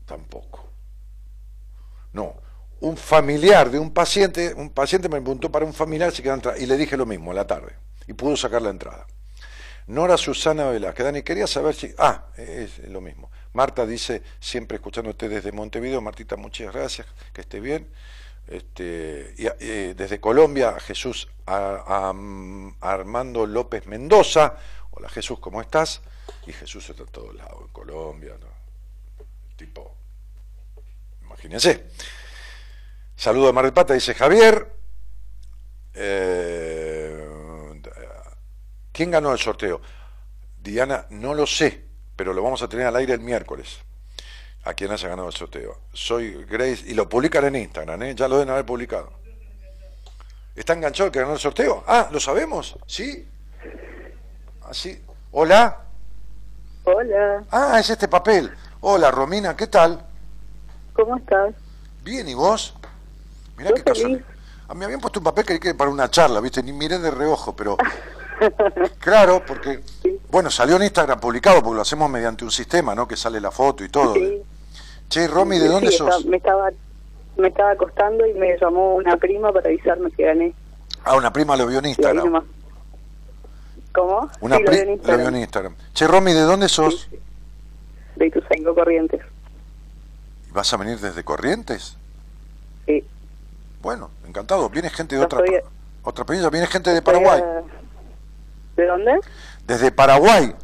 tampoco. 0.06 0.66
No, 2.14 2.36
un 2.80 2.96
familiar 2.96 3.70
de 3.70 3.78
un 3.78 3.92
paciente, 3.92 4.54
un 4.54 4.70
paciente 4.70 5.10
me 5.10 5.20
preguntó 5.20 5.52
para 5.52 5.66
un 5.66 5.74
familiar 5.74 6.10
si 6.10 6.22
queda 6.22 6.34
entrada, 6.34 6.58
y 6.58 6.64
le 6.64 6.78
dije 6.78 6.96
lo 6.96 7.04
mismo 7.04 7.32
a 7.32 7.34
la 7.34 7.46
tarde, 7.46 7.76
y 8.06 8.14
pudo 8.14 8.34
sacar 8.34 8.62
la 8.62 8.70
entrada. 8.70 9.06
Nora 9.90 10.16
Susana 10.16 10.70
Velázquez. 10.70 11.04
Dani, 11.04 11.22
quería 11.22 11.48
saber 11.48 11.74
si... 11.74 11.92
Ah, 11.98 12.26
es 12.36 12.78
lo 12.88 13.00
mismo. 13.00 13.28
Marta 13.54 13.84
dice, 13.84 14.22
siempre 14.38 14.76
escuchándote 14.76 15.28
desde 15.28 15.50
Montevideo. 15.50 16.00
Martita, 16.00 16.36
muchas 16.36 16.72
gracias, 16.72 17.08
que 17.32 17.40
esté 17.40 17.58
bien. 17.58 17.90
Este, 18.46 19.34
y, 19.36 19.94
desde 19.94 20.20
Colombia, 20.20 20.78
Jesús 20.78 21.28
Armando 21.44 23.46
López 23.46 23.86
Mendoza. 23.86 24.56
Hola 24.92 25.08
Jesús, 25.08 25.40
¿cómo 25.40 25.60
estás? 25.60 26.02
Y 26.46 26.52
Jesús 26.52 26.88
está 26.88 27.02
en 27.02 27.08
todos 27.08 27.34
lados, 27.34 27.60
en 27.60 27.72
Colombia, 27.72 28.36
tipo, 29.56 29.96
imagínense. 31.22 31.86
Saludo 33.16 33.48
a 33.48 33.52
Mar 33.52 33.64
del 33.64 33.74
Pata, 33.74 33.94
dice 33.94 34.14
Javier. 34.14 34.72
Eh, 35.94 36.89
¿Quién 39.00 39.10
ganó 39.10 39.32
el 39.32 39.38
sorteo? 39.38 39.80
Diana, 40.62 41.06
no 41.08 41.32
lo 41.32 41.46
sé, 41.46 41.86
pero 42.16 42.34
lo 42.34 42.42
vamos 42.42 42.60
a 42.60 42.68
tener 42.68 42.86
al 42.86 42.96
aire 42.96 43.14
el 43.14 43.20
miércoles. 43.20 43.78
A 44.64 44.74
quien 44.74 44.90
haya 44.90 45.08
ganado 45.08 45.26
el 45.26 45.32
sorteo. 45.32 45.78
Soy 45.90 46.44
Grace 46.44 46.84
y 46.84 46.92
lo 46.92 47.08
publican 47.08 47.46
en 47.46 47.56
Instagram, 47.56 48.02
¿eh? 48.02 48.14
ya 48.14 48.28
lo 48.28 48.36
deben 48.36 48.50
haber 48.50 48.66
publicado. 48.66 49.10
¿Está 50.54 50.74
enganchado 50.74 51.06
el 51.06 51.12
que 51.12 51.20
ganó 51.20 51.32
el 51.32 51.38
sorteo? 51.38 51.82
Ah, 51.86 52.10
¿lo 52.12 52.20
sabemos? 52.20 52.76
¿Sí? 52.86 53.26
Así. 54.68 55.02
Ah, 55.02 55.12
¿Hola? 55.30 55.80
Hola. 56.84 57.44
Ah, 57.50 57.80
es 57.80 57.88
este 57.88 58.06
papel. 58.06 58.54
Hola, 58.82 59.10
Romina, 59.10 59.56
¿qué 59.56 59.68
tal? 59.68 60.04
¿Cómo 60.92 61.16
estás? 61.16 61.54
Bien, 62.04 62.28
¿y 62.28 62.34
vos? 62.34 62.74
Mirá 63.56 63.72
qué 63.72 63.82
casualidad. 63.82 64.26
A 64.68 64.74
mí 64.74 64.84
habían 64.84 65.00
puesto 65.00 65.20
un 65.20 65.24
papel 65.24 65.46
que 65.46 65.54
hay 65.54 65.58
que 65.58 65.74
para 65.74 65.90
una 65.90 66.10
charla, 66.10 66.40
¿viste? 66.40 66.62
Ni 66.62 66.74
miré 66.74 66.98
de 66.98 67.10
reojo, 67.10 67.56
pero 67.56 67.78
Claro, 68.98 69.42
porque, 69.46 69.80
bueno, 70.30 70.50
salió 70.50 70.76
en 70.76 70.82
Instagram 70.82 71.20
publicado, 71.20 71.62
porque 71.62 71.76
lo 71.76 71.82
hacemos 71.82 72.10
mediante 72.10 72.44
un 72.44 72.50
sistema, 72.50 72.94
¿no? 72.94 73.06
Que 73.06 73.16
sale 73.16 73.40
la 73.40 73.50
foto 73.50 73.84
y 73.84 73.88
todo. 73.88 74.14
Che, 75.08 75.26
Romy, 75.26 75.58
¿de 75.58 75.68
dónde 75.68 75.90
sos? 75.90 76.24
Me 76.26 76.36
estaba, 76.36 76.70
me 77.36 77.48
estaba 77.48 77.72
acostando 77.72 78.26
y 78.26 78.34
me 78.34 78.56
llamó 78.58 78.94
una 78.94 79.16
prima 79.16 79.52
para 79.52 79.68
avisarme 79.68 80.10
que 80.12 80.24
gané. 80.24 80.54
Ah, 81.04 81.16
una 81.16 81.32
prima 81.32 81.56
lo 81.56 81.66
vio 81.66 81.78
en 81.78 81.86
Instagram. 81.86 82.44
¿Cómo? 83.92 84.30
Una 84.40 84.58
prima 84.58 84.96
lo, 85.02 85.16
vio 85.18 85.28
en 85.28 85.36
Instagram. 85.36 85.74
Che, 85.94 86.06
Romy, 86.06 86.32
¿de 86.32 86.42
dónde 86.42 86.68
sos? 86.68 87.08
De 88.16 88.26
Ituzaingó, 88.26 88.74
Corrientes. 88.74 89.20
¿Vas 90.52 90.72
a 90.72 90.76
venir 90.76 90.98
desde 90.98 91.24
Corrientes? 91.24 91.96
Sí. 92.86 93.04
Bueno, 93.82 94.10
encantado. 94.26 94.68
Viene 94.68 94.90
gente 94.90 95.16
de 95.16 95.24
otra, 95.24 95.40
otra 96.02 96.24
provincia, 96.24 96.50
viene 96.50 96.66
gente 96.66 96.90
de 96.90 97.02
Paraguay. 97.02 97.42
¿De 98.80 98.86
dónde? 98.86 99.20
Desde 99.66 99.92
Paraguay. 99.92 100.54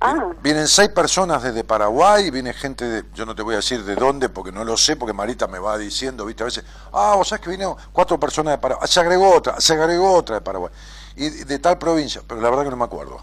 Ah. 0.00 0.32
Vienen 0.42 0.66
seis 0.66 0.88
personas 0.88 1.42
desde 1.42 1.62
Paraguay, 1.62 2.30
viene 2.30 2.54
gente 2.54 2.86
de, 2.86 3.04
yo 3.14 3.26
no 3.26 3.34
te 3.34 3.42
voy 3.42 3.52
a 3.52 3.56
decir 3.56 3.84
de 3.84 3.94
dónde 3.94 4.30
porque 4.30 4.50
no 4.50 4.64
lo 4.64 4.78
sé, 4.78 4.96
porque 4.96 5.12
Marita 5.12 5.46
me 5.46 5.58
va 5.58 5.76
diciendo, 5.76 6.24
viste, 6.24 6.42
a 6.42 6.46
veces, 6.46 6.64
ah, 6.94 7.12
vos 7.16 7.28
sabés 7.28 7.44
que 7.44 7.50
vinieron 7.50 7.76
cuatro 7.92 8.18
personas 8.18 8.54
de 8.54 8.58
Paraguay, 8.58 8.88
se 8.88 9.00
agregó 9.00 9.34
otra, 9.34 9.60
se 9.60 9.74
agregó 9.74 10.14
otra 10.14 10.36
de 10.36 10.40
Paraguay, 10.40 10.72
y 11.16 11.28
de 11.28 11.58
tal 11.58 11.76
provincia, 11.76 12.22
pero 12.26 12.40
la 12.40 12.48
verdad 12.48 12.64
que 12.64 12.70
no 12.70 12.76
me 12.78 12.84
acuerdo. 12.84 13.20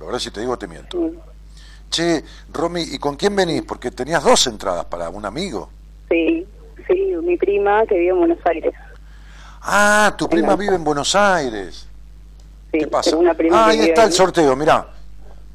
La 0.00 0.06
verdad 0.06 0.18
si 0.18 0.30
te 0.30 0.40
digo 0.40 0.56
te 0.56 0.66
miento. 0.66 0.98
Che, 1.90 2.24
Romy, 2.54 2.80
¿y 2.80 2.98
con 2.98 3.16
quién 3.16 3.36
venís? 3.36 3.60
Porque 3.62 3.90
tenías 3.90 4.24
dos 4.24 4.46
entradas 4.46 4.86
para 4.86 5.10
un 5.10 5.26
amigo. 5.26 5.68
Sí, 6.08 6.46
sí, 6.86 7.16
mi 7.22 7.36
prima 7.36 7.84
que 7.84 7.98
vive 7.98 8.12
en 8.12 8.18
Buenos 8.18 8.38
Aires. 8.46 8.72
Ah, 9.60 10.14
tu 10.16 10.26
prima 10.26 10.56
vive 10.56 10.74
en 10.76 10.84
Buenos 10.84 11.14
Aires. 11.14 11.87
¿Qué 12.72 12.86
pasa? 12.86 13.16
ah, 13.52 13.66
ahí 13.66 13.80
está 13.80 14.04
el 14.04 14.12
sorteo, 14.12 14.54
mirá. 14.56 14.88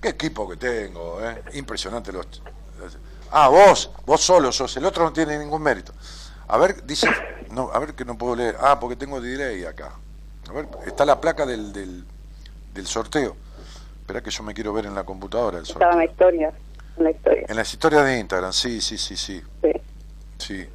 Qué 0.01 0.09
equipo 0.09 0.49
que 0.49 0.57
tengo, 0.57 1.20
¿eh? 1.24 1.43
Impresionante 1.53 2.11
los... 2.11 2.26
Ah, 3.32 3.47
vos, 3.49 3.91
vos 4.05 4.22
solo 4.22 4.51
sos, 4.51 4.76
el 4.78 4.86
otro 4.86 5.03
no 5.05 5.14
tiene 5.14 5.38
ningún 5.38 5.61
mérito. 5.61 5.93
A 6.47 6.57
ver, 6.57 6.84
dice, 6.86 7.07
no, 7.51 7.72
a 7.72 7.80
ver 7.80 7.93
que 7.95 8.05
no 8.05 8.18
puedo 8.18 8.36
leer. 8.36 8.57
Ah, 8.59 8.80
porque 8.80 8.95
tengo 8.95 9.20
delay 9.22 9.64
acá. 9.66 9.93
A 10.49 10.53
ver, 10.53 10.68
está 10.86 11.05
la 11.05 11.20
placa 11.20 11.45
del, 11.45 11.72
del, 11.72 12.03
del 12.74 12.86
sorteo. 12.88 13.36
Espera 14.01 14.22
que 14.22 14.30
yo 14.30 14.43
me 14.43 14.53
quiero 14.53 14.74
ver 14.74 14.86
en 14.86 14.93
la 14.93 15.03
computadora 15.03 15.57
el 15.57 15.66
sorteo. 15.66 15.88
Estaba 15.88 15.93
en 15.93 15.99
la 16.07 16.11
historia, 16.11 16.53
en 16.97 17.03
la 17.05 17.11
historia. 17.11 17.45
En 17.47 17.55
las 17.55 17.74
historias 17.74 18.05
de 18.05 18.20
Instagram, 18.20 18.53
sí, 18.53 18.82
sí, 18.82 18.97
sí, 18.97 19.16
sí. 19.16 19.41
Sí. 19.61 19.72
Sí. 20.38 20.70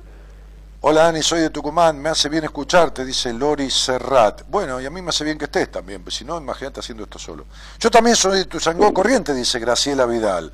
Hola 0.81 1.03
Dani, 1.03 1.24
soy 1.24 1.41
de 1.41 1.51
Tucumán, 1.51 2.01
me 2.01 2.09
hace 2.09 2.29
bien 2.29 2.45
escucharte, 2.45 3.05
dice 3.05 3.33
Lori 3.33 3.68
Serrat. 3.68 4.43
Bueno, 4.47 4.81
y 4.81 4.87
a 4.87 4.91
mí 4.91 5.03
me 5.03 5.09
hace 5.09 5.24
bien 5.24 5.37
que 5.37 5.47
estés 5.47 5.72
también, 5.72 6.05
pues 6.05 6.14
si 6.14 6.24
no, 6.24 6.39
imagínate 6.39 6.79
haciendo 6.79 7.03
esto 7.03 7.18
solo. 7.18 7.47
Yo 7.81 7.91
también 7.91 8.14
soy 8.14 8.39
de 8.39 8.45
Tuzangó 8.45 8.95
Corriente, 8.95 9.35
dice 9.35 9.59
Graciela 9.59 10.07
Vidal, 10.07 10.53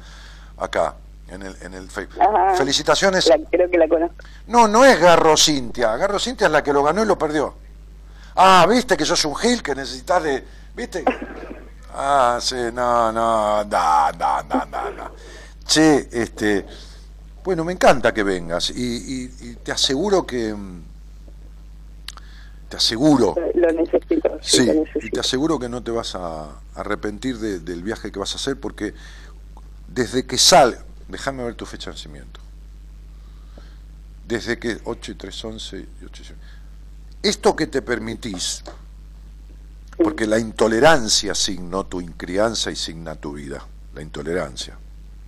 acá, 0.56 0.94
en 1.28 1.42
el, 1.42 1.54
en 1.60 1.74
el 1.74 1.90
Facebook. 1.90 2.22
Felicitaciones. 2.56 3.30
creo 3.50 3.70
que 3.70 3.76
la 3.76 3.86
conozco. 3.86 4.16
No, 4.46 4.66
no 4.66 4.82
es 4.86 4.98
Garro 4.98 5.36
Cintia, 5.36 5.94
Garro 5.98 6.18
Cintia 6.18 6.46
es 6.46 6.52
la 6.52 6.62
que 6.62 6.72
lo 6.72 6.82
ganó 6.82 7.02
y 7.02 7.06
lo 7.06 7.18
perdió. 7.18 7.54
Ah, 8.36 8.66
viste 8.66 8.96
que 8.96 9.04
sos 9.04 9.22
un 9.26 9.36
gil 9.36 9.62
que 9.62 9.74
necesitas 9.74 10.22
de... 10.22 10.42
¿Viste? 10.74 11.04
Ah, 11.94 12.38
sí, 12.40 12.56
no, 12.72 13.12
no, 13.12 13.62
da, 13.64 14.10
da, 14.10 14.42
da, 14.42 14.66
da, 14.70 14.90
da. 14.90 15.12
Che, 15.66 16.08
este... 16.10 16.66
Bueno, 17.44 17.62
me 17.62 17.74
encanta 17.74 18.14
que 18.14 18.22
vengas 18.22 18.70
y, 18.70 19.28
te 19.62 19.70
aseguro 19.70 20.26
que... 20.26 20.54
Te 22.70 22.78
aseguro... 22.78 23.34
Lo 23.54 23.70
necesito. 23.70 24.38
Sí, 24.40 24.66
y 25.02 25.10
te 25.10 25.20
aseguro 25.20 25.58
que 25.58 25.68
no 25.68 25.82
te 25.82 25.90
vas 25.90 26.14
a 26.14 26.58
arrepentir 26.74 27.38
del 27.38 27.82
viaje 27.82 28.10
que 28.10 28.18
vas 28.18 28.32
a 28.32 28.36
hacer 28.36 28.58
porque 28.58 28.94
desde 29.88 30.24
que 30.24 30.38
sale... 30.38 30.78
Déjame 31.06 31.44
ver 31.44 31.54
tu 31.54 31.66
fecha 31.66 31.90
de 31.90 31.96
nacimiento. 31.96 32.40
Desde 34.26 34.58
que... 34.58 34.78
8 34.82 35.12
y 35.12 35.14
3, 35.14 35.44
11 35.44 35.76
y 35.76 36.04
8 36.06 36.22
y 37.22 37.28
Esto 37.28 37.54
que 37.54 37.66
te 37.66 37.82
permitís, 37.82 38.64
porque 39.98 40.26
la 40.26 40.38
intolerancia 40.38 41.34
signó 41.34 41.84
tu 41.84 42.00
incrianza 42.00 42.70
y 42.70 42.76
signa 42.76 43.16
tu 43.16 43.34
vida, 43.34 43.66
la 43.94 44.00
intolerancia. 44.00 44.78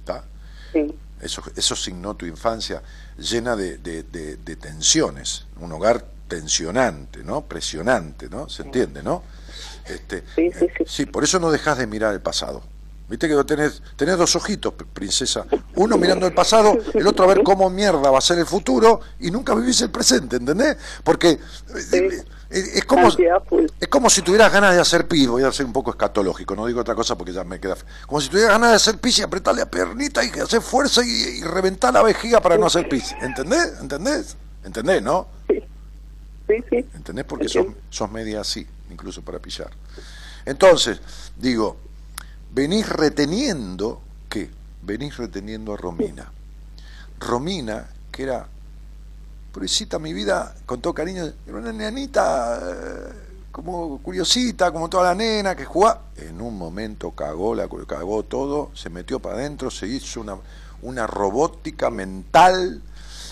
¿Está? 0.00 0.24
Sí 0.72 0.94
eso, 1.26 1.42
eso 1.54 1.76
signó 1.76 2.14
tu 2.14 2.26
infancia 2.26 2.82
llena 3.18 3.56
de, 3.56 3.78
de, 3.78 4.56
tensiones, 4.56 5.46
un 5.60 5.72
hogar 5.72 6.04
tensionante, 6.28 7.22
¿no? 7.22 7.42
Presionante, 7.42 8.28
¿no? 8.28 8.48
¿Se 8.48 8.62
entiende, 8.62 9.02
no? 9.02 9.22
Este, 9.86 10.24
sí, 10.34 10.50
sí, 10.58 10.66
sí. 10.78 10.84
sí, 10.86 11.06
por 11.06 11.22
eso 11.22 11.38
no 11.38 11.50
dejas 11.50 11.78
de 11.78 11.86
mirar 11.86 12.12
el 12.12 12.20
pasado. 12.20 12.62
Viste 13.08 13.28
que 13.28 13.44
tenés, 13.44 13.82
tenés 13.94 14.18
dos 14.18 14.34
ojitos, 14.34 14.74
princesa. 14.92 15.46
Uno 15.76 15.96
mirando 15.96 16.26
el 16.26 16.34
pasado, 16.34 16.76
el 16.92 17.06
otro 17.06 17.24
a 17.24 17.28
ver 17.28 17.44
cómo 17.44 17.70
mierda 17.70 18.10
va 18.10 18.18
a 18.18 18.20
ser 18.20 18.38
el 18.38 18.46
futuro 18.46 19.00
y 19.20 19.30
nunca 19.30 19.54
vivís 19.54 19.80
el 19.82 19.90
presente, 19.90 20.36
¿entendés? 20.36 20.76
Porque 21.04 21.38
eh, 21.92 22.24
es, 22.48 22.84
como, 22.84 23.08
es 23.08 23.88
como 23.88 24.08
si 24.08 24.22
tuvieras 24.22 24.52
ganas 24.52 24.74
de 24.74 24.80
hacer 24.80 25.08
pis, 25.08 25.26
voy 25.28 25.42
a 25.42 25.52
ser 25.52 25.66
un 25.66 25.72
poco 25.72 25.90
escatológico, 25.90 26.54
no 26.54 26.66
digo 26.66 26.80
otra 26.80 26.94
cosa 26.94 27.16
porque 27.16 27.32
ya 27.32 27.42
me 27.42 27.58
queda... 27.58 27.76
Como 28.06 28.20
si 28.20 28.28
tuvieras 28.28 28.52
ganas 28.52 28.70
de 28.70 28.76
hacer 28.76 28.98
pis 28.98 29.18
y 29.18 29.22
apretarle 29.22 29.62
a 29.62 29.70
pernita 29.70 30.24
y 30.24 30.28
hacer 30.38 30.62
fuerza 30.62 31.02
y, 31.04 31.42
reventar 31.42 31.92
la 31.92 32.02
vejiga 32.02 32.40
para 32.40 32.56
no 32.56 32.66
hacer 32.66 32.88
pis. 32.88 33.14
¿Entendés? 33.20 33.80
¿Entendés? 33.80 34.36
¿Entendés, 34.64 35.02
no? 35.02 35.26
Sí, 35.48 35.62
sí. 36.70 36.86
¿Entendés? 36.94 37.24
Porque 37.24 37.48
sos, 37.48 37.66
sos 37.90 38.10
media 38.10 38.40
así, 38.40 38.64
incluso 38.90 39.22
para 39.22 39.40
pillar. 39.40 39.70
Entonces, 40.44 41.00
digo, 41.36 41.76
venís 42.52 42.88
reteniendo, 42.88 44.00
¿qué? 44.28 44.48
Venís 44.82 45.16
reteniendo 45.16 45.74
a 45.74 45.76
Romina. 45.76 46.30
Romina, 47.18 47.88
que 48.12 48.22
era, 48.22 48.46
pobrecita 49.56 49.98
mi 49.98 50.12
vida, 50.12 50.54
con 50.66 50.82
todo 50.82 50.92
cariño, 50.92 51.32
era 51.46 51.56
una 51.56 51.72
nenita 51.72 52.60
eh, 52.62 53.12
como 53.50 54.02
curiosita, 54.02 54.70
como 54.70 54.90
toda 54.90 55.04
la 55.04 55.14
nena 55.14 55.56
que 55.56 55.64
jugaba. 55.64 56.02
En 56.18 56.42
un 56.42 56.58
momento 56.58 57.12
cagó, 57.12 57.54
la, 57.54 57.66
cagó 57.86 58.22
todo, 58.22 58.70
se 58.74 58.90
metió 58.90 59.18
para 59.18 59.36
adentro, 59.36 59.70
se 59.70 59.86
hizo 59.86 60.20
una, 60.20 60.36
una 60.82 61.06
robótica 61.06 61.88
mental, 61.88 62.82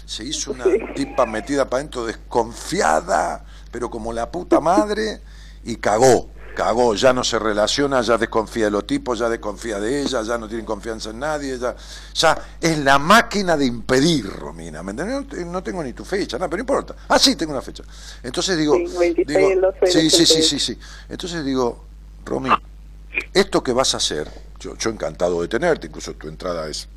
se 0.06 0.24
hizo 0.24 0.52
una 0.52 0.64
tipa 0.94 1.26
metida 1.26 1.68
para 1.68 1.80
adentro 1.80 2.06
desconfiada, 2.06 3.44
pero 3.70 3.90
como 3.90 4.10
la 4.14 4.30
puta 4.30 4.60
madre, 4.60 5.20
y 5.62 5.76
cagó 5.76 6.30
cagó, 6.54 6.94
ya 6.94 7.12
no 7.12 7.24
se 7.24 7.38
relaciona, 7.38 8.00
ya 8.00 8.16
desconfía 8.16 8.66
de 8.66 8.70
los 8.70 8.86
tipos, 8.86 9.18
ya 9.18 9.28
desconfía 9.28 9.78
de 9.78 10.02
ella, 10.02 10.22
ya 10.22 10.38
no 10.38 10.48
tiene 10.48 10.64
confianza 10.64 11.10
en 11.10 11.18
nadie, 11.18 11.58
ya, 11.58 11.74
ya 12.14 12.38
es 12.60 12.78
la 12.78 12.98
máquina 12.98 13.56
de 13.56 13.66
impedir, 13.66 14.26
Romina, 14.26 14.82
¿me 14.82 14.92
entiendes? 14.92 15.46
No, 15.46 15.62
tengo 15.62 15.82
ni 15.82 15.92
tu 15.92 16.04
fecha, 16.04 16.38
nada, 16.38 16.48
pero 16.48 16.58
no 16.58 16.62
importa. 16.62 16.94
Ah, 17.08 17.18
sí, 17.18 17.36
tengo 17.36 17.52
una 17.52 17.62
fecha. 17.62 17.82
Entonces 18.22 18.56
digo, 18.56 18.76
sí, 19.86 20.10
sí, 20.10 20.26
sí, 20.26 20.42
sí, 20.42 20.58
sí. 20.58 20.78
Entonces 21.08 21.44
digo, 21.44 21.84
Romy, 22.24 22.50
esto 23.32 23.62
que 23.62 23.72
vas 23.72 23.94
a 23.94 23.98
hacer, 23.98 24.30
yo, 24.58 24.76
yo 24.76 24.90
encantado 24.90 25.42
de 25.42 25.48
tenerte, 25.48 25.88
incluso 25.88 26.14
tu 26.14 26.28
entrada 26.28 26.68
es, 26.68 26.88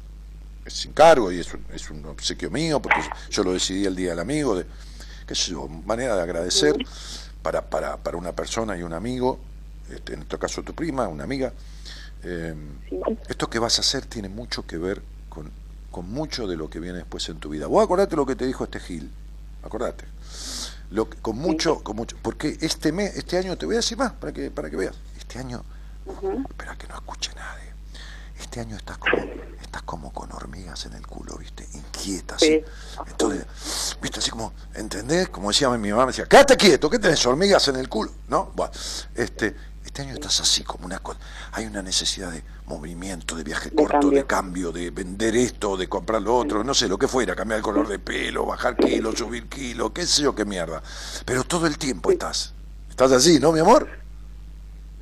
es 0.65 0.73
sin 0.73 0.93
cargo 0.93 1.31
y 1.31 1.39
es 1.39 1.53
un, 1.53 1.65
es 1.73 1.89
un 1.89 2.05
obsequio 2.05 2.49
mío, 2.49 2.81
porque 2.81 3.01
yo 3.29 3.43
lo 3.43 3.53
decidí 3.53 3.85
el 3.85 3.95
día 3.95 4.11
del 4.11 4.19
amigo, 4.19 4.55
de, 4.55 4.65
qué 5.25 5.35
sé 5.35 5.51
yo, 5.51 5.67
manera 5.67 6.15
de 6.15 6.21
agradecer 6.21 6.75
para, 7.47 7.61
para, 7.61 7.95
para 7.95 8.17
una 8.17 8.33
persona 8.33 8.75
y 8.75 8.83
un 8.83 8.91
amigo, 8.91 9.39
este, 9.89 10.15
en 10.15 10.23
este 10.23 10.37
caso 10.37 10.63
tu 10.63 10.75
prima, 10.75 11.07
una 11.07 11.23
amiga. 11.23 11.53
Eh, 12.21 12.53
esto 13.29 13.49
que 13.49 13.57
vas 13.57 13.77
a 13.77 13.81
hacer 13.81 14.05
tiene 14.05 14.27
mucho 14.27 14.67
que 14.67 14.77
ver 14.77 15.01
con, 15.29 15.49
con, 15.89 16.11
mucho 16.11 16.45
de 16.45 16.57
lo 16.57 16.69
que 16.69 16.81
viene 16.81 16.97
después 16.97 17.29
en 17.29 17.39
tu 17.39 17.47
vida. 17.47 17.67
Vos 17.67 17.81
acordate 17.81 18.17
lo 18.17 18.25
que 18.25 18.35
te 18.35 18.45
dijo 18.45 18.65
este 18.65 18.81
Gil, 18.81 19.09
acordate. 19.63 20.03
Lo, 20.91 21.09
con 21.09 21.37
mucho, 21.37 21.81
con 21.85 21.95
mucho, 21.95 22.17
porque 22.21 22.57
este 22.59 22.91
mes, 22.91 23.15
este 23.15 23.37
año 23.37 23.57
te 23.57 23.65
voy 23.65 23.75
a 23.75 23.77
decir 23.77 23.97
más 23.97 24.11
para 24.11 24.33
que, 24.33 24.51
para 24.51 24.69
que 24.69 24.75
veas. 24.75 24.97
Este 25.17 25.39
año, 25.39 25.63
espera 26.49 26.77
que 26.77 26.87
no 26.87 26.95
escuche 26.95 27.31
nadie. 27.33 27.66
Este 28.39 28.59
año 28.59 28.75
estás 28.75 28.97
como, 28.97 29.17
estás 29.61 29.81
como 29.83 30.13
con 30.13 30.31
hormigas 30.31 30.85
en 30.85 30.93
el 30.93 31.05
culo, 31.05 31.37
¿viste? 31.37 31.67
Inquieta, 31.73 32.35
así. 32.35 32.63
Entonces, 33.07 33.45
¿viste? 34.01 34.19
Así 34.19 34.29
como, 34.29 34.53
¿entendés? 34.75 35.29
Como 35.29 35.49
decía 35.49 35.69
mi 35.69 35.89
mamá, 35.89 36.05
me 36.05 36.11
decía, 36.11 36.25
quédate 36.25 36.55
quieto, 36.55 36.89
¿qué 36.89 36.99
tenés 36.99 37.25
hormigas 37.25 37.67
en 37.67 37.77
el 37.77 37.89
culo? 37.89 38.11
¿No? 38.27 38.51
Bueno, 38.55 38.71
este, 39.15 39.55
este 39.83 40.01
año 40.01 40.13
estás 40.13 40.39
así, 40.39 40.63
como 40.63 40.85
una 40.85 40.99
cosa. 40.99 41.19
Hay 41.53 41.65
una 41.65 41.81
necesidad 41.81 42.31
de 42.31 42.43
movimiento, 42.67 43.35
de 43.35 43.43
viaje 43.43 43.71
corto, 43.71 44.09
de 44.11 44.25
cambio, 44.25 44.71
de 44.71 44.91
vender 44.91 45.35
esto, 45.35 45.75
de 45.75 45.89
comprar 45.89 46.21
lo 46.21 46.35
otro, 46.35 46.63
no 46.63 46.73
sé, 46.73 46.87
lo 46.87 46.97
que 46.97 47.07
fuera, 47.07 47.35
cambiar 47.35 47.57
el 47.57 47.63
color 47.63 47.87
de 47.87 47.97
pelo, 47.97 48.45
bajar 48.45 48.75
kilos, 48.75 49.17
subir 49.17 49.47
kilos, 49.47 49.91
qué 49.91 50.05
sé 50.05 50.23
yo, 50.23 50.35
qué 50.35 50.45
mierda. 50.45 50.83
Pero 51.25 51.43
todo 51.43 51.65
el 51.65 51.77
tiempo 51.77 52.11
estás. 52.11 52.53
Estás 52.89 53.11
así, 53.11 53.39
¿no, 53.39 53.51
mi 53.51 53.59
amor? 53.59 53.89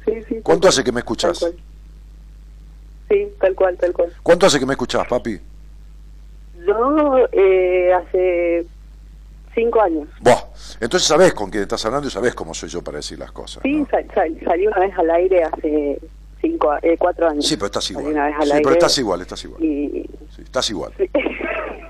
Sí, 0.06 0.14
sí. 0.30 0.40
¿Cuánto 0.44 0.68
hace 0.68 0.84
que 0.84 0.92
me 0.92 1.00
escuchas? 1.00 1.44
Sí, 3.10 3.28
tal 3.40 3.56
cual, 3.56 3.78
tal 3.78 3.94
cual. 3.94 4.14
¿Cuánto 4.24 4.46
hace 4.46 4.60
que 4.60 4.66
me 4.66 4.74
escuchás, 4.74 5.08
papi? 5.08 5.40
Yo 6.66 7.28
eh, 7.32 7.94
hace 7.94 8.66
cinco 9.54 9.82
años. 9.82 10.08
Buah, 10.22 10.44
entonces 10.80 11.08
sabes 11.08 11.34
con 11.34 11.50
quién 11.50 11.64
estás 11.64 11.86
hablando 11.86 12.08
y 12.08 12.12
sabes 12.12 12.34
cómo 12.34 12.54
soy 12.54 12.70
yo 12.70 12.82
para 12.82 12.98
decir 12.98 13.20
las 13.20 13.32
cosas. 13.32 13.62
Sí, 13.64 13.86
salí 13.90 14.68
una 14.68 14.80
vez 14.80 14.98
al 14.98 15.10
aire 15.12 15.44
hace 15.44 16.00
cinco, 16.42 16.74
eh, 16.82 16.98
cuatro 16.98 17.30
años. 17.30 17.46
Sí, 17.46 17.56
pero 17.56 17.68
estás 17.68 17.90
igual. 17.92 18.14
sí, 18.44 18.52
pero 18.64 18.72
estás 18.72 18.98
igual, 18.98 19.22
estás 19.22 19.44
igual. 19.44 19.62
Sí, 19.62 20.10
estás 20.40 20.70
igual. 20.70 20.94
Sí. 20.98 21.10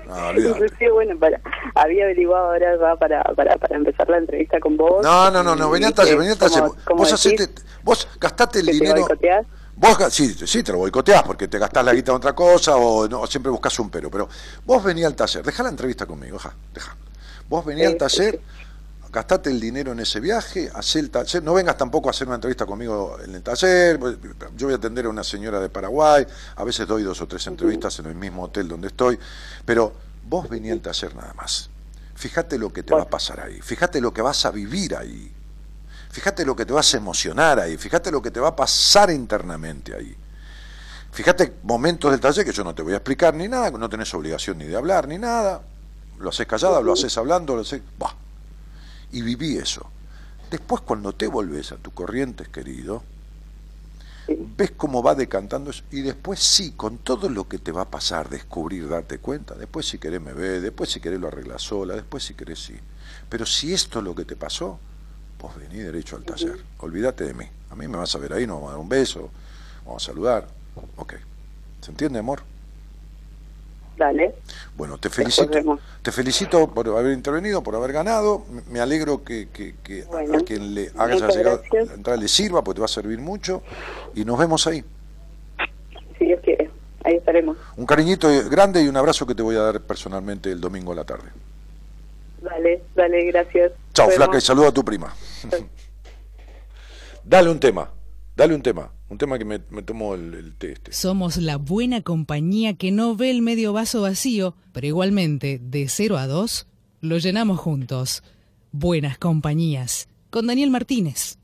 No, 0.06 0.32
Inclusive, 0.38 0.90
bueno, 0.92 1.18
para, 1.18 1.40
había 1.74 2.04
averiguado 2.04 2.52
ahora 2.52 2.96
para, 2.96 3.22
para, 3.22 3.56
para 3.56 3.76
empezar 3.76 4.08
la 4.08 4.18
entrevista 4.18 4.60
con 4.60 4.76
vos. 4.76 5.02
No, 5.02 5.30
no, 5.30 5.42
no, 5.42 5.56
no, 5.56 5.70
venía 5.70 5.88
a 5.88 5.92
taller, 5.92 6.16
venía 6.16 6.34
a 6.34 6.36
taller. 6.36 6.64
Vos, 6.94 7.12
hacete, 7.12 7.48
vos 7.82 8.08
gastaste 8.20 8.60
el 8.60 8.66
dinero... 8.66 9.06
Vos 9.76 9.98
sí, 10.10 10.34
sí, 10.46 10.62
te 10.62 10.72
lo 10.72 10.78
boicoteás 10.78 11.22
porque 11.22 11.48
te 11.48 11.58
gastás 11.58 11.84
la 11.84 11.92
guita 11.92 12.10
en 12.12 12.16
otra 12.16 12.34
cosa 12.34 12.76
o, 12.76 13.06
no, 13.06 13.26
siempre 13.26 13.50
buscas 13.50 13.78
un 13.78 13.90
pero. 13.90 14.10
Pero 14.10 14.28
vos 14.64 14.82
venía 14.82 15.06
al 15.06 15.14
taller, 15.14 15.44
deja 15.44 15.62
la 15.62 15.68
entrevista 15.68 16.06
conmigo, 16.06 16.38
deja, 16.38 16.54
deja. 16.72 16.96
Vos 17.48 17.64
venía 17.64 17.88
al 17.88 17.96
taller, 17.96 18.40
gastate 19.12 19.50
el 19.50 19.60
dinero 19.60 19.92
en 19.92 20.00
ese 20.00 20.18
viaje, 20.18 20.70
hacé 20.74 20.98
el 20.98 21.10
taller, 21.10 21.42
no 21.42 21.54
vengas 21.54 21.76
tampoco 21.76 22.08
a 22.08 22.10
hacer 22.10 22.26
una 22.26 22.36
entrevista 22.36 22.64
conmigo 22.64 23.18
en 23.22 23.34
el 23.34 23.42
taller, 23.42 24.00
yo 24.56 24.66
voy 24.66 24.74
a 24.74 24.76
atender 24.76 25.06
a 25.06 25.08
una 25.10 25.22
señora 25.22 25.60
de 25.60 25.68
Paraguay, 25.68 26.26
a 26.56 26.64
veces 26.64 26.86
doy 26.86 27.02
dos 27.02 27.20
o 27.20 27.28
tres 27.28 27.46
entrevistas 27.46 27.98
en 27.98 28.06
el 28.06 28.14
mismo 28.14 28.44
hotel 28.44 28.68
donde 28.68 28.88
estoy, 28.88 29.18
pero 29.64 29.92
vos 30.24 30.48
venía 30.48 30.72
al 30.72 30.80
taller 30.80 31.14
nada 31.14 31.34
más. 31.34 31.70
Fíjate 32.14 32.58
lo 32.58 32.72
que 32.72 32.82
te 32.82 32.94
va 32.94 33.02
a 33.02 33.08
pasar 33.08 33.40
ahí, 33.40 33.60
fíjate 33.60 34.00
lo 34.00 34.12
que 34.12 34.22
vas 34.22 34.44
a 34.46 34.50
vivir 34.50 34.96
ahí. 34.96 35.35
Fíjate 36.16 36.46
lo 36.46 36.56
que 36.56 36.64
te 36.64 36.72
vas 36.72 36.94
a 36.94 36.96
emocionar 36.96 37.60
ahí, 37.60 37.76
fíjate 37.76 38.10
lo 38.10 38.22
que 38.22 38.30
te 38.30 38.40
va 38.40 38.48
a 38.48 38.56
pasar 38.56 39.10
internamente 39.10 39.94
ahí. 39.94 40.16
Fíjate 41.12 41.56
momentos 41.62 42.10
del 42.10 42.20
taller 42.20 42.42
que 42.42 42.52
yo 42.52 42.64
no 42.64 42.74
te 42.74 42.80
voy 42.80 42.94
a 42.94 42.96
explicar 42.96 43.34
ni 43.34 43.48
nada, 43.48 43.70
no 43.72 43.86
tenés 43.86 44.14
obligación 44.14 44.56
ni 44.56 44.64
de 44.64 44.74
hablar 44.76 45.06
ni 45.08 45.18
nada. 45.18 45.60
Lo 46.18 46.30
haces 46.30 46.46
callada, 46.46 46.80
lo 46.80 46.94
haces 46.94 47.18
hablando, 47.18 47.54
lo 47.54 47.60
haces. 47.60 47.82
Bah. 47.98 48.14
Y 49.12 49.20
viví 49.20 49.58
eso. 49.58 49.90
Después, 50.50 50.80
cuando 50.80 51.12
te 51.12 51.26
volvés 51.26 51.72
a 51.72 51.76
tu 51.76 51.90
corrientes, 51.90 52.48
querido, 52.48 53.02
ves 54.56 54.72
cómo 54.74 55.02
va 55.02 55.14
decantando 55.14 55.68
eso. 55.68 55.82
Y 55.90 56.00
después, 56.00 56.40
sí, 56.40 56.72
con 56.72 56.96
todo 56.96 57.28
lo 57.28 57.46
que 57.46 57.58
te 57.58 57.72
va 57.72 57.82
a 57.82 57.90
pasar, 57.90 58.30
descubrir, 58.30 58.88
darte 58.88 59.18
cuenta. 59.18 59.54
Después, 59.54 59.86
si 59.86 59.98
querés, 59.98 60.22
me 60.22 60.32
ve. 60.32 60.62
Después, 60.62 60.90
si 60.90 60.98
querés, 60.98 61.20
lo 61.20 61.28
arreglas 61.28 61.60
sola. 61.60 61.94
Después, 61.94 62.24
si 62.24 62.32
querés, 62.32 62.64
sí. 62.64 62.74
Pero 63.28 63.44
si 63.44 63.74
esto 63.74 63.98
es 63.98 64.04
lo 64.06 64.14
que 64.14 64.24
te 64.24 64.34
pasó, 64.34 64.80
vos 65.40 65.56
vení 65.56 65.78
derecho 65.78 66.16
al 66.16 66.24
taller, 66.24 66.56
olvídate 66.78 67.24
de 67.24 67.34
mí. 67.34 67.44
A 67.70 67.74
mí 67.74 67.88
me 67.88 67.98
vas 67.98 68.14
a 68.14 68.18
ver 68.18 68.32
ahí, 68.32 68.46
nos 68.46 68.56
vamos 68.56 68.68
a 68.68 68.72
dar 68.72 68.80
un 68.80 68.88
beso, 68.88 69.30
vamos 69.84 70.02
a 70.02 70.06
saludar. 70.06 70.46
Ok. 70.96 71.14
¿Se 71.80 71.90
entiende, 71.90 72.18
amor? 72.18 72.42
Dale. 73.96 74.34
Bueno, 74.76 74.98
te 74.98 75.08
felicito, 75.08 75.78
te 76.02 76.12
felicito 76.12 76.68
por 76.68 76.86
haber 76.88 77.12
intervenido, 77.12 77.62
por 77.62 77.74
haber 77.74 77.92
ganado. 77.92 78.44
Me 78.68 78.80
alegro 78.80 79.24
que, 79.24 79.48
que, 79.48 80.04
a 80.10 80.40
quien 80.40 80.74
le 80.74 80.90
hagas 80.98 81.34
llegado 81.34 81.62
la 81.72 81.94
entrada 81.94 82.18
le 82.18 82.28
sirva, 82.28 82.62
porque 82.62 82.76
te 82.76 82.80
va 82.80 82.86
a 82.86 82.88
servir 82.88 83.18
mucho. 83.18 83.62
Y 84.14 84.24
nos 84.24 84.38
vemos 84.38 84.66
ahí. 84.66 84.84
Si 86.18 86.26
Dios 86.26 86.40
quiere, 86.42 86.70
ahí 87.04 87.14
estaremos. 87.14 87.56
Un 87.76 87.86
cariñito 87.86 88.28
grande 88.50 88.82
y 88.82 88.88
un 88.88 88.96
abrazo 88.96 89.26
que 89.26 89.34
te 89.34 89.42
voy 89.42 89.56
a 89.56 89.60
dar 89.60 89.80
personalmente 89.80 90.50
el 90.50 90.60
domingo 90.60 90.92
a 90.92 90.96
la 90.96 91.04
tarde. 91.04 91.30
Dale, 92.42 92.82
dale, 92.94 93.24
gracias. 93.26 93.72
Chao, 93.94 94.10
flaca, 94.10 94.36
y 94.36 94.40
saludo 94.42 94.68
a 94.68 94.72
tu 94.72 94.84
prima. 94.84 95.14
Dale 97.24 97.50
un 97.50 97.60
tema, 97.60 97.92
dale 98.36 98.54
un 98.54 98.62
tema, 98.62 98.92
un 99.08 99.18
tema 99.18 99.38
que 99.38 99.44
me, 99.44 99.60
me 99.70 99.82
tomó 99.82 100.14
el, 100.14 100.34
el 100.34 100.54
té 100.56 100.72
este. 100.72 100.92
Somos 100.92 101.36
la 101.36 101.56
buena 101.56 102.02
compañía 102.02 102.74
que 102.74 102.90
no 102.90 103.16
ve 103.16 103.30
el 103.30 103.42
medio 103.42 103.72
vaso 103.72 104.02
vacío, 104.02 104.54
pero 104.72 104.86
igualmente, 104.86 105.58
de 105.62 105.88
0 105.88 106.18
a 106.18 106.26
2, 106.26 106.66
lo 107.00 107.18
llenamos 107.18 107.58
juntos. 107.58 108.22
Buenas 108.72 109.18
compañías, 109.18 110.08
con 110.30 110.46
Daniel 110.46 110.70
Martínez. 110.70 111.38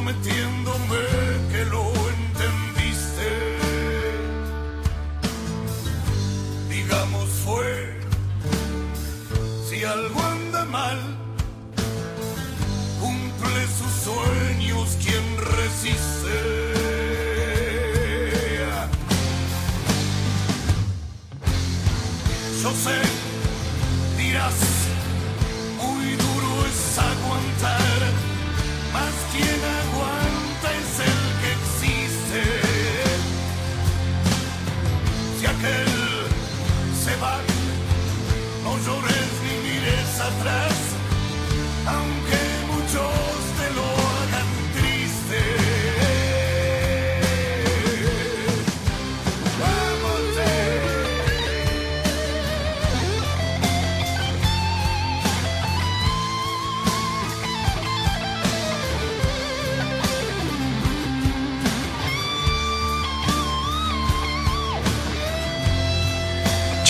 Prometiéndome 0.00 0.59
que 0.59 0.59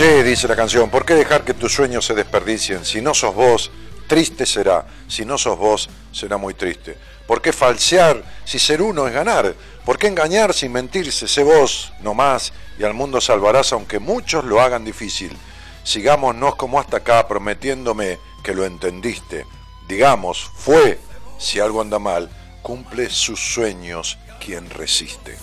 Che, 0.00 0.24
dice 0.24 0.48
la 0.48 0.56
canción, 0.56 0.88
¿por 0.88 1.04
qué 1.04 1.12
dejar 1.12 1.44
que 1.44 1.52
tus 1.52 1.74
sueños 1.74 2.06
se 2.06 2.14
desperdicien? 2.14 2.86
Si 2.86 3.02
no 3.02 3.12
sos 3.12 3.34
vos, 3.34 3.70
triste 4.06 4.46
será. 4.46 4.86
Si 5.06 5.26
no 5.26 5.36
sos 5.36 5.58
vos, 5.58 5.90
será 6.10 6.38
muy 6.38 6.54
triste. 6.54 6.96
¿Por 7.26 7.42
qué 7.42 7.52
falsear 7.52 8.24
si 8.46 8.58
ser 8.58 8.80
uno 8.80 9.06
es 9.06 9.12
ganar? 9.12 9.54
¿Por 9.84 9.98
qué 9.98 10.06
engañar 10.06 10.54
sin 10.54 10.72
mentirse? 10.72 11.28
Sé 11.28 11.42
vos, 11.42 11.92
no 12.00 12.14
más, 12.14 12.54
y 12.78 12.84
al 12.84 12.94
mundo 12.94 13.20
salvarás 13.20 13.74
aunque 13.74 13.98
muchos 13.98 14.42
lo 14.42 14.62
hagan 14.62 14.86
difícil. 14.86 15.36
Sigámonos 15.84 16.54
como 16.54 16.80
hasta 16.80 16.96
acá, 16.96 17.28
prometiéndome 17.28 18.18
que 18.42 18.54
lo 18.54 18.64
entendiste. 18.64 19.44
Digamos, 19.86 20.50
fue, 20.56 20.98
si 21.36 21.60
algo 21.60 21.82
anda 21.82 21.98
mal, 21.98 22.30
cumple 22.62 23.10
sus 23.10 23.38
sueños 23.38 24.16
quien 24.42 24.70
resiste. 24.70 25.36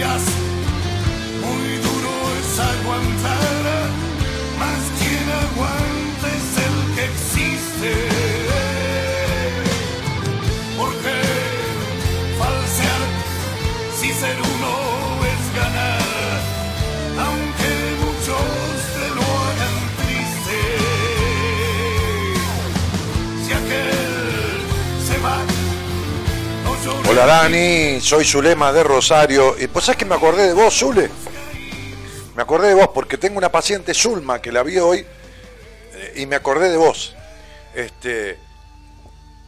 Dirás, 0.00 0.22
muy 1.42 1.76
duro 1.76 2.12
es 2.40 2.58
aguantar, 2.58 3.39
Hola 27.10 27.26
Dani, 27.26 28.00
soy 28.00 28.24
Zulema 28.24 28.72
de 28.72 28.84
Rosario. 28.84 29.56
Y 29.58 29.66
pues 29.66 29.88
es 29.88 29.96
que 29.96 30.04
me 30.04 30.14
acordé 30.14 30.46
de 30.46 30.52
vos, 30.52 30.72
Zule. 30.78 31.10
Me 32.36 32.42
acordé 32.42 32.68
de 32.68 32.74
vos 32.74 32.90
porque 32.94 33.18
tengo 33.18 33.36
una 33.36 33.50
paciente 33.50 33.94
Zulma 33.94 34.40
que 34.40 34.52
la 34.52 34.62
vi 34.62 34.78
hoy 34.78 35.04
eh, 35.92 36.12
y 36.18 36.26
me 36.26 36.36
acordé 36.36 36.70
de 36.70 36.76
vos. 36.76 37.16
Este, 37.74 38.38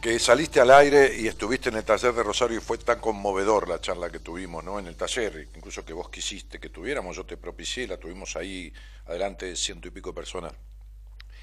que 0.01 0.19
saliste 0.19 0.59
al 0.59 0.71
aire 0.71 1.15
y 1.17 1.29
estuviste 1.29 1.69
en 1.69 1.77
el 1.77 1.85
taller 1.85 2.13
de 2.13 2.21
Rosario 2.21 2.57
y 2.57 2.61
fue 2.61 2.77
tan 2.79 2.99
conmovedor 2.99 3.69
la 3.69 3.79
charla 3.79 4.09
que 4.09 4.19
tuvimos, 4.19 4.61
¿no? 4.61 4.77
En 4.77 4.87
el 4.87 4.97
taller, 4.97 5.47
incluso 5.55 5.85
que 5.85 5.93
vos 5.93 6.09
quisiste 6.09 6.59
que 6.59 6.67
tuviéramos, 6.67 7.15
yo 7.15 7.25
te 7.25 7.37
propicié, 7.37 7.87
la 7.87 7.95
tuvimos 7.95 8.35
ahí 8.35 8.73
adelante 9.05 9.45
de 9.45 9.55
ciento 9.55 9.87
y 9.87 9.91
pico 9.91 10.13
personas. 10.13 10.51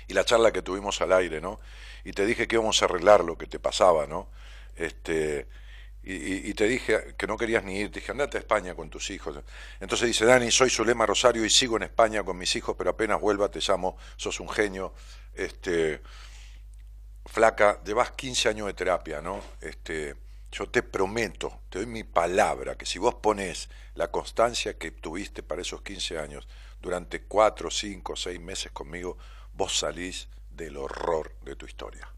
Y 0.06 0.12
la 0.12 0.26
charla 0.26 0.52
que 0.52 0.60
tuvimos 0.60 1.00
al 1.00 1.14
aire, 1.14 1.40
¿no? 1.40 1.60
Y 2.04 2.12
te 2.12 2.26
dije 2.26 2.46
que 2.46 2.56
íbamos 2.56 2.82
a 2.82 2.84
arreglar 2.84 3.24
lo 3.24 3.38
que 3.38 3.46
te 3.46 3.58
pasaba, 3.58 4.06
¿no? 4.06 4.28
Este, 4.76 5.46
y, 6.02 6.54
te 6.54 6.66
dije 6.66 7.14
que 7.16 7.26
no 7.26 7.36
querías 7.36 7.62
ni 7.62 7.78
ir, 7.78 7.92
te 7.92 8.00
dije, 8.00 8.12
andate 8.12 8.38
a 8.38 8.40
España 8.40 8.74
con 8.74 8.88
tus 8.88 9.10
hijos. 9.10 9.38
Entonces 9.80 10.08
dice, 10.08 10.24
Dani, 10.24 10.50
soy 10.50 10.70
Zulema 10.70 11.04
Rosario 11.04 11.44
y 11.44 11.50
sigo 11.50 11.76
en 11.76 11.82
España 11.82 12.22
con 12.22 12.38
mis 12.38 12.56
hijos, 12.56 12.74
pero 12.76 12.90
apenas 12.90 13.20
vuelva 13.20 13.50
te 13.50 13.60
llamo, 13.60 13.96
sos 14.16 14.40
un 14.40 14.48
genio. 14.48 14.94
Este, 15.34 16.00
flaca, 17.26 17.82
llevas 17.84 18.12
15 18.12 18.48
años 18.48 18.66
de 18.66 18.74
terapia, 18.74 19.20
¿no? 19.20 19.40
Este, 19.60 20.16
yo 20.50 20.68
te 20.68 20.82
prometo, 20.82 21.60
te 21.68 21.78
doy 21.78 21.86
mi 21.86 22.02
palabra, 22.02 22.76
que 22.76 22.86
si 22.86 22.98
vos 22.98 23.14
pones 23.16 23.68
la 23.94 24.10
constancia 24.10 24.78
que 24.78 24.90
tuviste 24.90 25.42
para 25.42 25.62
esos 25.62 25.82
15 25.82 26.18
años, 26.18 26.48
durante 26.80 27.22
4, 27.22 27.70
5, 27.70 28.16
6 28.16 28.40
meses 28.40 28.72
conmigo, 28.72 29.18
vos 29.52 29.78
salís 29.78 30.28
del 30.50 30.76
horror 30.76 31.36
de 31.42 31.56
tu 31.56 31.66
historia. 31.66 32.08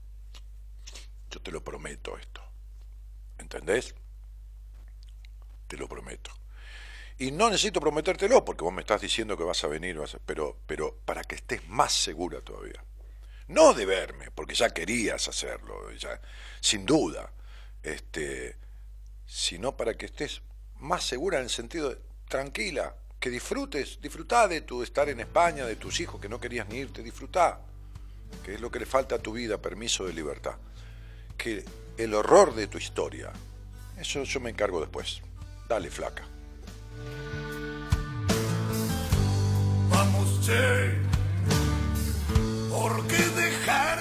Yo 1.31 1.41
te 1.41 1.51
lo 1.51 1.63
prometo 1.63 2.17
esto. 2.17 2.42
¿Entendés? 3.43 3.95
Te 5.67 5.77
lo 5.77 5.89
prometo. 5.89 6.31
Y 7.19 7.31
no 7.31 7.51
necesito 7.51 7.81
prometértelo 7.81 8.45
porque 8.45 8.65
vos 8.65 8.73
me 8.73 8.81
estás 8.81 9.01
diciendo 9.01 9.37
que 9.37 9.45
vas 9.45 9.63
a 9.65 9.67
venir, 9.67 10.01
pero, 10.25 10.59
pero 10.67 10.97
para 11.05 11.23
que 11.25 11.35
estés 11.35 11.69
más 11.69 11.93
segura 11.93 12.41
todavía. 12.41 12.83
No 13.49 13.75
de 13.75 13.85
verme, 13.85 14.31
porque 14.31 14.55
ya 14.55 14.71
querías 14.71 15.29
hacerlo, 15.29 15.91
ya, 15.93 16.21
sin 16.61 16.87
duda, 16.87 17.31
este, 17.83 18.57
sino 19.27 19.77
para 19.77 19.95
que 19.95 20.07
estés 20.07 20.41
más 20.79 21.05
segura 21.05 21.39
en 21.39 21.45
el 21.45 21.51
sentido 21.51 21.91
de 21.91 21.99
tranquila, 22.29 22.97
que 23.21 23.29
disfrutes, 23.29 24.01
disfrutá 24.01 24.49
de 24.49 24.63
tu 24.63 24.83
estar 24.83 25.09
en 25.09 25.21
España, 25.21 25.67
de 25.67 25.77
tus 25.77 26.01
hijos 26.01 26.21
que 26.21 26.29
no 26.29 26.41
querías 26.41 26.69
ni 26.69 26.79
irte, 26.79 27.03
disfrutá, 27.03 27.61
que 28.45 28.55
es 28.55 28.61
lo 28.61 28.71
que 28.71 28.79
le 28.79 28.87
falta 28.87 29.17
a 29.17 29.19
tu 29.19 29.33
vida, 29.33 29.61
permiso 29.61 30.07
de 30.07 30.13
libertad. 30.13 30.57
Que 31.37 31.65
el 31.97 32.15
horror 32.15 32.55
de 32.55 32.67
tu 32.67 32.79
historia, 32.79 33.31
eso 33.99 34.23
yo 34.25 34.41
me 34.41 34.51
encargo 34.51 34.81
después. 34.81 35.21
Dale, 35.69 35.91
flaca. 35.91 36.25
Vamos, 39.91 40.41
che, 40.45 40.99
¿por 42.71 43.07
qué 43.07 43.17
dejar 43.17 43.99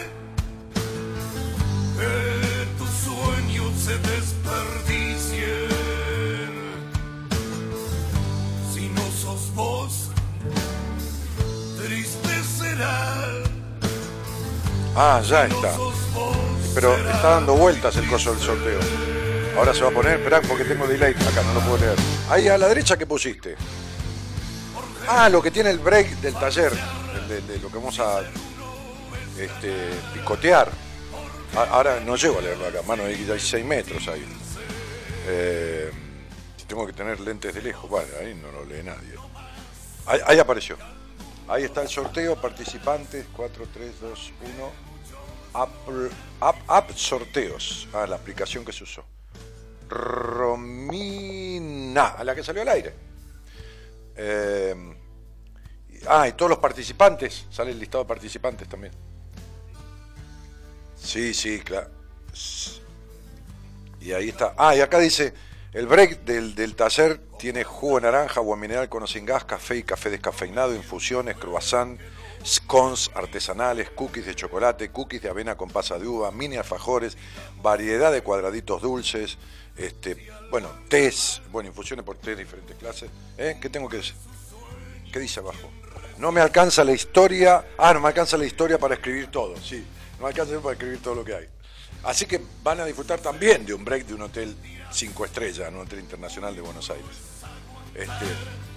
que 1.97 2.67
tus 2.77 2.89
sueños 2.89 3.71
se 3.79 3.97
desperdicien? 3.97 5.71
Si 8.73 8.89
no 8.89 9.11
sos 9.11 9.53
vos, 9.53 10.09
triste 11.77 12.43
será, 12.59 13.43
Ah, 14.95 15.21
ya 15.23 15.45
está. 15.45 15.71
Pero 16.73 16.95
está 16.95 17.31
dando 17.31 17.55
vueltas 17.55 17.95
el 17.97 18.07
coso 18.07 18.31
del 18.31 18.39
sorteo. 18.39 18.79
Ahora 19.57 19.73
se 19.73 19.81
va 19.81 19.89
a 19.89 19.91
poner, 19.91 20.19
esperá, 20.19 20.41
porque 20.41 20.63
tengo 20.63 20.87
delay 20.87 21.13
acá, 21.13 21.43
no 21.43 21.53
lo 21.53 21.59
puedo 21.61 21.77
leer. 21.77 21.97
Ahí 22.29 22.47
a 22.47 22.57
la 22.57 22.67
derecha, 22.69 22.97
¿qué 22.97 23.05
pusiste? 23.05 23.55
Ah, 25.07 25.27
lo 25.27 25.41
que 25.41 25.51
tiene 25.51 25.69
el 25.69 25.79
break 25.79 26.07
del 26.21 26.33
taller, 26.35 26.71
de, 27.27 27.59
lo 27.59 27.69
que 27.69 27.77
vamos 27.77 27.99
a 27.99 28.21
este, 29.37 29.73
picotear. 30.13 30.71
Ahora 31.53 31.99
no 31.99 32.15
llego 32.15 32.39
a 32.39 32.41
leerlo 32.41 32.67
acá, 32.67 32.81
mano, 32.83 33.03
hay 33.03 33.27
6 33.37 33.65
metros 33.65 34.07
ahí. 34.07 34.25
Eh, 35.27 35.91
tengo 36.65 36.87
que 36.87 36.93
tener 36.93 37.19
lentes 37.19 37.53
de 37.53 37.61
lejos, 37.61 37.89
bueno, 37.89 38.07
ahí 38.21 38.33
no 38.33 38.49
lo 38.51 38.63
lee 38.63 38.81
nadie. 38.83 39.15
Ahí 40.25 40.39
apareció. 40.39 40.77
Ahí 41.49 41.63
está 41.63 41.81
el 41.81 41.89
sorteo, 41.89 42.39
participantes, 42.39 43.25
4, 43.35 43.65
3, 43.73 43.91
2, 43.99 44.31
1. 44.55 44.90
App, 45.53 46.91
sorteos. 46.95 47.87
Ah, 47.93 48.05
la 48.07 48.15
aplicación 48.15 48.63
que 48.65 48.71
se 48.71 48.83
usó. 48.83 49.03
Romina, 49.89 51.09
a 52.09 52.23
la 52.23 52.33
que 52.33 52.43
salió 52.43 52.61
al 52.61 52.69
aire. 52.69 52.93
Eh, 54.15 54.75
ah, 56.07 56.27
y 56.27 56.33
todos 56.33 56.49
los 56.49 56.59
participantes, 56.59 57.47
sale 57.49 57.71
el 57.71 57.79
listado 57.79 58.03
de 58.03 58.07
participantes 58.07 58.69
también. 58.69 58.93
Sí, 60.95 61.33
sí, 61.33 61.59
claro. 61.59 61.89
Y 63.99 64.13
ahí 64.13 64.29
está. 64.29 64.53
Ah, 64.57 64.75
y 64.75 64.81
acá 64.81 64.99
dice, 64.99 65.33
el 65.73 65.87
break 65.87 66.23
del, 66.23 66.55
del 66.55 66.75
taller 66.75 67.19
tiene 67.37 67.63
jugo 67.63 67.99
naranja, 67.99 68.39
agua 68.39 68.55
mineral 68.55 68.87
con 68.87 69.03
o 69.03 69.07
sin 69.07 69.25
gas, 69.25 69.43
café 69.45 69.77
y 69.77 69.83
café 69.83 70.09
descafeinado, 70.09 70.75
infusiones, 70.75 71.37
croissant, 71.37 71.99
scones 72.45 73.11
artesanales, 73.13 73.89
cookies 73.91 74.25
de 74.25 74.35
chocolate, 74.35 74.89
cookies 74.89 75.21
de 75.21 75.29
avena 75.29 75.55
con 75.55 75.69
pasas 75.69 76.01
de 76.01 76.07
uva, 76.07 76.31
mini 76.31 76.57
alfajores, 76.57 77.17
variedad 77.61 78.11
de 78.11 78.21
cuadraditos 78.21 78.81
dulces, 78.81 79.37
este, 79.77 80.29
bueno, 80.49 80.69
tés, 80.89 81.41
bueno, 81.51 81.69
infusiones 81.69 82.05
por 82.05 82.17
tres 82.17 82.37
diferentes 82.37 82.75
clases. 82.77 83.09
¿Eh? 83.37 83.57
¿Qué 83.61 83.69
tengo 83.69 83.87
que 83.89 83.97
decir? 83.97 84.15
¿Qué 85.11 85.19
dice 85.19 85.39
abajo? 85.39 85.69
No 86.17 86.31
me 86.31 86.41
alcanza 86.41 86.83
la 86.83 86.91
historia. 86.91 87.65
Ah, 87.77 87.93
no 87.93 87.99
me 87.99 88.07
alcanza 88.07 88.37
la 88.37 88.45
historia 88.45 88.77
para 88.77 88.95
escribir 88.95 89.31
todo, 89.31 89.55
sí. 89.57 89.85
No 90.17 90.23
me 90.23 90.29
alcanza 90.29 90.59
para 90.59 90.73
escribir 90.73 91.01
todo 91.01 91.15
lo 91.15 91.25
que 91.25 91.35
hay. 91.35 91.47
Así 92.03 92.25
que 92.25 92.41
van 92.63 92.79
a 92.79 92.85
disfrutar 92.85 93.19
también 93.19 93.65
de 93.65 93.73
un 93.73 93.83
break 93.83 94.05
de 94.05 94.13
un 94.13 94.21
hotel 94.23 94.55
cinco 94.91 95.25
estrellas, 95.25 95.69
un 95.71 95.79
hotel 95.79 95.99
internacional 95.99 96.55
de 96.55 96.61
Buenos 96.61 96.89
Aires. 96.89 97.05
Este, 97.93 98.25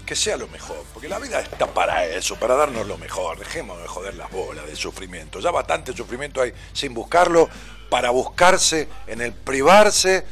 que 0.05 0.15
sea 0.17 0.37
lo 0.37 0.49
mejor, 0.49 0.85
porque 0.93 1.09
la 1.09 1.19
vida 1.19 1.41
está 1.41 1.67
para 1.67 2.05
eso, 2.07 2.37
para 2.37 2.55
darnos 2.55 2.87
lo 2.87 2.99
mejor. 2.99 3.39
Dejemos 3.39 3.81
de 3.81 3.87
joder 3.89 4.15
las 4.15 4.31
bolas 4.31 4.67
del 4.67 4.77
sufrimiento. 4.77 5.41
Ya 5.41 5.51
bastante 5.51 5.93
sufrimiento 5.93 6.41
hay 6.41 6.53
sin 6.73 6.95
buscarlo 6.95 7.49
para 7.91 8.11
buscarse 8.11 8.89
en 9.07 9.21
el 9.21 9.33
privarse 9.33 10.25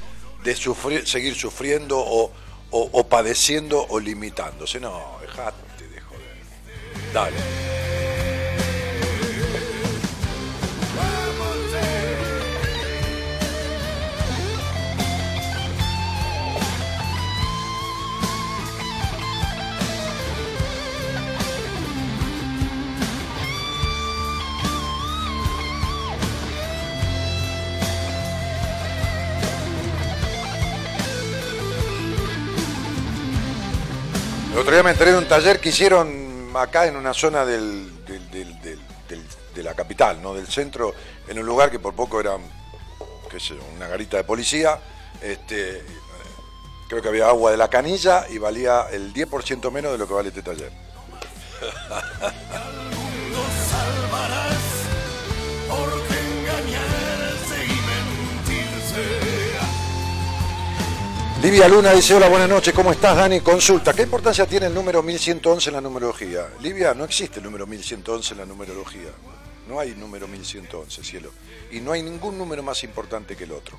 de 0.44 0.56
sufrir, 0.56 1.06
seguir 1.06 1.34
sufriendo 1.34 1.98
o, 1.98 2.32
o- 2.70 2.90
o 2.92 3.08
padeciendo 3.08 3.86
o 3.88 4.00
limitándose. 4.00 4.80
No, 4.80 5.18
dejate 5.20 5.88
de 5.88 6.00
joder. 6.00 6.36
Dale. 7.12 7.81
El 34.52 34.58
otro 34.58 34.74
día 34.74 34.82
me 34.82 34.90
enteré 34.90 35.12
de 35.12 35.18
un 35.18 35.26
taller 35.26 35.60
que 35.60 35.70
hicieron 35.70 36.50
acá 36.54 36.86
en 36.86 36.96
una 36.96 37.14
zona 37.14 37.46
de 37.46 37.88
la 39.56 39.74
capital, 39.74 40.22
¿no? 40.22 40.34
del 40.34 40.46
centro, 40.46 40.94
en 41.26 41.38
un 41.38 41.46
lugar 41.46 41.70
que 41.70 41.78
por 41.78 41.94
poco 41.94 42.20
era 42.20 42.36
qué 43.30 43.40
sé 43.40 43.54
una 43.74 43.88
garita 43.88 44.18
de 44.18 44.24
policía. 44.24 44.78
Este, 45.22 45.82
creo 46.86 47.00
que 47.00 47.08
había 47.08 47.28
agua 47.28 47.50
de 47.50 47.56
la 47.56 47.68
canilla 47.68 48.26
y 48.28 48.36
valía 48.36 48.88
el 48.92 49.14
10% 49.14 49.70
menos 49.70 49.92
de 49.92 49.98
lo 49.98 50.06
que 50.06 50.12
vale 50.12 50.28
este 50.28 50.42
taller. 50.42 50.70
Livia 61.42 61.66
Luna 61.66 61.90
dice, 61.90 62.14
hola, 62.14 62.28
buenas 62.28 62.48
noches, 62.48 62.72
¿cómo 62.72 62.92
estás, 62.92 63.16
Dani? 63.16 63.40
Consulta, 63.40 63.92
¿qué 63.92 64.02
importancia 64.02 64.46
tiene 64.46 64.66
el 64.66 64.74
número 64.74 65.02
1111 65.02 65.70
en 65.70 65.74
la 65.74 65.80
numerología? 65.80 66.48
Livia, 66.60 66.94
no 66.94 67.02
existe 67.02 67.40
el 67.40 67.44
número 67.44 67.66
1111 67.66 68.34
en 68.34 68.38
la 68.38 68.46
numerología. 68.46 69.10
No 69.66 69.80
hay 69.80 69.90
número 69.96 70.28
1111, 70.28 71.02
cielo. 71.02 71.32
Y 71.72 71.80
no 71.80 71.90
hay 71.90 72.04
ningún 72.04 72.38
número 72.38 72.62
más 72.62 72.84
importante 72.84 73.34
que 73.34 73.42
el 73.42 73.50
otro. 73.50 73.76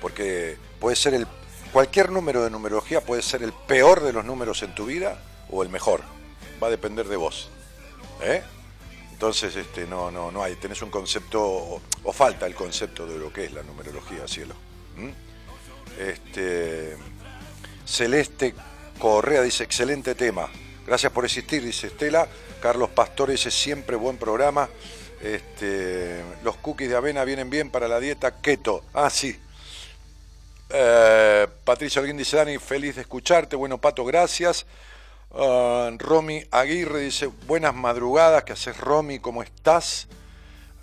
Porque 0.00 0.56
puede 0.80 0.96
ser 0.96 1.14
el... 1.14 1.28
Cualquier 1.72 2.10
número 2.10 2.42
de 2.42 2.50
numerología 2.50 3.02
puede 3.02 3.22
ser 3.22 3.44
el 3.44 3.52
peor 3.52 4.02
de 4.02 4.12
los 4.12 4.24
números 4.24 4.60
en 4.64 4.74
tu 4.74 4.86
vida 4.86 5.22
o 5.50 5.62
el 5.62 5.68
mejor. 5.68 6.02
Va 6.60 6.66
a 6.66 6.70
depender 6.70 7.06
de 7.06 7.14
vos. 7.14 7.50
¿Eh? 8.20 8.42
Entonces, 9.12 9.54
este, 9.54 9.86
no, 9.86 10.10
no, 10.10 10.32
no 10.32 10.42
hay. 10.42 10.56
Tenés 10.56 10.82
un 10.82 10.90
concepto, 10.90 11.40
o, 11.40 12.12
falta 12.12 12.46
el 12.46 12.56
concepto 12.56 13.06
de 13.06 13.16
lo 13.16 13.32
que 13.32 13.44
es 13.44 13.52
la 13.52 13.62
numerología, 13.62 14.26
cielo. 14.26 14.54
¿Mm? 14.96 15.27
Este, 15.98 16.96
Celeste 17.84 18.54
Correa 18.98 19.42
dice, 19.42 19.64
excelente 19.64 20.14
tema. 20.14 20.48
Gracias 20.86 21.12
por 21.12 21.24
existir, 21.24 21.62
dice 21.62 21.88
Estela. 21.88 22.28
Carlos 22.62 22.90
Pastor 22.90 23.30
dice, 23.30 23.50
siempre 23.50 23.96
buen 23.96 24.16
programa. 24.16 24.68
Este, 25.20 26.22
los 26.44 26.56
cookies 26.56 26.88
de 26.88 26.96
avena 26.96 27.24
vienen 27.24 27.50
bien 27.50 27.70
para 27.70 27.88
la 27.88 28.00
dieta 28.00 28.40
keto. 28.40 28.84
Ah, 28.94 29.10
sí. 29.10 29.38
Eh, 30.70 31.46
Patricia 31.64 32.00
Alguín 32.00 32.16
dice, 32.16 32.36
Dani, 32.36 32.58
feliz 32.58 32.94
de 32.94 33.02
escucharte. 33.02 33.56
Bueno, 33.56 33.78
Pato, 33.78 34.04
gracias. 34.04 34.66
Ah, 35.32 35.90
Romy 35.98 36.44
Aguirre 36.50 37.00
dice, 37.00 37.26
buenas 37.46 37.74
madrugadas. 37.74 38.44
¿Qué 38.44 38.52
haces, 38.52 38.76
Romy? 38.78 39.18
¿Cómo 39.18 39.42
estás? 39.42 40.08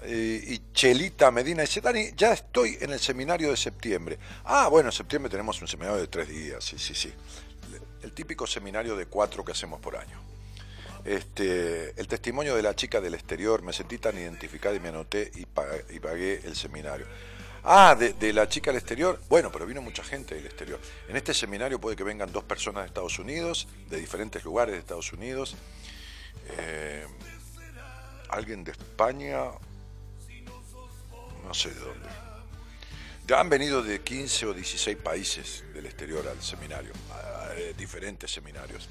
Eh, 0.08 0.43
y 0.47 0.62
Chelita 0.74 1.32
Medina 1.32 1.62
dice, 1.62 1.82
Dani, 1.82 2.12
ya 2.16 2.34
estoy 2.34 2.78
en 2.80 2.91
el 2.91 2.99
seminario 2.99 3.49
de 3.49 3.58
septiembre. 3.58 4.20
Ah, 4.43 4.68
bueno, 4.68 4.89
en 4.89 4.93
septiembre 4.93 5.30
tenemos 5.30 5.60
un 5.62 5.68
seminario 5.68 5.99
de 5.99 6.08
tres 6.08 6.30
días, 6.30 6.64
sí, 6.64 6.78
sí, 6.78 6.93
sí. 6.93 7.12
El 8.03 8.12
típico 8.12 8.45
seminario 8.45 8.95
de 8.95 9.08
cuatro 9.08 9.43
que 9.43 9.51
hacemos 9.51 9.80
por 9.80 9.97
año. 9.97 10.22
Este, 11.03 11.99
el 11.99 12.08
testimonio 12.08 12.56
de 12.56 12.62
la 12.62 12.76
chica 12.76 13.01
del 13.01 13.16
exterior, 13.16 13.62
me 13.64 13.74
sentí 13.74 13.97
tan 13.97 14.18
identificada 14.18 14.76
y 14.76 14.80
me 14.80 14.89
anoté 14.89 15.32
y 15.36 15.45
pagué, 15.45 16.41
el 16.43 16.56
seminario. 16.56 17.08
Ah, 17.64 17.95
de, 17.97 18.14
de 18.14 18.32
la 18.32 18.47
chica 18.47 18.70
del 18.72 18.78
exterior. 18.78 19.20
Bueno, 19.28 19.51
pero 19.51 19.66
vino 19.66 19.82
mucha 19.82 20.03
gente 20.03 20.36
del 20.36 20.45
exterior. 20.45 20.80
En 21.10 21.16
este 21.16 21.34
seminario 21.34 21.82
puede 21.82 21.95
que 21.95 22.03
vengan 22.03 22.32
dos 22.32 22.43
personas 22.43 22.84
de 22.84 22.88
Estados 22.88 23.18
Unidos, 23.18 23.68
de 23.89 23.97
diferentes 23.97 24.43
lugares 24.43 24.74
de 24.74 24.80
Estados 24.80 25.12
Unidos. 25.14 25.56
Eh, 26.58 27.08
alguien 28.30 28.64
de 28.64 28.72
España, 28.72 29.45
no 31.45 31.53
sé 31.53 31.69
de 31.69 31.79
dónde. 31.79 32.09
Ya 33.27 33.39
han 33.39 33.49
venido 33.49 33.81
de 33.81 34.01
15 34.01 34.47
o 34.47 34.53
16 34.53 34.97
países 34.97 35.63
del 35.73 35.85
exterior 35.85 36.27
al 36.27 36.41
seminario, 36.41 36.93
a, 37.11 37.53
diferentes 37.77 38.31
seminarios. 38.31 38.87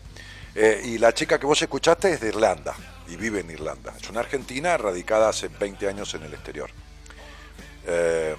Eh, 0.54 0.82
y 0.84 0.98
la 0.98 1.12
chica 1.12 1.38
que 1.38 1.46
vos 1.46 1.60
escuchaste 1.60 2.12
es 2.12 2.20
de 2.20 2.28
Irlanda 2.28 2.74
y 3.08 3.16
vive 3.16 3.40
en 3.40 3.50
Irlanda. 3.50 3.94
Es 4.00 4.08
una 4.08 4.20
argentina 4.20 4.76
radicada 4.76 5.28
hace 5.28 5.48
20 5.48 5.88
años 5.88 6.14
en 6.14 6.22
el 6.24 6.34
exterior. 6.34 6.70
Eh, 7.86 8.34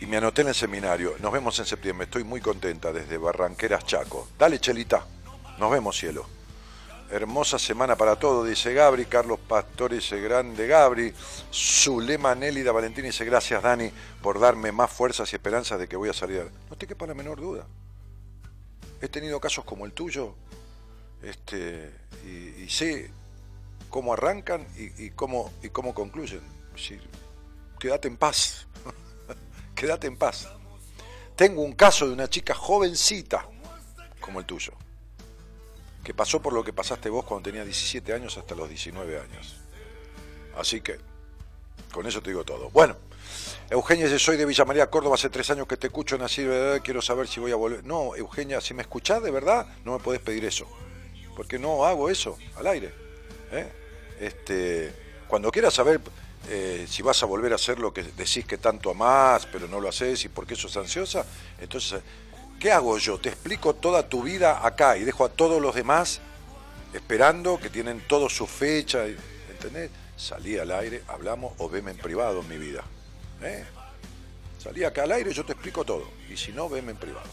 y 0.00 0.06
me 0.06 0.18
anoté 0.18 0.42
en 0.42 0.48
el 0.48 0.54
seminario. 0.54 1.16
Nos 1.18 1.32
vemos 1.32 1.58
en 1.58 1.64
septiembre. 1.64 2.04
Estoy 2.04 2.22
muy 2.22 2.40
contenta 2.40 2.92
desde 2.92 3.18
Barranqueras 3.18 3.84
Chaco. 3.86 4.28
Dale, 4.38 4.60
Chelita. 4.60 5.04
Nos 5.58 5.70
vemos, 5.70 5.96
cielo. 5.98 6.37
Hermosa 7.10 7.58
semana 7.58 7.96
para 7.96 8.16
todos, 8.16 8.46
dice 8.46 8.74
Gabri. 8.74 9.06
Carlos 9.06 9.40
Pastor 9.40 9.94
dice 9.94 10.20
grande 10.20 10.66
Gabri. 10.66 11.14
Zulema 11.50 12.34
Nélida 12.34 12.70
Valentín 12.70 13.04
dice 13.04 13.24
gracias, 13.24 13.62
Dani, 13.62 13.90
por 14.22 14.38
darme 14.38 14.72
más 14.72 14.92
fuerzas 14.92 15.32
y 15.32 15.36
esperanzas 15.36 15.78
de 15.78 15.88
que 15.88 15.96
voy 15.96 16.10
a 16.10 16.12
salir. 16.12 16.50
No 16.68 16.76
te 16.76 16.86
quepa 16.86 17.06
la 17.06 17.14
menor 17.14 17.40
duda. 17.40 17.66
He 19.00 19.08
tenido 19.08 19.40
casos 19.40 19.64
como 19.64 19.86
el 19.86 19.92
tuyo 19.92 20.34
este, 21.22 21.90
y, 22.26 22.68
sé 22.68 23.10
cómo 23.88 24.12
arrancan 24.12 24.66
y, 24.76 25.06
y, 25.06 25.10
cómo, 25.10 25.50
y 25.62 25.70
cómo 25.70 25.94
concluyen. 25.94 26.42
Decir, 26.74 27.00
quédate 27.78 28.08
en 28.08 28.18
paz. 28.18 28.66
quédate 29.74 30.08
en 30.08 30.18
paz. 30.18 30.46
Tengo 31.36 31.62
un 31.62 31.72
caso 31.72 32.06
de 32.06 32.12
una 32.12 32.28
chica 32.28 32.54
jovencita 32.54 33.48
como 34.20 34.40
el 34.40 34.44
tuyo 34.44 34.74
que 36.02 36.14
pasó 36.14 36.40
por 36.40 36.52
lo 36.52 36.64
que 36.64 36.72
pasaste 36.72 37.10
vos 37.10 37.24
cuando 37.24 37.50
tenías 37.50 37.64
17 37.64 38.12
años 38.12 38.36
hasta 38.38 38.54
los 38.54 38.68
19 38.68 39.20
años. 39.20 39.56
Así 40.56 40.80
que 40.80 40.98
Con 41.92 42.06
eso 42.06 42.20
te 42.20 42.30
digo 42.30 42.44
todo. 42.44 42.68
Bueno, 42.70 42.96
Eugenia 43.70 44.04
dice, 44.04 44.18
soy 44.18 44.36
de 44.36 44.44
Villa 44.44 44.64
María, 44.64 44.90
Córdoba, 44.90 45.14
hace 45.14 45.30
tres 45.30 45.48
años 45.50 45.66
que 45.66 45.76
te 45.76 45.86
escucho, 45.86 46.18
nací, 46.18 46.44
¿verdad? 46.44 46.80
quiero 46.82 47.00
saber 47.00 47.28
si 47.28 47.40
voy 47.40 47.52
a 47.52 47.56
volver. 47.56 47.84
No, 47.84 48.14
Eugenia, 48.14 48.60
si 48.60 48.74
me 48.74 48.82
escuchás 48.82 49.22
de 49.22 49.30
verdad, 49.30 49.66
no 49.84 49.92
me 49.92 49.98
podés 49.98 50.20
pedir 50.20 50.44
eso. 50.44 50.66
Porque 51.36 51.58
no 51.58 51.84
hago 51.86 52.10
eso 52.10 52.36
al 52.56 52.66
aire. 52.66 52.92
¿eh? 53.52 53.72
Este, 54.20 54.92
cuando 55.28 55.50
quieras 55.50 55.74
saber 55.74 56.00
eh, 56.48 56.86
si 56.88 57.02
vas 57.02 57.22
a 57.22 57.26
volver 57.26 57.52
a 57.52 57.56
hacer 57.56 57.78
lo 57.78 57.92
que 57.92 58.02
decís 58.02 58.46
que 58.46 58.56
tanto 58.56 58.90
amás, 58.90 59.46
pero 59.52 59.68
no 59.68 59.80
lo 59.80 59.88
haces 59.88 60.24
y 60.24 60.28
por 60.28 60.46
qué 60.46 60.56
sos 60.56 60.76
ansiosa, 60.76 61.26
entonces, 61.60 62.00
¿qué 62.58 62.72
hago 62.72 62.98
yo? 62.98 63.18
Te 63.18 63.30
explico 63.30 63.74
toda 63.74 64.08
tu 64.08 64.22
vida 64.22 64.66
acá 64.66 64.96
y 64.96 65.04
dejo 65.04 65.24
a 65.24 65.28
todos 65.28 65.60
los 65.60 65.74
demás 65.74 66.20
esperando 66.92 67.58
que 67.58 67.70
tienen 67.70 68.00
todo 68.08 68.28
su 68.28 68.46
fecha, 68.46 69.06
¿entendés? 69.50 69.90
Salí 70.16 70.58
al 70.58 70.70
aire, 70.72 71.02
hablamos 71.08 71.52
o 71.58 71.68
veme 71.68 71.92
en 71.92 71.98
privado 71.98 72.40
en 72.40 72.48
mi 72.48 72.58
vida. 72.58 72.82
¿eh? 73.42 73.64
Salí 74.58 74.84
acá 74.84 75.04
al 75.04 75.12
aire, 75.12 75.32
yo 75.32 75.44
te 75.44 75.52
explico 75.52 75.84
todo. 75.84 76.08
Y 76.28 76.36
si 76.36 76.52
no, 76.52 76.68
veme 76.68 76.92
en 76.92 76.96
privado. 76.96 77.28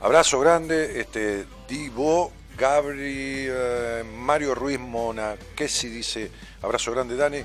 Abrazo 0.00 0.38
grande, 0.38 1.00
este, 1.00 1.44
Divo, 1.68 2.32
Gabri, 2.56 3.46
eh, 3.48 4.04
Mario 4.04 4.54
Ruiz 4.54 4.78
Mona, 4.78 5.36
que 5.56 5.68
si 5.68 5.88
dice, 5.88 6.30
abrazo 6.62 6.92
grande 6.92 7.16
Dani, 7.16 7.42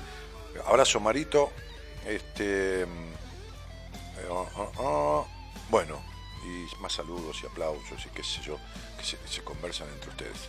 abrazo 0.66 1.00
Marito, 1.00 1.50
este, 2.06 2.82
eh, 2.82 2.86
ah, 4.30 4.44
ah, 4.56 4.68
ah. 4.78 5.24
bueno, 5.68 6.00
y 6.44 6.68
más 6.80 6.92
saludos 6.92 7.40
y 7.42 7.46
aplausos 7.46 8.04
y 8.04 8.08
qué 8.10 8.22
sé 8.22 8.42
yo, 8.42 8.58
que 8.98 9.04
se, 9.04 9.42
conversan 9.42 9.88
entre 9.88 10.10
ustedes. 10.10 10.48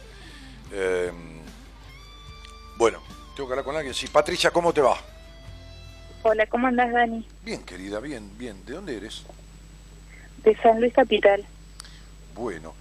Em, 0.72 1.40
bueno, 2.78 3.02
tengo 3.36 3.48
que 3.48 3.54
hablar 3.54 3.66
con 3.66 3.76
alguien. 3.76 3.94
Sí, 3.94 4.08
Patricia, 4.08 4.52
¿cómo 4.52 4.74
te 4.74 4.82
va? 4.82 4.98
Hola, 6.24 6.46
¿cómo 6.48 6.68
andas, 6.68 6.92
Dani? 6.92 7.26
Bien, 7.44 7.64
querida, 7.64 8.00
bien, 8.00 8.38
bien. 8.38 8.66
¿De 8.66 8.74
dónde 8.74 8.98
eres? 8.98 9.24
De 10.44 10.56
San 10.58 10.80
Luis 10.80 10.94
Capital. 10.94 11.46
Bueno, 12.34 12.74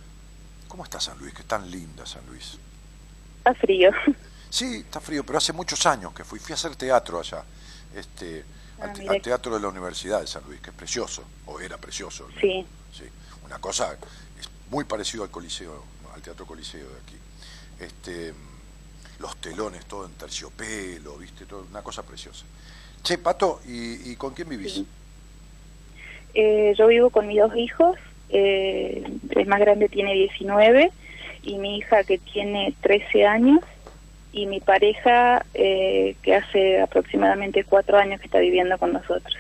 ¿cómo 0.66 0.84
está 0.84 0.98
San 0.98 1.18
Luis? 1.18 1.32
Que 1.34 1.44
tan 1.44 1.70
linda 1.70 2.04
San 2.06 2.26
Luis. 2.26 2.58
Está 3.38 3.54
frío. 3.54 3.90
Sí, 4.54 4.76
está 4.86 5.00
frío, 5.00 5.26
pero 5.26 5.38
hace 5.38 5.52
muchos 5.52 5.84
años 5.84 6.14
que 6.14 6.22
fui. 6.22 6.38
Fui 6.38 6.52
a 6.52 6.54
hacer 6.54 6.76
teatro 6.76 7.18
allá, 7.18 7.42
este, 7.92 8.44
ah, 8.78 8.92
al, 9.08 9.20
teatro 9.20 9.52
de 9.52 9.60
la 9.60 9.66
Universidad 9.66 10.20
de 10.20 10.28
San 10.28 10.44
Luis, 10.44 10.60
que 10.60 10.70
es 10.70 10.76
precioso, 10.76 11.24
o 11.46 11.58
era 11.58 11.76
precioso. 11.76 12.28
Sí, 12.40 12.64
una 13.54 13.60
cosa, 13.60 13.96
es 14.40 14.50
muy 14.68 14.82
parecido 14.82 15.22
al 15.22 15.30
Coliseo, 15.30 15.84
al 16.12 16.20
Teatro 16.20 16.44
Coliseo 16.44 16.88
de 16.88 16.96
aquí. 17.06 17.16
Este, 17.78 18.34
los 19.20 19.36
telones 19.36 19.86
todo 19.86 20.06
en 20.06 20.12
terciopelo, 20.14 21.16
viste, 21.18 21.46
todo, 21.46 21.64
una 21.70 21.82
cosa 21.82 22.02
preciosa. 22.02 22.44
Che, 23.04 23.16
Pato, 23.18 23.60
¿y, 23.64 24.16
con 24.16 24.34
quién 24.34 24.48
vivís? 24.48 24.82
Eh, 26.34 26.74
yo 26.76 26.88
vivo 26.88 27.10
con 27.10 27.28
mis 27.28 27.38
dos 27.38 27.54
hijos, 27.54 27.96
eh, 28.30 29.04
el 29.30 29.46
más 29.46 29.60
grande 29.60 29.88
tiene 29.88 30.14
19 30.14 30.90
y 31.44 31.58
mi 31.58 31.76
hija 31.78 32.02
que 32.02 32.18
tiene 32.18 32.74
13 32.80 33.24
años 33.24 33.60
y 34.32 34.46
mi 34.46 34.58
pareja 34.58 35.46
eh, 35.54 36.16
que 36.22 36.34
hace 36.34 36.80
aproximadamente 36.80 37.62
cuatro 37.62 37.98
años 37.98 38.18
que 38.18 38.26
está 38.26 38.40
viviendo 38.40 38.76
con 38.78 38.92
nosotros. 38.92 39.36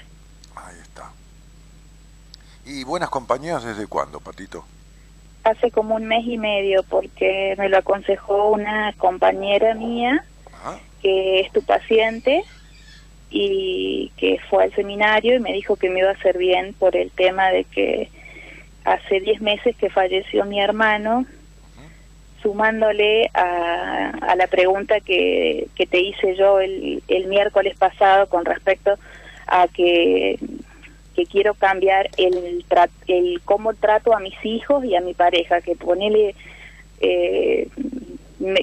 ¿Y 2.66 2.84
buenas 2.84 3.10
compañías 3.10 3.62
desde 3.62 3.86
cuándo, 3.86 4.20
Patito? 4.20 4.64
Hace 5.44 5.70
como 5.70 5.96
un 5.96 6.06
mes 6.06 6.26
y 6.26 6.38
medio 6.38 6.82
porque 6.82 7.54
me 7.58 7.68
lo 7.68 7.76
aconsejó 7.76 8.50
una 8.50 8.94
compañera 8.94 9.74
mía 9.74 10.24
que 11.02 11.40
es 11.40 11.52
tu 11.52 11.62
paciente 11.62 12.42
y 13.28 14.10
que 14.16 14.38
fue 14.48 14.64
al 14.64 14.74
seminario 14.74 15.34
y 15.34 15.40
me 15.40 15.52
dijo 15.52 15.76
que 15.76 15.90
me 15.90 15.98
iba 15.98 16.08
a 16.08 16.14
hacer 16.14 16.38
bien 16.38 16.72
por 16.72 16.96
el 16.96 17.10
tema 17.10 17.50
de 17.50 17.64
que 17.64 18.08
hace 18.84 19.20
10 19.20 19.42
meses 19.42 19.76
que 19.76 19.90
falleció 19.90 20.46
mi 20.46 20.60
hermano, 20.60 21.26
sumándole 22.42 23.30
a, 23.34 24.12
a 24.20 24.36
la 24.36 24.46
pregunta 24.46 25.00
que, 25.00 25.68
que, 25.74 25.86
te 25.86 26.00
hice 26.00 26.36
yo 26.36 26.60
el, 26.60 27.02
el 27.08 27.26
miércoles 27.26 27.76
pasado 27.76 28.28
con 28.28 28.44
respecto 28.44 28.94
a 29.46 29.68
que, 29.68 30.38
que 31.14 31.26
quiero 31.26 31.54
cambiar 31.54 32.10
el, 32.16 32.64
el 33.06 33.40
cómo 33.44 33.74
trato 33.74 34.14
a 34.14 34.20
mis 34.20 34.34
hijos 34.44 34.84
y 34.84 34.96
a 34.96 35.00
mi 35.00 35.14
pareja, 35.14 35.60
que 35.60 35.76
ponele... 35.76 36.34
Eh, 37.00 37.68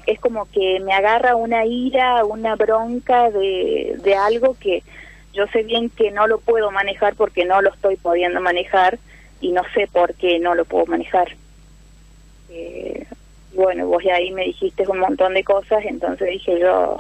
es 0.05 0.19
como 0.19 0.45
que 0.51 0.79
me 0.81 0.93
agarra 0.93 1.35
una 1.35 1.65
ira, 1.65 2.23
una 2.25 2.55
bronca 2.55 3.31
de, 3.31 3.95
de 4.03 4.15
algo 4.15 4.55
que 4.59 4.83
yo 5.33 5.47
sé 5.47 5.63
bien 5.63 5.89
que 5.89 6.11
no 6.11 6.27
lo 6.27 6.39
puedo 6.39 6.71
manejar 6.71 7.15
porque 7.15 7.45
no 7.45 7.61
lo 7.61 7.69
estoy 7.69 7.95
pudiendo 7.95 8.41
manejar 8.41 8.99
y 9.39 9.51
no 9.51 9.61
sé 9.73 9.87
por 9.87 10.13
qué 10.15 10.39
no 10.39 10.55
lo 10.55 10.65
puedo 10.65 10.85
manejar. 10.85 11.29
Eh, 12.49 13.05
bueno, 13.53 13.87
vos 13.87 14.03
ya 14.03 14.15
ahí 14.15 14.31
me 14.31 14.43
dijiste 14.43 14.87
un 14.87 14.99
montón 14.99 15.33
de 15.33 15.43
cosas, 15.43 15.83
entonces 15.85 16.29
dije 16.29 16.59
yo, 16.59 16.97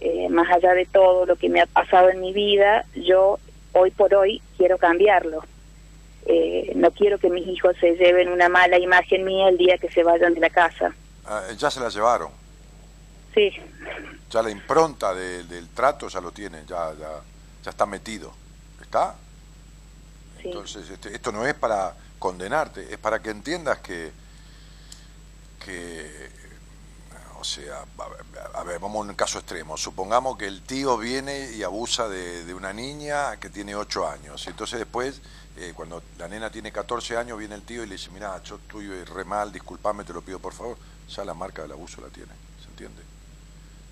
eh, 0.00 0.28
más 0.28 0.50
allá 0.50 0.74
de 0.74 0.86
todo 0.86 1.26
lo 1.26 1.36
que 1.36 1.48
me 1.48 1.60
ha 1.60 1.66
pasado 1.66 2.10
en 2.10 2.20
mi 2.20 2.32
vida, 2.32 2.84
yo 2.94 3.38
hoy 3.72 3.90
por 3.90 4.14
hoy 4.14 4.42
quiero 4.62 4.78
cambiarlo. 4.78 5.42
Eh, 6.24 6.72
no 6.76 6.92
quiero 6.92 7.18
que 7.18 7.28
mis 7.28 7.48
hijos 7.48 7.74
se 7.80 7.96
lleven 7.96 8.28
una 8.28 8.48
mala 8.48 8.78
imagen 8.78 9.24
mía 9.24 9.48
el 9.48 9.58
día 9.58 9.76
que 9.76 9.90
se 9.90 10.04
vayan 10.04 10.34
de 10.34 10.40
la 10.40 10.50
casa. 10.50 10.94
Ah, 11.26 11.42
ya 11.58 11.68
se 11.68 11.80
la 11.80 11.88
llevaron. 11.88 12.30
Sí. 13.34 13.50
Ya 14.30 14.40
la 14.40 14.50
impronta 14.50 15.12
del 15.14 15.68
trato 15.70 16.06
ya 16.06 16.20
lo 16.20 16.30
tienen, 16.30 16.64
ya, 16.64 16.94
ya, 16.94 17.10
ya 17.64 17.70
está 17.70 17.86
metido. 17.86 18.32
¿Está? 18.80 19.16
Entonces, 20.44 20.88
este, 20.88 21.12
esto 21.12 21.32
no 21.32 21.44
es 21.44 21.54
para 21.54 21.94
condenarte, 22.20 22.86
es 22.88 22.98
para 22.98 23.20
que 23.20 23.30
entiendas 23.30 23.78
que, 23.78 24.12
que 25.64 26.30
o 27.42 27.44
sea, 27.44 27.84
a 28.54 28.64
ver, 28.64 28.78
vamos 28.78 29.06
a 29.06 29.10
un 29.10 29.14
caso 29.14 29.38
extremo. 29.38 29.76
Supongamos 29.76 30.38
que 30.38 30.46
el 30.46 30.62
tío 30.62 30.96
viene 30.96 31.52
y 31.52 31.62
abusa 31.62 32.08
de, 32.08 32.54
una 32.54 32.72
niña 32.72 33.36
que 33.38 33.50
tiene 33.50 33.74
8 33.74 34.08
años. 34.08 34.46
Y 34.46 34.50
entonces 34.50 34.78
después, 34.78 35.20
eh, 35.56 35.72
cuando 35.74 36.02
la 36.18 36.28
nena 36.28 36.50
tiene 36.50 36.72
14 36.72 37.16
años, 37.16 37.38
viene 37.38 37.54
el 37.54 37.62
tío 37.62 37.82
y 37.82 37.86
le 37.86 37.96
dice, 37.96 38.10
mira, 38.10 38.42
yo 38.42 38.56
estoy 38.56 38.88
re 39.04 39.24
mal, 39.24 39.52
disculpame, 39.52 40.04
te 40.04 40.12
lo 40.12 40.22
pido 40.22 40.38
por 40.38 40.52
favor 40.54 40.78
ya 41.08 41.24
la 41.24 41.34
marca 41.34 41.62
del 41.62 41.72
abuso 41.72 42.00
la 42.00 42.08
tiene, 42.08 42.32
¿se 42.62 42.68
entiende? 42.68 43.02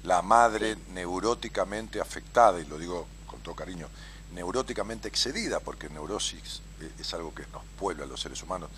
La 0.04 0.22
madre 0.22 0.76
neuróticamente 0.92 2.00
afectada, 2.00 2.60
y 2.60 2.64
lo 2.64 2.78
digo 2.78 3.06
con 3.26 3.40
todo 3.40 3.54
cariño, 3.54 3.88
neuróticamente 4.32 5.08
excedida, 5.08 5.60
porque 5.60 5.88
neurosis 5.90 6.62
es 6.98 7.14
algo 7.14 7.34
que 7.34 7.46
nos 7.52 7.62
puebla 7.78 8.04
a 8.04 8.06
los 8.06 8.20
seres 8.20 8.42
humanos, 8.42 8.70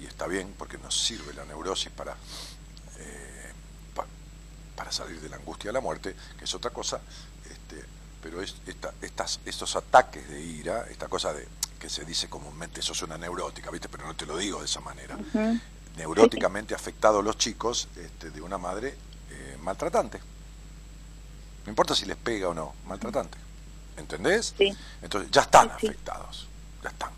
y 0.00 0.06
está 0.06 0.26
bien 0.26 0.54
porque 0.56 0.78
nos 0.78 0.98
sirve 0.98 1.34
la 1.34 1.44
neurosis 1.44 1.90
para, 1.92 2.12
eh, 2.12 2.16
para 4.76 4.92
salir 4.92 5.20
de 5.20 5.28
la 5.28 5.36
angustia 5.36 5.68
de 5.68 5.72
la 5.74 5.80
muerte, 5.80 6.14
que 6.38 6.44
es 6.44 6.54
otra 6.54 6.70
cosa, 6.70 7.00
este, 7.50 7.84
pero 8.22 8.40
es, 8.42 8.56
estas, 9.00 9.40
estos 9.44 9.76
ataques 9.76 10.28
de 10.28 10.40
ira, 10.40 10.86
esta 10.90 11.08
cosa 11.08 11.32
de 11.32 11.46
que 11.78 11.88
se 11.88 12.04
dice 12.04 12.28
comúnmente, 12.28 12.80
sos 12.80 13.02
una 13.02 13.18
neurótica, 13.18 13.70
¿viste? 13.70 13.88
Pero 13.88 14.06
no 14.06 14.14
te 14.14 14.24
lo 14.24 14.36
digo 14.36 14.60
de 14.60 14.66
esa 14.66 14.80
manera 14.80 15.18
neuróticamente 15.96 16.74
afectados 16.74 17.24
los 17.24 17.36
chicos 17.36 17.88
este, 17.96 18.30
de 18.30 18.40
una 18.40 18.58
madre 18.58 18.94
eh, 19.30 19.56
maltratante. 19.60 20.20
No 21.64 21.70
importa 21.70 21.94
si 21.94 22.06
les 22.06 22.16
pega 22.16 22.48
o 22.48 22.54
no, 22.54 22.74
maltratante. 22.86 23.38
¿Entendés? 23.96 24.54
Sí. 24.56 24.74
Entonces 25.02 25.30
ya 25.30 25.42
están 25.42 25.70
afectados, 25.70 26.48
ya 26.82 26.88
están. 26.88 27.10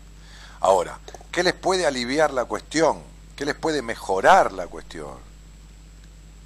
Ahora, 0.59 0.99
¿qué 1.31 1.41
les 1.43 1.53
puede 1.53 1.85
aliviar 1.85 2.33
la 2.33 2.45
cuestión? 2.45 3.01
¿Qué 3.35 3.45
les 3.45 3.55
puede 3.55 3.81
mejorar 3.81 4.51
la 4.51 4.67
cuestión? 4.67 5.17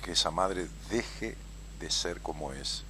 Que 0.03 0.13
esa 0.13 0.31
madre 0.31 0.67
deje 0.89 1.35
de 1.79 1.89
ser 1.89 2.21
como 2.21 2.53
es, 2.53 2.83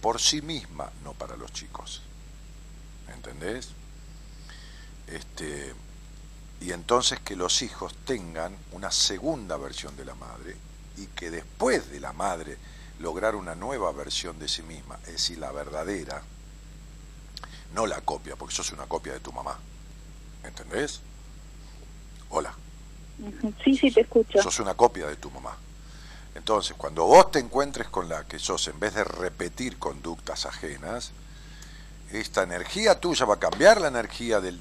por 0.00 0.20
sí 0.20 0.42
misma, 0.42 0.90
no 1.02 1.12
para 1.12 1.36
los 1.36 1.52
chicos. 1.52 2.02
¿Entendés? 3.12 3.70
Este, 5.06 5.74
y 6.60 6.72
entonces 6.72 7.20
que 7.20 7.36
los 7.36 7.62
hijos 7.62 7.94
tengan 8.04 8.56
una 8.72 8.90
segunda 8.90 9.56
versión 9.56 9.96
de 9.96 10.04
la 10.04 10.14
madre 10.14 10.56
y 10.96 11.06
que 11.08 11.30
después 11.30 11.90
de 11.90 12.00
la 12.00 12.12
madre 12.12 12.56
lograr 13.00 13.34
una 13.34 13.54
nueva 13.54 13.92
versión 13.92 14.38
de 14.38 14.48
sí 14.48 14.62
misma, 14.62 14.98
es 15.02 15.12
decir, 15.12 15.38
la 15.38 15.52
verdadera, 15.52 16.22
no 17.74 17.86
la 17.86 18.00
copia, 18.00 18.36
porque 18.36 18.54
sos 18.54 18.72
una 18.72 18.86
copia 18.86 19.12
de 19.12 19.20
tu 19.20 19.32
mamá. 19.32 19.58
¿Entendés? 20.44 21.00
Hola. 22.30 22.54
Sí, 23.64 23.76
sí, 23.76 23.90
te 23.90 24.02
escucho. 24.02 24.42
Sos 24.42 24.60
una 24.60 24.74
copia 24.74 25.06
de 25.06 25.16
tu 25.16 25.30
mamá. 25.30 25.56
Entonces, 26.34 26.76
cuando 26.76 27.04
vos 27.04 27.30
te 27.30 27.38
encuentres 27.38 27.88
con 27.88 28.08
la 28.08 28.24
que 28.24 28.38
sos, 28.38 28.66
en 28.68 28.80
vez 28.80 28.94
de 28.94 29.04
repetir 29.04 29.78
conductas 29.78 30.46
ajenas, 30.46 31.12
esta 32.10 32.42
energía 32.42 33.00
tuya 33.00 33.24
va 33.24 33.34
a 33.34 33.38
cambiar 33.38 33.80
la 33.80 33.88
energía 33.88 34.40
de, 34.40 34.52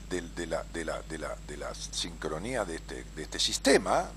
la, 0.47 1.73
sincronía 1.91 2.65
de 2.65 2.75
este, 2.75 3.05
este 3.17 3.39
sistema 3.39 4.09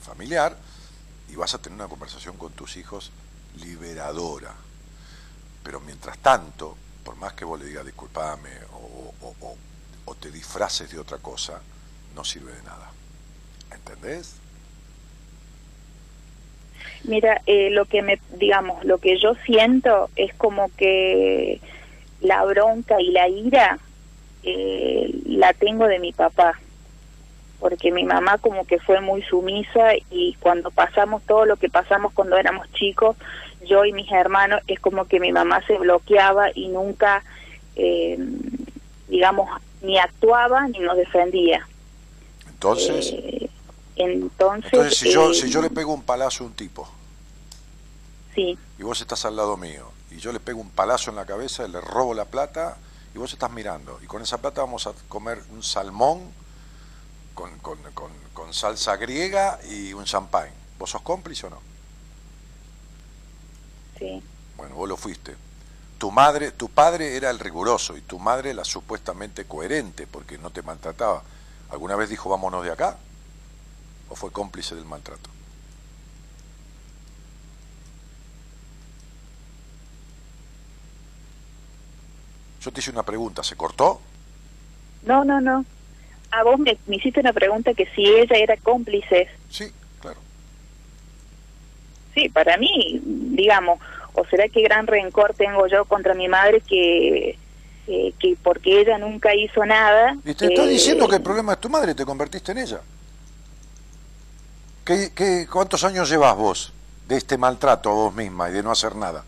familiar 0.00 0.56
y 1.28 1.36
vas 1.36 1.54
a 1.54 1.58
tener 1.58 1.78
una 1.78 1.88
conversación 1.88 2.36
con 2.36 2.52
tus 2.52 2.76
hijos 2.76 3.12
liberadora. 3.56 4.54
Pero 5.62 5.80
mientras 5.80 6.18
tanto, 6.18 6.76
por 7.04 7.16
más 7.16 7.34
que 7.34 7.44
vos 7.44 7.60
le 7.60 7.66
digas 7.66 7.84
disculpame 7.86 8.50
o 10.04 10.14
te 10.16 10.30
disfraces 10.30 10.90
de 10.90 10.98
otra 10.98 11.18
cosa, 11.18 11.60
no 12.14 12.24
sirve 12.24 12.52
de 12.52 12.62
nada. 12.62 12.90
¿Entendés? 13.70 14.41
Mira, 17.04 17.40
eh, 17.46 17.70
lo 17.70 17.84
que 17.86 18.02
me, 18.02 18.18
digamos, 18.36 18.84
lo 18.84 18.98
que 18.98 19.18
yo 19.18 19.34
siento 19.44 20.08
es 20.14 20.32
como 20.34 20.70
que 20.76 21.60
la 22.20 22.44
bronca 22.44 23.00
y 23.00 23.10
la 23.10 23.28
ira 23.28 23.78
eh, 24.44 25.10
la 25.26 25.52
tengo 25.52 25.86
de 25.88 25.98
mi 25.98 26.12
papá, 26.12 26.60
porque 27.58 27.90
mi 27.90 28.04
mamá 28.04 28.38
como 28.38 28.64
que 28.66 28.78
fue 28.78 29.00
muy 29.00 29.22
sumisa 29.22 29.94
y 30.10 30.34
cuando 30.40 30.70
pasamos 30.70 31.22
todo 31.24 31.44
lo 31.44 31.56
que 31.56 31.68
pasamos 31.68 32.12
cuando 32.12 32.36
éramos 32.36 32.70
chicos, 32.72 33.16
yo 33.66 33.84
y 33.84 33.92
mis 33.92 34.10
hermanos, 34.12 34.62
es 34.68 34.78
como 34.78 35.06
que 35.06 35.18
mi 35.18 35.32
mamá 35.32 35.60
se 35.66 35.78
bloqueaba 35.78 36.50
y 36.54 36.68
nunca, 36.68 37.24
eh, 37.74 38.16
digamos, 39.08 39.48
ni 39.82 39.98
actuaba 39.98 40.68
ni 40.68 40.78
nos 40.78 40.96
defendía. 40.96 41.66
Entonces... 42.48 43.14
Entonces, 44.10 44.96
si, 44.96 45.12
yo, 45.12 45.32
si 45.34 45.50
yo 45.50 45.60
le 45.60 45.68
eh, 45.68 45.70
pego 45.70 45.92
un 45.92 46.02
palazo 46.02 46.44
a 46.44 46.46
un 46.46 46.54
tipo, 46.54 46.88
sí. 48.34 48.58
y 48.78 48.82
vos 48.82 49.00
estás 49.00 49.24
al 49.24 49.36
lado 49.36 49.56
mío, 49.56 49.90
y 50.10 50.18
yo 50.18 50.32
le 50.32 50.40
pego 50.40 50.60
un 50.60 50.70
palazo 50.70 51.10
en 51.10 51.16
la 51.16 51.26
cabeza, 51.26 51.66
y 51.66 51.70
le 51.70 51.80
robo 51.80 52.14
la 52.14 52.24
plata, 52.24 52.76
y 53.14 53.18
vos 53.18 53.32
estás 53.32 53.50
mirando, 53.50 53.98
y 54.02 54.06
con 54.06 54.22
esa 54.22 54.38
plata 54.38 54.62
vamos 54.62 54.86
a 54.86 54.92
comer 55.08 55.42
un 55.50 55.62
salmón 55.62 56.20
con, 57.34 57.58
con, 57.58 57.78
con, 58.34 58.54
salsa 58.54 58.96
griega 58.96 59.58
y 59.70 59.94
un 59.94 60.04
champagne. 60.04 60.52
¿Vos 60.78 60.90
sos 60.90 61.00
cómplice 61.00 61.46
o 61.46 61.50
no? 61.50 61.58
Sí. 63.98 64.22
Bueno, 64.56 64.74
vos 64.74 64.88
lo 64.88 64.96
fuiste. 64.96 65.34
Tu 65.96 66.10
madre, 66.10 66.50
tu 66.50 66.68
padre 66.68 67.16
era 67.16 67.30
el 67.30 67.38
riguroso 67.38 67.96
y 67.96 68.02
tu 68.02 68.18
madre 68.18 68.52
la 68.52 68.64
supuestamente 68.64 69.46
coherente 69.46 70.06
porque 70.06 70.36
no 70.36 70.50
te 70.50 70.60
maltrataba. 70.60 71.22
¿Alguna 71.70 71.96
vez 71.96 72.10
dijo 72.10 72.28
vámonos 72.28 72.64
de 72.64 72.72
acá? 72.72 72.98
O 74.12 74.14
fue 74.14 74.30
cómplice 74.30 74.74
del 74.74 74.84
maltrato? 74.84 75.30
Yo 82.60 82.70
te 82.70 82.80
hice 82.80 82.90
una 82.90 83.02
pregunta, 83.02 83.42
¿se 83.42 83.56
cortó? 83.56 84.00
No, 85.04 85.24
no, 85.24 85.40
no. 85.40 85.64
A 86.30 86.44
vos 86.44 86.58
me, 86.60 86.78
hiciste 86.88 87.20
una 87.20 87.32
pregunta 87.32 87.72
que 87.74 87.86
si 87.86 88.04
ella 88.06 88.36
era 88.36 88.56
cómplice. 88.58 89.28
Sí, 89.50 89.72
claro. 89.98 90.18
Sí, 92.14 92.28
para 92.28 92.56
mí, 92.58 93.00
digamos, 93.02 93.80
o 94.12 94.24
será 94.26 94.46
que 94.48 94.62
gran 94.62 94.86
rencor 94.86 95.34
tengo 95.34 95.66
yo 95.66 95.86
contra 95.86 96.14
mi 96.14 96.28
madre 96.28 96.60
que 96.60 97.38
eh, 97.88 98.14
que 98.20 98.36
porque 98.40 98.80
ella 98.80 98.98
nunca 98.98 99.34
hizo 99.34 99.64
nada. 99.64 100.16
Y 100.24 100.34
te 100.34 100.46
estoy 100.46 100.68
diciendo 100.68 101.08
que 101.08 101.16
el 101.16 101.22
problema 101.22 101.54
es 101.54 101.60
tu 101.60 101.70
madre, 101.70 101.94
te 101.94 102.04
convertiste 102.04 102.52
en 102.52 102.58
ella. 102.58 102.80
¿Qué, 104.84 105.46
cuántos 105.50 105.84
años 105.84 106.08
llevas 106.08 106.36
vos 106.36 106.72
de 107.06 107.16
este 107.16 107.38
maltrato 107.38 107.90
a 107.90 107.92
vos 107.92 108.14
misma 108.14 108.50
y 108.50 108.52
de 108.52 108.62
no 108.62 108.72
hacer 108.72 108.96
nada 108.96 109.24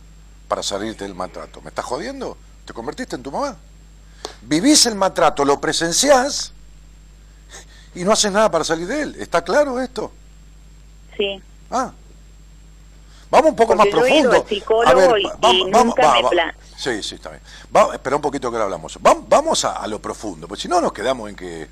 para 0.49 0.63
salirte 0.63 1.05
del 1.05 1.15
maltrato? 1.15 1.61
¿Me 1.61 1.69
estás 1.69 1.85
jodiendo? 1.85 2.37
¿Te 2.65 2.73
convertiste 2.73 3.15
en 3.17 3.23
tu 3.23 3.31
mamá? 3.31 3.57
Vivís 4.43 4.87
el 4.87 4.95
maltrato, 4.97 5.45
lo 5.45 5.61
presenciás 5.61 6.53
y 7.95 8.03
no 8.05 8.13
haces 8.13 8.33
nada 8.33 8.51
para 8.51 8.65
salir 8.65 8.87
de 8.87 9.03
él. 9.03 9.17
¿Está 9.19 9.43
claro 9.43 9.81
esto? 9.81 10.11
Sí. 11.17 11.41
Ah. 11.71 11.93
Vamos 13.31 13.51
un 13.51 13.57
poco 13.57 13.77
más 13.77 13.87
profundo. 13.87 14.47
A 14.87 14.95
ver, 14.95 15.11
vamos, 15.39 15.71
vamos, 15.71 15.95
vamos, 15.97 16.31
Sí, 16.77 17.03
sí, 17.03 17.15
está 17.15 17.31
bien. 17.31 17.43
espera 17.93 18.17
un 18.17 18.23
poquito 18.23 18.51
que 18.51 18.59
lo 18.59 18.65
hablamos. 18.65 18.99
Vamos, 19.01 19.65
a, 19.65 19.77
a, 19.77 19.87
lo 19.87 20.01
profundo, 20.01 20.49
porque 20.49 20.63
si 20.63 20.69
no 20.69 20.81
nos 20.81 20.93
quedamos 20.93 21.31
en 21.31 21.37
que 21.37 21.69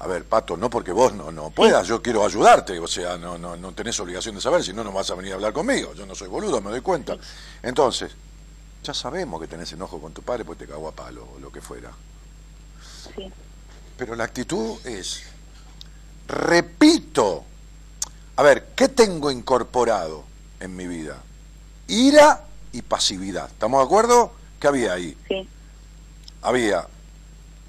a 0.00 0.06
ver, 0.06 0.24
Pato, 0.24 0.56
no 0.56 0.70
porque 0.70 0.92
vos 0.92 1.12
no, 1.12 1.32
no 1.32 1.50
puedas, 1.50 1.86
yo 1.86 2.00
quiero 2.00 2.24
ayudarte, 2.24 2.78
o 2.78 2.86
sea, 2.86 3.18
no, 3.18 3.36
no, 3.36 3.56
no 3.56 3.72
tenés 3.72 3.98
obligación 3.98 4.36
de 4.36 4.40
saber, 4.40 4.62
si 4.62 4.72
no, 4.72 4.84
no 4.84 4.92
vas 4.92 5.10
a 5.10 5.14
venir 5.16 5.32
a 5.32 5.34
hablar 5.34 5.52
conmigo, 5.52 5.92
yo 5.94 6.06
no 6.06 6.14
soy 6.14 6.28
boludo, 6.28 6.60
me 6.60 6.70
doy 6.70 6.80
cuenta. 6.80 7.16
Entonces, 7.62 8.12
ya 8.84 8.94
sabemos 8.94 9.40
que 9.40 9.48
tenés 9.48 9.72
enojo 9.72 10.00
con 10.00 10.12
tu 10.12 10.22
padre 10.22 10.44
porque 10.44 10.66
te 10.66 10.72
cagó 10.72 10.88
a 10.88 10.92
palo 10.92 11.28
o 11.34 11.40
lo 11.40 11.50
que 11.50 11.60
fuera. 11.60 11.90
Sí. 13.14 13.30
Pero 13.96 14.14
la 14.14 14.24
actitud 14.24 14.78
es, 14.86 15.24
repito, 16.28 17.44
a 18.36 18.42
ver, 18.44 18.68
¿qué 18.76 18.88
tengo 18.88 19.32
incorporado 19.32 20.22
en 20.60 20.76
mi 20.76 20.86
vida? 20.86 21.20
Ira 21.88 22.44
y 22.70 22.82
pasividad. 22.82 23.50
¿Estamos 23.50 23.80
de 23.80 23.84
acuerdo? 23.86 24.32
¿Qué 24.60 24.68
había 24.68 24.92
ahí? 24.92 25.16
Sí. 25.26 25.48
Había 26.42 26.86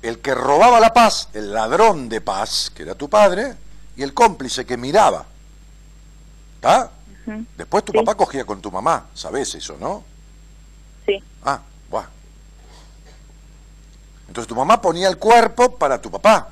el 0.01 0.19
que 0.19 0.33
robaba 0.33 0.79
la 0.79 0.93
paz, 0.93 1.29
el 1.33 1.53
ladrón 1.53 2.09
de 2.09 2.21
paz, 2.21 2.71
que 2.73 2.83
era 2.83 2.95
tu 2.95 3.09
padre, 3.09 3.55
y 3.95 4.03
el 4.03 4.13
cómplice 4.13 4.65
que 4.65 4.77
miraba. 4.77 5.25
¿Está? 6.55 6.91
Después 7.57 7.85
tu 7.85 7.93
papá 7.93 8.15
cogía 8.15 8.43
con 8.43 8.59
tu 8.59 8.71
mamá, 8.71 9.07
¿sabes 9.13 9.53
eso, 9.53 9.77
no? 9.79 10.03
Sí. 11.05 11.21
Ah, 11.43 11.61
buah. 11.89 12.07
Entonces 14.27 14.47
tu 14.47 14.55
mamá 14.55 14.81
ponía 14.81 15.07
el 15.07 15.17
cuerpo 15.17 15.77
para 15.77 16.01
tu 16.01 16.09
papá. 16.09 16.49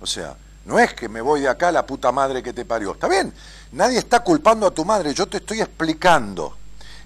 O 0.00 0.06
sea, 0.06 0.34
no 0.64 0.78
es 0.78 0.94
que 0.94 1.08
me 1.08 1.20
voy 1.20 1.40
de 1.40 1.48
acá 1.48 1.70
la 1.72 1.84
puta 1.84 2.10
madre 2.10 2.42
que 2.42 2.52
te 2.52 2.64
parió. 2.64 2.92
Está 2.92 3.08
bien, 3.08 3.32
nadie 3.72 3.98
está 3.98 4.20
culpando 4.20 4.66
a 4.66 4.70
tu 4.70 4.84
madre, 4.84 5.12
yo 5.12 5.26
te 5.26 5.38
estoy 5.38 5.60
explicando. 5.60 6.56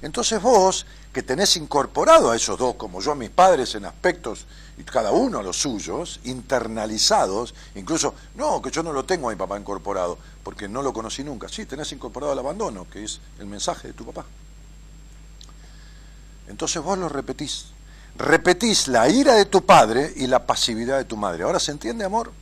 Entonces 0.01 0.41
vos, 0.41 0.87
que 1.13 1.23
tenés 1.23 1.57
incorporado 1.57 2.31
a 2.31 2.37
esos 2.37 2.59
dos, 2.59 2.77
como 2.77 3.01
yo 3.01 3.13
a 3.13 3.17
mis 3.17 3.31
padres 3.31 3.75
en 3.75 3.85
aspectos 3.85 4.47
y 4.83 4.85
cada 4.85 5.13
uno 5.13 5.39
a 5.39 5.43
los 5.45 5.59
suyos, 5.59 6.19
internalizados, 6.25 7.55
incluso, 7.77 8.15
no, 8.35 8.61
que 8.61 8.71
yo 8.73 8.83
no 8.83 8.93
lo 8.93 9.05
tengo 9.05 9.29
a 9.29 9.33
mi 9.33 9.39
papá 9.39 9.57
incorporado, 9.59 10.19
porque 10.43 10.69
no 10.69 10.83
lo 10.83 10.93
conocí 10.93 11.23
nunca. 11.23 11.49
Sí, 11.49 11.67
tenés 11.67 11.93
incorporado 11.93 12.33
el 12.33 12.39
abandono, 12.41 12.89
que 12.91 13.05
es 13.05 13.21
el 13.39 13.47
mensaje 13.47 13.89
de 13.89 13.95
tu 13.95 14.05
papá. 14.05 14.27
Entonces 16.49 16.83
vos 16.83 16.99
lo 16.99 17.09
repetís. 17.09 17.67
Repetís 18.17 18.89
la 18.89 19.09
ira 19.09 19.35
de 19.35 19.45
tu 19.45 19.65
padre 19.65 20.13
y 20.17 20.27
la 20.27 20.45
pasividad 20.47 20.99
de 20.99 21.05
tu 21.05 21.17
madre. 21.17 21.45
¿Ahora 21.45 21.61
se 21.61 21.71
entiende, 21.71 22.05
amor? 22.05 22.33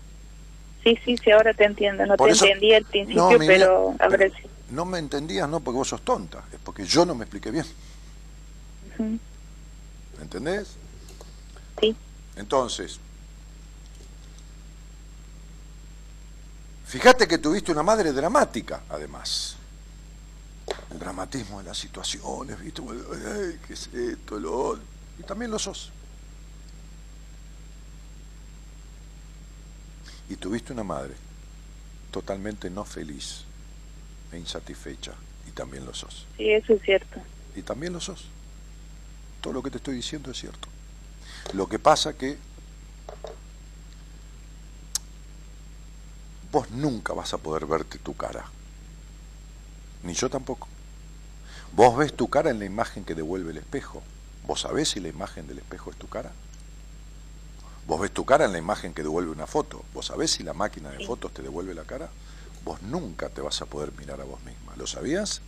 Sí, 0.82 0.98
sí, 1.04 1.18
sí, 1.22 1.30
ahro 1.30 1.54
te 1.54 1.64
entiendo. 1.64 2.06
No 2.06 2.16
te 2.16 2.30
entendí 2.30 2.72
al 2.72 2.84
principio, 2.86 3.38
pero, 3.38 3.94
ver. 4.10 4.32
No 4.70 4.86
me 4.86 4.98
entendías 4.98 5.46
no 5.46 5.60
porque 5.60 5.76
vos 5.76 5.88
sos 5.88 6.00
tonta, 6.00 6.42
es 6.50 6.58
porque 6.64 6.86
yo 6.86 7.04
no 7.04 7.14
me 7.14 7.24
expliqué 7.24 7.50
bien. 7.50 7.66
¿Entendés? 10.22 10.68
Sí. 11.80 11.94
Entonces, 12.40 12.98
fíjate 16.86 17.28
que 17.28 17.36
tuviste 17.36 17.70
una 17.70 17.82
madre 17.82 18.12
dramática, 18.12 18.82
además. 18.88 19.56
El 20.90 20.98
dramatismo 20.98 21.58
de 21.58 21.64
las 21.66 21.76
situaciones, 21.76 22.58
¿viste? 22.58 22.80
Ay, 22.80 23.60
¿Qué 23.66 23.74
es 23.74 23.88
esto? 23.88 24.38
Lo... 24.38 24.78
Y 25.18 25.22
también 25.24 25.50
lo 25.50 25.58
sos. 25.58 25.90
Y 30.30 30.36
tuviste 30.36 30.72
una 30.72 30.84
madre 30.84 31.14
totalmente 32.10 32.70
no 32.70 32.86
feliz 32.86 33.42
e 34.32 34.38
insatisfecha. 34.38 35.12
Y 35.46 35.50
también 35.50 35.84
lo 35.84 35.92
sos. 35.92 36.26
Sí, 36.38 36.50
eso 36.50 36.72
es 36.72 36.82
cierto. 36.82 37.20
Y 37.54 37.60
también 37.60 37.92
lo 37.92 38.00
sos. 38.00 38.24
Todo 39.42 39.52
lo 39.52 39.62
que 39.62 39.70
te 39.70 39.76
estoy 39.76 39.96
diciendo 39.96 40.30
es 40.30 40.38
cierto. 40.38 40.68
Lo 41.52 41.68
que 41.68 41.78
pasa 41.78 42.12
que 42.12 42.38
vos 46.52 46.70
nunca 46.70 47.12
vas 47.12 47.34
a 47.34 47.38
poder 47.38 47.66
verte 47.66 47.98
tu 47.98 48.14
cara. 48.16 48.44
Ni 50.02 50.14
yo 50.14 50.30
tampoco. 50.30 50.68
Vos 51.72 51.96
ves 51.96 52.14
tu 52.14 52.28
cara 52.28 52.50
en 52.50 52.58
la 52.58 52.64
imagen 52.64 53.04
que 53.04 53.14
devuelve 53.14 53.52
el 53.52 53.58
espejo. 53.58 54.02
¿Vos 54.46 54.62
sabés 54.62 54.90
si 54.90 55.00
la 55.00 55.08
imagen 55.08 55.46
del 55.46 55.58
espejo 55.58 55.90
es 55.90 55.96
tu 55.96 56.08
cara? 56.08 56.32
Vos 57.86 58.00
ves 58.00 58.12
tu 58.12 58.24
cara 58.24 58.44
en 58.44 58.52
la 58.52 58.58
imagen 58.58 58.94
que 58.94 59.02
devuelve 59.02 59.30
una 59.30 59.46
foto. 59.46 59.84
¿Vos 59.94 60.06
sabés 60.06 60.32
si 60.32 60.42
la 60.42 60.54
máquina 60.54 60.90
de 60.90 61.04
fotos 61.06 61.32
te 61.32 61.42
devuelve 61.42 61.74
la 61.74 61.84
cara? 61.84 62.08
Vos 62.64 62.82
nunca 62.82 63.28
te 63.28 63.40
vas 63.40 63.60
a 63.62 63.66
poder 63.66 63.92
mirar 63.92 64.20
a 64.20 64.24
vos 64.24 64.40
misma. 64.42 64.74
¿Lo 64.76 64.86
sabías? 64.86 65.40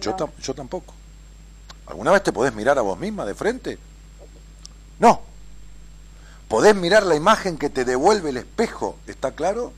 Yo, 0.00 0.16
yo 0.40 0.54
tampoco. 0.54 0.94
¿Alguna 1.86 2.12
vez 2.12 2.22
te 2.22 2.32
podés 2.32 2.54
mirar 2.54 2.78
a 2.78 2.82
vos 2.82 2.98
misma 2.98 3.26
de 3.26 3.34
frente? 3.34 3.78
No. 5.02 5.20
¿Podés 6.48 6.76
mirar 6.76 7.02
la 7.04 7.16
imagen 7.16 7.58
que 7.58 7.68
te 7.68 7.84
devuelve 7.84 8.30
el 8.30 8.36
espejo? 8.36 8.96
¿Está 9.08 9.32
claro? 9.32 9.72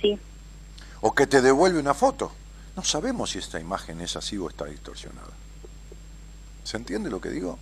Sí. 0.00 0.18
¿O 1.00 1.14
que 1.14 1.26
te 1.26 1.40
devuelve 1.40 1.80
una 1.80 1.94
foto? 1.94 2.30
No 2.76 2.84
sabemos 2.84 3.30
si 3.30 3.38
esta 3.38 3.58
imagen 3.58 4.02
es 4.02 4.14
así 4.16 4.36
o 4.36 4.50
está 4.50 4.66
distorsionada. 4.66 5.30
¿Se 6.64 6.76
entiende 6.76 7.08
lo 7.08 7.20
que 7.20 7.30
digo? 7.30 7.58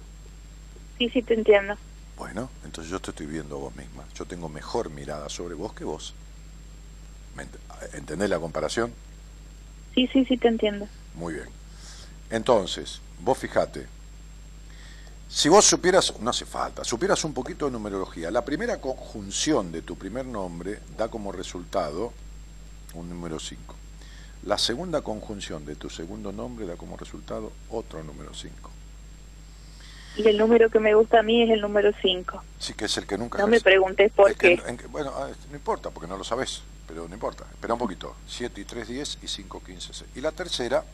Sí, 0.99 1.09
sí, 1.11 1.23
te 1.23 1.35
entiendo. 1.35 1.77
Bueno, 2.17 2.51
entonces 2.65 2.91
yo 2.91 2.99
te 3.01 3.11
estoy 3.11 3.27
viendo 3.27 3.57
a 3.57 3.61
vos 3.61 3.77
misma. 3.77 4.05
Yo 4.15 4.25
tengo 4.25 4.49
mejor 4.49 4.91
mirada 4.91 5.29
sobre 5.29 5.55
vos 5.55 5.73
que 5.75 5.85
vos. 5.85 6.13
¿Entendés 7.93 8.29
la 8.29 8.41
comparación? 8.41 8.93
Sí, 9.95 10.09
sí, 10.13 10.25
sí, 10.25 10.37
te 10.39 10.49
entiendo. 10.49 10.89
Muy 11.15 11.35
bien. 11.35 11.49
Entonces, 12.31 13.01
vos 13.21 13.39
fijate, 13.39 13.87
si 15.33 15.49
vos 15.49 15.65
supieras, 15.65 16.13
no 16.21 16.29
hace 16.29 16.45
falta, 16.45 16.85
supieras 16.85 17.25
un 17.25 17.33
poquito 17.33 17.65
de 17.65 17.73
numerología, 17.73 18.31
la 18.31 18.45
primera 18.45 18.79
conjunción 18.83 19.73
de 19.73 19.81
tu 19.81 19.97
primer 19.97 20.27
nombre 20.27 20.81
da 20.99 21.09
como 21.09 21.33
resultado 21.33 22.13
un 22.93 23.09
número 23.09 23.41
5. 23.41 23.75
La 24.45 24.59
segunda 24.59 25.01
conjunción 25.01 25.65
de 25.65 25.75
tu 25.75 25.89
segundo 25.89 26.33
nombre 26.33 26.67
da 26.67 26.77
como 26.77 26.99
resultado 26.99 27.51
otro 27.71 28.05
número 28.05 28.35
5. 28.35 28.71
Y 30.19 30.29
el 30.29 30.37
número 30.37 30.69
que 30.69 30.79
me 30.79 30.95
gusta 30.95 31.21
a 31.21 31.23
mí 31.23 31.41
es 31.41 31.49
el 31.49 31.63
número 31.63 31.93
5. 32.03 32.45
Sí, 32.59 32.75
que 32.75 32.85
es 32.85 32.95
el 32.99 33.07
que 33.07 33.17
nunca... 33.17 33.39
No 33.39 33.47
me 33.47 33.63
preguntes 33.63 34.13
por 34.13 34.35
qué. 34.35 34.61
bueno, 34.91 35.15
ah, 35.17 35.31
no 35.49 35.57
importa, 35.57 35.89
porque 35.89 36.09
no 36.09 36.19
lo 36.19 36.25
sabes, 36.25 36.61
pero 36.87 37.09
no 37.09 37.15
importa. 37.15 37.47
Espera 37.51 37.73
un 37.73 37.81
poquito. 37.81 38.15
7 38.29 38.61
y 38.61 38.65
3, 38.65 38.87
10 38.87 39.19
y 39.23 39.29
5, 39.29 39.63
15, 39.65 39.95
6. 39.95 40.11
Y 40.15 40.21
la 40.21 40.33
tercera 40.33 40.85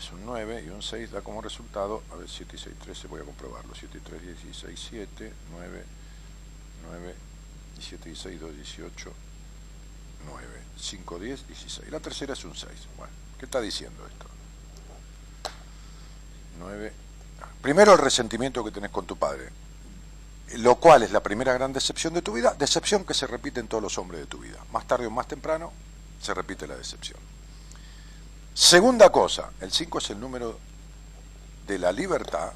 es 0.00 0.10
un 0.12 0.24
9 0.24 0.64
y 0.66 0.70
un 0.70 0.82
6 0.82 1.10
da 1.10 1.20
como 1.20 1.42
resultado, 1.42 2.02
a 2.10 2.16
ver, 2.16 2.28
7 2.28 2.56
y 2.56 2.58
6, 2.58 2.76
13, 2.82 3.08
voy 3.08 3.20
a 3.20 3.24
comprobarlo, 3.24 3.74
7 3.74 3.98
y 3.98 4.00
3, 4.00 4.22
16, 4.22 4.88
7, 4.90 5.32
9, 5.52 5.84
9 6.88 7.14
y 7.78 7.82
7 7.82 8.10
y 8.10 8.16
6, 8.16 8.40
2, 8.40 8.56
18, 8.56 9.12
9, 10.24 10.46
5, 10.78 11.18
10, 11.18 11.46
16. 11.46 11.90
La 11.90 12.00
tercera 12.00 12.32
es 12.32 12.44
un 12.44 12.56
6. 12.56 12.72
Bueno, 12.96 13.12
¿qué 13.38 13.44
está 13.44 13.60
diciendo 13.60 14.06
esto? 14.06 14.26
9. 16.58 16.92
Primero 17.60 17.92
el 17.92 17.98
resentimiento 17.98 18.64
que 18.64 18.70
tenés 18.70 18.90
con 18.90 19.04
tu 19.04 19.16
padre, 19.16 19.50
lo 20.56 20.76
cual 20.76 21.02
es 21.02 21.12
la 21.12 21.22
primera 21.22 21.52
gran 21.52 21.74
decepción 21.74 22.14
de 22.14 22.22
tu 22.22 22.32
vida, 22.32 22.54
decepción 22.58 23.04
que 23.04 23.12
se 23.12 23.26
repite 23.26 23.60
en 23.60 23.68
todos 23.68 23.82
los 23.82 23.98
hombres 23.98 24.22
de 24.22 24.26
tu 24.26 24.38
vida. 24.38 24.58
Más 24.72 24.86
tarde 24.86 25.06
o 25.06 25.10
más 25.10 25.28
temprano 25.28 25.72
se 26.22 26.32
repite 26.32 26.66
la 26.66 26.76
decepción. 26.76 27.18
Segunda 28.54 29.10
cosa, 29.10 29.50
el 29.60 29.70
5 29.70 29.98
es 29.98 30.10
el 30.10 30.20
número 30.20 30.58
de 31.66 31.78
la 31.78 31.92
libertad, 31.92 32.52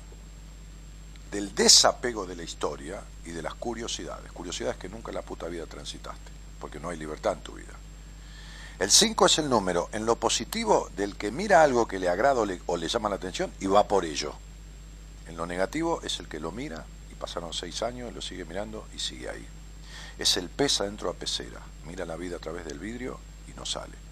del 1.31 1.55
desapego 1.55 2.27
de 2.27 2.37
la 2.37 2.43
historia 2.43 3.01
y 3.25 3.31
de 3.31 3.43
las 3.43 3.55
curiosidades. 3.55 4.31
Curiosidades 4.33 4.77
que 4.77 4.89
nunca 4.89 5.11
en 5.11 5.17
la 5.17 5.23
puta 5.23 5.47
vida 5.47 5.67
transitaste, 5.67 6.31
porque 6.61 6.81
no 6.81 6.89
hay 6.89 6.99
libertad 6.99 7.35
en 7.35 7.41
tu 7.41 7.53
vida. 7.53 7.73
El 8.81 8.91
5 8.91 9.27
es 9.27 9.39
el 9.39 9.49
número 9.49 9.89
en 9.93 10.05
lo 10.05 10.17
positivo 10.17 10.91
del 10.97 11.17
que 11.17 11.31
mira 11.31 11.63
algo 11.63 11.87
que 11.87 12.01
le 12.01 12.09
agrada 12.09 12.41
o 12.67 12.77
le, 12.77 12.89
llama 12.89 13.09
la 13.09 13.15
atención 13.15 13.53
y 13.61 13.67
va 13.67 13.87
por 13.87 14.05
ello. 14.05 14.35
En 15.29 15.37
lo 15.37 15.47
negativo 15.47 16.01
es 16.03 16.19
el 16.19 16.29
que 16.29 16.41
lo 16.41 16.51
mira 16.51 16.85
y 17.11 17.15
pasaron 17.15 17.53
seis 17.53 17.83
años, 17.83 18.13
lo 18.13 18.21
sigue 18.21 18.45
mirando 18.45 18.87
y 18.95 18.99
sigue 18.99 19.31
ahí. 19.31 19.47
Es 20.19 20.37
el 20.37 20.49
pez 20.49 20.81
adentro 20.81 21.09
a 21.09 21.15
pecera, 21.15 21.61
mira 21.87 22.05
la 22.05 22.17
vida 22.17 22.37
a 22.37 22.41
través 22.41 22.65
del 22.65 22.81
vidrio 22.81 23.21
y 23.49 23.57
no 23.57 23.65
sale 23.65 24.04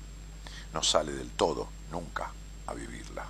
no 0.73 0.83
sale 0.83 1.13
del 1.13 1.31
todo, 1.31 1.69
nunca, 1.91 2.31
a 2.67 2.75
vivirla. 2.75 3.27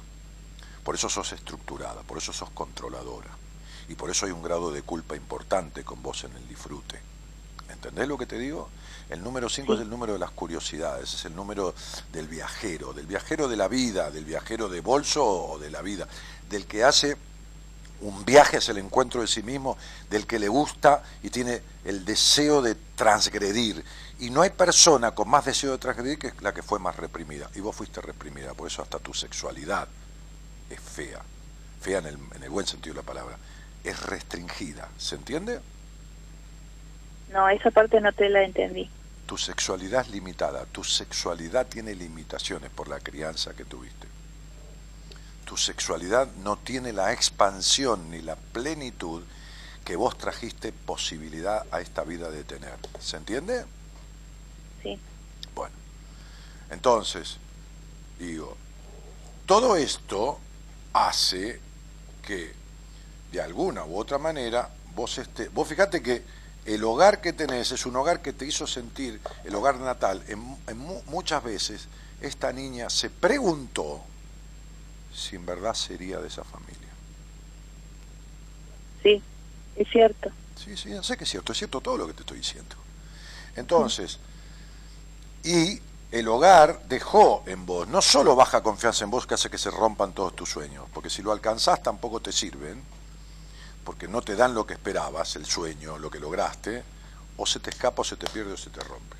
Por 0.82 0.94
eso 0.94 1.08
sos 1.08 1.32
estructurada, 1.32 2.02
por 2.02 2.18
eso 2.18 2.32
sos 2.32 2.50
controladora. 2.50 3.30
Y 3.88 3.94
por 3.94 4.10
eso 4.10 4.26
hay 4.26 4.32
un 4.32 4.42
grado 4.42 4.72
de 4.72 4.82
culpa 4.82 5.16
importante 5.16 5.84
con 5.84 6.02
vos 6.02 6.24
en 6.24 6.32
el 6.36 6.48
disfrute. 6.48 7.00
¿Entendés 7.68 8.08
lo 8.08 8.18
que 8.18 8.26
te 8.26 8.38
digo? 8.38 8.68
El 9.10 9.22
número 9.22 9.48
5 9.48 9.74
es 9.74 9.80
el 9.80 9.90
número 9.90 10.14
de 10.14 10.18
las 10.18 10.30
curiosidades, 10.30 11.14
es 11.14 11.24
el 11.24 11.34
número 11.34 11.74
del 12.12 12.28
viajero, 12.28 12.92
del 12.92 13.06
viajero 13.06 13.48
de 13.48 13.56
la 13.56 13.68
vida, 13.68 14.10
del 14.10 14.24
viajero 14.24 14.68
de 14.68 14.80
bolso 14.80 15.24
o 15.24 15.58
de 15.58 15.70
la 15.70 15.82
vida, 15.82 16.08
del 16.48 16.66
que 16.66 16.84
hace 16.84 17.16
un 18.00 18.24
viaje 18.24 18.56
hacia 18.56 18.72
el 18.72 18.78
encuentro 18.78 19.20
de 19.20 19.26
sí 19.26 19.42
mismo, 19.42 19.76
del 20.10 20.26
que 20.26 20.38
le 20.38 20.48
gusta 20.48 21.02
y 21.22 21.30
tiene 21.30 21.62
el 21.84 22.04
deseo 22.04 22.62
de 22.62 22.74
transgredir 22.96 23.84
y 24.22 24.30
no 24.30 24.42
hay 24.42 24.50
persona 24.50 25.10
con 25.10 25.28
más 25.28 25.44
deseo 25.44 25.72
de 25.72 25.78
transgredir 25.78 26.16
que 26.16 26.32
la 26.42 26.54
que 26.54 26.62
fue 26.62 26.78
más 26.78 26.94
reprimida. 26.94 27.50
Y 27.56 27.60
vos 27.60 27.74
fuiste 27.74 28.00
reprimida, 28.00 28.54
por 28.54 28.68
eso 28.68 28.80
hasta 28.80 29.00
tu 29.00 29.12
sexualidad 29.12 29.88
es 30.70 30.78
fea. 30.78 31.20
Fea 31.80 31.98
en 31.98 32.06
el, 32.06 32.18
en 32.36 32.44
el 32.44 32.48
buen 32.48 32.64
sentido 32.64 32.94
de 32.94 33.00
la 33.00 33.06
palabra. 33.06 33.36
Es 33.82 34.00
restringida. 34.00 34.88
¿Se 34.96 35.16
entiende? 35.16 35.58
No, 37.32 37.48
esa 37.48 37.72
parte 37.72 38.00
no 38.00 38.12
te 38.12 38.28
la 38.28 38.44
entendí. 38.44 38.88
Tu 39.26 39.36
sexualidad 39.36 40.02
es 40.02 40.10
limitada. 40.10 40.66
Tu 40.66 40.84
sexualidad 40.84 41.66
tiene 41.66 41.92
limitaciones 41.92 42.70
por 42.70 42.86
la 42.86 43.00
crianza 43.00 43.54
que 43.54 43.64
tuviste. 43.64 44.06
Tu 45.44 45.56
sexualidad 45.56 46.28
no 46.44 46.58
tiene 46.58 46.92
la 46.92 47.12
expansión 47.12 48.08
ni 48.08 48.22
la 48.22 48.36
plenitud 48.36 49.24
que 49.84 49.96
vos 49.96 50.16
trajiste 50.16 50.70
posibilidad 50.70 51.66
a 51.72 51.80
esta 51.80 52.04
vida 52.04 52.30
de 52.30 52.44
tener. 52.44 52.76
¿Se 53.00 53.16
entiende? 53.16 53.64
Entonces, 56.72 57.36
digo, 58.18 58.56
todo 59.46 59.76
esto 59.76 60.38
hace 60.94 61.60
que 62.26 62.52
de 63.30 63.40
alguna 63.40 63.84
u 63.84 63.98
otra 63.98 64.18
manera 64.18 64.70
vos 64.94 65.18
esté, 65.18 65.48
vos 65.48 65.68
fíjate 65.68 66.02
que 66.02 66.22
el 66.64 66.82
hogar 66.84 67.20
que 67.20 67.32
tenés 67.32 67.72
es 67.72 67.84
un 67.84 67.96
hogar 67.96 68.22
que 68.22 68.32
te 68.32 68.46
hizo 68.46 68.66
sentir, 68.66 69.20
el 69.44 69.54
hogar 69.54 69.78
natal, 69.80 70.22
en, 70.28 70.38
muchas 71.06 71.42
veces 71.44 71.88
esta 72.20 72.52
niña 72.52 72.88
se 72.88 73.10
preguntó 73.10 74.02
si 75.14 75.36
en 75.36 75.44
verdad 75.44 75.74
sería 75.74 76.20
de 76.20 76.28
esa 76.28 76.44
familia. 76.44 76.88
Sí, 79.02 79.22
es 79.76 79.88
cierto. 79.90 80.30
Sí, 80.56 80.76
sí, 80.76 80.90
sé 81.02 81.16
que 81.18 81.24
es 81.24 81.30
cierto, 81.30 81.52
es 81.52 81.58
cierto 81.58 81.80
todo 81.80 81.98
lo 81.98 82.06
que 82.06 82.14
te 82.14 82.20
estoy 82.20 82.38
diciendo. 82.38 82.76
Entonces, 83.56 84.18
y 85.44 85.80
el 86.12 86.28
hogar 86.28 86.82
dejó 86.88 87.42
en 87.46 87.64
vos 87.64 87.88
no 87.88 88.02
solo 88.02 88.36
baja 88.36 88.62
confianza 88.62 89.04
en 89.04 89.10
vos 89.10 89.26
que 89.26 89.34
hace 89.34 89.48
que 89.48 89.56
se 89.56 89.70
rompan 89.70 90.12
todos 90.12 90.36
tus 90.36 90.50
sueños, 90.50 90.86
porque 90.92 91.08
si 91.08 91.22
lo 91.22 91.32
alcanzás 91.32 91.82
tampoco 91.82 92.20
te 92.20 92.32
sirven, 92.32 92.82
porque 93.82 94.06
no 94.06 94.20
te 94.20 94.36
dan 94.36 94.54
lo 94.54 94.66
que 94.66 94.74
esperabas, 94.74 95.36
el 95.36 95.46
sueño, 95.46 95.98
lo 95.98 96.10
que 96.10 96.20
lograste, 96.20 96.84
o 97.38 97.46
se 97.46 97.60
te 97.60 97.70
escapa 97.70 98.02
o 98.02 98.04
se 98.04 98.16
te 98.16 98.28
pierde 98.28 98.52
o 98.52 98.56
se 98.58 98.68
te 98.68 98.80
rompe. 98.80 99.16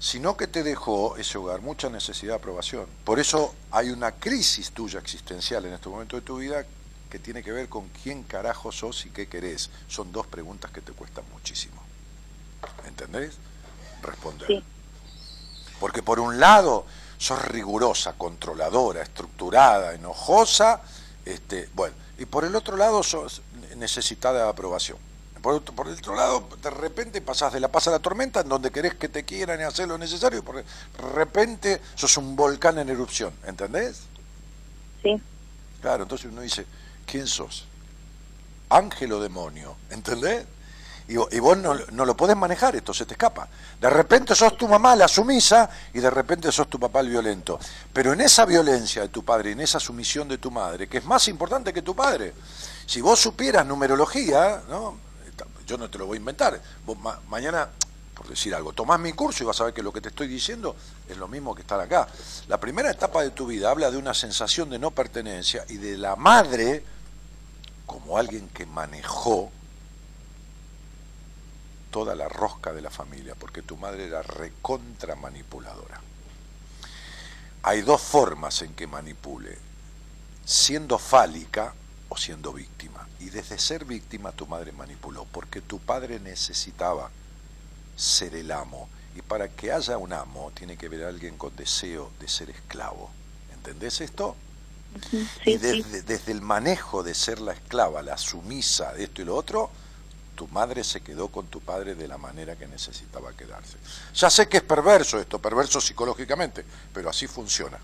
Sino 0.00 0.36
que 0.36 0.48
te 0.48 0.64
dejó 0.64 1.16
ese 1.16 1.38
hogar 1.38 1.60
mucha 1.60 1.88
necesidad 1.88 2.32
de 2.32 2.38
aprobación. 2.38 2.86
Por 3.04 3.20
eso 3.20 3.54
hay 3.70 3.90
una 3.90 4.12
crisis 4.12 4.72
tuya 4.72 4.98
existencial 4.98 5.64
en 5.66 5.74
este 5.74 5.88
momento 5.88 6.16
de 6.16 6.22
tu 6.22 6.38
vida 6.38 6.66
que 7.08 7.18
tiene 7.20 7.44
que 7.44 7.52
ver 7.52 7.68
con 7.68 7.88
quién 8.02 8.24
carajo 8.24 8.72
sos 8.72 9.06
y 9.06 9.10
qué 9.10 9.28
querés. 9.28 9.70
Son 9.88 10.10
dos 10.10 10.26
preguntas 10.26 10.70
que 10.72 10.80
te 10.80 10.92
cuestan 10.92 11.24
muchísimo. 11.32 11.80
¿Entendés? 12.86 13.38
responder. 14.02 14.62
Porque 15.80 16.02
por 16.02 16.20
un 16.20 16.40
lado 16.40 16.84
sos 17.18 17.42
rigurosa, 17.46 18.14
controladora, 18.14 19.02
estructurada, 19.02 19.94
enojosa, 19.94 20.80
este, 21.24 21.68
bueno, 21.74 21.94
y 22.18 22.24
por 22.24 22.44
el 22.44 22.54
otro 22.56 22.76
lado 22.76 23.02
sos 23.02 23.42
necesitada 23.76 24.44
de 24.44 24.48
aprobación. 24.50 24.98
Por, 25.42 25.62
por 25.62 25.86
el 25.86 25.94
otro 25.94 26.16
lado, 26.16 26.48
de 26.60 26.70
repente 26.70 27.20
pasás 27.20 27.52
de 27.52 27.60
la 27.60 27.68
paz 27.68 27.86
a 27.88 27.92
la 27.92 28.00
tormenta, 28.00 28.40
en 28.40 28.48
donde 28.48 28.72
querés 28.72 28.94
que 28.94 29.08
te 29.08 29.24
quieran 29.24 29.60
y 29.60 29.62
hacer 29.62 29.86
lo 29.86 29.96
necesario, 29.96 30.40
y 30.40 30.42
por 30.42 30.56
de 30.56 30.64
repente 31.14 31.80
sos 31.94 32.16
un 32.16 32.34
volcán 32.34 32.78
en 32.78 32.88
erupción, 32.88 33.32
¿entendés? 33.46 34.02
Sí. 35.02 35.20
Claro, 35.80 36.02
entonces 36.02 36.30
uno 36.30 36.40
dice, 36.40 36.66
¿quién 37.06 37.26
sos? 37.28 37.66
Ángel 38.68 39.12
o 39.12 39.20
demonio, 39.20 39.76
¿entendés? 39.90 40.44
Y, 41.08 41.16
vos 41.16 41.56
no, 41.56 42.04
lo 42.04 42.14
podés 42.14 42.36
manejar, 42.36 42.76
esto 42.76 42.92
se 42.92 43.06
te 43.06 43.14
escapa. 43.14 43.48
De 43.80 43.88
repente 43.88 44.34
sos 44.34 44.58
tu 44.58 44.68
mamá 44.68 44.94
la 44.94 45.08
sumisa 45.08 45.70
y 45.94 46.00
de 46.00 46.10
repente 46.10 46.52
sos 46.52 46.68
tu 46.68 46.78
papá 46.78 47.00
el 47.00 47.08
violento. 47.08 47.58
Pero 47.94 48.12
en 48.12 48.20
esa 48.20 48.44
violencia 48.44 49.00
de 49.00 49.08
tu 49.08 49.24
padre, 49.24 49.52
en 49.52 49.60
esa 49.60 49.80
sumisión 49.80 50.28
de 50.28 50.36
tu 50.36 50.50
madre, 50.50 50.86
que 50.86 50.98
es 50.98 51.06
más 51.06 51.26
importante 51.28 51.72
que 51.72 51.80
tu 51.80 51.96
padre, 51.96 52.34
si 52.84 53.00
vos 53.00 53.18
supieras 53.18 53.64
numerología, 53.64 54.62
¿no? 54.68 54.98
yo 55.66 55.78
no 55.78 55.88
te 55.88 55.96
lo 55.96 56.06
voy 56.06 56.16
a 56.16 56.20
inventar, 56.20 56.60
vos 56.84 56.98
mañana, 57.28 57.68
por 58.14 58.28
decir 58.28 58.54
algo, 58.54 58.74
tomás 58.74 59.00
mi 59.00 59.14
curso 59.14 59.44
y 59.44 59.46
vas 59.46 59.58
a 59.62 59.64
ver 59.64 59.72
que 59.74 59.82
lo 59.82 59.92
que 59.92 60.02
te 60.02 60.10
estoy 60.10 60.28
diciendo 60.28 60.76
es 61.08 61.16
lo 61.16 61.26
mismo 61.26 61.54
que 61.54 61.62
estar 61.62 61.80
acá. 61.80 62.06
La 62.48 62.58
primera 62.58 62.90
etapa 62.90 63.22
de 63.22 63.30
tu 63.30 63.46
vida 63.46 63.70
habla 63.70 63.90
de 63.90 63.96
una 63.96 64.12
sensación 64.12 64.68
de 64.68 64.78
no 64.78 64.90
pertenencia 64.90 65.64
y 65.70 65.76
de 65.76 65.96
la 65.96 66.16
madre 66.16 66.84
como 67.86 68.18
alguien 68.18 68.48
que 68.50 68.66
manejó 68.66 69.50
toda 71.90 72.14
la 72.14 72.28
rosca 72.28 72.72
de 72.72 72.82
la 72.82 72.90
familia, 72.90 73.34
porque 73.34 73.62
tu 73.62 73.76
madre 73.76 74.06
era 74.06 74.22
recontra 74.22 75.14
manipuladora. 75.14 76.00
Hay 77.62 77.82
dos 77.82 78.00
formas 78.00 78.62
en 78.62 78.74
que 78.74 78.86
manipule, 78.86 79.58
siendo 80.44 80.98
fálica 80.98 81.74
o 82.08 82.16
siendo 82.16 82.52
víctima. 82.52 83.06
Y 83.20 83.30
desde 83.30 83.58
ser 83.58 83.84
víctima 83.84 84.32
tu 84.32 84.46
madre 84.46 84.72
manipuló, 84.72 85.26
porque 85.30 85.60
tu 85.60 85.78
padre 85.78 86.20
necesitaba 86.20 87.10
ser 87.96 88.34
el 88.34 88.52
amo. 88.52 88.88
Y 89.16 89.22
para 89.22 89.48
que 89.48 89.72
haya 89.72 89.98
un 89.98 90.12
amo 90.12 90.52
tiene 90.54 90.76
que 90.76 90.86
haber 90.86 91.04
alguien 91.04 91.36
con 91.36 91.54
deseo 91.56 92.10
de 92.20 92.28
ser 92.28 92.50
esclavo. 92.50 93.10
¿Entendés 93.52 94.00
esto? 94.00 94.36
y 95.44 95.58
desde, 95.58 96.02
desde 96.02 96.32
el 96.32 96.40
manejo 96.40 97.02
de 97.02 97.14
ser 97.14 97.40
la 97.40 97.52
esclava, 97.52 98.02
la 98.02 98.16
sumisa 98.16 98.94
de 98.94 99.04
esto 99.04 99.20
y 99.20 99.26
lo 99.26 99.36
otro, 99.36 99.70
tu 100.38 100.46
madre 100.46 100.84
se 100.84 101.00
quedó 101.00 101.26
con 101.26 101.48
tu 101.48 101.58
padre 101.58 101.96
de 101.96 102.06
la 102.06 102.16
manera 102.16 102.54
que 102.54 102.68
necesitaba 102.68 103.32
quedarse. 103.32 103.76
Ya 104.14 104.30
sé 104.30 104.48
que 104.48 104.58
es 104.58 104.62
perverso 104.62 105.18
esto, 105.18 105.40
perverso 105.40 105.80
psicológicamente, 105.80 106.64
pero 106.94 107.10
así 107.10 107.26
funciona. 107.26 107.76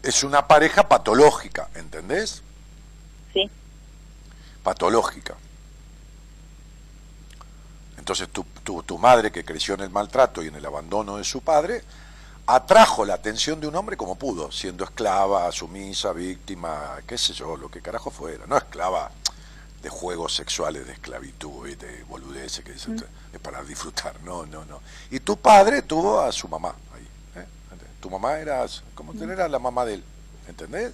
es 0.00 0.22
una 0.22 0.46
pareja 0.46 0.88
patológica, 0.88 1.68
¿entendés? 1.74 2.40
Sí. 3.32 3.50
Patológica. 4.62 5.34
Entonces 7.98 8.28
tu, 8.28 8.44
tu, 8.62 8.84
tu 8.84 8.96
madre, 8.96 9.32
que 9.32 9.44
creció 9.44 9.74
en 9.74 9.80
el 9.80 9.90
maltrato 9.90 10.40
y 10.40 10.46
en 10.46 10.54
el 10.54 10.64
abandono 10.64 11.16
de 11.16 11.24
su 11.24 11.40
padre, 11.40 11.82
atrajo 12.46 13.04
la 13.04 13.14
atención 13.14 13.58
de 13.60 13.66
un 13.66 13.74
hombre 13.74 13.96
como 13.96 14.14
pudo, 14.14 14.52
siendo 14.52 14.84
esclava, 14.84 15.50
sumisa, 15.50 16.12
víctima, 16.12 17.00
qué 17.08 17.18
sé 17.18 17.32
yo, 17.32 17.56
lo 17.56 17.68
que 17.68 17.82
carajo 17.82 18.12
fuera. 18.12 18.46
No 18.46 18.56
esclava 18.56 19.10
de 19.86 19.90
juegos 19.90 20.34
sexuales, 20.34 20.84
de 20.84 20.94
esclavitud 20.94 21.68
y 21.68 21.76
de 21.76 22.02
boludeces 22.08 22.64
que 22.64 22.72
dicen, 22.72 23.00
es 23.32 23.38
para 23.38 23.62
disfrutar. 23.62 24.20
No, 24.24 24.44
no, 24.44 24.64
no. 24.64 24.80
Y 25.12 25.20
tu 25.20 25.36
padre 25.36 25.82
tuvo 25.82 26.20
a 26.20 26.32
su 26.32 26.48
mamá 26.48 26.74
ahí. 26.92 27.06
¿eh? 27.40 27.46
Tu 28.00 28.10
mamá 28.10 28.40
era 28.40 28.66
como 28.96 29.12
era 29.12 29.46
la 29.46 29.60
mamá 29.60 29.84
de 29.84 29.94
él. 29.94 30.04
¿Entendés? 30.48 30.92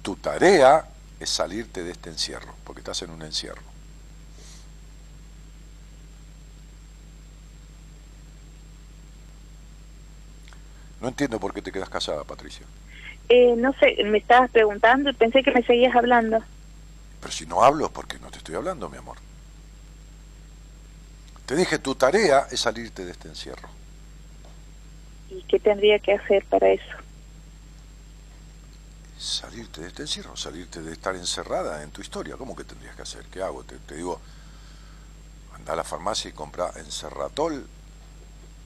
Tu 0.00 0.16
tarea 0.16 0.88
es 1.20 1.28
salirte 1.28 1.84
de 1.84 1.90
este 1.90 2.08
encierro, 2.08 2.54
porque 2.64 2.80
estás 2.80 3.02
en 3.02 3.10
un 3.10 3.20
encierro. 3.20 3.60
No 11.02 11.08
entiendo 11.08 11.38
por 11.38 11.52
qué 11.52 11.60
te 11.60 11.70
quedas 11.70 11.90
casada, 11.90 12.24
Patricia. 12.24 12.64
Eh, 13.34 13.54
no 13.56 13.72
sé, 13.80 13.96
me 14.04 14.18
estabas 14.18 14.50
preguntando 14.50 15.08
y 15.08 15.14
pensé 15.14 15.42
que 15.42 15.52
me 15.52 15.64
seguías 15.64 15.96
hablando. 15.96 16.44
Pero 17.18 17.32
si 17.32 17.46
no 17.46 17.62
hablo 17.64 17.90
porque 17.90 18.18
no 18.18 18.30
te 18.30 18.36
estoy 18.36 18.56
hablando, 18.56 18.90
mi 18.90 18.98
amor. 18.98 19.16
Te 21.46 21.56
dije, 21.56 21.78
tu 21.78 21.94
tarea 21.94 22.46
es 22.50 22.60
salirte 22.60 23.06
de 23.06 23.12
este 23.12 23.28
encierro. 23.28 23.70
¿Y 25.30 25.42
qué 25.44 25.58
tendría 25.58 25.98
que 25.98 26.12
hacer 26.12 26.44
para 26.44 26.72
eso? 26.72 26.94
Salirte 29.16 29.80
de 29.80 29.86
este 29.86 30.02
encierro, 30.02 30.36
salirte 30.36 30.82
de 30.82 30.92
estar 30.92 31.16
encerrada 31.16 31.82
en 31.82 31.90
tu 31.90 32.02
historia. 32.02 32.36
¿Cómo 32.36 32.54
que 32.54 32.64
tendrías 32.64 32.94
que 32.96 33.00
hacer? 33.00 33.24
¿Qué 33.32 33.40
hago? 33.40 33.64
Te, 33.64 33.76
te 33.78 33.94
digo, 33.94 34.20
anda 35.54 35.72
a 35.72 35.76
la 35.76 35.84
farmacia 35.84 36.28
y 36.28 36.34
compra 36.34 36.70
encerratol. 36.76 37.66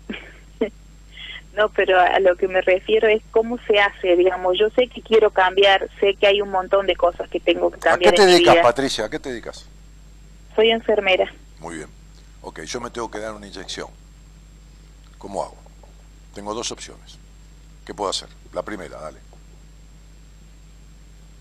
No, 1.57 1.71
pero 1.71 1.99
a 1.99 2.21
lo 2.21 2.37
que 2.37 2.49
me 2.49 2.61
refiero 2.61 3.09
es 3.09 3.23
cómo 3.31 3.59
se 3.67 3.81
hace, 3.81 4.15
digamos, 4.15 4.59
yo 4.59 4.69
sé 4.71 4.89
que 4.89 5.01
quiero 5.01 5.31
cambiar, 5.31 5.89
sé 5.99 6.15
que 6.15 6.27
hay 6.27 6.43
un 6.43 6.51
montón 6.51 6.87
de 6.87 6.95
cosas 6.95 7.31
que 7.31 7.41
tengo 7.41 7.71
que 7.71 7.79
¿A 7.79 7.93
cambiar 7.93 8.13
qué 8.13 8.17
te 8.17 8.23
en 8.23 8.29
mi 8.29 8.33
dedicas, 8.35 8.55
vida. 8.57 8.63
Patricia? 8.63 9.05
¿A 9.07 9.09
qué 9.11 9.19
te 9.19 9.31
dedicas? 9.31 9.65
Soy 10.55 10.71
enfermera. 10.71 11.33
Muy 11.59 11.77
bien. 11.77 11.89
Ok, 12.43 12.61
yo 12.63 12.79
me 12.81 12.91
tengo 12.91 13.11
que 13.11 13.21
dar 13.21 13.33
una 13.33 13.47
inyección. 13.47 13.89
¿Cómo 15.17 15.43
hago? 15.43 15.57
Tengo 16.35 16.53
dos 16.53 16.71
opciones. 16.73 17.19
¿Qué 17.87 17.95
puedo 17.95 18.11
hacer? 18.11 18.29
La 18.53 18.63
primera, 18.63 19.01
dale. 19.01 19.19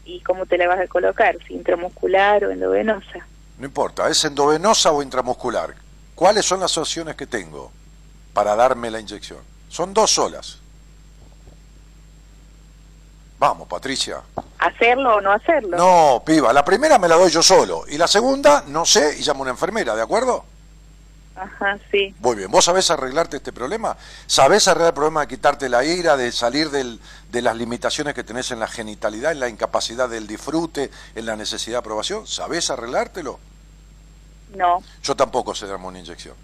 ¿Y 0.06 0.22
cómo 0.22 0.46
te 0.46 0.58
la 0.58 0.68
vas 0.68 0.80
a 0.80 0.88
colocar? 0.88 1.36
¿Si 1.46 1.56
intramuscular 1.56 2.46
o 2.46 2.52
endovenosa? 2.52 3.28
No 3.58 3.66
importa, 3.66 4.08
¿es 4.08 4.24
endovenosa 4.24 4.92
o 4.92 5.04
intramuscular? 5.04 5.76
¿Cuáles 6.16 6.46
son 6.46 6.62
las 6.62 6.78
opciones 6.78 7.16
que 7.16 7.28
tengo 7.28 7.70
para 8.34 8.56
darme 8.56 8.90
la 8.92 9.02
inyección? 9.02 9.40
Son 9.76 9.94
dos 9.94 10.10
solas. 10.10 10.58
Vamos, 13.38 13.68
Patricia. 13.68 14.22
¿Hacerlo 14.58 15.18
o 15.18 15.22
no 15.22 15.34
hacerlo? 15.34 15.76
No, 15.76 16.24
piba, 16.26 16.54
la 16.54 16.64
primera 16.64 16.98
me 16.98 17.10
la 17.10 17.18
doy 17.18 17.30
yo 17.30 17.44
solo. 17.44 17.84
Y 17.90 17.98
la 17.98 18.08
segunda, 18.08 18.64
no 18.68 18.86
sé, 18.86 19.18
y 19.20 19.24
llamo 19.24 19.40
a 19.40 19.42
una 19.42 19.52
enfermera, 19.52 19.94
¿de 19.94 20.02
acuerdo? 20.02 20.46
Ajá, 21.36 21.78
sí. 21.92 22.16
Muy 22.22 22.38
bien, 22.38 22.50
¿vos 22.50 22.64
sabés 22.64 22.90
arreglarte 22.90 23.36
este 23.36 23.52
problema? 23.52 23.98
¿Sabés 24.28 24.70
arreglar 24.70 24.92
el 24.92 24.94
problema 24.94 25.20
de 25.22 25.28
quitarte 25.28 25.68
la 25.68 25.84
ira, 25.84 26.16
de 26.16 26.32
salir 26.32 26.70
del- 26.72 27.02
de 27.30 27.42
las 27.42 27.58
limitaciones 27.58 28.14
que 28.14 28.24
tenés 28.24 28.52
en 28.52 28.62
la 28.62 28.68
genitalidad, 28.70 29.34
en 29.34 29.42
la 29.42 29.50
incapacidad 29.50 30.08
del 30.08 30.26
disfrute, 30.26 30.90
en 31.16 31.26
la 31.26 31.36
necesidad 31.36 31.74
de 31.76 31.80
aprobación? 31.80 32.26
¿Sabés 32.28 32.70
arreglártelo? 32.70 33.42
No. 34.56 34.82
Yo 35.04 35.16
tampoco 35.18 35.54
sé 35.54 35.68
darme 35.68 35.88
una 35.88 36.00
inyección. 36.00 36.36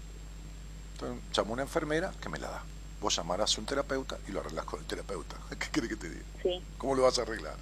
Entonces, 0.92 1.18
llamo 1.34 1.50
a 1.50 1.52
una 1.54 1.62
enfermera 1.62 2.12
que 2.20 2.28
me 2.28 2.38
la 2.38 2.48
da. 2.50 2.62
Vos 3.02 3.16
llamarás 3.16 3.56
a 3.56 3.60
un 3.60 3.66
terapeuta 3.66 4.16
y 4.28 4.32
lo 4.32 4.40
arreglás 4.40 4.64
con 4.64 4.78
el 4.78 4.86
terapeuta. 4.86 5.36
¿Qué 5.58 5.68
querés 5.70 5.90
que 5.90 5.96
te 5.96 6.08
diga? 6.08 6.22
Sí. 6.42 6.62
¿Cómo 6.78 6.94
lo 6.94 7.02
vas 7.02 7.18
a 7.18 7.22
arreglar? 7.22 7.56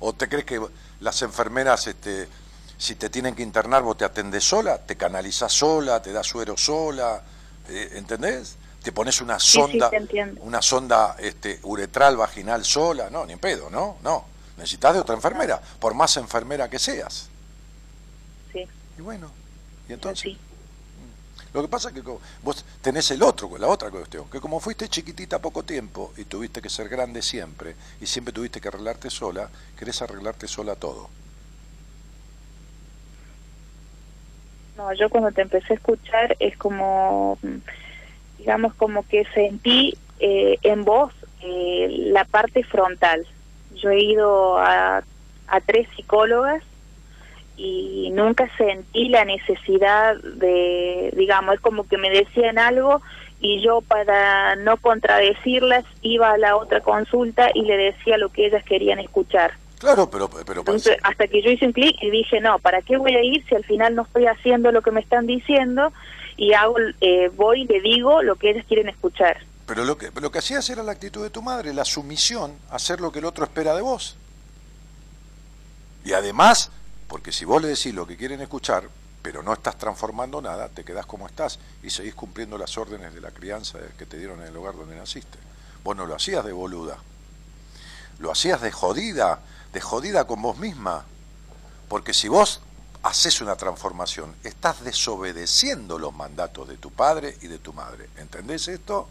¿O 0.00 0.12
te 0.12 0.28
crees 0.28 0.44
que 0.44 0.60
las 1.00 1.22
enfermeras, 1.22 1.86
este, 1.86 2.28
si 2.76 2.96
te 2.96 3.08
tienen 3.08 3.34
que 3.36 3.42
internar, 3.44 3.82
vos 3.82 3.96
te 3.96 4.04
atendés 4.04 4.44
sola, 4.44 4.78
te 4.78 4.96
canalizás 4.96 5.52
sola, 5.52 6.02
te 6.02 6.12
das 6.12 6.26
suero 6.26 6.56
sola, 6.56 7.22
eh, 7.68 7.92
¿entendés? 7.94 8.56
Te 8.82 8.90
pones 8.92 9.20
una 9.20 9.38
Sí, 9.38 9.46
sí, 9.46 9.52
sonda, 9.52 9.90
una 10.40 10.60
sonda 10.62 11.16
este, 11.18 11.60
uretral 11.62 12.16
vaginal 12.16 12.64
sola, 12.64 13.10
no, 13.10 13.26
ni 13.26 13.34
en 13.34 13.38
pedo, 13.38 13.70
¿no? 13.70 13.98
No, 14.02 14.24
necesitas 14.56 14.94
de 14.94 15.00
otra 15.00 15.14
enfermera, 15.14 15.60
por 15.78 15.94
más 15.94 16.16
enfermera 16.16 16.68
que 16.68 16.78
seas. 16.78 17.28
Sí. 18.52 18.66
Y 18.98 19.02
bueno, 19.02 19.30
y 19.88 19.92
entonces, 19.92 20.22
Sí. 20.22 20.38
Lo 21.54 21.62
que 21.62 21.68
pasa 21.68 21.88
es 21.88 21.94
que 21.94 22.02
vos 22.42 22.64
tenés 22.82 23.10
el 23.10 23.22
otro, 23.22 23.56
la 23.58 23.68
otra 23.68 23.90
cuestión, 23.90 24.28
que 24.30 24.40
como 24.40 24.60
fuiste 24.60 24.88
chiquitita 24.88 25.38
poco 25.38 25.62
tiempo 25.62 26.12
y 26.16 26.24
tuviste 26.24 26.60
que 26.60 26.68
ser 26.68 26.88
grande 26.88 27.22
siempre 27.22 27.74
y 28.00 28.06
siempre 28.06 28.32
tuviste 28.32 28.60
que 28.60 28.68
arreglarte 28.68 29.10
sola, 29.10 29.48
querés 29.78 30.02
arreglarte 30.02 30.46
sola 30.46 30.76
todo. 30.76 31.08
No, 34.76 34.92
yo 34.92 35.08
cuando 35.10 35.32
te 35.32 35.42
empecé 35.42 35.72
a 35.72 35.76
escuchar 35.76 36.36
es 36.38 36.56
como, 36.56 37.38
digamos, 38.38 38.74
como 38.74 39.06
que 39.08 39.24
sentí 39.34 39.98
eh, 40.20 40.58
en 40.62 40.84
vos 40.84 41.12
eh, 41.40 41.88
la 42.12 42.24
parte 42.24 42.62
frontal. 42.62 43.26
Yo 43.74 43.90
he 43.90 44.04
ido 44.04 44.58
a, 44.58 45.02
a 45.48 45.60
tres 45.62 45.88
psicólogas 45.96 46.62
y 47.58 48.10
nunca 48.12 48.48
sentí 48.56 49.08
la 49.08 49.24
necesidad 49.24 50.16
de, 50.16 51.12
digamos, 51.16 51.56
es 51.56 51.60
como 51.60 51.86
que 51.88 51.98
me 51.98 52.08
decían 52.08 52.56
algo 52.56 53.02
y 53.40 53.60
yo 53.60 53.80
para 53.80 54.56
no 54.56 54.76
contradecirlas 54.76 55.84
iba 56.02 56.30
a 56.32 56.38
la 56.38 56.56
otra 56.56 56.80
consulta 56.80 57.50
y 57.54 57.62
le 57.62 57.76
decía 57.76 58.16
lo 58.16 58.30
que 58.30 58.46
ellas 58.46 58.64
querían 58.64 59.00
escuchar. 59.00 59.52
Claro, 59.78 60.08
pero, 60.10 60.28
pero 60.28 60.60
Entonces, 60.60 60.96
hasta 61.02 61.28
que 61.28 61.42
yo 61.42 61.50
hice 61.50 61.66
un 61.66 61.72
clic 61.72 61.96
y 62.00 62.10
dije, 62.10 62.40
no, 62.40 62.58
¿para 62.58 62.82
qué 62.82 62.96
voy 62.96 63.14
a 63.14 63.22
ir 63.22 63.44
si 63.48 63.54
al 63.54 63.64
final 63.64 63.94
no 63.94 64.02
estoy 64.02 64.26
haciendo 64.26 64.72
lo 64.72 64.82
que 64.82 64.90
me 64.90 65.00
están 65.00 65.26
diciendo? 65.26 65.92
Y 66.36 66.52
hago, 66.52 66.76
eh, 67.00 67.30
voy 67.36 67.62
y 67.62 67.66
le 67.66 67.80
digo 67.80 68.22
lo 68.22 68.36
que 68.36 68.50
ellas 68.50 68.64
quieren 68.66 68.88
escuchar. 68.88 69.38
pero 69.66 69.84
lo 69.84 69.98
que, 69.98 70.10
lo 70.20 70.30
que 70.30 70.38
hacías 70.38 70.68
era 70.70 70.82
la 70.82 70.92
actitud 70.92 71.22
de 71.22 71.30
tu 71.30 71.42
madre, 71.42 71.72
la 71.74 71.84
sumisión, 71.84 72.56
hacer 72.70 73.00
lo 73.00 73.12
que 73.12 73.18
el 73.18 73.24
otro 73.24 73.44
espera 73.44 73.74
de 73.74 73.82
vos. 73.82 74.16
Y 76.04 76.12
además, 76.12 76.72
porque 77.08 77.32
si 77.32 77.44
vos 77.44 77.60
le 77.60 77.68
decís 77.68 77.94
lo 77.94 78.06
que 78.06 78.16
quieren 78.16 78.40
escuchar, 78.40 78.88
pero 79.22 79.42
no 79.42 79.52
estás 79.52 79.76
transformando 79.76 80.40
nada, 80.40 80.68
te 80.68 80.84
quedás 80.84 81.06
como 81.06 81.26
estás 81.26 81.58
y 81.82 81.90
seguís 81.90 82.14
cumpliendo 82.14 82.56
las 82.56 82.76
órdenes 82.78 83.14
de 83.14 83.20
la 83.20 83.30
crianza 83.30 83.78
que 83.98 84.06
te 84.06 84.18
dieron 84.18 84.40
en 84.40 84.48
el 84.48 84.54
lugar 84.54 84.76
donde 84.76 84.94
naciste. 84.94 85.38
Vos 85.82 85.96
no 85.96 86.06
lo 86.06 86.14
hacías 86.14 86.44
de 86.44 86.52
boluda, 86.52 86.98
lo 88.18 88.30
hacías 88.30 88.60
de 88.60 88.70
jodida, 88.70 89.40
de 89.72 89.80
jodida 89.80 90.26
con 90.26 90.42
vos 90.42 90.58
misma. 90.58 91.04
Porque 91.88 92.12
si 92.12 92.28
vos 92.28 92.60
haces 93.02 93.40
una 93.40 93.56
transformación, 93.56 94.34
estás 94.44 94.84
desobedeciendo 94.84 95.98
los 95.98 96.14
mandatos 96.14 96.68
de 96.68 96.76
tu 96.76 96.90
padre 96.90 97.36
y 97.40 97.46
de 97.46 97.58
tu 97.58 97.72
madre. 97.72 98.10
¿Entendés 98.16 98.68
esto? 98.68 99.08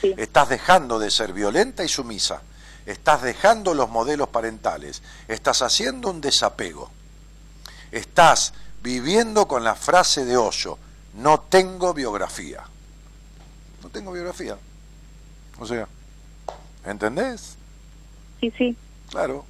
Sí. 0.00 0.14
Estás 0.16 0.48
dejando 0.48 0.98
de 0.98 1.10
ser 1.10 1.32
violenta 1.32 1.84
y 1.84 1.88
sumisa. 1.88 2.42
Estás 2.86 3.22
dejando 3.22 3.72
los 3.72 3.88
modelos 3.88 4.28
parentales. 4.28 5.02
Estás 5.28 5.62
haciendo 5.62 6.10
un 6.10 6.20
desapego. 6.20 6.90
Estás 7.94 8.52
viviendo 8.82 9.46
con 9.46 9.62
la 9.62 9.76
frase 9.76 10.24
de 10.24 10.36
Hoyo, 10.36 10.76
no 11.14 11.38
tengo 11.42 11.94
biografía. 11.94 12.64
No 13.84 13.88
tengo 13.88 14.10
biografía. 14.10 14.58
O 15.60 15.64
sea, 15.64 15.86
¿entendés? 16.84 17.56
Sí, 18.40 18.52
sí. 18.58 18.76
Claro. 19.10 19.44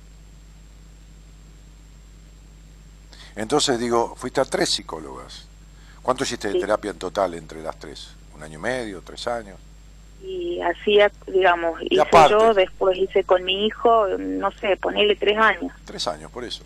Entonces 3.34 3.78
digo, 3.78 4.14
fuiste 4.14 4.42
a 4.42 4.44
tres 4.44 4.68
psicólogas. 4.68 5.46
¿Cuánto 6.02 6.24
hiciste 6.24 6.48
de 6.52 6.60
terapia 6.60 6.90
en 6.90 6.98
total 6.98 7.32
entre 7.32 7.62
las 7.62 7.78
tres? 7.78 8.10
¿Un 8.34 8.42
año 8.42 8.58
y 8.58 8.62
medio? 8.62 9.00
¿Tres 9.00 9.26
años? 9.26 9.58
Y 10.22 10.60
hacía, 10.60 11.10
digamos, 11.26 11.80
hice 11.80 12.02
aparte. 12.02 12.34
yo, 12.34 12.52
después 12.52 12.98
hice 12.98 13.24
con 13.24 13.42
mi 13.42 13.64
hijo, 13.64 14.06
no 14.18 14.50
sé, 14.50 14.76
ponerle 14.76 15.16
tres 15.16 15.38
años. 15.38 15.72
Tres 15.86 16.06
años, 16.06 16.30
por 16.30 16.44
eso. 16.44 16.62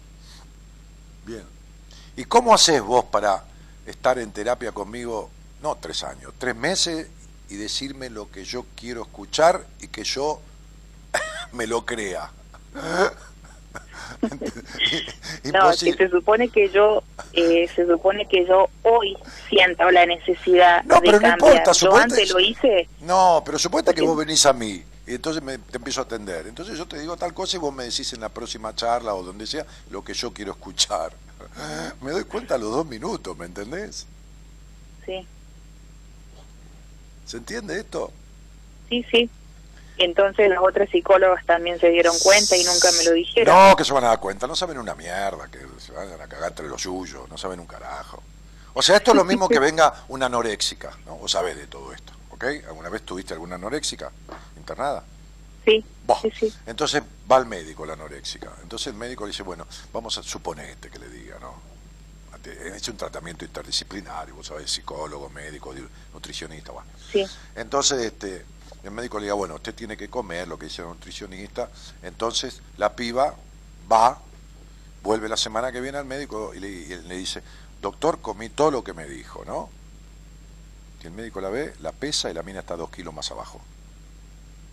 Bien. 1.24 1.57
¿Y 2.18 2.24
cómo 2.24 2.52
haces 2.52 2.82
vos 2.82 3.04
para 3.04 3.44
estar 3.86 4.18
en 4.18 4.32
terapia 4.32 4.72
conmigo, 4.72 5.30
no 5.62 5.76
tres 5.76 6.02
años, 6.02 6.32
tres 6.36 6.56
meses 6.56 7.06
y 7.48 7.54
decirme 7.54 8.10
lo 8.10 8.28
que 8.28 8.44
yo 8.44 8.66
quiero 8.74 9.02
escuchar 9.02 9.64
y 9.80 9.86
que 9.86 10.02
yo 10.02 10.40
me 11.52 11.68
lo 11.68 11.86
crea? 11.86 12.32
no, 15.44 15.70
que 15.70 15.92
se 15.94 16.08
supone 16.10 16.48
que 16.48 16.68
yo, 16.70 17.04
eh, 17.34 17.70
se 17.72 17.86
supone 17.86 18.26
que 18.26 18.44
yo 18.44 18.68
hoy 18.82 19.16
siento 19.48 19.88
la 19.92 20.04
necesidad 20.04 20.82
no, 20.86 20.96
de 20.96 21.02
pero 21.02 21.20
cambiar. 21.20 21.38
No 21.40 21.46
importa, 21.50 21.70
yo 21.70 21.96
antes 21.96 22.30
lo 22.30 22.40
hice. 22.40 22.88
No, 23.02 23.44
pero 23.46 23.60
supuesta 23.60 23.94
que 23.94 24.02
vos 24.02 24.16
venís 24.16 24.44
a 24.44 24.52
mí 24.52 24.82
y 25.08 25.14
entonces 25.14 25.42
me, 25.42 25.56
te 25.56 25.78
empiezo 25.78 26.02
a 26.02 26.04
atender. 26.04 26.46
Entonces 26.46 26.76
yo 26.76 26.86
te 26.86 26.98
digo 27.00 27.16
tal 27.16 27.32
cosa 27.32 27.56
y 27.56 27.60
vos 27.60 27.74
me 27.74 27.84
decís 27.84 28.12
en 28.12 28.20
la 28.20 28.28
próxima 28.28 28.74
charla 28.74 29.14
o 29.14 29.22
donde 29.22 29.46
sea 29.46 29.64
lo 29.90 30.04
que 30.04 30.12
yo 30.12 30.34
quiero 30.34 30.52
escuchar. 30.52 31.12
Me 32.02 32.10
doy 32.10 32.24
cuenta 32.24 32.56
a 32.56 32.58
los 32.58 32.70
dos 32.70 32.84
minutos, 32.84 33.36
¿me 33.38 33.46
entendés? 33.46 34.06
Sí. 35.06 35.26
¿Se 37.24 37.38
entiende 37.38 37.78
esto? 37.78 38.12
Sí, 38.90 39.04
sí. 39.10 39.30
Entonces 39.96 40.48
las 40.50 40.58
otras 40.60 40.90
psicólogas 40.90 41.44
también 41.46 41.80
se 41.80 41.88
dieron 41.88 42.16
cuenta 42.18 42.56
y 42.56 42.64
nunca 42.64 42.90
me 42.92 43.04
lo 43.04 43.12
dijeron. 43.12 43.54
No, 43.54 43.76
que 43.76 43.84
se 43.84 43.92
van 43.92 44.04
a 44.04 44.08
dar 44.08 44.20
cuenta, 44.20 44.46
no 44.46 44.54
saben 44.54 44.78
una 44.78 44.94
mierda, 44.94 45.48
que 45.50 45.58
se 45.78 45.92
van 45.92 46.08
a 46.20 46.26
cagar 46.28 46.50
entre 46.50 46.68
los 46.68 46.82
suyos, 46.82 47.28
no 47.28 47.38
saben 47.38 47.60
un 47.60 47.66
carajo. 47.66 48.22
O 48.74 48.82
sea, 48.82 48.96
esto 48.96 49.12
es 49.12 49.16
lo 49.16 49.24
mismo 49.24 49.48
que 49.48 49.58
venga 49.58 50.04
una 50.08 50.26
anoréxica, 50.26 50.96
¿no? 51.06 51.18
O 51.20 51.28
sabés 51.28 51.56
de 51.56 51.66
todo 51.66 51.92
esto, 51.92 52.12
¿ok? 52.30 52.44
¿Alguna 52.68 52.90
vez 52.90 53.02
tuviste 53.02 53.32
alguna 53.34 53.56
anoréxica 53.56 54.12
internada? 54.68 55.04
Sí, 55.64 55.84
sí, 56.22 56.32
sí. 56.38 56.54
Entonces 56.66 57.02
va 57.30 57.36
al 57.36 57.46
médico 57.46 57.84
la 57.84 57.94
anoréxica. 57.94 58.52
Entonces 58.62 58.88
el 58.88 58.94
médico 58.94 59.24
le 59.24 59.30
dice, 59.30 59.42
bueno, 59.42 59.66
vamos 59.92 60.16
a 60.18 60.22
suponerte 60.22 60.90
que 60.90 60.98
le 60.98 61.08
diga, 61.08 61.38
¿no? 61.40 61.68
Es 62.74 62.88
un 62.88 62.96
tratamiento 62.96 63.44
interdisciplinario, 63.44 64.34
vos 64.34 64.46
sabés, 64.46 64.70
psicólogo, 64.70 65.28
médico, 65.28 65.74
nutricionista, 66.14 66.72
bueno. 66.72 66.88
Sí. 67.12 67.26
Entonces, 67.56 68.00
este, 68.00 68.44
el 68.84 68.90
médico 68.90 69.18
le 69.18 69.24
diga, 69.24 69.34
bueno, 69.34 69.56
usted 69.56 69.74
tiene 69.74 69.96
que 69.96 70.08
comer 70.08 70.48
lo 70.48 70.58
que 70.58 70.66
dice 70.66 70.80
el 70.82 70.88
nutricionista, 70.88 71.68
entonces 72.02 72.62
la 72.78 72.94
piba 72.94 73.34
va, 73.90 74.18
vuelve 75.02 75.28
la 75.28 75.36
semana 75.36 75.72
que 75.72 75.80
viene 75.80 75.98
al 75.98 76.06
médico 76.06 76.54
y 76.54 76.60
le, 76.60 77.02
le 77.02 77.16
dice, 77.16 77.42
doctor, 77.82 78.20
comí 78.20 78.48
todo 78.48 78.70
lo 78.70 78.84
que 78.84 78.94
me 78.94 79.06
dijo, 79.06 79.44
¿no? 79.44 79.68
Y 81.02 81.06
el 81.06 81.12
médico 81.12 81.42
la 81.42 81.50
ve, 81.50 81.74
la 81.80 81.92
pesa 81.92 82.30
y 82.30 82.34
la 82.34 82.42
mina 82.42 82.60
está 82.60 82.76
dos 82.76 82.90
kilos 82.90 83.12
más 83.12 83.30
abajo. 83.30 83.60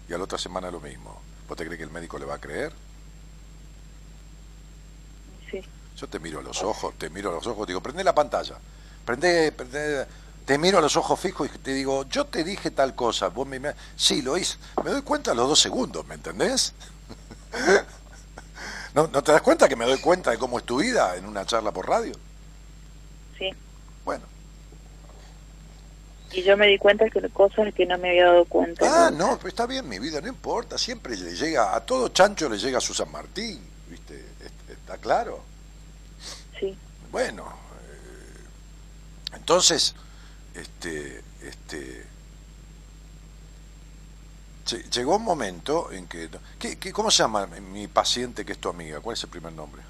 Y 0.07 0.13
a 0.13 0.17
la 0.17 0.23
otra 0.23 0.37
semana 0.37 0.69
lo 0.71 0.79
mismo. 0.79 1.19
¿Vos 1.47 1.57
te 1.57 1.65
crees 1.65 1.77
que 1.77 1.83
el 1.83 1.91
médico 1.91 2.17
le 2.17 2.25
va 2.25 2.35
a 2.35 2.41
creer? 2.41 2.73
Sí. 5.49 5.61
Yo 5.97 6.07
te 6.07 6.19
miro 6.19 6.39
a 6.39 6.43
los 6.43 6.63
ojos, 6.63 6.93
te 6.97 7.09
miro 7.09 7.29
a 7.29 7.33
los 7.33 7.47
ojos, 7.47 7.67
digo, 7.67 7.81
prende 7.81 8.03
la 8.03 8.13
pantalla, 8.13 8.55
prende, 9.05 9.51
prende 9.51 10.05
te 10.45 10.59
miro 10.59 10.77
a 10.77 10.81
los 10.81 10.95
ojos 10.95 11.19
fijos 11.19 11.49
y 11.53 11.57
te 11.57 11.73
digo, 11.73 12.07
yo 12.07 12.25
te 12.25 12.43
dije 12.43 12.69
tal 12.69 12.93
cosa, 12.93 13.29
vos 13.29 13.47
me... 13.47 13.59
Sí, 13.95 14.21
lo 14.21 14.37
hice. 14.37 14.57
Me 14.83 14.91
doy 14.91 15.01
cuenta 15.01 15.31
a 15.31 15.33
los 15.33 15.49
dos 15.49 15.59
segundos, 15.59 16.05
¿me 16.05 16.15
entendés? 16.15 16.73
¿No, 18.93 19.07
¿No 19.07 19.23
te 19.23 19.31
das 19.31 19.41
cuenta 19.41 19.67
que 19.67 19.75
me 19.75 19.85
doy 19.85 19.99
cuenta 19.99 20.29
de 20.31 20.37
cómo 20.37 20.59
es 20.59 20.65
tu 20.65 20.77
vida 20.77 21.15
en 21.15 21.25
una 21.25 21.45
charla 21.45 21.71
por 21.71 21.89
radio? 21.89 22.13
Sí. 23.37 23.49
Bueno. 24.05 24.34
Y 26.31 26.43
yo 26.43 26.57
me 26.57 26.67
di 26.67 26.77
cuenta 26.77 27.09
que 27.09 27.21
cosas 27.29 27.73
que 27.73 27.85
no 27.85 27.97
me 27.97 28.09
había 28.09 28.25
dado 28.25 28.45
cuenta. 28.45 29.07
Ah, 29.07 29.11
no, 29.11 29.37
pues 29.39 29.53
está 29.53 29.65
bien, 29.65 29.87
mi 29.87 29.99
vida, 29.99 30.19
no 30.21 30.27
importa. 30.27 30.77
Siempre 30.77 31.15
le 31.15 31.35
llega, 31.35 31.75
a 31.75 31.85
todo 31.85 32.09
chancho 32.09 32.49
le 32.49 32.57
llega 32.57 32.79
a 32.79 32.81
su 32.81 32.93
San 32.93 33.11
Martín, 33.11 33.61
¿viste? 33.89 34.25
¿Está 34.67 34.97
claro? 34.97 35.43
Sí. 36.59 36.77
Bueno, 37.11 37.45
eh, 37.45 39.35
entonces 39.35 39.95
este, 40.55 41.21
este, 41.41 42.05
llegó 44.91 45.17
un 45.17 45.23
momento 45.23 45.91
en 45.91 46.07
que, 46.07 46.29
¿qué, 46.59 46.91
cómo 46.91 47.11
se 47.11 47.23
llama 47.23 47.45
mi 47.47 47.87
paciente 47.87 48.45
que 48.45 48.53
es 48.53 48.59
tu 48.59 48.69
amiga? 48.69 48.99
¿Cuál 49.01 49.15
es 49.15 49.23
el 49.23 49.29
primer 49.29 49.53
nombre? 49.53 49.81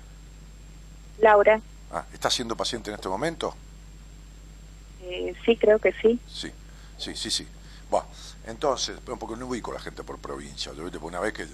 Laura. 1.19 1.61
Ah, 1.91 2.05
¿Está 2.11 2.29
siendo 2.29 2.55
paciente 2.55 2.89
en 2.89 2.95
este 2.95 3.07
momento? 3.07 3.55
Eh, 5.05 5.33
sí, 5.45 5.55
creo 5.57 5.79
que 5.79 5.93
sí. 5.93 6.19
Sí, 6.27 6.51
sí, 6.97 7.15
sí, 7.15 7.29
sí. 7.29 7.47
Bueno, 7.89 8.07
entonces, 8.47 8.99
porque 9.03 9.35
no 9.35 9.47
ubico 9.47 9.71
a 9.71 9.75
la 9.75 9.79
gente 9.79 10.03
por 10.03 10.17
provincia. 10.19 10.71
Yo 10.73 10.85
una 11.01 11.19
vez 11.19 11.33
que 11.33 11.47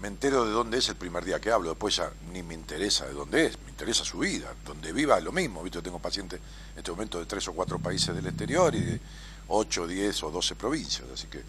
me 0.00 0.08
entero 0.08 0.44
de 0.44 0.52
dónde 0.52 0.78
es 0.78 0.88
el 0.88 0.96
primer 0.96 1.24
día 1.24 1.40
que 1.40 1.50
hablo, 1.50 1.70
después 1.70 1.96
ya 1.96 2.10
ni 2.32 2.42
me 2.42 2.54
interesa 2.54 3.06
de 3.06 3.14
dónde 3.14 3.46
es, 3.46 3.58
me 3.64 3.70
interesa 3.70 4.04
su 4.04 4.18
vida, 4.18 4.54
donde 4.64 4.92
viva 4.92 5.18
es 5.18 5.24
lo 5.24 5.32
mismo, 5.32 5.62
¿viste? 5.62 5.82
tengo 5.82 5.98
pacientes 5.98 6.40
en 6.72 6.78
este 6.78 6.90
momento 6.90 7.18
de 7.18 7.26
tres 7.26 7.48
o 7.48 7.52
cuatro 7.52 7.78
países 7.78 8.14
del 8.14 8.26
exterior 8.26 8.74
y 8.74 8.80
de 8.80 9.00
ocho, 9.48 9.86
diez 9.86 10.22
o 10.22 10.30
doce 10.30 10.54
provincias, 10.54 11.08
así 11.12 11.26
que 11.26 11.42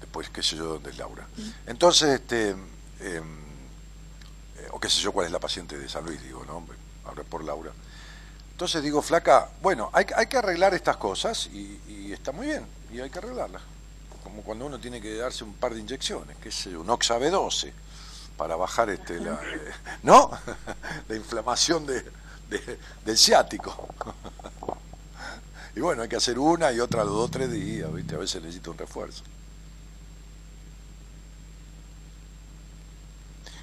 después 0.00 0.30
qué 0.30 0.42
sé 0.42 0.56
yo 0.56 0.64
dónde 0.64 0.90
es 0.90 0.98
Laura. 0.98 1.26
Entonces, 1.66 2.20
este, 2.20 2.50
em, 2.50 2.58
eh, 4.58 4.68
o 4.72 4.80
qué 4.80 4.88
sé 4.88 5.00
yo 5.00 5.12
cuál 5.12 5.26
es 5.26 5.32
la 5.32 5.38
paciente 5.38 5.78
de 5.78 5.88
San 5.88 6.04
Luis, 6.04 6.20
digo, 6.22 6.44
¿no? 6.44 6.66
Habla 7.04 7.22
por 7.22 7.44
Laura. 7.44 7.70
Entonces 8.54 8.82
digo, 8.82 9.02
flaca, 9.02 9.50
bueno, 9.62 9.90
hay, 9.92 10.06
hay 10.16 10.26
que 10.26 10.38
arreglar 10.38 10.74
estas 10.74 10.96
cosas 10.96 11.46
y, 11.52 11.80
y 11.88 12.12
está 12.12 12.32
muy 12.32 12.46
bien, 12.46 12.66
y 12.92 13.00
hay 13.00 13.10
que 13.10 13.18
arreglarlas 13.18 13.62
como 14.24 14.42
cuando 14.42 14.66
uno 14.66 14.80
tiene 14.80 15.00
que 15.00 15.14
darse 15.16 15.44
un 15.44 15.52
par 15.52 15.74
de 15.74 15.80
inyecciones, 15.80 16.36
que 16.38 16.48
es 16.48 16.66
un 16.66 16.88
Oxa 16.88 17.18
B12, 17.18 17.72
para 18.38 18.56
bajar 18.56 18.88
este, 18.88 19.20
la, 19.20 19.34
eh, 19.34 19.72
¿no? 20.02 20.30
la 21.08 21.14
inflamación 21.14 21.86
de, 21.86 22.02
del 23.04 23.18
ciático. 23.18 23.86
y 25.76 25.80
bueno, 25.80 26.02
hay 26.02 26.08
que 26.08 26.16
hacer 26.16 26.38
una 26.38 26.72
y 26.72 26.80
otra 26.80 27.04
los 27.04 27.12
dos 27.12 27.28
o 27.28 27.30
tres 27.30 27.52
días, 27.52 27.92
¿viste? 27.92 28.14
A 28.14 28.18
veces 28.18 28.42
necesita 28.42 28.70
un 28.70 28.78
refuerzo. 28.78 29.22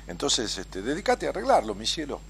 Entonces, 0.07 0.57
este, 0.57 0.81
dedícate 0.81 1.25
a 1.25 1.29
arreglarlo, 1.31 1.73
mi 1.73 1.87
cielo. 1.87 2.21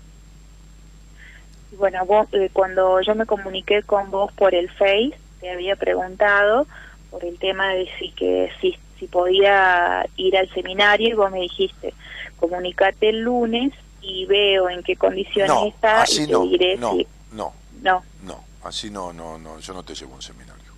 Bueno, 1.71 2.05
vos, 2.05 2.27
eh, 2.33 2.49
cuando 2.51 3.01
yo 3.01 3.15
me 3.15 3.25
comuniqué 3.25 3.83
con 3.83 4.11
vos 4.11 4.31
por 4.33 4.53
el 4.53 4.69
Face, 4.71 5.13
te 5.39 5.51
había 5.51 5.75
preguntado 5.75 6.67
por 7.09 7.23
el 7.25 7.37
tema 7.39 7.69
de 7.69 7.89
si 7.97 8.11
que 8.11 8.51
si, 8.59 8.77
si 8.99 9.07
podía 9.07 10.05
ir 10.15 10.37
al 10.37 10.49
seminario 10.53 11.09
y 11.09 11.13
vos 11.13 11.31
me 11.31 11.41
dijiste, 11.41 11.93
comunicate 12.39 13.09
el 13.09 13.21
lunes 13.21 13.73
y 14.01 14.25
veo 14.25 14.69
en 14.69 14.83
qué 14.83 14.95
condiciones 14.95 15.73
está 15.73 16.05
y 16.09 16.27
te 16.27 16.39
diré 16.39 16.77
no, 16.77 16.93
si... 16.93 17.07
No, 17.31 17.53
no, 17.81 18.03
no, 18.23 18.43
así 18.63 18.89
no, 18.89 19.13
no, 19.13 19.37
no, 19.37 19.59
yo 19.59 19.73
no 19.73 19.83
te 19.83 19.95
llevo 19.95 20.13
a 20.13 20.15
un 20.15 20.21
seminario. 20.21 20.71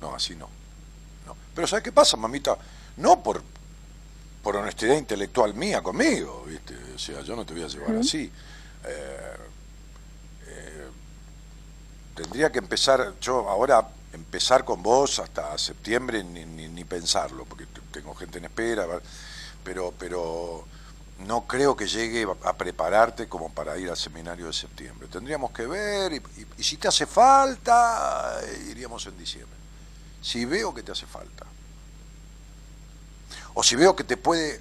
No, 0.00 0.14
así 0.14 0.34
no. 0.34 0.48
no. 1.26 1.36
Pero 1.54 1.66
¿sabes 1.66 1.84
qué 1.84 1.92
pasa, 1.92 2.16
mamita? 2.16 2.58
No 2.96 3.22
por, 3.22 3.42
por 4.42 4.56
honestidad 4.56 4.96
intelectual 4.96 5.54
mía 5.54 5.80
conmigo, 5.80 6.44
¿viste? 6.46 6.74
O 6.94 6.98
sea, 6.98 7.20
yo 7.22 7.36
no 7.36 7.46
te 7.46 7.54
voy 7.54 7.62
a 7.62 7.68
llevar 7.68 7.96
así. 7.96 8.30
Eh, 8.84 9.31
tendría 12.14 12.50
que 12.50 12.58
empezar, 12.58 13.14
yo 13.20 13.48
ahora 13.48 13.88
empezar 14.12 14.64
con 14.64 14.82
vos 14.82 15.18
hasta 15.18 15.56
septiembre 15.58 16.22
ni, 16.22 16.44
ni, 16.44 16.84
pensarlo, 16.84 17.44
porque 17.44 17.66
tengo 17.90 18.14
gente 18.14 18.38
en 18.38 18.44
espera, 18.44 18.86
pero, 19.64 19.92
pero 19.98 20.66
no 21.20 21.46
creo 21.46 21.76
que 21.76 21.86
llegue 21.86 22.26
a 22.44 22.52
prepararte 22.52 23.28
como 23.28 23.50
para 23.50 23.78
ir 23.78 23.88
al 23.88 23.96
seminario 23.96 24.46
de 24.46 24.52
septiembre. 24.52 25.08
Tendríamos 25.08 25.50
que 25.52 25.66
ver, 25.66 26.12
y, 26.12 26.62
si 26.62 26.76
te 26.76 26.88
hace 26.88 27.06
falta, 27.06 28.40
iríamos 28.68 29.06
en 29.06 29.16
diciembre. 29.16 29.56
Si 30.20 30.44
veo 30.44 30.74
que 30.74 30.82
te 30.82 30.92
hace 30.92 31.06
falta. 31.06 31.46
O 33.54 33.62
si 33.62 33.76
veo 33.76 33.94
que 33.94 34.04
te 34.04 34.16
puede 34.16 34.60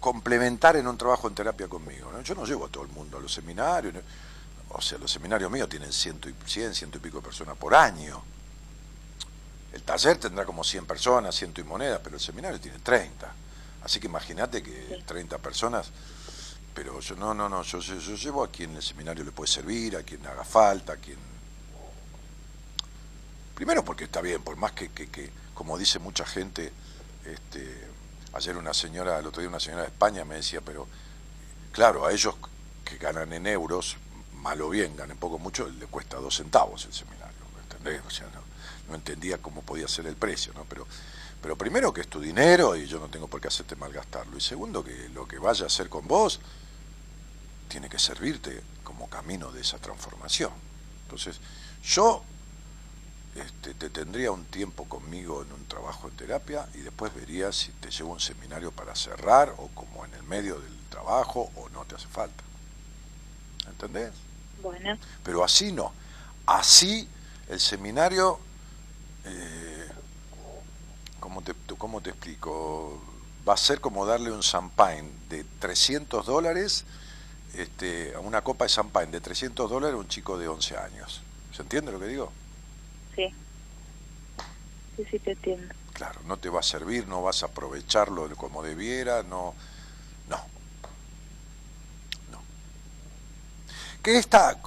complementar 0.00 0.76
en 0.76 0.86
un 0.86 0.98
trabajo 0.98 1.28
en 1.28 1.34
terapia 1.34 1.68
conmigo. 1.68 2.10
Yo 2.22 2.34
no 2.34 2.44
llevo 2.44 2.66
a 2.66 2.68
todo 2.68 2.84
el 2.84 2.90
mundo 2.90 3.18
a 3.18 3.20
los 3.20 3.32
seminarios. 3.32 3.94
O 4.74 4.82
sea, 4.82 4.98
los 4.98 5.10
seminarios 5.10 5.50
míos 5.50 5.68
tienen 5.68 5.92
ciento 5.92 6.28
y, 6.28 6.34
cien, 6.46 6.74
ciento 6.74 6.98
y 6.98 7.00
pico 7.00 7.18
de 7.18 7.24
personas 7.24 7.56
por 7.56 7.74
año. 7.74 8.22
El 9.72 9.82
taller 9.82 10.18
tendrá 10.18 10.44
como 10.44 10.64
100 10.64 10.86
personas, 10.86 11.34
ciento 11.34 11.60
y 11.60 11.64
monedas, 11.64 12.00
pero 12.02 12.16
el 12.16 12.20
seminario 12.20 12.60
tiene 12.60 12.78
30. 12.80 13.32
Así 13.82 14.00
que 14.00 14.06
imagínate 14.06 14.62
que 14.62 15.02
30 15.06 15.38
personas, 15.38 15.90
pero 16.74 16.98
yo 17.00 17.14
no, 17.16 17.34
no, 17.34 17.48
no, 17.48 17.62
yo, 17.62 17.78
yo, 17.80 18.14
llevo 18.16 18.42
a 18.42 18.50
quien 18.50 18.74
el 18.74 18.82
seminario 18.82 19.24
le 19.24 19.30
puede 19.30 19.50
servir, 19.50 19.96
a 19.96 20.02
quien 20.02 20.26
haga 20.26 20.44
falta, 20.44 20.94
a 20.94 20.96
quien... 20.96 21.18
Primero 23.54 23.84
porque 23.84 24.04
está 24.04 24.20
bien, 24.20 24.42
por 24.42 24.56
más 24.56 24.72
que, 24.72 24.90
que, 24.90 25.08
que 25.08 25.30
como 25.54 25.78
dice 25.78 26.00
mucha 26.00 26.24
gente, 26.24 26.72
este, 27.24 27.88
ayer 28.32 28.56
una 28.56 28.74
señora, 28.74 29.18
el 29.18 29.26
otro 29.26 29.40
día 29.40 29.48
una 29.48 29.60
señora 29.60 29.82
de 29.82 29.88
España 29.88 30.24
me 30.24 30.36
decía, 30.36 30.60
pero 30.60 30.88
claro, 31.72 32.06
a 32.06 32.12
ellos 32.12 32.34
que 32.84 32.96
ganan 32.96 33.32
en 33.32 33.46
euros, 33.46 33.96
mal 34.44 34.60
o 34.60 34.68
bien, 34.68 34.94
ganen 34.94 35.16
poco 35.16 35.38
mucho, 35.38 35.66
le 35.66 35.86
cuesta 35.86 36.18
dos 36.18 36.36
centavos 36.36 36.84
el 36.84 36.92
seminario, 36.92 37.40
¿entendés? 37.62 38.02
O 38.06 38.10
sea, 38.10 38.26
no, 38.26 38.42
no 38.88 38.94
entendía 38.94 39.38
cómo 39.38 39.62
podía 39.62 39.88
ser 39.88 40.06
el 40.06 40.16
precio, 40.16 40.52
¿no? 40.52 40.66
Pero, 40.66 40.86
pero 41.40 41.56
primero 41.56 41.94
que 41.94 42.02
es 42.02 42.08
tu 42.08 42.20
dinero 42.20 42.76
y 42.76 42.86
yo 42.86 43.00
no 43.00 43.08
tengo 43.08 43.26
por 43.26 43.40
qué 43.40 43.48
hacerte 43.48 43.74
malgastarlo. 43.74 44.36
Y 44.36 44.42
segundo 44.42 44.84
que 44.84 45.08
lo 45.08 45.26
que 45.26 45.38
vaya 45.38 45.64
a 45.64 45.66
hacer 45.68 45.88
con 45.88 46.06
vos 46.06 46.40
tiene 47.68 47.88
que 47.88 47.98
servirte 47.98 48.62
como 48.82 49.08
camino 49.08 49.50
de 49.50 49.62
esa 49.62 49.78
transformación. 49.78 50.52
Entonces, 51.04 51.40
yo 51.82 52.22
este, 53.34 53.72
te 53.72 53.88
tendría 53.88 54.30
un 54.30 54.44
tiempo 54.44 54.84
conmigo 54.84 55.42
en 55.42 55.52
un 55.52 55.64
trabajo 55.66 56.08
en 56.08 56.16
terapia 56.16 56.68
y 56.74 56.78
después 56.78 57.14
vería 57.14 57.50
si 57.50 57.72
te 57.72 57.90
llevo 57.90 58.12
un 58.12 58.20
seminario 58.20 58.72
para 58.72 58.94
cerrar 58.94 59.54
o 59.56 59.68
como 59.68 60.04
en 60.04 60.12
el 60.12 60.22
medio 60.22 60.60
del 60.60 60.78
trabajo 60.90 61.50
o 61.56 61.70
no 61.70 61.86
te 61.86 61.94
hace 61.94 62.08
falta. 62.08 62.44
¿Entendés? 63.66 64.12
Bueno. 64.64 64.98
Pero 65.22 65.44
así 65.44 65.72
no. 65.72 65.92
Así 66.46 67.06
el 67.48 67.60
seminario, 67.60 68.40
eh, 69.26 69.88
¿cómo, 71.20 71.42
te, 71.42 71.52
¿cómo 71.76 72.00
te 72.00 72.10
explico? 72.10 73.00
Va 73.46 73.54
a 73.54 73.58
ser 73.58 73.80
como 73.80 74.06
darle 74.06 74.32
un 74.32 74.40
champagne 74.40 75.10
de 75.28 75.44
300 75.60 76.24
dólares, 76.24 76.86
este, 77.52 78.14
a 78.14 78.20
una 78.20 78.40
copa 78.40 78.64
de 78.64 78.70
champagne 78.70 79.12
de 79.12 79.20
300 79.20 79.70
dólares 79.70 79.94
a 79.94 79.98
un 79.98 80.08
chico 80.08 80.38
de 80.38 80.48
11 80.48 80.78
años. 80.78 81.20
¿Se 81.54 81.60
entiende 81.60 81.92
lo 81.92 82.00
que 82.00 82.06
digo? 82.06 82.32
Sí. 83.14 83.28
Sí, 84.96 85.04
sí, 85.10 85.18
te 85.18 85.32
entiendo. 85.32 85.74
Claro, 85.92 86.20
no 86.24 86.38
te 86.38 86.48
va 86.48 86.60
a 86.60 86.62
servir, 86.62 87.06
no 87.06 87.22
vas 87.22 87.42
a 87.42 87.46
aprovecharlo 87.46 88.34
como 88.36 88.62
debiera, 88.62 89.22
no, 89.22 89.54
no. 90.28 90.54
Que 94.04 94.18
está, 94.18 94.60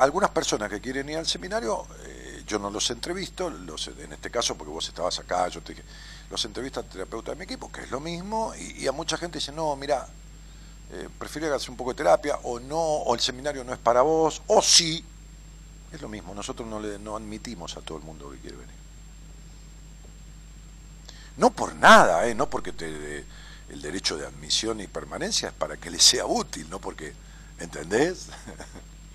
algunas 0.00 0.30
personas 0.30 0.68
que 0.68 0.80
quieren 0.80 1.08
ir 1.08 1.16
al 1.16 1.26
seminario, 1.26 1.86
eh, 2.06 2.42
yo 2.44 2.58
no 2.58 2.70
los 2.70 2.90
entrevisto, 2.90 3.48
los, 3.48 3.86
en 3.86 4.12
este 4.12 4.32
caso 4.32 4.56
porque 4.56 4.72
vos 4.72 4.88
estabas 4.88 5.16
acá, 5.20 5.46
yo 5.46 5.62
te 5.62 5.74
dije, 5.74 5.84
los 6.28 6.44
entrevista 6.44 6.82
terapeuta 6.82 7.30
de 7.30 7.36
mi 7.36 7.44
equipo, 7.44 7.70
que 7.70 7.82
es 7.82 7.90
lo 7.92 8.00
mismo, 8.00 8.52
y, 8.56 8.84
a 8.88 8.90
mucha 8.90 9.16
gente 9.16 9.38
dice, 9.38 9.52
no, 9.52 9.76
mira, 9.76 10.08
eh, 10.90 11.08
prefiero 11.20 11.54
hacer 11.54 11.70
un 11.70 11.76
poco 11.76 11.90
de 11.90 11.98
terapia, 11.98 12.40
o 12.42 12.58
no, 12.58 12.80
o 12.80 13.14
el 13.14 13.20
seminario 13.20 13.62
no 13.62 13.72
es 13.72 13.78
para 13.78 14.02
vos, 14.02 14.42
o 14.48 14.60
sí, 14.60 15.04
es 15.92 16.02
lo 16.02 16.08
mismo, 16.08 16.34
nosotros 16.34 16.66
no, 16.66 16.80
le, 16.80 16.98
no 16.98 17.14
admitimos 17.14 17.76
a 17.76 17.82
todo 17.82 17.98
el 17.98 18.02
mundo 18.02 18.28
que 18.32 18.38
quiere 18.38 18.56
venir. 18.56 18.74
No 21.36 21.50
por 21.50 21.76
nada, 21.76 22.26
¿eh? 22.26 22.34
no 22.34 22.50
porque 22.50 22.72
te, 22.72 23.24
el 23.68 23.80
derecho 23.80 24.16
de 24.16 24.26
admisión 24.26 24.80
y 24.80 24.88
permanencia 24.88 25.50
es 25.50 25.54
para 25.54 25.76
que 25.76 25.90
le 25.90 26.00
sea 26.00 26.26
útil, 26.26 26.68
no 26.68 26.80
porque, 26.80 27.14
¿entendés? 27.60 28.28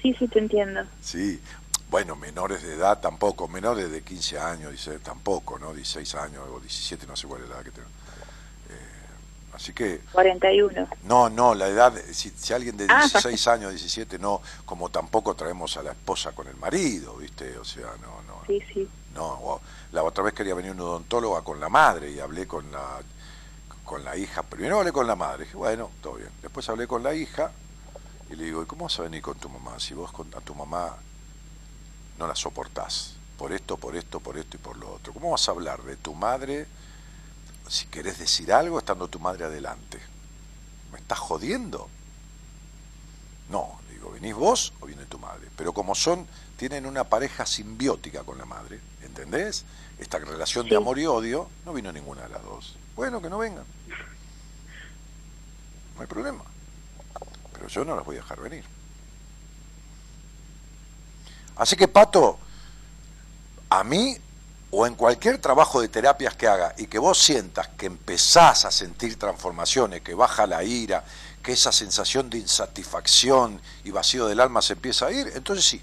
Sí, 0.01 0.13
sí, 0.19 0.27
te 0.27 0.39
entiendo. 0.39 0.81
Sí, 1.01 1.41
bueno, 1.89 2.15
menores 2.15 2.63
de 2.63 2.75
edad 2.75 2.99
tampoco, 2.99 3.47
menores 3.47 3.91
de 3.91 4.01
15 4.03 4.39
años, 4.39 4.71
dice, 4.71 4.99
tampoco, 4.99 5.57
¿no? 5.59 5.73
16 5.73 6.15
años 6.15 6.43
o 6.51 6.59
17, 6.59 7.07
no 7.07 7.15
sé 7.15 7.27
cuál 7.27 7.43
es 7.43 7.49
la 7.49 7.55
edad 7.55 7.63
que 7.63 7.71
tengo. 7.71 7.87
Eh, 7.87 9.53
así 9.53 9.73
que... 9.73 10.01
41. 10.11 10.87
No, 11.03 11.29
no, 11.29 11.55
la 11.55 11.67
edad, 11.67 11.93
si, 12.11 12.29
si 12.31 12.53
alguien 12.53 12.77
de 12.77 12.87
16 12.87 13.47
ah, 13.47 13.53
años, 13.53 13.71
17, 13.71 14.19
no, 14.19 14.41
como 14.65 14.89
tampoco 14.89 15.35
traemos 15.35 15.77
a 15.77 15.83
la 15.83 15.91
esposa 15.91 16.33
con 16.33 16.47
el 16.47 16.55
marido, 16.55 17.15
¿viste? 17.17 17.57
O 17.57 17.65
sea, 17.65 17.91
no, 18.01 18.21
no. 18.27 18.41
Sí, 18.47 18.61
sí. 18.73 18.87
No, 19.13 19.61
la 19.91 20.03
otra 20.03 20.23
vez 20.23 20.33
quería 20.33 20.53
venir 20.53 20.71
un 20.71 20.81
odontóloga 20.81 21.41
con 21.41 21.59
la 21.59 21.69
madre 21.69 22.11
y 22.11 22.19
hablé 22.19 22.45
con 22.45 22.69
la 22.71 22.99
con 23.85 24.03
la 24.03 24.17
hija. 24.17 24.41
Primero 24.43 24.79
hablé 24.79 24.91
con 24.91 25.07
la 25.07 25.15
madre, 25.15 25.45
dije, 25.45 25.55
bueno, 25.55 25.91
todo 26.01 26.15
bien. 26.15 26.29
Después 26.41 26.67
hablé 26.67 26.87
con 26.87 27.03
la 27.03 27.13
hija 27.13 27.51
y 28.35 28.37
le 28.37 28.45
digo, 28.45 28.61
¿y 28.61 28.65
cómo 28.65 28.83
vas 28.83 28.99
a 28.99 29.03
venir 29.03 29.21
con 29.21 29.37
tu 29.37 29.47
mamá 29.47 29.79
si 29.79 29.93
vos 29.93 30.11
con, 30.11 30.27
a 30.35 30.41
tu 30.41 30.53
mamá 30.53 30.97
no 32.19 32.27
la 32.27 32.35
soportás? 32.35 33.13
Por 33.37 33.53
esto, 33.53 33.77
por 33.77 33.95
esto, 33.95 34.19
por 34.19 34.37
esto 34.37 34.57
y 34.57 34.59
por 34.59 34.75
lo 34.77 34.93
otro. 34.93 35.13
¿Cómo 35.13 35.31
vas 35.31 35.47
a 35.47 35.51
hablar 35.51 35.81
de 35.83 35.95
tu 35.95 36.13
madre 36.13 36.67
si 37.69 37.87
querés 37.87 38.19
decir 38.19 38.51
algo 38.51 38.77
estando 38.77 39.07
tu 39.07 39.19
madre 39.19 39.45
adelante? 39.45 39.99
¿Me 40.91 40.99
estás 40.99 41.19
jodiendo? 41.19 41.87
No, 43.49 43.79
digo, 43.89 44.11
¿venís 44.11 44.35
vos 44.35 44.73
o 44.81 44.85
viene 44.85 45.05
tu 45.05 45.17
madre? 45.17 45.49
Pero 45.55 45.73
como 45.73 45.95
son, 45.95 46.27
tienen 46.57 46.85
una 46.85 47.05
pareja 47.05 47.45
simbiótica 47.45 48.23
con 48.23 48.37
la 48.37 48.45
madre, 48.45 48.81
¿entendés? 49.01 49.63
Esta 49.97 50.19
relación 50.19 50.67
de 50.67 50.75
amor 50.75 50.99
y 50.99 51.05
odio, 51.05 51.49
no 51.65 51.73
vino 51.73 51.91
ninguna 51.93 52.23
de 52.23 52.29
las 52.29 52.43
dos. 52.43 52.75
Bueno, 52.97 53.21
que 53.21 53.29
no 53.29 53.37
vengan. 53.37 53.65
No 55.95 56.01
hay 56.01 56.07
problema. 56.07 56.43
Pero 57.65 57.81
yo 57.81 57.85
no 57.85 57.95
las 57.95 58.05
voy 58.05 58.17
a 58.17 58.19
dejar 58.19 58.39
venir. 58.41 58.63
Así 61.55 61.75
que, 61.75 61.87
Pato, 61.87 62.37
a 63.71 63.83
mí 63.83 64.15
o 64.69 64.85
en 64.85 64.93
cualquier 64.93 65.39
trabajo 65.39 65.81
de 65.81 65.87
terapias 65.87 66.35
que 66.35 66.47
haga 66.47 66.75
y 66.77 66.85
que 66.85 66.99
vos 66.99 67.17
sientas 67.17 67.69
que 67.69 67.87
empezás 67.87 68.65
a 68.65 68.71
sentir 68.71 69.17
transformaciones, 69.17 70.01
que 70.01 70.13
baja 70.13 70.45
la 70.45 70.63
ira, 70.63 71.03
que 71.41 71.53
esa 71.53 71.71
sensación 71.71 72.29
de 72.29 72.37
insatisfacción 72.37 73.59
y 73.83 73.89
vacío 73.89 74.27
del 74.27 74.41
alma 74.41 74.61
se 74.61 74.73
empieza 74.73 75.07
a 75.07 75.11
ir, 75.11 75.31
entonces 75.33 75.65
sí, 75.65 75.81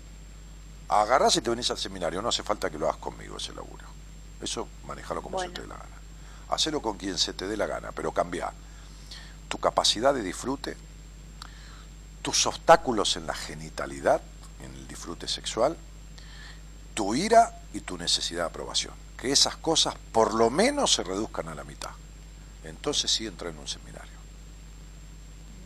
agarrás 0.89 1.35
y 1.35 1.41
te 1.41 1.51
venís 1.51 1.69
al 1.73 1.79
seminario, 1.79 2.23
no 2.23 2.29
hace 2.29 2.45
falta 2.45 2.71
que 2.71 2.79
lo 2.79 2.87
hagas 2.87 3.01
conmigo 3.01 3.39
ese 3.39 3.53
laburo. 3.55 3.87
Eso 4.41 4.69
manejalo 4.87 5.21
como 5.21 5.41
se 5.41 5.49
te 5.49 5.63
dé 5.63 5.67
la 5.67 5.79
gana. 5.79 5.97
Hacelo 6.51 6.81
con 6.81 6.97
quien 6.97 7.19
se 7.19 7.33
te 7.33 7.49
dé 7.49 7.57
la 7.57 7.67
gana, 7.67 7.91
pero 7.91 8.13
cambia 8.13 8.53
tu 9.49 9.59
capacidad 9.59 10.15
de 10.15 10.23
disfrute, 10.23 10.77
tus 12.23 12.47
obstáculos 12.47 13.17
en 13.17 13.27
la 13.27 13.35
genitalidad, 13.35 14.23
en 14.65 14.73
el 14.73 14.89
disfrute 14.89 15.29
sexual, 15.29 15.77
tu 16.95 17.15
ira 17.15 17.59
y 17.73 17.81
tu 17.81 17.99
necesidad 17.99 18.43
de 18.43 18.49
aprobación. 18.49 18.95
Que 19.17 19.33
esas 19.33 19.57
cosas 19.57 19.95
por 20.13 20.35
lo 20.35 20.51
menos 20.51 20.95
se 20.95 21.03
reduzcan 21.03 21.49
a 21.49 21.55
la 21.55 21.65
mitad. 21.65 21.91
Entonces 22.65 23.11
sí 23.11 23.27
entra 23.27 23.51
en 23.51 23.59
un 23.59 23.69
seminario. 23.69 24.13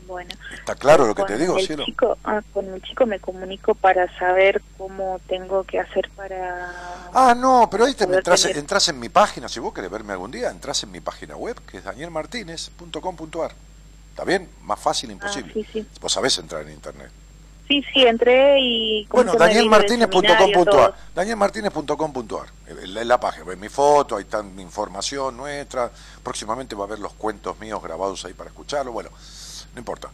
Bueno. 0.06 0.30
¿Está 0.54 0.76
claro 0.76 1.06
lo 1.06 1.14
que 1.14 1.24
te 1.24 1.36
digo, 1.36 1.58
cielo? 1.58 1.84
Chico, 1.84 2.16
ah, 2.24 2.40
con 2.52 2.72
el 2.72 2.80
chico 2.82 3.06
me 3.06 3.18
comunico 3.18 3.74
para 3.74 4.06
saber 4.18 4.62
cómo 4.78 5.20
tengo 5.26 5.64
que 5.64 5.80
hacer 5.80 6.08
para... 6.14 7.10
Ah, 7.12 7.34
no, 7.36 7.68
pero 7.68 7.84
ahí 7.84 7.94
te 7.94 8.04
entras, 8.04 8.88
en 8.88 9.00
mi 9.00 9.08
página, 9.08 9.48
si 9.48 9.58
vos 9.58 9.74
querés 9.74 9.90
verme 9.90 10.12
algún 10.12 10.30
día, 10.30 10.50
entras 10.50 10.84
en 10.84 10.92
mi 10.92 11.00
página 11.00 11.36
web, 11.36 11.60
que 11.66 11.78
es 11.78 11.84
danielmartinez.com.ar. 11.84 13.52
¿Está 14.16 14.24
bien? 14.24 14.48
Más 14.62 14.80
fácil 14.80 15.10
imposible. 15.10 15.50
Ah, 15.50 15.52
sí, 15.52 15.66
sí. 15.74 15.86
Vos 16.00 16.10
sabés 16.10 16.38
entrar 16.38 16.62
en 16.62 16.72
internet. 16.72 17.10
Sí, 17.68 17.84
sí, 17.92 18.06
entré 18.06 18.58
y... 18.58 19.06
Bueno, 19.10 19.34
danielmartinez.com.ar. 19.34 20.94
Danielmartinez.com.ar. 21.14 22.46
En 22.66 23.08
la 23.08 23.20
página, 23.20 23.44
ves 23.44 23.58
mi 23.58 23.68
foto, 23.68 24.16
ahí 24.16 24.22
está 24.22 24.42
mi 24.42 24.62
información 24.62 25.36
nuestra. 25.36 25.90
Próximamente 26.22 26.74
va 26.74 26.84
a 26.84 26.86
haber 26.86 26.98
los 26.98 27.12
cuentos 27.12 27.60
míos 27.60 27.82
grabados 27.82 28.24
ahí 28.24 28.32
para 28.32 28.48
escucharlo. 28.48 28.90
Bueno, 28.90 29.10
no 29.74 29.78
importa. 29.78 30.08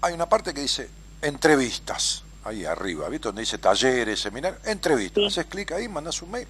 Hay 0.00 0.12
una 0.12 0.28
parte 0.28 0.52
que 0.52 0.62
dice 0.62 0.90
entrevistas, 1.22 2.24
ahí 2.42 2.64
arriba, 2.64 3.08
¿viste? 3.08 3.28
Donde 3.28 3.42
dice 3.42 3.58
talleres, 3.58 4.18
seminarios, 4.18 4.66
entrevistas. 4.66 5.22
Haces 5.24 5.46
clic 5.46 5.70
ahí, 5.70 5.86
mandas 5.86 6.20
un 6.20 6.32
mail. 6.32 6.48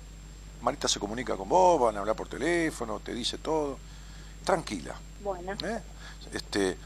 Marita 0.63 0.89
se 0.89 0.99
comunica 0.99 1.37
con 1.37 1.47
vos, 1.47 1.79
van 1.79 1.99
a 1.99 2.01
hablar 2.01 2.17
por 2.17 2.27
teléfono, 2.27 3.01
te 3.01 3.13
dice 3.13 3.37
todo. 3.37 3.79
Tranquila. 4.45 4.95
Bueno. 5.23 5.53
¿Eh? 5.63 5.83
Este, 6.37 6.77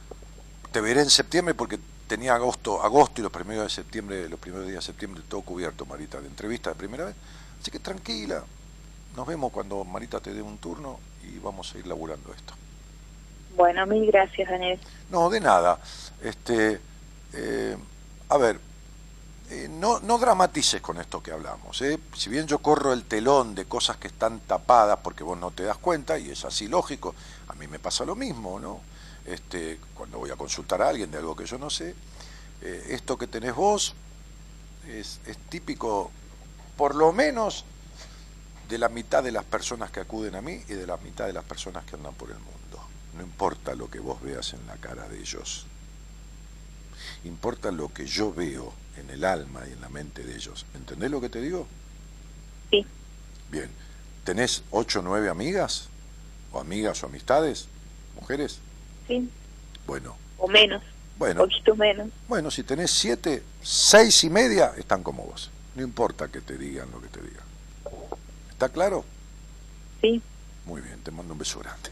te 0.70 0.81
veré 0.81 1.01
en 1.01 1.10
septiembre 1.10 1.55
porque 1.55 1.78
tenía 2.06 2.35
agosto, 2.35 2.82
agosto 2.82 3.20
y 3.20 3.24
los 3.24 3.32
primeros 3.32 3.64
de 3.64 3.70
septiembre, 3.70 4.28
los 4.28 4.39
primeros 4.39 4.66
días 4.66 4.85
de 4.85 4.86
septiembre 4.86 5.22
todo 5.28 5.43
cubierto, 5.43 5.85
Marita, 5.86 6.20
de 6.20 6.28
entrevista 6.28 6.70
de 6.70 6.77
primera 6.77 7.05
vez. 7.05 7.16
Así 7.60 7.70
que 7.70 7.81
tranquila. 7.81 8.44
Nos 9.16 9.27
vemos 9.27 9.51
cuando 9.51 9.85
Marita 9.85 10.20
te 10.20 10.32
dé 10.32 10.40
un 10.40 10.59
turno 10.59 11.01
y 11.24 11.39
vamos 11.40 11.74
a 11.74 11.78
ir 11.78 11.86
laburando 11.89 12.32
esto. 12.32 12.55
Bueno, 13.56 13.85
mil 13.86 14.06
gracias, 14.06 14.48
Daniel. 14.48 14.78
No, 15.10 15.28
de 15.28 15.40
nada. 15.40 15.81
Este, 16.22 16.81
eh, 17.32 17.77
a 18.28 18.39
ver, 18.39 18.60
eh, 19.51 19.68
no, 19.68 19.98
no 19.98 20.18
dramatices 20.18 20.81
con 20.81 21.01
esto 21.01 21.20
que 21.20 21.32
hablamos. 21.32 21.82
¿eh? 21.82 21.98
Si 22.14 22.31
bien 22.31 22.47
yo 22.47 22.59
corro 22.59 22.93
el 22.93 23.02
telón 23.02 23.56
de 23.56 23.64
cosas 23.64 23.97
que 23.97 24.06
están 24.06 24.39
tapadas 24.40 25.01
porque 25.02 25.24
vos 25.24 25.36
no 25.36 25.51
te 25.51 25.64
das 25.64 25.78
cuenta, 25.78 26.20
y 26.20 26.31
es 26.31 26.44
así 26.44 26.68
lógico, 26.68 27.16
a 27.48 27.55
mí 27.55 27.66
me 27.66 27.81
pasa 27.81 28.05
lo 28.05 28.14
mismo, 28.14 28.60
¿no? 28.60 28.90
Este, 29.26 29.78
cuando 29.94 30.18
voy 30.18 30.30
a 30.30 30.36
consultar 30.36 30.82
a 30.82 30.88
alguien 30.88 31.10
de 31.10 31.18
algo 31.18 31.36
que 31.36 31.47
yo 31.47 31.59
no 31.59 31.70
sé, 31.70 31.94
esto 32.62 33.16
que 33.16 33.26
tenés 33.26 33.55
vos 33.55 33.94
es, 34.86 35.20
es 35.26 35.38
típico, 35.48 36.10
por 36.76 36.94
lo 36.94 37.12
menos, 37.12 37.64
de 38.68 38.78
la 38.78 38.88
mitad 38.88 39.22
de 39.22 39.32
las 39.32 39.44
personas 39.44 39.90
que 39.90 40.01
acuden 40.01 40.36
a 40.36 40.42
mí 40.42 40.62
y 40.68 40.74
de 40.74 40.86
la 40.86 40.97
mitad 40.98 41.26
de 41.26 41.32
las 41.32 41.44
personas 41.44 41.84
que 41.84 41.97
andan 41.97 42.14
por 42.14 42.30
el 42.30 42.38
mundo. 42.38 42.86
No 43.16 43.22
importa 43.22 43.74
lo 43.74 43.90
que 43.90 43.98
vos 43.98 44.22
veas 44.22 44.52
en 44.52 44.64
la 44.66 44.76
cara 44.76 45.09
de 45.09 45.18
ellos. 45.18 45.66
Importa 47.24 47.72
lo 47.72 47.92
que 47.92 48.06
yo 48.06 48.32
veo 48.32 48.72
en 48.97 49.10
el 49.10 49.24
alma 49.24 49.62
y 49.68 49.72
en 49.72 49.80
la 49.80 49.88
mente 49.88 50.22
de 50.22 50.36
ellos. 50.36 50.66
¿Entendés 50.74 51.10
lo 51.10 51.20
que 51.20 51.28
te 51.28 51.40
digo? 51.40 51.66
Sí. 52.70 52.86
Bien. 53.51 53.68
¿Tenés 54.24 54.62
ocho 54.70 55.01
o 55.01 55.02
nueve 55.02 55.28
amigas? 55.28 55.88
¿O 56.52 56.60
amigas 56.60 57.02
o 57.02 57.06
amistades? 57.06 57.66
¿Mujeres? 58.20 58.59
Bueno. 59.86 60.16
O 60.38 60.48
menos. 60.48 60.82
Bueno. 61.18 61.42
Poquito 61.42 61.76
menos. 61.76 62.08
Bueno, 62.28 62.50
si 62.50 62.62
tenés 62.62 62.90
siete, 62.90 63.42
seis 63.62 64.24
y 64.24 64.30
media, 64.30 64.72
están 64.78 65.02
como 65.02 65.24
vos. 65.24 65.50
No 65.74 65.82
importa 65.82 66.28
que 66.28 66.40
te 66.40 66.56
digan 66.56 66.90
lo 66.90 67.00
que 67.00 67.08
te 67.08 67.20
digan. 67.20 67.44
¿Está 68.50 68.68
claro? 68.68 69.04
Sí. 70.00 70.22
Muy 70.66 70.80
bien, 70.80 70.98
te 71.02 71.10
mando 71.10 71.32
un 71.32 71.38
beso 71.38 71.58
grande. 71.60 71.90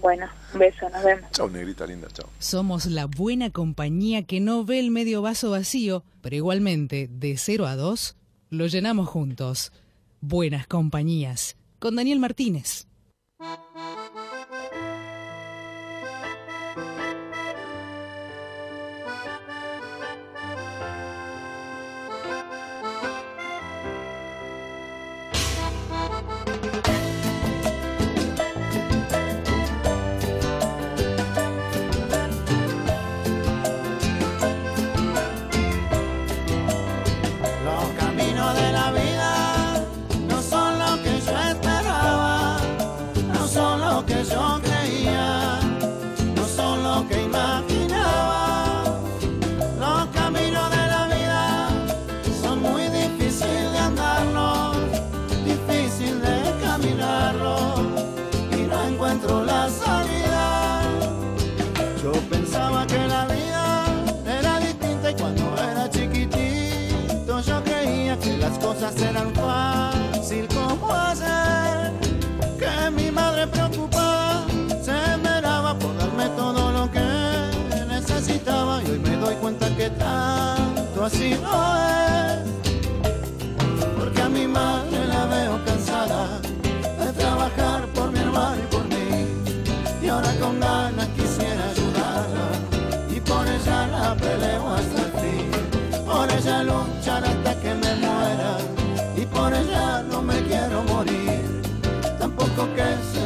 Bueno, 0.00 0.26
un 0.54 0.60
beso, 0.60 0.88
nos 0.88 1.04
vemos. 1.04 1.30
Chao, 1.32 1.50
negrita 1.50 1.86
linda, 1.86 2.08
chao. 2.12 2.28
Somos 2.38 2.86
la 2.86 3.06
buena 3.06 3.50
compañía 3.50 4.22
que 4.22 4.40
no 4.40 4.64
ve 4.64 4.78
el 4.78 4.90
medio 4.90 5.20
vaso 5.22 5.50
vacío, 5.50 6.04
pero 6.22 6.36
igualmente, 6.36 7.08
de 7.10 7.36
0 7.36 7.66
a 7.66 7.76
2, 7.76 8.16
lo 8.50 8.66
llenamos 8.66 9.08
juntos. 9.08 9.72
Buenas 10.20 10.66
compañías, 10.66 11.56
con 11.78 11.96
Daniel 11.96 12.18
Martínez. 12.18 12.86
Cosas 68.80 69.02
eran 69.02 69.34
fácil 69.34 70.48
como 70.48 70.90
hacer 70.90 71.92
que 72.58 72.90
mi 72.90 73.10
madre 73.10 73.46
preocupada 73.46 74.46
se 74.82 75.18
me 75.18 75.40
daba 75.42 75.78
por 75.78 75.94
darme 75.98 76.28
todo 76.30 76.72
lo 76.72 76.90
que 76.90 77.06
necesitaba 77.88 78.82
y 78.82 78.90
hoy 78.92 78.98
me 79.00 79.16
doy 79.16 79.34
cuenta 79.34 79.68
que 79.76 79.90
tanto 79.90 81.04
así 81.04 81.36
no 81.42 81.76
es. 81.76 82.38
Porque 83.98 84.22
a 84.22 84.28
mi 84.30 84.46
madre 84.46 85.06
la 85.06 85.26
veo 85.26 85.64
cansada 85.66 86.40
de 87.04 87.12
trabajar 87.12 87.86
por 87.94 88.10
mi 88.10 88.18
hermano 88.20 88.56
y 88.62 88.74
por 88.74 88.84
mí. 88.84 89.26
Y 90.02 90.08
ahora 90.08 90.32
con 90.40 90.58
ganas 90.58 90.89
tampoco 102.66 103.19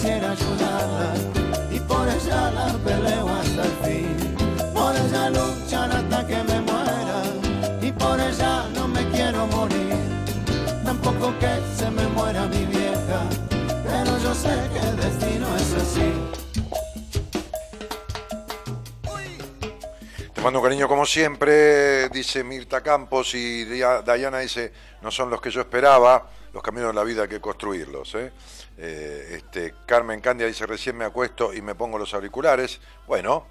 quisiera 0.00 0.30
ayudarla 0.30 1.12
y 1.72 1.80
por 1.80 2.06
ella 2.08 2.50
la 2.52 2.72
peleo 2.84 3.28
hasta 3.28 3.62
el 3.64 3.72
fin 3.82 4.36
por 4.72 4.94
ella 4.94 5.30
luchar 5.30 5.90
hasta 5.90 6.24
que 6.24 6.36
me 6.44 6.60
muera 6.60 7.22
y 7.82 7.90
por 7.90 8.20
ella 8.20 8.68
no 8.76 8.86
me 8.86 9.08
quiero 9.10 9.44
morir 9.48 9.96
tampoco 10.84 11.34
que 11.40 11.50
se 11.76 11.90
me 11.90 12.06
muera 12.08 12.46
mi 12.46 12.64
vieja 12.66 13.20
pero 13.82 14.18
yo 14.22 14.32
sé 14.34 14.54
que 14.72 14.88
el 14.88 14.96
destino 14.96 15.46
es 15.56 15.74
así 15.74 16.12
Te 20.32 20.40
mando 20.44 20.60
un 20.60 20.64
cariño 20.64 20.86
como 20.86 21.04
siempre, 21.04 22.08
dice 22.10 22.44
Mirta 22.44 22.80
Campos 22.80 23.34
y 23.34 23.64
Dia- 23.64 24.02
Dayana 24.02 24.38
dice, 24.38 24.72
no 25.02 25.10
son 25.10 25.30
los 25.30 25.40
que 25.40 25.50
yo 25.50 25.60
esperaba, 25.60 26.28
los 26.54 26.62
caminos 26.62 26.90
de 26.90 26.94
la 26.94 27.02
vida 27.02 27.22
hay 27.22 27.28
que 27.28 27.40
construirlos. 27.40 28.14
¿eh? 28.14 28.30
Eh, 28.80 29.38
este, 29.38 29.74
Carmen 29.86 30.20
Candia 30.20 30.46
dice, 30.46 30.64
recién 30.64 30.96
me 30.96 31.04
acuesto 31.04 31.52
y 31.52 31.60
me 31.60 31.74
pongo 31.74 31.98
los 31.98 32.14
auriculares. 32.14 32.80
Bueno, 33.06 33.44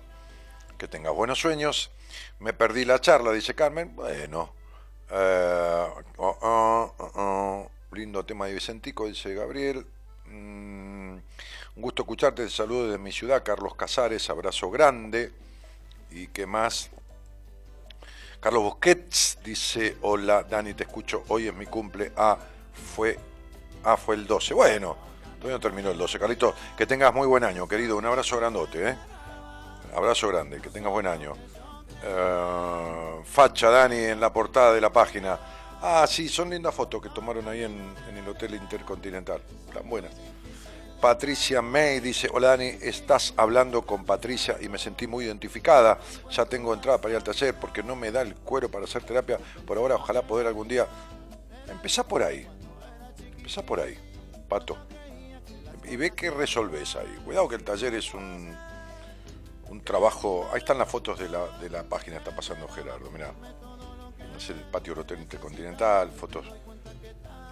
que 0.77 0.87
tengas 0.87 1.13
buenos 1.13 1.39
sueños. 1.39 1.91
Me 2.39 2.53
perdí 2.53 2.85
la 2.85 3.01
charla, 3.01 3.31
dice 3.33 3.53
Carmen. 3.53 3.95
Bueno. 3.95 4.53
Eh, 5.09 5.87
oh, 6.17 6.37
oh, 6.41 6.95
oh. 7.15 7.71
Lindo 7.91 8.25
tema 8.25 8.47
de 8.47 8.53
Vicentico, 8.53 9.07
dice 9.07 9.33
Gabriel. 9.33 9.85
Mm, 10.25 11.17
un 11.75 11.81
gusto 11.81 12.03
escucharte, 12.03 12.49
saludo 12.49 12.85
desde 12.85 12.97
mi 12.97 13.11
ciudad, 13.11 13.43
Carlos 13.43 13.75
Casares, 13.75 14.29
abrazo 14.29 14.69
grande. 14.69 15.31
¿Y 16.11 16.27
qué 16.27 16.45
más? 16.45 16.89
Carlos 18.39 18.63
Busquets 18.63 19.39
dice, 19.43 19.97
hola 20.01 20.43
Dani, 20.43 20.73
te 20.73 20.83
escucho, 20.83 21.23
hoy 21.29 21.47
es 21.47 21.53
mi 21.53 21.65
cumple. 21.65 22.11
Ah, 22.15 22.37
fue, 22.95 23.17
ah, 23.83 23.97
fue 23.97 24.15
el 24.15 24.27
12. 24.27 24.53
Bueno, 24.53 25.06
todavía 25.48 25.61
terminó 25.61 25.91
el 25.91 25.98
12. 25.98 26.19
Carlito, 26.19 26.53
que 26.76 26.86
tengas 26.86 27.14
muy 27.14 27.28
buen 27.28 27.44
año, 27.44 27.68
querido. 27.68 27.98
Un 27.98 28.06
abrazo 28.06 28.38
grandote, 28.38 28.90
¿eh? 28.90 28.98
Abrazo 29.95 30.28
grande, 30.28 30.60
que 30.60 30.69
tengas 30.69 30.91
buen 30.91 31.07
año. 31.07 31.34
Eh, 32.03 33.22
facha, 33.24 33.69
Dani, 33.69 33.95
en 33.95 34.19
la 34.19 34.32
portada 34.32 34.74
de 34.74 34.82
la 34.82 34.91
página. 34.91 35.40
Ah, 35.82 36.06
sí, 36.07 36.28
son 36.28 36.49
lindas 36.49 36.76
fotos 36.76 37.02
que 37.02 37.10
tomaron 37.10 37.48
ahí 37.48 37.64
en, 37.64 37.94
en 38.10 38.18
el 38.18 38.28
Hotel 38.28 38.56
Intercontinental. 38.56 39.41
Están 39.68 39.90
buenas. 39.90 40.11
Patricia 40.99 41.61
May 41.61 41.99
dice, 41.99 42.28
hola 42.34 42.49
Dani, 42.49 42.74
estás 42.82 43.34
hablando 43.38 43.84
con 43.84 44.03
Patricia 44.03 44.57
y 44.60 44.68
me 44.68 44.80
sentí 44.80 45.06
muy 45.06 45.26
identificada. 45.26 45.99
Ya 46.32 46.45
tengo 46.45 46.74
entrada 46.74 46.99
para 46.99 47.11
ir 47.14 47.18
al 47.18 47.24
taller 47.24 47.53
porque 47.53 47.84
no 47.84 47.95
me 47.95 48.11
da 48.11 48.22
el 48.22 48.36
cuero 48.36 48.69
para 48.69 48.86
hacer 48.86 49.03
terapia. 49.03 49.40
Por 49.65 49.78
ahora, 49.78 49.95
ojalá 49.95 50.24
poder 50.24 50.48
algún 50.48 50.68
día. 50.68 50.88
Empezá 51.69 52.06
por 52.06 52.24
ahí. 52.24 52.48
Empezá 53.38 53.61
por 53.61 53.80
ahí, 53.80 53.98
Pato. 54.49 54.78
Y 55.89 55.95
ve 55.95 56.11
qué 56.11 56.30
resolvés 56.30 56.95
ahí. 56.95 57.19
Cuidado 57.23 57.47
que 57.47 57.55
el 57.55 57.64
taller 57.64 57.93
es 57.95 58.14
un, 58.14 58.55
un 59.69 59.81
trabajo... 59.84 60.49
Ahí 60.51 60.59
están 60.59 60.77
las 60.77 60.89
fotos 60.89 61.19
de 61.19 61.30
la, 61.30 61.47
de 61.59 61.69
la 61.69 61.84
página, 61.84 62.18
está 62.18 62.35
pasando 62.35 62.68
Gerardo, 62.68 63.09
mirá. 63.11 63.31
Es 64.35 64.49
el 64.49 64.59
patio 64.61 64.93
Hotel 64.93 65.19
Intercontinental, 65.19 66.11
fotos. 66.11 66.45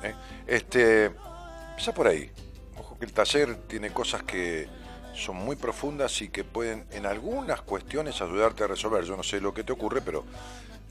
¿eh? 0.04 0.14
Este, 0.46 1.06
empezá 1.06 1.94
por 1.94 2.08
ahí. 2.08 2.30
Ojo 2.78 2.98
que 3.00 3.06
el 3.06 3.14
taller 3.14 3.56
tiene 3.68 3.92
cosas 3.92 4.24
que 4.24 4.68
son 5.14 5.38
muy 5.38 5.56
profundas 5.56 6.22
y 6.22 6.30
que 6.30 6.44
pueden 6.44 6.86
en 6.92 7.06
algunas 7.06 7.62
cuestiones 7.62 8.22
ayudarte 8.22 8.66
a 8.66 8.68
resolver. 8.68 9.04
Yo 9.04 9.16
no 9.16 9.24
sé 9.24 9.40
lo 9.40 9.54
que 9.54 9.64
te 9.64 9.72
ocurre, 9.72 10.02
pero 10.02 10.26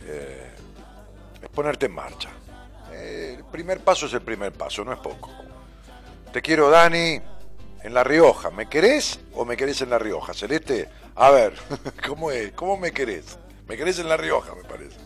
eh, 0.01 0.51
es 1.43 1.49
ponerte 1.51 1.87
en 1.87 1.93
marcha. 1.93 2.31
El 2.93 3.45
primer 3.45 3.81
paso 3.81 4.07
es 4.07 4.15
el 4.15 4.23
primer 4.23 4.53
paso, 4.53 4.85
no 4.85 4.93
es 4.93 4.99
poco. 4.99 5.31
Te 6.33 6.43
quiero, 6.43 6.71
Dani, 6.71 7.21
en 7.85 7.95
La 7.95 8.03
Rioja. 8.03 8.51
¿Me 8.51 8.69
querés 8.69 9.21
o 9.35 9.45
me 9.45 9.57
querés 9.57 9.81
en 9.83 9.91
La 9.91 9.99
Rioja? 9.99 10.35
Celeste, 10.35 10.89
a 11.15 11.31
ver, 11.31 11.55
¿cómo 12.07 12.33
es? 12.33 12.53
¿Cómo 12.53 12.77
me 12.77 12.93
querés? 12.93 13.39
Me 13.69 13.77
querés 13.77 13.99
en 14.01 14.09
La 14.09 14.17
Rioja, 14.17 14.55
me 14.55 14.65
parece. 14.65 14.97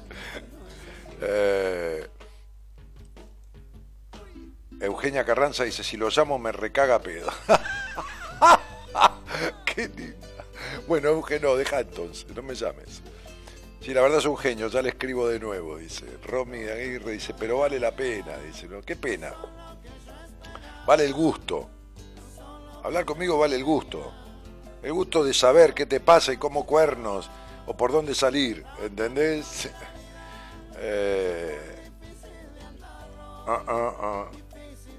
Eh, 1.20 2.06
Eugenia 4.80 5.24
Carranza 5.24 5.64
dice, 5.64 5.82
si 5.82 5.96
lo 5.96 6.08
llamo 6.08 6.38
me 6.38 6.52
recaga 6.52 7.00
pedo. 7.00 7.30
Qué 9.66 9.88
linda. 9.88 10.28
Bueno, 10.86 11.08
Eugenio, 11.08 11.56
deja 11.56 11.80
entonces, 11.80 12.26
no 12.34 12.42
me 12.42 12.54
llames. 12.54 13.02
Sí, 13.80 13.92
la 13.92 14.02
verdad 14.02 14.18
es 14.18 14.26
un 14.26 14.36
genio, 14.36 14.68
ya 14.68 14.82
le 14.82 14.90
escribo 14.90 15.28
de 15.28 15.40
nuevo, 15.40 15.78
dice. 15.78 16.04
Romy 16.24 16.64
Aguirre 16.64 17.12
dice, 17.12 17.34
pero 17.38 17.58
vale 17.58 17.80
la 17.80 17.94
pena, 17.94 18.36
dice, 18.38 18.68
¿no? 18.68 18.80
¿Qué 18.82 18.96
pena? 18.96 19.34
Vale 20.86 21.04
el 21.04 21.12
gusto. 21.12 21.70
Hablar 22.82 23.04
conmigo 23.04 23.38
vale 23.38 23.56
el 23.56 23.64
gusto. 23.64 24.12
El 24.82 24.92
gusto 24.92 25.24
de 25.24 25.34
saber 25.34 25.74
qué 25.74 25.86
te 25.86 26.00
pasa 26.00 26.32
y 26.32 26.36
cómo 26.36 26.64
cuernos, 26.64 27.28
o 27.66 27.76
por 27.76 27.92
dónde 27.92 28.14
salir, 28.14 28.64
¿entendés? 28.82 29.68
Eh, 30.80 31.58
ah, 33.48 33.64
ah. 33.66 34.30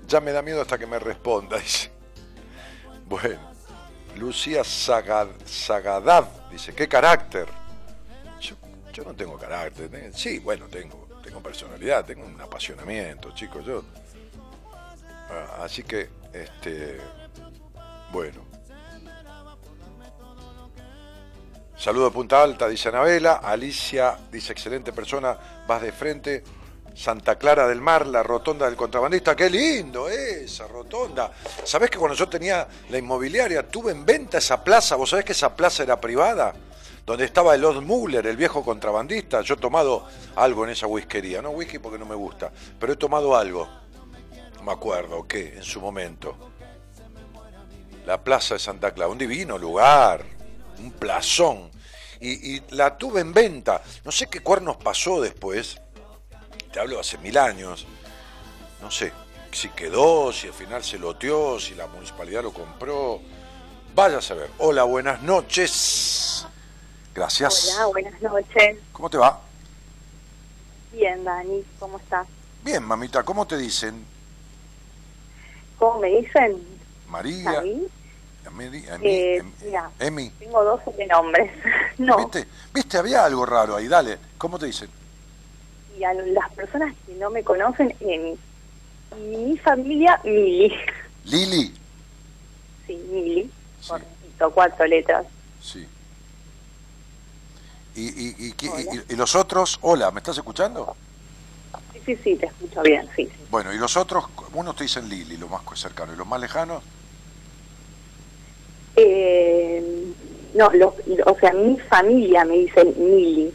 Ya 0.06 0.20
me 0.20 0.34
da 0.34 0.42
miedo 0.42 0.62
hasta 0.62 0.78
que 0.78 0.86
me 0.86 1.00
responda, 1.00 1.58
dice. 1.60 1.90
Bueno, 3.06 3.40
Lucía 4.18 4.66
Sagad, 4.66 5.30
Sagadad 5.46 6.28
dice, 6.52 6.76
¿qué 6.76 6.86
carácter? 6.90 7.48
Yo, 8.42 9.04
no 9.06 9.14
tengo 9.16 9.38
carácter. 9.38 9.90
¿eh? 9.96 10.12
Sí, 10.14 10.40
bueno, 10.40 10.68
tengo, 10.68 11.08
tengo 11.24 11.42
personalidad, 11.42 12.04
tengo 12.04 12.26
un 12.26 12.42
apasionamiento, 12.42 13.34
chicos. 13.34 13.64
Yo. 13.66 13.84
Así 15.62 15.84
que, 15.84 16.10
este, 16.34 17.00
bueno. 18.12 18.50
Saludo 21.80 22.06
de 22.06 22.12
Punta 22.12 22.44
Alta, 22.44 22.68
dice 22.68 22.90
Anabela. 22.90 23.36
Alicia 23.36 24.18
dice, 24.30 24.52
excelente 24.52 24.92
persona, 24.92 25.38
vas 25.66 25.82
de 25.82 25.94
frente. 25.94 26.44
Santa 26.94 27.38
Clara 27.38 27.66
del 27.66 27.80
Mar, 27.80 28.06
la 28.06 28.22
rotonda 28.22 28.66
del 28.66 28.76
contrabandista. 28.76 29.34
Qué 29.34 29.50
lindo 29.50 30.10
esa 30.10 30.68
rotonda. 30.68 31.32
¿Sabés 31.64 31.90
que 31.90 31.98
cuando 31.98 32.18
yo 32.18 32.28
tenía 32.28 32.68
la 32.90 32.98
inmobiliaria 32.98 33.66
tuve 33.66 33.94
en 33.94 34.06
venta 34.06 34.40
esa 34.40 34.62
plaza? 34.62 34.98
¿Vos 34.98 35.10
sabés 35.10 35.24
que 35.24 35.32
esa 35.32 35.56
plaza 35.56 35.84
era 35.84 36.02
privada? 36.02 36.54
Donde 37.06 37.24
estaba 37.24 37.56
el 37.56 37.64
Old 37.64 37.82
Muller, 37.84 38.28
el 38.28 38.36
viejo 38.36 38.62
contrabandista. 38.62 39.40
Yo 39.40 39.54
he 39.54 39.58
tomado 39.58 40.06
algo 40.36 40.66
en 40.66 40.72
esa 40.72 40.88
whiskería. 40.88 41.42
No 41.42 41.52
whisky 41.52 41.80
porque 41.80 41.98
no 41.98 42.06
me 42.06 42.16
gusta, 42.16 42.52
pero 42.78 42.92
he 42.92 42.98
tomado 42.98 43.38
algo. 43.38 43.70
Me 44.66 44.74
acuerdo 44.74 45.26
qué, 45.26 45.54
en 45.56 45.64
su 45.64 45.80
momento. 45.80 46.49
La 48.10 48.24
plaza 48.24 48.56
de 48.56 48.60
Santa 48.60 48.92
Clara, 48.92 49.12
un 49.12 49.20
divino 49.20 49.56
lugar, 49.56 50.26
un 50.80 50.92
plazón. 50.94 51.70
Y, 52.20 52.56
y 52.56 52.64
la 52.72 52.98
tuve 52.98 53.22
en 53.22 53.32
venta. 53.32 53.84
No 54.04 54.12
sé 54.12 54.26
qué 54.26 54.42
cuernos 54.42 54.78
pasó 54.78 55.22
después 55.22 55.80
te 56.72 56.80
hablo 56.80 57.00
hace 57.00 57.20
mil 57.20 57.38
años, 57.38 57.86
no 58.82 58.92
sé 58.92 59.12
si 59.52 59.70
quedó, 59.70 60.32
si 60.32 60.48
al 60.48 60.54
final 60.54 60.84
se 60.84 61.00
loteó, 61.00 61.60
si 61.60 61.76
la 61.76 61.86
municipalidad 61.88 62.44
lo 62.44 62.52
compró. 62.52 63.20
Vaya 63.96 64.18
a 64.18 64.22
saber. 64.22 64.50
Hola, 64.60 64.84
buenas 64.84 65.22
noches. 65.22 66.48
Gracias. 67.14 67.76
Hola, 67.76 67.86
buenas 67.88 68.22
noches. 68.22 68.78
¿Cómo 68.92 69.10
te 69.10 69.18
va? 69.18 69.40
Bien, 70.94 71.24
Dani, 71.24 71.64
¿cómo 71.80 71.98
estás? 71.98 72.28
Bien, 72.64 72.84
mamita, 72.84 73.24
¿cómo 73.24 73.48
te 73.48 73.58
dicen? 73.58 74.04
¿Cómo 75.78 76.00
me 76.00 76.10
dicen? 76.10 76.80
María. 77.08 77.64
Emi, 78.50 78.66
Emi, 78.88 79.08
Eh, 79.08 79.44
mira. 79.64 79.90
Emi. 80.00 80.30
Tengo 80.32 80.64
dos 80.64 80.82
sobrenombres. 80.84 81.52
no, 81.98 82.18
¿Viste? 82.18 82.48
¿Viste? 82.74 82.98
Había 82.98 83.26
algo 83.26 83.46
raro 83.46 83.76
ahí. 83.76 83.88
Dale, 83.88 84.18
¿cómo 84.38 84.58
te 84.60 84.66
dicen? 84.68 84.90
y 85.98 86.04
a 86.06 86.14
las 86.14 86.50
personas 86.54 86.94
que 87.06 87.14
no 87.16 87.30
me 87.30 87.44
conocen, 87.44 87.94
Emi. 88.00 88.38
Y 89.18 89.38
mi 89.38 89.58
familia, 89.58 90.20
Mili. 90.24 90.74
Lili. 91.26 91.74
Sí, 92.88 92.96
Mili. 93.12 93.52
Sí. 93.82 93.94
Cuatro 94.54 94.86
letras. 94.88 95.26
Sí. 95.62 95.86
¿Y, 97.96 98.02
y, 98.08 98.36
y, 98.38 98.56
y- 98.62 99.04
y 99.14 99.16
los 99.18 99.36
otros? 99.36 99.78
Hola, 99.82 100.12
¿me 100.12 100.20
estás 100.20 100.38
escuchando? 100.38 100.96
Sí, 101.92 102.00
sí, 102.06 102.16
sí, 102.24 102.36
te 102.38 102.46
escucho 102.46 102.82
bien, 102.82 103.10
sí. 103.16 103.26
sí. 103.26 103.32
Bueno, 103.52 103.74
y 103.74 103.78
los 103.78 103.98
otros, 103.98 104.26
unos 104.54 104.76
te 104.78 104.84
dicen 104.86 105.10
Lili, 105.10 105.36
los 105.36 105.50
más 105.50 105.62
cercanos, 105.76 106.16
y 106.16 106.18
los 106.18 106.26
más 106.28 106.40
lejanos, 106.40 106.82
Eh, 109.02 110.00
no, 110.54 110.70
los, 110.72 110.94
o 111.26 111.38
sea, 111.40 111.54
mi 111.54 111.78
familia 111.78 112.44
me 112.46 112.58
dicen 112.58 112.94
Mili. 112.98 113.54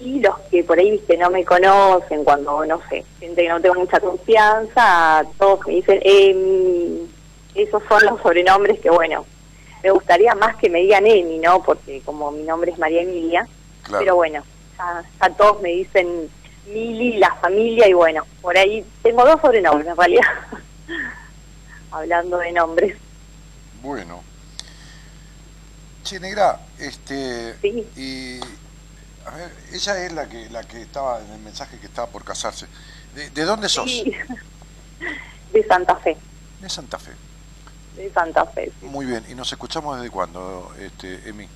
Y 0.00 0.20
los 0.20 0.38
que 0.50 0.62
por 0.62 0.78
ahí, 0.78 0.92
viste, 0.92 1.16
no 1.16 1.30
me 1.30 1.44
conocen, 1.44 2.22
cuando, 2.22 2.64
no 2.64 2.80
sé, 2.88 3.04
gente 3.18 3.42
que 3.42 3.48
no 3.48 3.60
tengo 3.60 3.74
mucha 3.76 3.98
confianza, 3.98 5.24
todos 5.38 5.66
me 5.66 5.74
dicen 5.74 6.00
Emi. 6.02 7.08
Esos 7.54 7.82
son 7.88 8.04
los 8.04 8.20
sobrenombres 8.20 8.78
que, 8.78 8.90
bueno, 8.90 9.24
me 9.82 9.90
gustaría 9.90 10.34
más 10.36 10.54
que 10.56 10.70
me 10.70 10.80
digan 10.80 11.06
Emi, 11.06 11.38
¿no? 11.38 11.62
Porque 11.62 12.00
como 12.04 12.30
mi 12.30 12.44
nombre 12.44 12.70
es 12.70 12.78
María 12.78 13.02
Emilia. 13.02 13.48
claro. 13.82 13.98
Pero 14.00 14.16
bueno, 14.16 14.44
ya, 14.76 15.02
ya 15.20 15.30
todos 15.30 15.60
me 15.62 15.70
dicen 15.70 16.30
Mili, 16.68 17.16
la 17.16 17.34
familia, 17.36 17.88
y 17.88 17.92
bueno, 17.92 18.24
por 18.40 18.56
ahí 18.56 18.84
tengo 19.02 19.24
dos 19.24 19.40
sobrenombres 19.40 19.88
en 19.88 19.96
realidad. 19.96 20.22
Hablando 21.90 22.38
de 22.38 22.52
nombres. 22.52 22.96
Bueno. 23.82 24.22
Che, 26.04 26.18
negra, 26.20 26.60
este... 26.78 27.58
Sí. 27.60 27.86
Y... 27.96 28.40
A 29.26 29.30
ver, 29.36 29.52
ella 29.72 30.04
es 30.06 30.12
la 30.12 30.26
que 30.26 30.48
la 30.48 30.64
que 30.64 30.80
estaba 30.80 31.20
en 31.20 31.30
el 31.32 31.40
mensaje 31.40 31.78
que 31.78 31.86
estaba 31.86 32.08
por 32.08 32.24
casarse. 32.24 32.66
¿De, 33.14 33.28
de 33.28 33.44
dónde 33.44 33.68
sos? 33.68 33.90
Sí. 33.90 34.10
De 35.52 35.66
Santa 35.66 35.96
Fe, 35.96 36.16
De 36.60 36.68
Santa 36.68 36.98
Fe. 36.98 37.12
de 37.96 38.10
Santa 38.12 38.44
Fe. 38.46 38.72
sí. 38.80 38.86
Muy 38.86 39.06
bien. 39.06 39.24
¿Y 39.28 39.34
nos 39.34 39.50
escuchamos 39.52 39.96
desde 39.96 40.10
cuándo, 40.10 40.72
este, 40.78 41.28
Emi? 41.28 41.48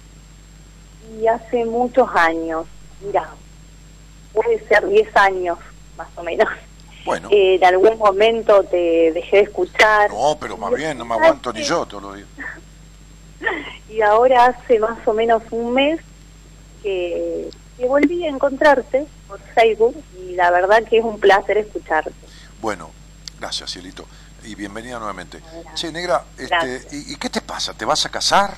Y 1.21 1.27
hace 1.27 1.65
muchos 1.65 2.09
años, 2.15 2.67
mira, 3.01 3.29
puede 4.33 4.67
ser 4.69 4.87
10 4.89 5.17
años 5.17 5.59
más 5.97 6.09
o 6.17 6.23
menos. 6.23 6.49
Bueno. 7.05 7.29
Eh, 7.31 7.57
en 7.57 7.65
algún 7.65 7.99
momento 7.99 8.63
te 8.65 9.13
dejé 9.13 9.37
de 9.39 9.43
escuchar 9.43 10.11
No, 10.11 10.37
pero 10.41 10.57
más 10.57 10.73
bien, 10.73 10.99
no 10.99 11.05
me 11.05 11.15
aguanto 11.15 11.53
ni 11.53 11.63
yo 11.63 11.85
todos 11.87 12.03
los 12.03 12.17
días. 12.17 12.29
y 13.89 14.01
ahora 14.03 14.47
hace 14.47 14.79
más 14.79 14.99
o 15.07 15.13
menos 15.13 15.43
un 15.51 15.75
mes 15.75 16.01
que, 16.83 17.51
que 17.77 17.87
volví 17.87 18.25
a 18.25 18.29
encontrarte 18.29 19.07
por 19.29 19.41
Facebook 19.55 19.97
y 20.19 20.35
la 20.35 20.51
verdad 20.51 20.83
que 20.85 20.99
es 20.99 21.05
un 21.05 21.19
placer 21.19 21.59
escucharte. 21.59 22.13
Bueno, 22.61 22.91
gracias, 23.41 23.73
Cielito. 23.73 24.07
Y 24.45 24.55
bienvenida 24.55 24.99
nuevamente. 24.99 25.39
Gracias. 25.39 25.75
Che, 25.75 25.93
negra, 25.93 26.25
este. 26.39 26.97
¿y, 26.97 27.13
y 27.13 27.17
qué 27.17 27.31
te 27.31 27.41
pasa? 27.41 27.75
¿Te 27.75 27.85
vas 27.85 28.05
a 28.07 28.09
casar? 28.09 28.55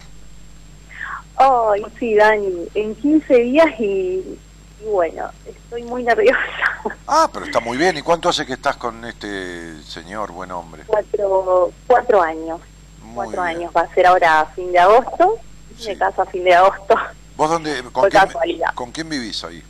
Ay, 1.37 1.85
sí, 1.99 2.15
Dani, 2.15 2.69
en 2.75 2.95
15 2.95 3.35
días 3.35 3.81
y, 3.81 4.39
y 4.85 4.89
bueno, 4.89 5.31
estoy 5.47 5.83
muy 5.85 6.03
nerviosa. 6.05 6.39
Ah, 7.07 7.29
pero 7.33 7.47
está 7.47 7.61
muy 7.61 7.77
bien. 7.79 7.97
¿Y 7.97 8.03
cuánto 8.03 8.29
hace 8.29 8.45
que 8.45 8.53
estás 8.55 8.77
con 8.77 9.05
este 9.07 9.83
señor, 9.85 10.33
buen 10.33 10.51
hombre? 10.53 10.85
cuatro, 10.87 11.71
cuatro 11.87 12.21
años. 12.23 12.61
Muy 13.03 13.15
cuatro 13.15 13.43
bien. 13.43 13.57
años. 13.57 13.73
Va 13.75 13.83
a 13.83 13.95
ser 13.95 14.07
ahora 14.07 14.41
a 14.41 14.47
fin 14.47 14.71
de 14.73 14.79
agosto. 14.79 15.39
Sí. 15.79 15.89
Me 15.89 15.97
caso 15.99 16.23
a 16.23 16.27
fin 16.27 16.45
de 16.45 16.55
agosto. 16.55 16.95
¿Vos 17.37 17.51
dónde, 17.51 17.83
con, 17.85 17.93
Por 17.93 18.11
quién, 18.11 18.23
casualidad. 18.23 18.75
con 18.75 18.91
quién 18.93 19.09
vivís 19.09 19.43
ahí? 19.45 19.63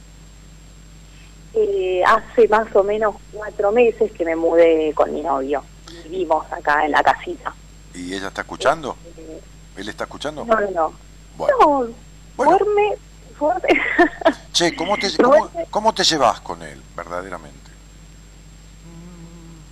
Eh, 1.54 2.02
hace 2.04 2.48
más 2.48 2.66
o 2.74 2.82
menos 2.82 3.14
cuatro 3.32 3.70
meses 3.72 4.10
que 4.12 4.24
me 4.24 4.34
mudé 4.34 4.92
con 4.94 5.12
mi 5.14 5.22
novio. 5.22 5.62
Vivimos 6.04 6.50
acá 6.52 6.84
en 6.84 6.92
la 6.92 7.02
casita. 7.02 7.54
¿Y 7.94 8.14
ella 8.14 8.28
está 8.28 8.40
escuchando? 8.42 8.96
Eh, 9.16 9.40
¿Él 9.76 9.88
está 9.88 10.04
escuchando? 10.04 10.44
no, 10.44 10.60
no, 10.60 10.70
no. 10.70 10.92
Bueno. 11.36 11.56
No, 11.60 11.88
Bueno. 12.36 12.58
duerme, 12.58 12.96
duerme. 13.38 13.68
Che, 14.52 14.74
¿cómo 14.76 14.96
te, 14.96 15.16
cómo, 15.16 15.46
ese- 15.46 15.66
cómo 15.70 15.92
te 15.94 16.04
llevas 16.04 16.40
con 16.40 16.62
él, 16.62 16.80
verdaderamente? 16.96 17.70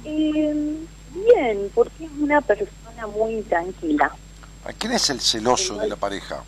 Eh, 0.04 0.76
bien, 1.10 1.70
porque 1.74 2.04
es 2.06 2.10
una 2.18 2.40
persona 2.40 3.06
muy 3.06 3.42
tranquila. 3.42 4.10
¿A 4.64 4.72
¿Quién 4.72 4.92
es 4.92 5.08
el 5.10 5.20
celoso 5.20 5.76
de 5.76 5.88
la 5.88 5.96
pareja? 5.96 6.42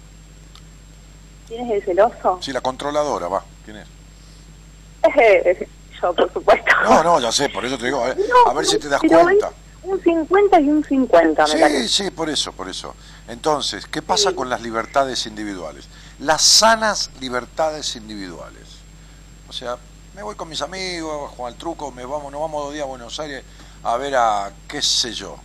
¿Quién 1.46 1.66
es 1.66 1.72
el 1.76 1.84
celoso? 1.84 2.38
Sí, 2.42 2.52
la 2.52 2.60
controladora, 2.60 3.28
va. 3.28 3.44
¿Quién 3.64 3.76
es? 3.78 3.86
Yo, 6.02 6.12
por 6.14 6.32
supuesto. 6.32 6.72
No, 6.84 7.02
no, 7.04 7.20
ya 7.20 7.30
sé, 7.30 7.48
por 7.48 7.64
eso 7.64 7.78
te 7.78 7.86
digo, 7.86 8.02
a 8.02 8.06
ver, 8.08 8.18
No, 8.18 8.50
a 8.50 8.54
ver 8.54 8.66
si 8.66 8.78
te 8.78 8.88
das 8.88 9.00
cuenta. 9.00 9.52
Un 9.82 10.02
50 10.02 10.60
y 10.60 10.68
un 10.70 10.82
50, 10.82 11.42
me 11.46 11.52
Sí, 11.52 11.58
parece. 11.60 11.88
sí, 11.88 12.10
por 12.10 12.28
eso, 12.30 12.52
por 12.52 12.68
eso. 12.68 12.94
Entonces, 13.28 13.86
¿qué 13.86 14.00
pasa 14.02 14.30
Sí. 14.30 14.34
con 14.36 14.48
las 14.48 14.60
libertades 14.62 15.26
individuales? 15.26 15.86
Las 16.24 16.40
sanas 16.40 17.10
libertades 17.20 17.96
individuales. 17.96 18.62
O 19.46 19.52
sea, 19.52 19.76
me 20.14 20.22
voy 20.22 20.34
con 20.34 20.48
mis 20.48 20.62
amigos, 20.62 21.30
a 21.30 21.36
jugar 21.36 21.52
al 21.52 21.59
truco, 21.59 21.90
me 21.90 22.02
vamos, 22.06 22.32
nos 22.32 22.40
vamos 22.40 22.64
dos 22.64 22.72
días 22.72 22.84
a 22.84 22.86
Buenos 22.86 23.20
Aires 23.20 23.44
a 23.82 23.96
ver 23.98 24.16
a, 24.16 24.51
qué 24.66 24.80
sé 24.80 25.12
yo, 25.12 25.36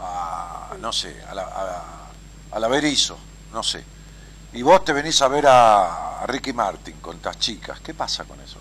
a, 0.00 0.74
no 0.80 0.92
sé, 0.92 1.16
a 1.30 1.32
la, 1.34 1.42
a, 1.42 2.56
a 2.56 2.68
no 3.52 3.62
sé. 3.62 3.84
Y 4.52 4.62
vos 4.62 4.84
te 4.84 4.92
venís 4.92 5.22
a 5.22 5.28
ver 5.28 5.44
a, 5.46 6.24
Ricky 6.26 6.52
Martin 6.52 6.96
con 6.96 7.14
estas 7.18 7.38
chicas. 7.38 7.78
¿Qué 7.78 7.94
pasa 7.94 8.24
con 8.24 8.40
eso? 8.40 8.58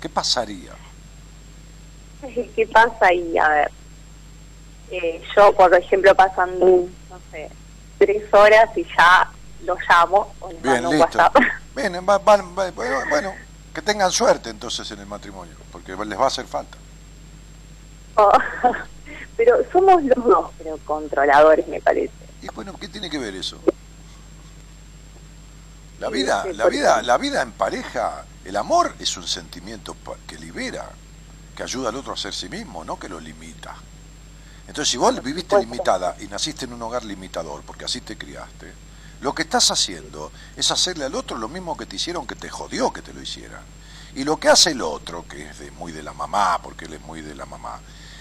¿Qué 0.00 0.08
pasaría? 0.08 0.74
¿Qué 2.54 2.68
pasa 2.72 3.06
ahí? 3.06 3.36
A 3.36 3.48
ver, 3.48 3.70
eh, 4.92 5.20
yo, 5.34 5.52
por 5.56 5.74
ejemplo, 5.74 6.14
pasan, 6.14 6.56
no 6.60 6.86
sé, 7.32 7.50
tres 7.98 8.32
horas 8.32 8.70
y 8.76 8.84
ya 8.96 9.28
lo 9.64 9.76
llamo 9.88 10.34
o 10.40 10.48
le 10.50 10.58
Bien, 10.60 10.82
mando 10.82 10.90
listo. 10.92 11.18
WhatsApp. 11.18 11.36
Bien, 11.76 11.94
va- 12.08 12.18
va- 12.18 12.36
va- 12.36 13.04
bueno, 13.08 13.34
que 13.74 13.82
tengan 13.82 14.10
suerte 14.10 14.50
entonces 14.50 14.90
en 14.90 15.00
el 15.00 15.06
matrimonio, 15.06 15.54
porque 15.70 15.96
les 15.96 16.18
va 16.18 16.24
a 16.24 16.28
hacer 16.28 16.46
falta. 16.46 16.76
Oh, 18.16 18.32
Pero 19.36 19.56
somos 19.72 20.02
los 20.02 20.22
dos, 20.24 20.50
pero 20.58 20.76
controladores, 20.84 21.66
me 21.68 21.80
parece. 21.80 22.12
Y 22.42 22.48
bueno, 22.48 22.74
¿qué 22.78 22.88
tiene 22.88 23.08
que 23.08 23.18
ver 23.18 23.34
eso? 23.34 23.58
La 25.98 26.08
vida, 26.10 26.44
la 26.54 26.66
vida, 26.68 27.02
la 27.02 27.16
vida 27.18 27.42
en 27.42 27.52
pareja, 27.52 28.24
el 28.44 28.56
amor 28.56 28.94
es 28.98 29.16
un 29.16 29.26
sentimiento 29.26 29.96
que 30.26 30.36
libera, 30.38 30.90
que 31.56 31.62
ayuda 31.62 31.90
al 31.90 31.96
otro 31.96 32.12
a 32.14 32.16
ser 32.16 32.34
sí 32.34 32.48
mismo, 32.48 32.84
no 32.84 32.98
que 32.98 33.08
lo 33.08 33.18
limita. 33.20 33.74
Entonces, 34.66 34.90
si 34.90 34.96
vos 34.98 35.22
viviste 35.22 35.58
limitada 35.58 36.16
y 36.20 36.26
naciste 36.26 36.64
en 36.66 36.72
un 36.74 36.82
hogar 36.82 37.04
limitador, 37.04 37.62
porque 37.62 37.84
así 37.86 38.00
te 38.02 38.16
criaste, 38.18 38.72
lo 39.20 39.34
que 39.34 39.42
estás 39.42 39.70
haciendo 39.70 40.32
es 40.56 40.70
hacerle 40.70 41.04
al 41.04 41.14
otro 41.14 41.36
lo 41.36 41.48
mismo 41.48 41.76
que 41.76 41.86
te 41.86 41.96
hicieron, 41.96 42.26
que 42.26 42.36
te 42.36 42.48
jodió 42.48 42.92
que 42.92 43.02
te 43.02 43.12
lo 43.12 43.20
hicieran. 43.20 43.62
Y 44.14 44.24
lo 44.24 44.38
que 44.40 44.48
hace 44.48 44.70
el 44.70 44.82
otro, 44.82 45.26
que 45.28 45.50
es 45.50 45.58
de, 45.58 45.70
muy 45.72 45.92
de 45.92 46.02
la 46.02 46.12
mamá, 46.12 46.60
porque 46.62 46.86
él 46.86 46.94
es 46.94 47.00
muy 47.02 47.20
de 47.20 47.34
la 47.34 47.46
mamá, 47.46 47.80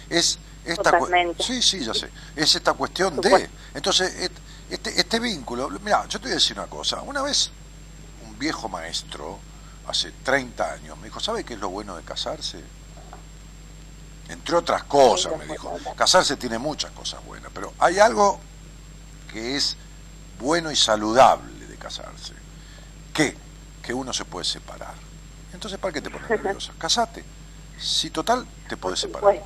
es 0.10 0.38
esta. 0.66 1.00
Sí, 1.40 1.62
sí, 1.62 1.80
ya 1.80 1.94
sé. 1.94 2.10
Es 2.36 2.54
esta 2.56 2.74
cuestión 2.74 3.20
de. 3.22 3.50
Entonces, 3.74 4.32
este, 4.70 5.00
este 5.00 5.20
vínculo. 5.20 5.70
Mira, 5.82 6.06
yo 6.08 6.20
te 6.20 6.26
voy 6.26 6.32
a 6.32 6.36
decir 6.36 6.58
una 6.58 6.68
cosa. 6.68 7.02
Una 7.02 7.22
vez, 7.22 7.50
un 8.28 8.38
viejo 8.38 8.70
maestro 8.70 9.40
hace 9.88 10.12
30 10.12 10.74
años, 10.74 10.98
me 10.98 11.06
dijo, 11.06 11.20
¿sabe 11.20 11.44
qué 11.44 11.56
es 11.56 11.60
lo 11.60 11.70
bueno 11.70 11.96
de 11.96 12.04
casarse? 12.04 12.62
Entre 14.28 14.56
otras 14.56 14.84
cosas, 14.84 15.36
me 15.38 15.48
dijo. 15.48 15.76
Casarse 15.96 16.36
tiene 16.36 16.60
muchas 16.60 16.92
cosas 16.92 17.24
buenas, 17.26 17.52
pero 17.54 17.74
hay 17.80 17.98
algo 17.98 18.40
que 19.32 19.56
es 19.56 19.76
bueno 20.40 20.72
y 20.72 20.76
saludable 20.76 21.68
de 21.68 21.76
casarse. 21.76 22.34
¿Qué? 23.14 23.36
Que 23.84 23.94
uno 23.94 24.14
se 24.14 24.26
puede 24.26 24.46
separar. 24.46 24.96
Entonces, 25.54 25.78
¿para 25.80 25.94
qué 25.94 26.02
te 26.02 26.10
pones 26.10 26.30
nerviosa? 26.30 26.74
Casate. 26.80 27.24
Si 27.78 28.10
total, 28.10 28.46
te 28.68 28.78
puedes 28.78 29.00
separar. 29.00 29.42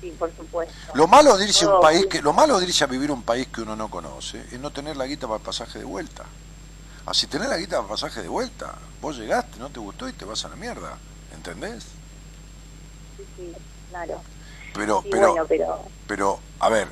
Sí, 0.00 0.12
por 0.18 0.34
supuesto. 0.34 0.74
Lo 0.94 1.06
malo 1.06 1.36
de 1.36 1.44
irse 1.44 1.64
a 1.64 1.68
un 1.68 1.80
país 1.80 2.06
que, 2.06 2.20
lo 2.20 2.32
malo 2.32 2.58
de 2.58 2.66
irse 2.66 2.82
a 2.82 2.86
vivir 2.86 3.10
a 3.10 3.12
un 3.12 3.22
país 3.22 3.46
que 3.48 3.60
uno 3.62 3.76
no 3.76 3.88
conoce 3.88 4.40
es 4.50 4.58
no 4.58 4.70
tener 4.70 4.96
la 4.96 5.06
guita 5.06 5.26
para 5.26 5.38
el 5.38 5.44
pasaje 5.44 5.78
de 5.78 5.84
vuelta. 5.84 6.24
Así 7.06 7.26
tener 7.26 7.48
la 7.48 7.56
guita 7.56 7.76
para 7.76 7.82
el 7.82 7.88
pasaje 7.88 8.22
de 8.22 8.28
vuelta, 8.28 8.74
vos 9.00 9.16
llegaste, 9.16 9.58
no 9.58 9.70
te 9.70 9.80
gustó 9.80 10.08
y 10.08 10.12
te 10.12 10.24
vas 10.24 10.44
a 10.44 10.48
la 10.48 10.56
mierda, 10.56 10.98
¿entendés? 11.34 11.84
Sí, 13.16 13.24
sí, 13.36 13.52
claro. 13.90 14.20
Pero, 14.74 15.02
Sí, 15.02 15.08
pero, 15.10 15.28
bueno, 15.28 15.46
pero 15.48 15.84
pero, 16.06 16.40
a 16.60 16.68
ver, 16.68 16.88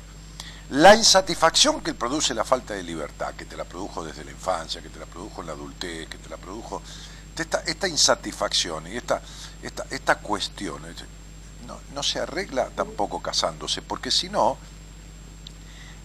la 0.71 0.95
insatisfacción 0.95 1.81
que 1.81 1.93
produce 1.93 2.33
la 2.33 2.43
falta 2.45 2.73
de 2.73 2.83
libertad, 2.83 3.33
que 3.35 3.45
te 3.45 3.57
la 3.57 3.65
produjo 3.65 4.03
desde 4.05 4.23
la 4.23 4.31
infancia, 4.31 4.81
que 4.81 4.89
te 4.89 4.99
la 4.99 5.05
produjo 5.05 5.41
en 5.41 5.47
la 5.47 5.53
adultez, 5.53 6.07
que 6.07 6.17
te 6.17 6.29
la 6.29 6.37
produjo, 6.37 6.81
esta, 7.37 7.59
esta 7.65 7.87
insatisfacción 7.87 8.85
y 8.87 8.95
esta, 8.97 9.19
esta, 9.63 9.85
esta 9.89 10.15
cuestión, 10.19 10.85
es- 10.85 11.03
no, 11.65 11.77
no 11.93 12.03
se 12.03 12.19
arregla 12.19 12.69
tampoco 12.75 13.19
casándose, 13.21 13.81
porque 13.81 14.11
si 14.11 14.29
no, 14.29 14.57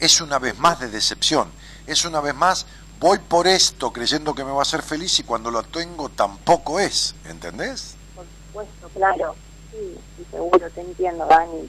es 0.01 0.21
una 0.21 0.39
vez 0.39 0.59
más 0.59 0.81
de 0.81 0.89
decepción, 0.89 1.51
es 1.87 2.05
una 2.05 2.21
vez 2.21 2.35
más, 2.35 2.67
voy 2.99 3.19
por 3.19 3.47
esto 3.47 3.93
creyendo 3.93 4.35
que 4.35 4.45
me 4.45 4.51
va 4.51 4.61
a 4.61 4.63
hacer 4.63 4.83
feliz 4.83 5.19
y 5.21 5.25
cuando 5.25 5.51
lo 5.51 5.63
tengo 5.63 6.09
tampoco 6.09 6.81
es, 6.81 7.15
¿entendés? 7.27 7.95
por 8.15 8.25
supuesto, 8.47 8.89
claro. 8.95 9.37
Sí, 9.71 9.99
seguro, 10.31 10.71
te 10.71 10.81
entiendo, 10.81 11.27
Dani. 11.27 11.69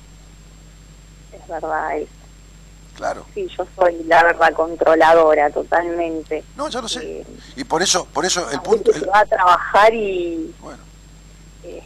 Es 1.34 1.48
verdad, 1.48 1.98
es, 1.98 2.08
Claro. 2.98 3.26
sí, 3.36 3.48
yo 3.56 3.66
soy 3.76 4.04
la 4.08 4.24
verdad 4.24 4.52
controladora 4.54 5.50
totalmente. 5.52 6.44
No, 6.56 6.68
ya 6.68 6.82
lo 6.82 6.88
sé. 6.90 7.20
Eh, 7.22 7.26
Y 7.56 7.64
por 7.64 7.82
eso, 7.84 8.06
por 8.12 8.26
eso 8.26 8.50
el 8.52 8.60
punto, 8.62 8.92
el- 8.92 9.00
se 9.02 9.06
va 9.06 9.20
a 9.20 9.26
trabajar 9.26 9.94
y 9.94 10.54
bueno, 10.60 10.80
eh, 11.64 11.84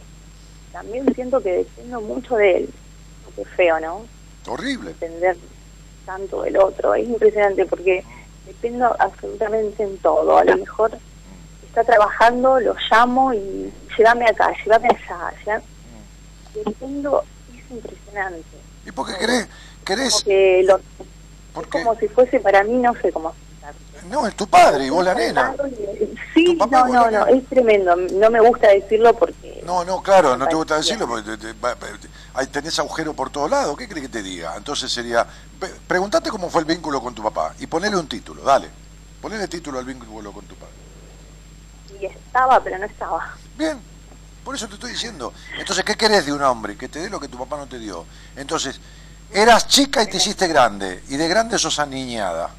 también 0.72 1.14
siento 1.14 1.40
que 1.42 1.52
dependo 1.58 2.00
mucho 2.00 2.34
de 2.36 2.56
él. 2.56 2.74
Qué 3.36 3.44
feo, 3.44 3.78
¿no? 3.80 4.06
horrible. 4.48 4.88
Depender 4.90 5.36
tanto 6.04 6.42
del 6.42 6.56
otro. 6.56 6.94
Es 6.94 7.06
impresionante 7.08 7.64
porque 7.66 8.04
dependo 8.46 8.94
absolutamente 8.98 9.82
en 9.84 9.96
todo. 9.98 10.36
A 10.38 10.44
lo 10.44 10.56
mejor 10.56 10.90
está 11.66 11.84
trabajando, 11.84 12.58
lo 12.60 12.74
llamo 12.90 13.32
y 13.34 13.72
llévame 13.96 14.26
acá, 14.26 14.50
llévame 14.64 14.88
allá. 14.88 15.32
lleva- 15.44 15.62
Dependo, 16.54 17.22
es 17.54 17.70
impresionante. 17.70 18.44
¿Y 18.84 18.90
por 18.92 19.06
qué 19.06 19.16
querés, 19.18 19.48
querés, 19.84 20.24
lo, 20.64 20.80
es 21.60 21.66
como 21.68 21.94
si 21.96 22.08
fuese 22.08 22.40
para 22.40 22.64
mí, 22.64 22.74
no 22.74 22.94
sé 23.00 23.12
cómo 23.12 23.34
no, 24.10 24.26
es 24.26 24.34
tu 24.34 24.46
padre 24.46 24.86
y 24.86 24.90
vos 24.90 25.04
la 25.04 25.14
nena. 25.14 25.54
Sí, 26.34 26.58
no, 26.70 26.86
no, 26.88 27.10
no, 27.10 27.26
es 27.26 27.46
tremendo. 27.48 27.94
No 27.96 28.30
me 28.30 28.40
gusta 28.40 28.68
decirlo 28.68 29.14
porque... 29.14 29.62
No, 29.64 29.84
no, 29.84 30.02
claro, 30.02 30.36
no 30.36 30.46
te 30.46 30.54
gusta 30.54 30.76
decirlo 30.76 31.06
porque 31.06 31.36
te- 31.36 32.46
tenés 32.46 32.78
agujero 32.78 33.14
por 33.14 33.30
todos 33.30 33.50
lados. 33.50 33.76
¿Qué 33.76 33.88
crees 33.88 34.06
que 34.06 34.12
te 34.12 34.22
diga? 34.22 34.54
Entonces 34.56 34.90
sería, 34.90 35.26
preguntate 35.86 36.30
cómo 36.30 36.50
fue 36.50 36.62
el 36.62 36.66
vínculo 36.66 37.00
con 37.00 37.14
tu 37.14 37.22
papá 37.22 37.54
y 37.60 37.66
ponele 37.66 37.96
un 37.96 38.08
título, 38.08 38.42
dale. 38.42 38.68
Ponele 39.20 39.46
título 39.46 39.78
al 39.78 39.84
vínculo 39.84 40.32
con 40.32 40.44
tu 40.46 40.56
padre. 40.56 40.74
Y 42.00 42.06
estaba, 42.06 42.62
pero 42.62 42.78
no 42.78 42.86
estaba. 42.86 43.36
Bien, 43.56 43.78
por 44.44 44.56
eso 44.56 44.66
te 44.66 44.74
estoy 44.74 44.90
diciendo. 44.90 45.32
Entonces, 45.56 45.84
¿qué 45.84 45.96
querés 45.96 46.26
de 46.26 46.32
un 46.32 46.42
hombre? 46.42 46.76
Que 46.76 46.88
te 46.88 46.98
dé 46.98 47.08
lo 47.08 47.20
que 47.20 47.28
tu 47.28 47.38
papá 47.38 47.56
no 47.56 47.66
te 47.68 47.78
dio. 47.78 48.04
Entonces, 48.34 48.80
eras 49.32 49.66
chica 49.68 50.02
y 50.02 50.06
te 50.10 50.16
hiciste 50.18 50.46
grande, 50.48 51.02
y 51.08 51.16
de 51.16 51.28
grande 51.28 51.58
sos 51.58 51.78
aniñada. 51.78 52.50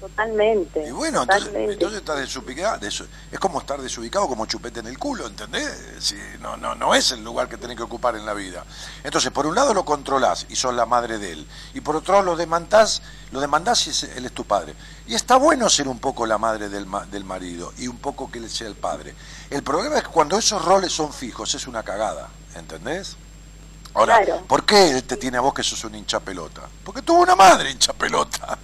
Totalmente. 0.00 0.86
Y 0.86 0.92
bueno, 0.92 1.22
entonces, 1.22 1.46
totalmente. 1.46 1.72
entonces 1.72 1.98
estás 1.98 2.18
desubicado. 2.20 2.78
desu- 2.78 3.06
es 3.32 3.38
como 3.40 3.58
estar 3.58 3.80
desubicado 3.82 4.28
como 4.28 4.46
chupete 4.46 4.78
en 4.78 4.86
el 4.86 4.96
culo, 4.96 5.26
¿entendés? 5.26 5.68
Si 5.98 6.14
no, 6.40 6.56
no, 6.56 6.76
no 6.76 6.94
es 6.94 7.10
el 7.10 7.24
lugar 7.24 7.48
que 7.48 7.56
tenés 7.56 7.76
que 7.76 7.82
ocupar 7.82 8.14
en 8.14 8.24
la 8.24 8.32
vida. 8.32 8.64
Entonces, 9.02 9.32
por 9.32 9.44
un 9.46 9.56
lado 9.56 9.74
lo 9.74 9.84
controlás 9.84 10.46
y 10.48 10.54
sos 10.54 10.72
la 10.72 10.86
madre 10.86 11.18
de 11.18 11.32
él. 11.32 11.48
Y 11.74 11.80
por 11.80 11.96
otro 11.96 12.14
lado 12.14 12.24
lo 12.26 12.36
demandás, 12.36 13.02
lo 13.32 13.40
demandás 13.40 13.84
y 13.88 13.90
es- 13.90 14.04
él 14.04 14.24
es 14.24 14.32
tu 14.32 14.44
padre. 14.44 14.76
Y 15.08 15.16
está 15.16 15.34
bueno 15.36 15.68
ser 15.68 15.88
un 15.88 15.98
poco 15.98 16.26
la 16.26 16.38
madre 16.38 16.68
del, 16.68 16.86
del 17.10 17.24
marido 17.24 17.72
y 17.76 17.88
un 17.88 17.98
poco 17.98 18.30
que 18.30 18.38
él 18.38 18.48
sea 18.48 18.68
el 18.68 18.76
padre. 18.76 19.16
El 19.50 19.64
problema 19.64 19.96
es 19.96 20.04
que 20.04 20.10
cuando 20.10 20.38
esos 20.38 20.64
roles 20.64 20.92
son 20.92 21.12
fijos 21.12 21.52
es 21.56 21.66
una 21.66 21.82
cagada, 21.82 22.28
¿entendés? 22.54 23.16
Ahora, 23.94 24.22
Claro. 24.24 24.42
¿por 24.46 24.64
qué 24.64 24.90
él 24.90 25.04
te 25.04 25.16
tiene 25.16 25.38
a 25.38 25.40
vos 25.40 25.52
que 25.54 25.62
sos 25.62 25.82
un 25.84 25.94
hincha 25.94 26.20
pelota? 26.20 26.62
Porque 26.84 27.02
tuvo 27.02 27.22
una 27.22 27.34
madre 27.34 27.70
hincha 27.70 27.92
pelota. 27.92 28.58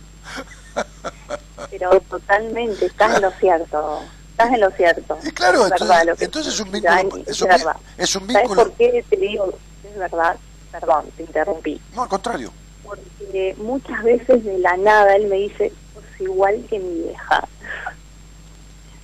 Pero 1.71 2.01
totalmente, 2.03 2.87
estás 2.87 3.17
en 3.17 3.23
lo 3.23 3.31
cierto. 3.33 4.03
Estás 4.31 4.53
en 4.53 4.61
lo 4.61 4.71
cierto. 4.73 5.19
Y 5.25 5.31
claro, 5.31 5.67
Es 5.67 5.73
entonces- 5.73 5.89
verdad 5.89 6.17
entonces 6.21 6.55
es 6.55 6.61
un 6.61 6.71
vínculo- 6.73 7.23
es 7.23 7.29
es 7.29 7.43
un 7.43 7.49
verdad. 7.49 7.77
es 7.97 8.17
un 8.17 8.27
¿Sabes 8.27 8.43
vínculo- 8.49 8.63
por 8.65 8.73
qué 8.75 9.05
te 9.09 9.17
digo? 9.17 9.59
Es 9.85 9.97
verdad. 9.99 10.37
Perdón, 10.73 11.07
te 11.17 11.23
interrumpí. 11.23 11.81
No, 11.95 12.03
al 12.03 12.09
contrario. 12.09 12.53
Porque 12.83 13.55
muchas 13.59 14.03
veces 14.03 14.45
de 14.45 14.59
la 14.59 14.77
nada 14.77 15.15
él 15.17 15.29
me 15.29 15.37
dice, 15.37 15.73
sos 15.95 16.05
igual 16.21 16.65
que 16.69 16.79
mi 16.81 17.03
vieja. 17.05 17.47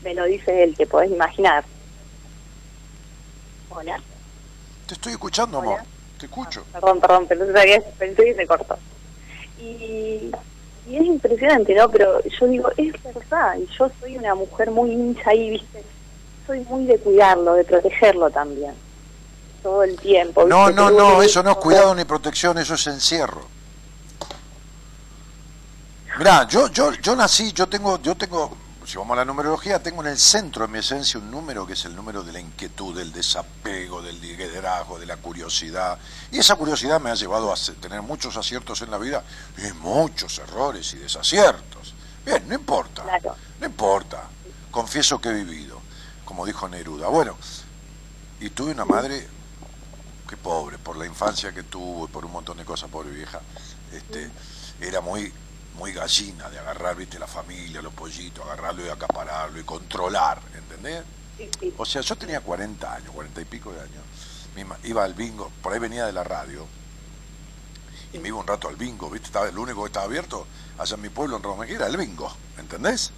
Me 0.03 0.15
lo 0.15 0.25
dice 0.25 0.65
él, 0.65 0.75
te 0.77 0.87
podés 0.87 1.11
imaginar. 1.11 1.65
Hola. 3.71 4.01
Te 4.87 4.95
estoy 4.95 5.13
escuchando, 5.13 5.59
amor. 5.59 5.81
Te 6.21 6.27
escucho. 6.27 6.65
Perdón, 6.73 7.01
perdón, 7.01 7.27
pero 7.29 7.47
no 7.47 7.53
sabía, 7.53 7.83
pensé 7.99 8.25
que 8.25 8.35
se 8.35 8.47
cortó. 8.47 8.77
Y, 9.59 10.31
y 10.87 10.97
es 10.97 11.03
impresionante, 11.05 11.75
¿no? 11.75 11.89
Pero 11.91 12.23
yo 12.25 12.47
digo, 12.47 12.71
es 12.77 12.93
verdad, 13.03 13.57
y 13.59 13.67
yo 13.79 13.91
soy 14.01 14.17
una 14.19 14.35
mujer 14.35 14.71
muy 14.71 14.91
hincha 14.93 15.31
ahí, 15.31 15.51
¿viste? 15.51 15.83
Soy 16.47 16.61
muy 16.61 16.85
de 16.85 16.99
cuidarlo, 16.99 17.55
de 17.55 17.65
protegerlo 17.65 18.31
también. 18.31 18.73
Todo 19.63 19.83
el 19.83 19.99
tiempo. 19.99 20.45
No, 20.45 20.67
¿viste? 20.67 20.75
no, 20.83 20.91
no, 20.91 21.21
que- 21.21 21.27
eso 21.27 21.43
no 21.43 21.51
es 21.53 21.57
cuidado 21.57 21.95
ni 21.95 22.05
protección, 22.05 22.59
eso 22.59 22.75
es 22.75 22.87
encierro. 22.87 23.43
Mirá, 26.19 26.47
yo, 26.49 26.69
yo, 26.69 26.93
yo 26.93 27.17
nací, 27.17 27.53
yo 27.53 27.67
tengo, 27.67 27.99
yo 28.03 28.15
tengo, 28.15 28.55
si 28.91 28.99
vamos 28.99 29.15
a 29.15 29.19
la 29.19 29.25
numerología, 29.25 29.81
tengo 29.81 30.03
en 30.03 30.09
el 30.09 30.19
centro 30.19 30.67
de 30.67 30.73
mi 30.73 30.81
esencia 30.81 31.21
un 31.21 31.31
número 31.31 31.65
que 31.65 31.75
es 31.75 31.85
el 31.85 31.95
número 31.95 32.25
de 32.25 32.33
la 32.33 32.41
inquietud, 32.41 32.97
del 32.97 33.13
desapego, 33.13 34.03
del 34.03 34.21
liderazgo, 34.21 34.99
de 34.99 35.07
la 35.07 35.17
curiosidad. 35.17 35.97
Y 36.33 36.39
esa 36.39 36.57
curiosidad 36.57 37.01
me 37.01 37.09
ha 37.09 37.15
llevado 37.15 37.53
a 37.53 37.57
tener 37.81 38.03
muchos 38.03 38.37
aciertos 38.37 38.83
en 38.83 38.91
la 38.91 38.99
vida 38.99 39.23
y 39.59 39.73
muchos 39.75 40.41
errores 40.41 40.93
y 40.95 40.97
desaciertos. 40.97 41.95
Bien, 42.27 42.43
no 42.49 42.55
importa. 42.57 43.05
Claro. 43.05 43.37
No 43.61 43.67
importa. 43.67 44.25
Confieso 44.73 45.21
que 45.21 45.29
he 45.29 45.35
vivido, 45.35 45.81
como 46.25 46.45
dijo 46.45 46.69
Neruda. 46.69 47.07
Bueno, 47.07 47.37
y 48.41 48.51
tuve 48.51 48.73
una 48.73 48.87
madre 48.87 49.29
que 50.29 50.37
pobre, 50.37 50.79
por 50.79 50.97
la 50.97 51.07
infancia 51.07 51.53
que 51.53 51.63
tuvo 51.63 52.07
y 52.07 52.09
por 52.09 52.25
un 52.25 52.33
montón 52.33 52.57
de 52.57 52.65
cosas, 52.65 52.91
pobre 52.91 53.11
vieja, 53.11 53.41
este, 53.93 54.33
era 54.81 55.01
muy, 55.01 55.33
muy 55.81 55.93
gallina 55.95 56.51
de 56.51 56.59
agarrar, 56.59 56.95
viste, 56.95 57.19
la 57.19 57.27
familia, 57.27 57.81
los 57.81 57.95
pollitos, 57.95 58.45
agarrarlo 58.45 58.85
y 58.85 58.91
acapararlo 58.91 59.59
y 59.59 59.65
controlar, 59.65 60.39
¿entendés? 60.55 61.03
Sí, 61.39 61.49
sí. 61.59 61.75
O 61.79 61.87
sea, 61.87 62.03
yo 62.03 62.17
tenía 62.17 62.43
40 62.43 62.95
años, 62.97 63.11
40 63.15 63.41
y 63.41 63.45
pico 63.47 63.73
de 63.73 63.81
años, 63.81 64.05
iba 64.85 65.03
al 65.03 65.15
bingo, 65.15 65.51
por 65.63 65.73
ahí 65.73 65.79
venía 65.79 66.05
de 66.05 66.13
la 66.13 66.23
radio, 66.23 66.67
y 68.13 68.19
me 68.19 68.29
iba 68.29 68.37
un 68.37 68.47
rato 68.47 68.69
al 68.69 68.77
bingo, 68.77 69.09
viste, 69.09 69.29
estaba, 69.29 69.49
el 69.49 69.57
único 69.57 69.81
que 69.83 69.87
estaba 69.87 70.05
abierto 70.05 70.47
allá 70.79 70.95
en 70.97 71.01
mi 71.01 71.09
pueblo, 71.09 71.39
en 71.39 71.43
Romejera, 71.45 71.79
era 71.79 71.87
el 71.87 71.97
bingo, 71.97 72.31
¿entendés? 72.59 73.11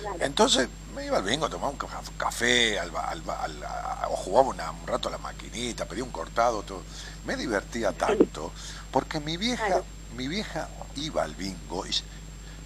Claro. 0.00 0.16
Entonces 0.20 0.68
me 0.94 1.04
iba 1.04 1.18
al 1.18 1.22
bingo, 1.22 1.50
tomaba 1.50 1.68
un 1.68 1.76
ca- 1.76 1.86
café, 2.16 2.78
al, 2.78 2.90
al 2.96 3.22
al- 3.28 3.62
a- 3.62 4.08
o 4.10 4.16
jugaba 4.16 4.48
una- 4.48 4.70
un 4.70 4.86
rato 4.86 5.08
a 5.08 5.12
la 5.12 5.18
maquinita, 5.18 5.84
pedía 5.84 6.02
un 6.04 6.10
cortado, 6.10 6.62
todo. 6.62 6.82
Me 7.26 7.36
divertía 7.36 7.92
tanto, 7.92 8.52
porque 8.90 9.20
mi 9.20 9.36
vieja, 9.36 9.66
Claro. 9.66 9.84
Mi 10.16 10.28
vieja 10.28 10.68
iba 10.96 11.22
al 11.22 11.34
bingo, 11.34 11.86
y 11.86 11.90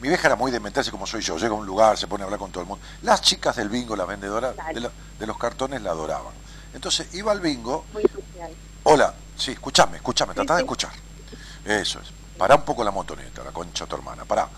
mi 0.01 0.09
vieja 0.09 0.29
era 0.29 0.37
muy 0.37 0.51
de 0.51 0.61
meterse 0.61 0.91
como 0.91 1.07
soy 1.07 1.21
yo, 1.21 1.37
llega 1.37 1.51
a 1.51 1.59
un 1.59 1.67
lugar, 1.67 1.99
se 1.99 2.07
pone 2.07 2.23
a 2.23 2.25
hablar 2.25 2.39
con 2.39 2.51
todo 2.51 2.63
el 2.63 2.69
mundo. 2.69 2.85
Las 3.03 3.21
chicas 3.23 3.57
del 3.57 3.69
bingo, 3.69 3.97
las 3.97 4.07
vendedoras 4.07 4.55
de, 4.75 4.81
la- 4.81 4.91
de 5.19 5.27
los 5.27 5.37
cartones 5.37 5.83
la 5.83 5.91
adoraban. 5.91 6.33
Entonces 6.73 7.13
iba 7.15 7.33
al 7.33 7.41
bingo, 7.41 7.85
Muy. 7.93 8.05
Hola, 8.85 9.13
sí, 9.37 9.53
escúchame, 9.53 9.97
escúchame, 9.97 10.33
tratá 10.35 10.55
de 10.57 10.63
escuchar. 10.63 10.93
Eso 11.65 12.01
es. 12.01 12.09
Pará 12.39 12.55
un 12.57 12.63
poco 12.65 12.83
la 12.83 12.91
motoneta, 12.91 13.45
la 13.45 13.51
concha 13.53 13.85
de 13.85 13.91
tu 13.91 13.97
hermana, 13.97 14.25
pará. 14.25 14.49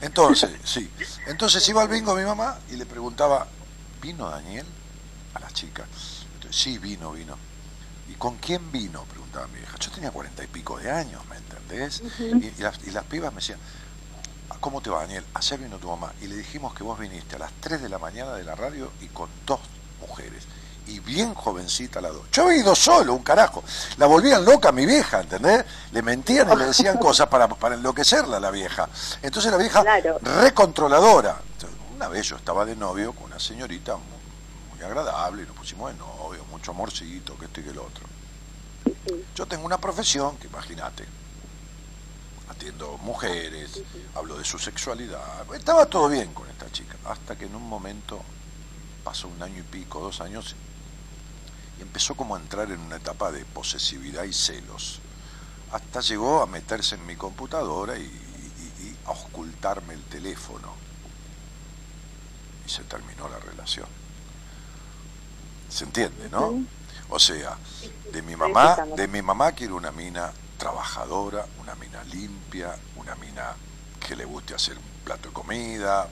Entonces, 0.00 0.50
sí. 0.64 0.90
Entonces 1.26 1.66
iba 1.68 1.80
al 1.82 1.88
bingo 1.88 2.14
mi 2.16 2.24
mamá 2.24 2.58
y 2.70 2.76
le 2.76 2.84
preguntaba, 2.86 3.46
¿vino 4.02 4.28
Daniel? 4.28 4.66
A 5.34 5.38
la 5.40 5.50
chica. 5.52 5.84
Entonces, 6.34 6.60
sí, 6.60 6.78
vino, 6.78 7.12
vino. 7.12 7.36
¿Y 8.08 8.14
con 8.14 8.36
quién 8.38 8.72
vino? 8.72 9.04
Preguntaba 9.04 9.46
mi 9.48 9.60
hija. 9.60 9.76
Yo 9.78 9.90
tenía 9.92 10.10
cuarenta 10.10 10.42
y 10.42 10.48
pico 10.48 10.78
de 10.78 10.90
años, 10.90 11.24
¿me 11.26 11.36
entendés? 11.72 12.02
y, 12.18 12.46
y 12.46 12.62
las, 12.62 12.78
y 12.86 12.90
las 12.90 13.04
pibas 13.04 13.32
me 13.32 13.40
decían, 13.40 13.58
¿cómo 14.60 14.80
te 14.80 14.90
va, 14.90 15.00
Daniel? 15.02 15.24
Ayer 15.34 15.58
vino 15.58 15.78
tu 15.78 15.88
mamá 15.88 16.12
y 16.20 16.26
le 16.26 16.36
dijimos 16.36 16.74
que 16.74 16.82
vos 16.82 16.98
viniste 16.98 17.36
a 17.36 17.38
las 17.40 17.52
3 17.60 17.82
de 17.82 17.88
la 17.88 17.98
mañana 17.98 18.32
de 18.34 18.44
la 18.44 18.54
radio 18.54 18.90
y 19.00 19.06
con 19.08 19.28
dos 19.46 19.60
mujeres. 20.00 20.44
Y 20.86 21.00
bien 21.00 21.34
jovencita 21.34 22.00
la 22.00 22.08
dos. 22.08 22.22
Yo 22.32 22.50
he 22.50 22.56
ido 22.60 22.74
solo, 22.74 23.12
un 23.12 23.22
carajo. 23.22 23.62
La 23.98 24.06
volvían 24.06 24.42
loca 24.42 24.70
a 24.70 24.72
mi 24.72 24.86
vieja, 24.86 25.20
¿entendés? 25.20 25.62
Le 25.92 26.00
mentían 26.00 26.50
y 26.50 26.56
le 26.56 26.64
decían 26.64 26.96
cosas 27.00 27.28
para, 27.28 27.46
para 27.46 27.74
enloquecerla 27.74 28.38
a 28.38 28.40
la 28.40 28.50
vieja. 28.50 28.88
Entonces 29.20 29.50
la 29.52 29.58
vieja, 29.58 29.82
Claro. 29.82 30.18
recontroladora. 30.22 31.36
Entonces, 31.52 31.78
una 31.94 32.08
vez 32.08 32.26
yo 32.26 32.36
estaba 32.36 32.64
de 32.64 32.74
novio 32.74 33.12
con 33.12 33.24
una 33.24 33.38
señorita 33.38 33.96
muy, 33.96 34.76
muy 34.78 34.82
agradable 34.86 35.42
y 35.42 35.46
nos 35.46 35.56
pusimos 35.56 35.92
de 35.92 35.98
novio, 35.98 36.42
mucho 36.50 36.70
amorcito, 36.70 37.36
que 37.36 37.44
esto 37.44 37.60
y 37.60 37.64
que 37.64 37.70
el 37.70 37.78
otro. 37.78 38.06
Yo 39.34 39.44
tengo 39.46 39.66
una 39.66 39.76
profesión 39.78 40.38
que 40.38 40.46
imagínate, 40.46 41.04
atiendo 42.58 42.98
mujeres, 42.98 43.80
hablo 44.16 44.36
de 44.36 44.44
su 44.44 44.58
sexualidad. 44.58 45.22
Estaba 45.54 45.86
todo 45.86 46.08
bien 46.08 46.34
con 46.34 46.48
esta 46.50 46.70
chica, 46.72 46.96
hasta 47.06 47.36
que 47.38 47.44
en 47.46 47.54
un 47.54 47.62
momento 47.68 48.20
pasó 49.04 49.28
un 49.28 49.40
año 49.40 49.60
y 49.60 49.62
pico, 49.62 50.00
dos 50.00 50.20
años, 50.20 50.56
y 51.78 51.82
empezó 51.82 52.16
como 52.16 52.34
a 52.34 52.40
entrar 52.40 52.68
en 52.72 52.80
una 52.80 52.96
etapa 52.96 53.30
de 53.30 53.44
posesividad 53.44 54.24
y 54.24 54.32
celos. 54.32 54.98
Hasta 55.70 56.00
llegó 56.00 56.42
a 56.42 56.46
meterse 56.46 56.96
en 56.96 57.06
mi 57.06 57.14
computadora 57.14 57.96
y, 57.96 58.02
y- 58.02 58.82
y 58.82 58.96
a 59.06 59.12
ocultarme 59.12 59.94
el 59.94 60.02
teléfono. 60.04 60.72
Y 62.66 62.70
se 62.70 62.82
terminó 62.84 63.28
la 63.28 63.38
relación. 63.38 63.86
¿Se 65.70 65.84
entiende, 65.84 66.28
no? 66.30 66.64
O 67.10 67.18
sea, 67.20 67.56
de 68.12 68.22
mi 68.22 68.34
mamá, 68.34 68.74
de 68.96 69.06
mi 69.08 69.22
mamá 69.22 69.52
quiero 69.52 69.76
una 69.76 69.92
mina 69.92 70.32
trabajadora, 70.58 71.46
una 71.60 71.74
mina 71.76 72.02
limpia, 72.04 72.76
una 72.96 73.14
mina 73.14 73.54
que 74.06 74.14
le 74.16 74.24
guste 74.24 74.54
hacer 74.54 74.76
un 74.76 74.84
plato 75.04 75.28
de 75.28 75.34
comida, 75.34 76.08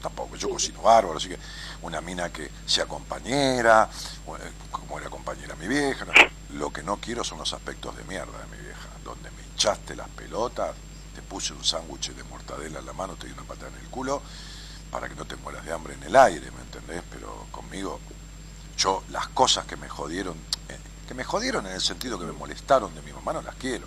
tampoco 0.00 0.36
yo 0.36 0.50
cocino 0.50 0.82
bárbaro, 0.82 1.16
así 1.16 1.28
que 1.28 1.38
una 1.82 2.00
mina 2.00 2.30
que 2.30 2.50
sea 2.66 2.86
compañera, 2.86 3.88
eh, 4.26 4.52
como 4.70 4.98
era 4.98 5.10
compañera 5.10 5.56
mi 5.56 5.66
vieja, 5.66 6.06
lo 6.50 6.72
que 6.72 6.82
no 6.82 6.98
quiero 6.98 7.24
son 7.24 7.38
los 7.38 7.52
aspectos 7.52 7.96
de 7.96 8.04
mierda 8.04 8.38
de 8.38 8.56
mi 8.56 8.62
vieja, 8.62 8.88
donde 9.04 9.30
me 9.30 9.42
hinchaste 9.42 9.96
las 9.96 10.08
pelotas, 10.10 10.74
te 11.14 11.22
puse 11.22 11.52
un 11.52 11.64
sándwich 11.64 12.12
de 12.12 12.22
mortadela 12.24 12.78
en 12.78 12.86
la 12.86 12.92
mano, 12.92 13.16
te 13.16 13.26
di 13.26 13.32
una 13.32 13.42
patada 13.42 13.68
en 13.68 13.84
el 13.84 13.90
culo, 13.90 14.22
para 14.90 15.08
que 15.08 15.14
no 15.14 15.24
te 15.24 15.36
mueras 15.36 15.64
de 15.64 15.72
hambre 15.72 15.94
en 15.94 16.02
el 16.02 16.16
aire, 16.16 16.50
¿me 16.50 16.62
entendés? 16.62 17.02
Pero 17.10 17.46
conmigo 17.50 18.00
yo 18.76 19.04
las 19.10 19.28
cosas 19.28 19.66
que 19.66 19.76
me 19.76 19.88
jodieron, 19.88 20.34
eh, 20.68 20.78
que 21.10 21.14
me 21.14 21.24
jodieron 21.24 21.66
en 21.66 21.72
el 21.72 21.80
sentido 21.80 22.20
que 22.20 22.24
me 22.24 22.30
molestaron 22.30 22.94
de 22.94 23.02
mi 23.02 23.12
mamá, 23.12 23.32
no 23.32 23.42
las 23.42 23.56
quiero. 23.56 23.84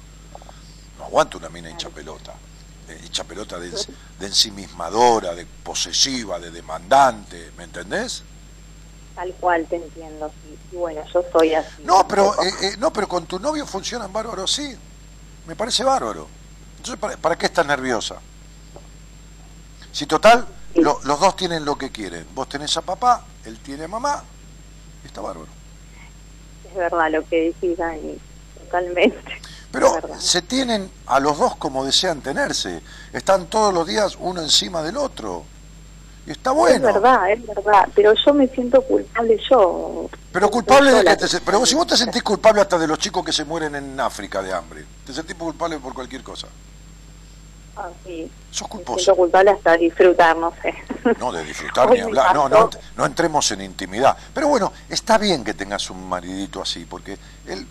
No 1.00 1.06
aguanto 1.06 1.38
una 1.38 1.48
mina 1.48 1.70
hincha 1.70 1.88
pelota. 1.88 2.34
eh, 2.90 3.00
hincha 3.06 3.24
pelota 3.24 3.58
de, 3.58 3.72
ens- 3.72 3.88
de 4.20 4.26
ensimismadora, 4.26 5.34
de 5.34 5.46
posesiva, 5.46 6.38
de 6.38 6.52
demandante, 6.52 7.54
¿me 7.58 7.64
entendés? 7.64 8.24
Tal 9.16 9.34
cual, 9.40 9.66
te 9.70 9.78
entiendo. 9.78 10.30
Y 10.74 10.76
bueno, 10.76 11.02
yo 11.14 11.24
soy 11.32 11.54
así. 11.54 11.82
No, 11.86 12.06
pero 12.06 12.34
eh, 12.44 12.54
eh, 12.62 12.76
no, 12.78 12.92
pero 12.92 13.08
con 13.08 13.26
tu 13.26 13.40
novio 13.40 13.66
funcionan 13.66 14.12
bárbaro, 14.12 14.46
sí. 14.46 14.76
Me 15.48 15.56
parece 15.56 15.86
bárbaro. 15.86 16.28
Entonces, 16.76 17.00
¿para, 17.00 17.16
para 17.16 17.38
qué 17.38 17.46
estás 17.46 17.66
nerviosa? 17.66 18.18
Si 19.94 20.06
total, 20.08 20.46
lo- 20.76 21.00
los 21.06 21.20
dos 21.22 21.38
tienen 21.38 21.64
lo 21.64 21.78
que 21.78 21.90
quieren. 21.90 22.28
Vos 22.36 22.50
tenés 22.50 22.76
a 22.76 22.82
papá, 22.82 23.24
él 23.46 23.60
tiene 23.60 23.86
a 23.86 23.88
mamá, 23.88 24.22
está 25.06 25.22
bárbaro. 25.22 25.53
Es 26.74 26.78
verdad 26.80 27.12
lo 27.12 27.24
que 27.28 27.54
decís, 27.54 27.78
Dani. 27.78 28.18
Totalmente. 28.66 29.40
Pero 29.72 30.02
se 30.18 30.42
tienen 30.42 30.90
a 31.06 31.20
los 31.20 31.38
dos 31.38 31.56
como 31.56 31.86
desean 31.86 32.22
tenerse. 32.22 32.82
Están 33.12 33.46
todos 33.46 33.72
los 33.72 33.88
días 33.88 34.18
uno 34.20 34.42
encima 34.42 34.82
del 34.82 34.98
otro. 34.98 35.44
Y 36.26 36.32
está 36.32 36.52
bueno. 36.52 36.88
Es 36.88 36.94
verdad, 36.96 37.32
es 37.32 37.46
verdad. 37.46 37.88
Pero 37.94 38.14
yo 38.14 38.34
me 38.34 38.48
siento 38.48 38.82
culpable 38.82 39.40
yo. 39.50 40.10
Pero 40.32 40.50
culpable 40.50 40.92
de 40.92 41.04
que 41.04 41.16
te 41.16 41.40
Pero 41.42 41.66
si 41.66 41.76
vos 41.76 41.86
te 41.86 41.98
sentís 41.98 42.24
culpable 42.24 42.62
hasta 42.62 42.80
de 42.80 42.88
los 42.88 42.98
chicos 42.98 43.24
que 43.24 43.32
se 43.32 43.46
mueren 43.46 43.76
en 43.76 44.00
África 44.00 44.42
de 44.42 44.52
hambre. 44.52 44.84
Te 45.06 45.14
sentís 45.14 45.36
culpable 45.36 45.78
por 45.78 45.94
cualquier 45.94 46.24
cosa. 46.24 46.48
Ah. 47.76 47.90
Sos 48.52 48.68
Me 48.68 48.70
culposo. 48.70 49.00
siento 49.00 49.16
culpable 49.16 49.52
hasta 49.52 49.78
disfrutar, 49.78 50.38
no 50.38 50.54
sé. 50.62 50.76
No, 51.20 51.32
de 51.32 51.44
disfrutar 51.44 51.90
ni 51.90 52.00
hablar. 52.02 52.34
No, 52.36 52.48
no, 52.48 52.70
no 52.96 53.06
entremos 53.06 53.50
en 53.52 53.62
intimidad. 53.62 54.16
Pero 54.34 54.48
bueno, 54.48 54.72
está 54.90 55.18
bien 55.18 55.44
que 55.44 55.54
tengas 55.54 55.90
un 55.90 56.08
maridito 56.08 56.62
así, 56.62 56.86
porque 56.86 57.18
él 57.48 57.68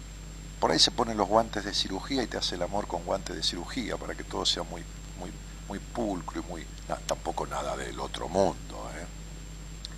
por 0.59 0.70
ahí 0.70 0.79
se 0.79 0.91
pone 0.91 1.15
los 1.15 1.29
guantes 1.29 1.65
de 1.65 1.74
cirugía 1.74 2.23
y 2.23 2.27
te 2.27 2.37
hace 2.37 2.55
el 2.55 2.62
amor 2.62 2.87
con 2.87 3.05
guantes 3.05 3.35
de 3.37 3.43
cirugía 3.43 3.97
para 3.97 4.15
que 4.15 4.24
todo 4.24 4.45
sea 4.45 4.62
muy, 4.65 4.83
muy, 5.19 5.31
muy 5.69 5.79
pulcro 5.79 6.41
y 6.41 6.45
muy. 6.51 6.66
tampoco 7.07 7.47
nada 7.47 7.77
del 7.77 7.99
otro 8.01 8.29
mundo, 8.29 8.91
¿eh? 8.97 9.07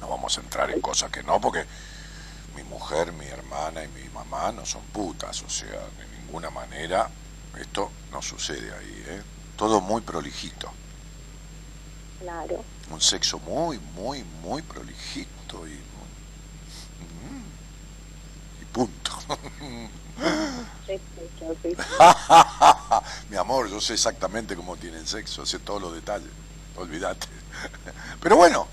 No 0.01 0.09
vamos 0.09 0.37
a 0.37 0.41
entrar 0.43 0.71
en 0.71 0.81
cosas 0.81 1.11
que 1.11 1.23
no, 1.23 1.41
porque 1.41 1.65
mi 2.57 2.63
mujer, 2.65 3.13
mi 3.13 3.27
hermana 3.27 3.83
y 3.85 3.89
mi 3.89 4.09
mamá 4.11 4.53
no 4.53 4.65
son 4.67 4.83
putas, 4.93 5.43
o 5.43 5.49
sea, 5.49 5.69
de 5.69 6.19
ninguna 6.21 6.51
manera 6.51 7.09
esto 7.59 7.91
no 8.11 8.21
sucede 8.23 8.73
ahí, 8.75 9.05
¿eh? 9.09 9.23
Todo 9.57 9.81
muy 9.81 10.03
prolijito 10.03 10.71
Claro. 12.21 12.63
un 12.91 13.01
sexo 13.01 13.39
muy, 13.41 13.79
muy, 13.95 14.23
muy 14.43 14.63
prolijito 14.63 15.67
y, 15.67 15.73
mm, 17.01 18.63
y 18.63 18.65
punto. 18.67 19.11
Mi 23.31 23.37
amor, 23.37 23.69
yo 23.71 23.81
sé 23.81 23.95
exactamente 23.95 24.57
cómo 24.57 24.77
tienen 24.77 25.07
sexo, 25.07 25.45
sé 25.45 25.59
todos 25.59 25.83
los 25.83 25.95
detalles, 25.95 26.29
olvídate. 26.77 27.27
Pero 28.21 28.37
bueno, 28.37 28.69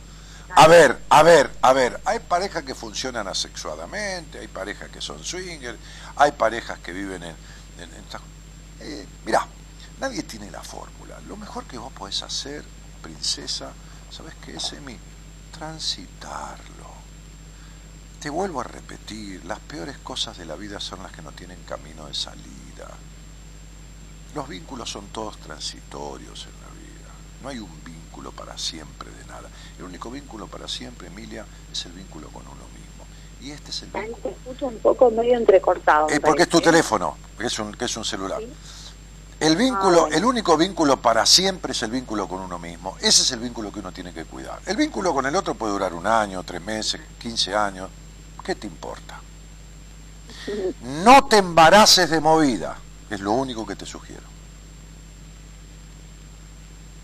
a 0.56 0.68
ver, 0.68 1.00
a 1.10 1.24
ver, 1.24 1.52
a 1.62 1.74
ver, 1.74 2.00
hay 2.06 2.20
parejas 2.20 2.64
que 2.64 2.76
funcionan 2.76 3.28
asexuadamente, 3.28 4.40
hay 4.40 4.48
parejas 4.48 4.90
que 4.90 5.02
son 5.02 5.24
swingers, 5.24 5.78
hay 6.16 6.32
parejas 6.32 6.80
que 6.80 6.94
viven 6.94 7.24
en... 7.24 7.36
en, 7.80 7.90
eh, 8.82 9.06
mirá, 9.26 9.48
nadie 10.02 10.24
tiene 10.24 10.50
la 10.50 10.64
fórmula. 10.64 11.20
Lo 11.28 11.38
mejor 11.38 11.66
que 11.66 11.78
vos 11.78 11.94
podés 11.94 12.24
hacer, 12.24 12.66
princesa, 13.02 13.72
¿sabes 14.10 14.34
qué 14.44 14.58
es, 14.58 14.74
Emi? 14.74 14.98
Transitarlo. 15.52 16.90
Te 18.20 18.30
vuelvo 18.30 18.62
a 18.62 18.64
repetir, 18.64 19.46
las 19.46 19.60
peores 19.60 19.98
cosas 20.00 20.38
de 20.38 20.46
la 20.46 20.56
vida 20.56 20.80
son 20.80 21.04
las 21.04 21.12
que 21.12 21.22
no 21.22 21.32
tienen 21.32 21.62
camino 21.64 22.08
de 22.08 22.16
salida. 22.16 22.90
Los 24.34 24.48
vínculos 24.48 24.90
son 24.90 25.08
todos 25.08 25.38
transitorios 25.38 26.48
en 26.48 26.62
la 26.62 26.70
vida. 26.70 27.12
No 27.44 27.50
hay 27.50 27.60
un 27.60 27.84
vínculo 27.84 28.32
para 28.32 28.58
siempre 28.58 29.10
de 29.12 29.26
nada. 29.26 29.50
El 29.78 29.86
único 29.86 30.10
vínculo 30.10 30.48
para 30.48 30.68
siempre, 30.68 31.08
Emilia, 31.08 31.46
es 31.72 31.86
el 31.86 31.92
vínculo 31.92 32.30
con 32.30 32.44
uno 32.44 32.66
mismo. 32.74 33.06
Y 33.40 33.52
este 33.52 33.70
es 33.70 33.84
el 33.84 33.92
vínculo. 33.92 34.18
te 34.18 34.30
escucho 34.30 34.68
un 34.68 34.80
poco 34.80 35.12
medio 35.12 35.38
entrecortado. 35.38 36.10
Eh, 36.10 36.20
porque 36.20 36.44
es 36.44 36.50
tu 36.50 36.58
parece. 36.58 36.72
teléfono, 36.72 37.18
que 37.38 37.46
es 37.46 37.60
un, 37.60 37.74
que 37.74 37.86
es 37.86 37.98
un 37.98 38.06
celular. 38.06 38.40
Sí. 38.40 38.81
El 39.42 39.56
vínculo, 39.56 40.08
el 40.12 40.24
único 40.24 40.56
vínculo 40.56 41.02
para 41.02 41.26
siempre 41.26 41.72
es 41.72 41.82
el 41.82 41.90
vínculo 41.90 42.28
con 42.28 42.42
uno 42.42 42.60
mismo. 42.60 42.96
Ese 43.02 43.24
es 43.24 43.32
el 43.32 43.40
vínculo 43.40 43.72
que 43.72 43.80
uno 43.80 43.92
tiene 43.92 44.14
que 44.14 44.24
cuidar. 44.26 44.60
El 44.68 44.78
vínculo 44.78 45.16
con 45.16 45.26
el 45.26 45.36
otro 45.36 45.56
puede 45.56 45.74
durar 45.74 45.96
un 45.96 46.06
año, 46.06 46.44
tres 46.44 46.62
meses, 46.62 47.02
15 47.18 47.56
años. 47.56 47.90
¿Qué 48.46 48.54
te 48.54 48.68
importa? 48.68 49.20
No 51.04 51.26
te 51.26 51.38
embaraces 51.38 52.12
de 52.12 52.20
movida, 52.20 52.78
es 53.10 53.20
lo 53.20 53.32
único 53.32 53.66
que 53.66 53.76
te 53.76 53.88
sugiero. 53.88 54.22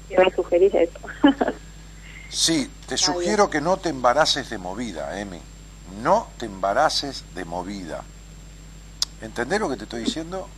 ¿Qué 0.08 0.20
me 0.20 0.32
sugerís 0.32 0.74
eso? 0.76 1.00
Sí, 2.30 2.70
te 2.86 2.98
sugiero 2.98 3.50
que 3.50 3.62
no 3.62 3.78
te 3.78 3.88
embaraces 3.88 4.50
de 4.50 4.58
movida, 4.58 5.18
Emi. 5.18 5.40
No 6.04 6.28
te 6.38 6.46
embaraces 6.46 7.24
de 7.34 7.46
movida. 7.46 8.04
¿Entendés 9.22 9.62
lo 9.62 9.70
que 9.70 9.78
te 9.78 9.86
estoy 9.86 10.04
diciendo? 10.04 10.50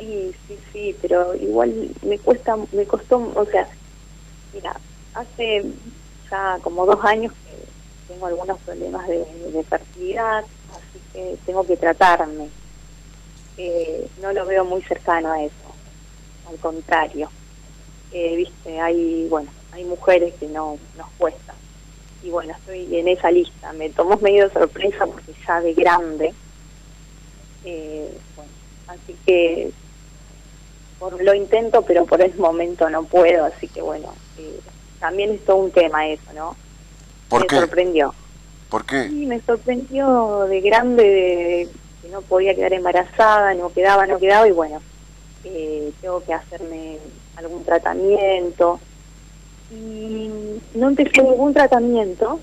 Sí, 0.00 0.34
sí, 0.48 0.58
sí, 0.72 0.96
pero 1.02 1.34
igual 1.34 1.94
me 2.06 2.18
cuesta, 2.18 2.56
me 2.72 2.86
costó, 2.86 3.18
o 3.18 3.44
sea, 3.44 3.68
mira, 4.54 4.80
hace 5.12 5.62
ya 6.30 6.58
como 6.62 6.86
dos 6.86 7.04
años 7.04 7.34
que 7.44 7.68
tengo 8.08 8.26
algunos 8.26 8.58
problemas 8.62 9.06
de, 9.08 9.18
de 9.52 9.62
fertilidad, 9.64 10.46
así 10.70 11.00
que 11.12 11.36
tengo 11.44 11.66
que 11.66 11.76
tratarme. 11.76 12.48
Eh, 13.58 14.08
no 14.22 14.32
lo 14.32 14.46
veo 14.46 14.64
muy 14.64 14.82
cercano 14.84 15.32
a 15.32 15.42
eso, 15.44 15.76
al 16.48 16.58
contrario. 16.58 17.30
Eh, 18.10 18.36
Viste, 18.36 18.80
hay, 18.80 19.28
bueno, 19.28 19.52
hay 19.72 19.84
mujeres 19.84 20.34
que 20.40 20.48
no 20.48 20.78
nos 20.96 21.08
cuesta. 21.18 21.54
Y 22.22 22.30
bueno, 22.30 22.54
estoy 22.58 22.96
en 22.96 23.08
esa 23.08 23.30
lista. 23.30 23.74
Me 23.74 23.90
tomó 23.90 24.16
medio 24.16 24.48
de 24.48 24.54
sorpresa 24.54 25.06
porque 25.06 25.34
ya 25.46 25.60
de 25.60 25.74
grande. 25.74 26.34
Eh, 27.64 28.18
bueno, 28.34 28.50
así 28.88 29.16
que 29.26 29.72
por 31.00 31.20
lo 31.20 31.34
intento, 31.34 31.82
pero 31.82 32.04
por 32.04 32.20
el 32.20 32.36
momento 32.36 32.88
no 32.90 33.02
puedo, 33.04 33.46
así 33.46 33.66
que 33.66 33.80
bueno, 33.80 34.14
eh, 34.38 34.60
también 35.00 35.30
es 35.30 35.44
todo 35.44 35.56
un 35.56 35.72
tema 35.72 36.06
eso, 36.06 36.32
¿no? 36.34 36.54
¿Por 37.28 37.40
me 37.40 37.46
qué? 37.46 37.56
sorprendió. 37.56 38.14
¿Por 38.68 38.84
qué? 38.84 39.08
Sí, 39.08 39.26
me 39.26 39.40
sorprendió 39.40 40.44
de 40.44 40.60
grande 40.60 41.02
de 41.02 41.68
que 42.02 42.08
no 42.10 42.20
podía 42.20 42.54
quedar 42.54 42.74
embarazada, 42.74 43.54
no 43.54 43.72
quedaba, 43.72 44.06
no 44.06 44.18
quedaba, 44.18 44.46
y 44.46 44.52
bueno, 44.52 44.80
eh, 45.44 45.90
tengo 46.02 46.22
que 46.22 46.34
hacerme 46.34 46.98
algún 47.36 47.64
tratamiento. 47.64 48.78
Y 49.72 50.30
no 50.74 50.88
empecé 50.88 51.22
ningún 51.22 51.54
tratamiento 51.54 52.40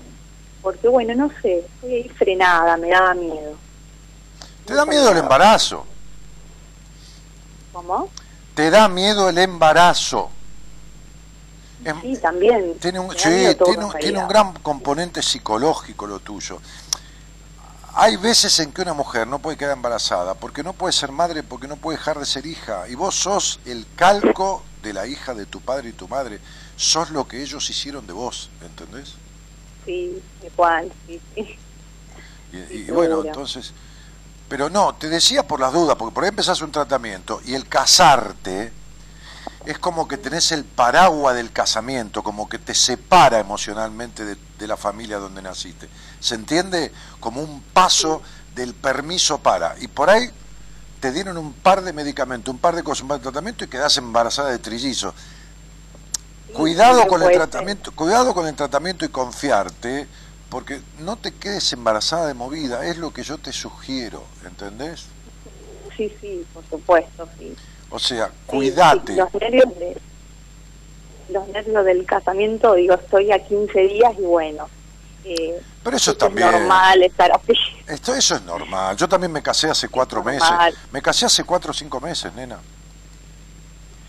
porque, 0.62 0.88
bueno, 0.88 1.14
no 1.14 1.30
sé, 1.40 1.58
estoy 1.58 1.94
ahí 1.94 2.08
frenada, 2.08 2.76
me 2.76 2.88
daba 2.88 3.14
miedo. 3.14 3.54
¿Te 4.64 4.74
da 4.74 4.84
miedo 4.84 5.12
el 5.12 5.18
embarazo? 5.18 5.84
¿Cómo? 7.72 8.08
¿Te 8.58 8.70
da 8.70 8.88
miedo 8.88 9.28
el 9.28 9.38
embarazo? 9.38 10.30
Em- 11.84 12.00
Sí, 12.02 12.16
también. 12.16 12.74
Tiene 12.80 12.98
un, 12.98 13.12
sí, 13.12 13.18
tiene, 13.22 13.44
en 13.44 13.48
un- 13.50 13.58
tiene 13.64 13.84
un 13.84 13.92
realidad. 13.92 14.28
gran 14.28 14.52
componente 14.54 15.22
psicológico 15.22 16.08
lo 16.08 16.18
tuyo. 16.18 16.58
Hay 17.94 18.16
veces 18.16 18.58
en 18.58 18.72
que 18.72 18.82
una 18.82 18.94
mujer 18.94 19.28
no 19.28 19.38
puede 19.38 19.56
quedar 19.56 19.74
embarazada 19.76 20.34
porque 20.34 20.64
no 20.64 20.72
puede 20.72 20.92
ser 20.92 21.12
madre, 21.12 21.44
porque 21.44 21.68
no 21.68 21.76
puede 21.76 21.98
dejar 21.98 22.18
de 22.18 22.26
ser 22.26 22.46
hija. 22.46 22.88
Y 22.88 22.96
vos 22.96 23.14
sos 23.14 23.60
el 23.64 23.86
calco 23.94 24.64
de 24.82 24.92
la 24.92 25.06
hija 25.06 25.34
de 25.34 25.46
tu 25.46 25.60
padre 25.60 25.90
y 25.90 25.92
tu 25.92 26.08
madre. 26.08 26.40
Sos 26.76 27.10
lo 27.10 27.28
que 27.28 27.40
ellos 27.40 27.70
hicieron 27.70 28.08
de 28.08 28.12
vos, 28.12 28.50
¿entendés? 28.60 29.14
Sí, 29.86 30.20
igual, 30.44 30.90
sí, 31.06 31.20
sí. 31.36 31.56
Y, 32.52 32.90
bueno, 32.90 33.22
entonces... 33.24 33.72
Pero 34.48 34.70
no, 34.70 34.94
te 34.94 35.08
decía 35.08 35.46
por 35.46 35.60
las 35.60 35.72
dudas, 35.72 35.96
porque 35.96 36.14
por 36.14 36.24
ahí 36.24 36.30
empezás 36.30 36.60
un 36.62 36.72
tratamiento 36.72 37.40
y 37.44 37.54
el 37.54 37.68
casarte 37.68 38.72
es 39.66 39.78
como 39.78 40.08
que 40.08 40.16
tenés 40.16 40.52
el 40.52 40.64
paraguas 40.64 41.36
del 41.36 41.52
casamiento, 41.52 42.22
como 42.22 42.48
que 42.48 42.58
te 42.58 42.74
separa 42.74 43.38
emocionalmente 43.38 44.24
de, 44.24 44.36
de 44.58 44.66
la 44.66 44.76
familia 44.76 45.18
donde 45.18 45.42
naciste. 45.42 45.88
¿Se 46.20 46.34
entiende? 46.34 46.92
Como 47.20 47.42
un 47.42 47.60
paso 47.60 48.22
del 48.54 48.74
permiso 48.74 49.38
para. 49.38 49.76
Y 49.80 49.88
por 49.88 50.08
ahí 50.08 50.30
te 51.00 51.12
dieron 51.12 51.36
un 51.36 51.52
par 51.52 51.82
de 51.82 51.92
medicamentos, 51.92 52.52
un 52.52 52.60
par 52.60 52.74
de 52.74 52.82
cosas, 52.82 53.02
un 53.02 53.08
par 53.08 53.18
de 53.18 53.22
tratamiento 53.22 53.64
y 53.64 53.68
quedás 53.68 53.96
embarazada 53.96 54.50
de 54.50 54.58
trillizo. 54.58 55.14
Cuidado 56.52 57.06
con 57.06 57.22
el 57.22 57.32
tratamiento, 57.32 57.92
cuidado 57.92 58.34
con 58.34 58.46
el 58.46 58.54
tratamiento 58.54 59.04
y 59.04 59.08
confiarte, 59.08 60.08
porque 60.50 60.80
no 61.00 61.16
te 61.16 61.32
quedes 61.32 61.72
embarazada 61.72 62.26
de 62.26 62.34
movida, 62.34 62.86
es 62.86 62.96
lo 62.98 63.12
que 63.12 63.22
yo 63.22 63.38
te 63.38 63.52
sugiero, 63.52 64.22
¿entendés? 64.46 65.06
Sí, 65.96 66.12
sí, 66.20 66.44
por 66.54 66.64
supuesto, 66.70 67.28
sí. 67.38 67.54
O 67.90 67.98
sea, 67.98 68.30
cuídate. 68.46 69.12
sí, 69.14 69.18
los 69.18 69.34
nervios 69.34 69.78
de- 69.78 69.96
los 71.30 71.46
nervios 71.48 71.84
del 71.84 72.06
casamiento, 72.06 72.74
digo, 72.74 72.94
estoy 72.94 73.30
a 73.32 73.38
15 73.44 73.80
días 73.80 74.12
y 74.18 74.22
bueno. 74.22 74.68
eh, 75.24 75.60
Pero 75.84 75.96
eso 75.96 76.12
es 76.12 76.18
también. 76.18 76.50
normal 76.50 77.02
estar 77.02 77.30
así. 77.32 77.52
Esto, 77.86 78.14
eso 78.14 78.36
es 78.36 78.42
normal. 78.42 78.96
Yo 78.96 79.06
también 79.08 79.30
me 79.32 79.42
casé 79.42 79.68
hace 79.68 79.88
cuatro 79.90 80.22
meses. 80.24 80.48
Me 80.90 81.02
casé 81.02 81.26
hace 81.26 81.44
cuatro 81.44 81.72
o 81.72 81.74
cinco 81.74 82.00
meses, 82.00 82.32
nena. 82.34 82.58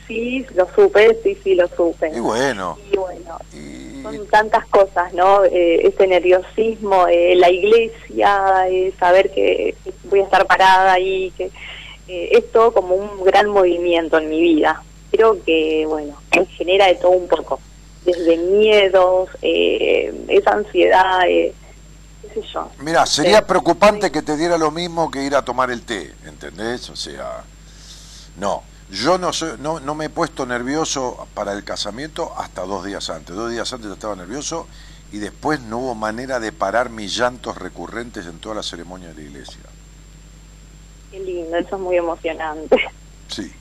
Sí, 0.08 0.46
lo 0.56 0.68
supe, 0.74 1.20
sí, 1.24 1.38
sí, 1.44 1.56
lo 1.56 1.68
supe. 1.76 2.10
Y 2.16 2.20
bueno, 2.20 2.78
Y 2.92 2.96
bueno, 2.98 3.38
y, 3.54 3.58
son 4.02 4.28
tantas 4.28 4.66
cosas, 4.68 5.14
¿no? 5.14 5.44
Eh, 5.46 5.88
ese 5.88 6.08
nerviosismo, 6.08 7.08
eh, 7.08 7.36
la 7.36 7.50
iglesia, 7.50 8.68
eh, 8.70 8.94
saber 9.00 9.32
que 9.32 9.76
voy 10.06 10.22
a 10.22 10.24
estar 10.24 10.46
parada 10.46 10.94
ahí, 10.94 11.32
que 11.38 11.52
eh, 12.08 12.30
es 12.32 12.52
todo 12.52 12.72
como 12.74 12.96
un 12.96 13.24
gran 13.24 13.50
movimiento 13.50 14.18
en 14.18 14.30
mi 14.30 14.42
vida. 14.42 14.82
Creo 15.12 15.44
que, 15.44 15.86
bueno, 15.88 16.16
genera 16.58 16.88
de 16.88 16.96
todo 16.96 17.12
un 17.12 17.28
poco, 17.28 17.60
desde 18.06 18.38
miedos, 18.38 19.30
eh, 19.42 20.14
esa 20.28 20.52
ansiedad, 20.52 21.22
qué 21.24 21.54
sé 22.34 22.42
yo. 22.54 22.70
mira, 22.80 23.06
sería 23.06 23.46
preocupante 23.46 24.12
que 24.12 24.22
te 24.22 24.38
diera 24.38 24.58
lo 24.58 24.72
mismo 24.72 25.10
que 25.10 25.24
ir 25.24 25.36
a 25.36 25.44
tomar 25.44 25.72
el 25.72 25.84
té, 25.84 26.14
¿entendés? 26.26 26.90
O 26.90 26.96
sea, 26.96 27.44
no. 28.38 28.64
Yo 28.92 29.18
no, 29.20 29.32
soy, 29.34 29.52
no, 29.60 29.80
no 29.80 29.94
me 29.96 30.06
he 30.06 30.10
puesto 30.10 30.46
nervioso 30.46 31.28
para 31.36 31.54
el 31.54 31.64
casamiento 31.64 32.34
hasta 32.38 32.64
dos 32.64 32.84
días 32.86 33.10
antes. 33.10 33.36
Dos 33.36 33.52
días 33.52 33.72
antes 33.72 33.88
yo 33.88 33.94
estaba 33.94 34.16
nervioso 34.16 34.68
y 35.12 35.20
después 35.20 35.62
no 35.62 35.78
hubo 35.80 35.96
manera 35.96 36.40
de 36.40 36.52
parar 36.52 36.90
mis 36.90 37.16
llantos 37.16 37.58
recurrentes 37.58 38.26
en 38.26 38.40
toda 38.40 38.56
la 38.56 38.64
ceremonia 38.64 39.10
de 39.10 39.16
la 39.16 39.22
iglesia. 39.22 39.62
Qué 41.12 41.20
lindo, 41.20 41.56
eso 41.58 41.76
es 41.76 41.82
muy 41.82 41.98
emocionante. 41.98 42.78
Sí. 43.28 43.52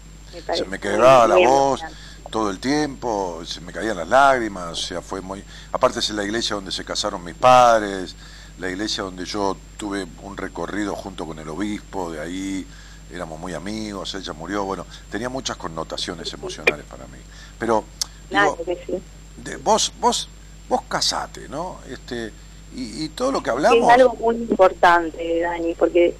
Me 0.48 0.56
Se 0.56 0.64
me 0.64 0.78
quebraba 0.78 1.26
muy- 1.28 1.42
la 1.42 1.48
voz 1.48 1.80
emocionante. 1.80 2.30
todo 2.30 2.50
el 2.50 2.58
tiempo, 2.58 3.42
se 3.46 3.60
me 3.60 3.72
caían 3.72 3.96
las 3.98 4.08
lágrimas, 4.08 4.72
o 4.72 4.76
sea, 4.76 5.02
fue 5.02 5.20
muy... 5.20 5.42
Aparte 5.72 5.98
es 5.98 6.10
la 6.10 6.24
iglesia 6.24 6.54
donde 6.56 6.72
se 6.72 6.84
casaron 6.84 7.22
mis 7.24 7.34
padres, 7.34 8.14
la 8.58 8.68
iglesia 8.70 9.04
donde 9.04 9.24
yo 9.26 9.56
tuve 9.76 10.06
un 10.22 10.36
recorrido 10.38 10.94
junto 10.94 11.26
con 11.26 11.38
el 11.38 11.48
obispo, 11.48 12.10
de 12.12 12.20
ahí 12.20 12.66
éramos 13.12 13.38
muy 13.38 13.54
amigos, 13.54 14.14
ella 14.14 14.32
murió, 14.32 14.64
bueno, 14.64 14.86
tenía 15.10 15.28
muchas 15.28 15.56
connotaciones 15.56 16.32
emocionales 16.32 16.84
para 16.86 17.04
mí. 17.06 17.18
Pero, 17.58 17.84
Claro 18.28 18.56
digo, 18.58 18.64
que 18.64 18.84
sí. 18.86 19.02
de- 19.36 19.56
vos, 19.56 19.92
vos, 20.00 20.28
vos 20.68 20.82
casate, 20.88 21.48
¿no? 21.48 21.78
Este, 21.88 22.32
y, 22.74 23.04
y 23.04 23.08
todo 23.10 23.32
lo 23.32 23.42
que 23.42 23.50
Es 23.50 23.56
hablamos... 23.56 23.90
algo 23.90 24.14
muy 24.14 24.36
importante, 24.36 25.40
Dani, 25.40 25.74
porque, 25.74 26.14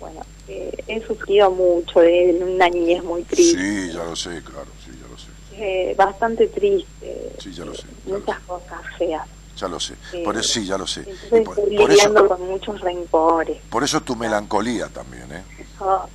bueno, 0.00 0.20
eh, 0.48 0.72
he 0.86 1.06
sufrido 1.06 1.50
mucho 1.50 2.00
de 2.00 2.38
una 2.42 2.68
niñez 2.68 3.02
muy 3.04 3.22
triste, 3.24 3.58
Sí, 3.58 3.92
ya 3.92 4.04
lo 4.04 4.16
sé, 4.16 4.42
claro, 4.42 4.68
sí, 4.84 4.90
ya 5.00 5.08
lo 5.08 5.18
sé, 5.18 5.28
eh, 5.56 5.94
bastante 5.96 6.48
triste, 6.48 7.32
Sí, 7.38 7.52
ya 7.52 7.64
lo 7.64 7.72
eh, 7.72 7.76
sé, 7.76 7.82
ya 8.06 8.12
lo 8.14 8.18
muchas 8.20 8.40
cosas 8.40 8.80
feas. 8.98 9.26
ya 9.56 9.68
lo 9.68 9.78
sé. 9.78 9.94
Sí. 10.10 10.18
Por 10.24 10.36
eso, 10.36 10.48
sí, 10.52 10.66
ya 10.66 10.76
lo 10.78 10.86
sé. 10.86 11.02
Por, 11.02 11.38
estoy 11.58 11.76
por 11.76 11.90
lidiando 11.90 12.24
eso, 12.24 12.28
con 12.28 12.46
muchos 12.48 12.80
rencores. 12.80 13.58
por 13.70 13.84
eso 13.84 14.00
tu 14.00 14.16
melancolía 14.16 14.88
también, 14.88 15.30
¿eh? 15.32 15.42
Ah, 15.80 16.06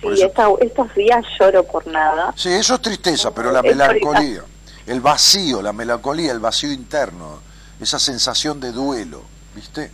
sí, 0.00 0.08
eso- 0.12 0.26
esta- 0.26 0.48
estos 0.60 0.94
días 0.94 1.24
lloro 1.38 1.62
por 1.64 1.86
nada. 1.86 2.32
Sí, 2.36 2.50
eso 2.50 2.74
es 2.74 2.82
tristeza, 2.82 3.32
pero 3.34 3.50
la 3.52 3.62
melancolía, 3.62 4.42
el 4.86 5.00
vacío, 5.00 5.62
la 5.62 5.72
melancolía, 5.72 6.32
el 6.32 6.40
vacío 6.40 6.72
interno, 6.72 7.40
esa 7.80 7.98
sensación 7.98 8.60
de 8.60 8.72
duelo, 8.72 9.22
¿viste? 9.54 9.90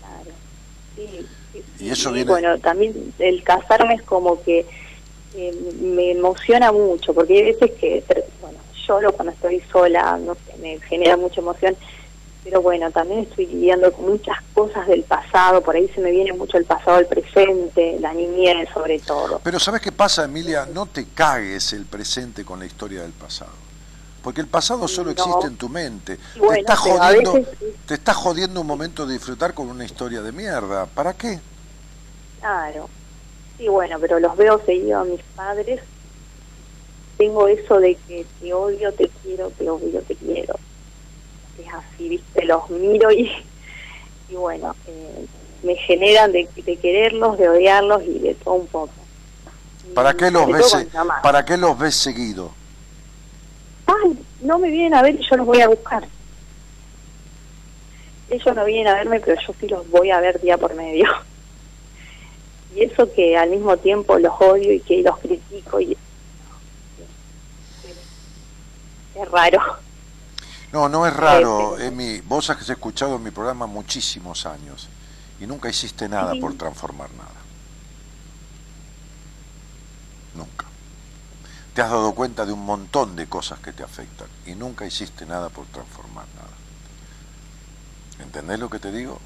Claro. 0.00 0.30
Sí, 0.96 1.26
sí, 1.52 1.64
Y 1.80 1.90
eso 1.90 2.12
viene- 2.12 2.30
bueno, 2.30 2.58
también 2.60 3.12
el 3.18 3.42
casarme 3.42 3.94
es 3.94 4.02
como 4.02 4.42
que 4.42 4.66
eh, 5.36 5.52
me 5.80 6.12
emociona 6.12 6.70
mucho, 6.70 7.12
porque 7.12 7.34
hay 7.38 7.42
veces 7.52 7.72
que, 7.80 8.04
bueno, 8.40 8.56
lloro 8.86 9.10
cuando 9.12 9.32
estoy 9.32 9.60
sola, 9.72 10.16
no 10.16 10.34
sé, 10.36 10.56
me 10.62 10.78
genera 10.82 11.16
mucha 11.16 11.40
emoción, 11.40 11.76
pero 12.44 12.60
bueno, 12.60 12.90
también 12.90 13.20
estoy 13.20 13.46
lidiando 13.46 13.90
con 13.92 14.06
muchas 14.06 14.36
cosas 14.52 14.86
del 14.86 15.02
pasado, 15.02 15.62
por 15.62 15.74
ahí 15.76 15.88
se 15.94 16.00
me 16.02 16.10
viene 16.10 16.32
mucho 16.34 16.58
el 16.58 16.66
pasado 16.66 16.98
al 16.98 17.06
presente, 17.06 17.96
la 18.00 18.12
niñez 18.12 18.68
sobre 18.72 18.98
todo. 19.00 19.40
Pero 19.42 19.58
¿sabes 19.58 19.80
qué 19.80 19.90
pasa, 19.92 20.24
Emilia? 20.24 20.66
No 20.72 20.84
te 20.86 21.06
cagues 21.06 21.72
el 21.72 21.86
presente 21.86 22.44
con 22.44 22.60
la 22.60 22.66
historia 22.66 23.00
del 23.02 23.12
pasado. 23.12 23.50
Porque 24.22 24.40
el 24.42 24.46
pasado 24.46 24.86
solo 24.88 25.06
No. 25.06 25.22
existe 25.22 25.46
en 25.48 25.56
tu 25.56 25.68
mente. 25.68 26.18
Bueno, 26.38 26.52
te, 26.54 26.60
está 26.60 26.76
pero 26.82 27.02
a 27.02 27.06
jodiendo, 27.08 27.32
veces- 27.34 27.58
te 27.86 27.94
está 27.94 28.14
jodiendo 28.14 28.60
un 28.60 28.66
momento 28.66 29.06
de 29.06 29.14
disfrutar 29.14 29.52
con 29.54 29.68
una 29.68 29.84
historia 29.84 30.22
de 30.22 30.32
mierda. 30.32 30.86
¿Para 30.86 31.12
qué? 31.14 31.40
Claro. 32.40 32.88
Sí, 33.58 33.68
bueno, 33.68 33.98
pero 34.00 34.18
los 34.20 34.36
veo 34.36 34.60
seguido 34.64 35.00
a 35.00 35.04
mis 35.04 35.20
padres. 35.36 35.80
Tengo 37.18 37.46
eso 37.48 37.78
de 37.80 37.96
que 38.08 38.26
te 38.40 38.52
odio, 38.52 38.92
te 38.92 39.08
quiero, 39.22 39.50
te 39.50 39.68
odio, 39.70 40.00
te 40.02 40.14
quiero. 40.16 40.54
Así, 41.78 42.08
viste, 42.08 42.44
los 42.44 42.68
miro 42.70 43.10
y, 43.10 43.30
y 44.28 44.34
bueno, 44.34 44.74
eh, 44.86 45.26
me 45.62 45.74
generan 45.76 46.32
de, 46.32 46.48
de 46.54 46.76
quererlos, 46.76 47.38
de 47.38 47.48
odiarlos 47.48 48.02
y 48.04 48.18
de 48.18 48.34
todo 48.34 48.54
un 48.54 48.66
poco. 48.66 48.92
¿Para 49.94 50.14
qué 50.14 50.30
los 50.30 50.46
ves. 50.50 50.86
¿para 51.22 51.44
qué 51.44 51.56
los 51.56 51.78
ves 51.78 51.94
seguido? 51.94 52.52
Ay, 53.86 54.18
no 54.40 54.58
me 54.58 54.70
vienen 54.70 54.94
a 54.94 55.02
ver 55.02 55.14
y 55.14 55.26
yo 55.28 55.36
los 55.36 55.46
voy 55.46 55.60
a 55.60 55.68
buscar. 55.68 56.06
Ellos 58.30 58.56
no 58.56 58.64
vienen 58.64 58.88
a 58.88 58.94
verme, 58.94 59.20
pero 59.20 59.40
yo 59.40 59.54
sí 59.60 59.68
los 59.68 59.88
voy 59.90 60.10
a 60.10 60.20
ver 60.20 60.40
día 60.40 60.56
por 60.56 60.74
medio. 60.74 61.06
Y 62.74 62.82
eso 62.82 63.12
que 63.12 63.36
al 63.36 63.50
mismo 63.50 63.76
tiempo 63.76 64.18
los 64.18 64.32
odio 64.40 64.72
y 64.72 64.80
que 64.80 65.02
los 65.02 65.16
critico 65.18 65.80
y 65.80 65.96
es 69.14 69.30
raro. 69.30 69.60
No, 70.74 70.88
no 70.88 71.06
es 71.06 71.14
raro, 71.14 71.78
Eh, 71.78 71.86
Emi. 71.86 72.20
Vos 72.22 72.50
has 72.50 72.68
escuchado 72.68 73.16
mi 73.20 73.30
programa 73.30 73.64
muchísimos 73.68 74.44
años 74.44 74.88
y 75.38 75.46
nunca 75.46 75.68
hiciste 75.68 76.08
nada 76.08 76.32
Sí. 76.32 76.40
por 76.40 76.54
transformar 76.54 77.08
nada. 77.12 77.30
Nunca. 80.34 80.66
Te 81.74 81.80
has 81.80 81.90
dado 81.90 82.12
cuenta 82.12 82.44
de 82.44 82.52
un 82.52 82.66
montón 82.66 83.14
de 83.14 83.28
cosas 83.28 83.60
que 83.60 83.72
te 83.72 83.84
afectan 83.84 84.26
y 84.46 84.56
nunca 84.56 84.84
hiciste 84.84 85.24
nada 85.26 85.48
por 85.48 85.64
transformar 85.66 86.26
nada. 86.34 88.24
¿Entendés 88.24 88.58
lo 88.58 88.68
que 88.68 88.80
te 88.80 88.90
digo? 88.90 89.20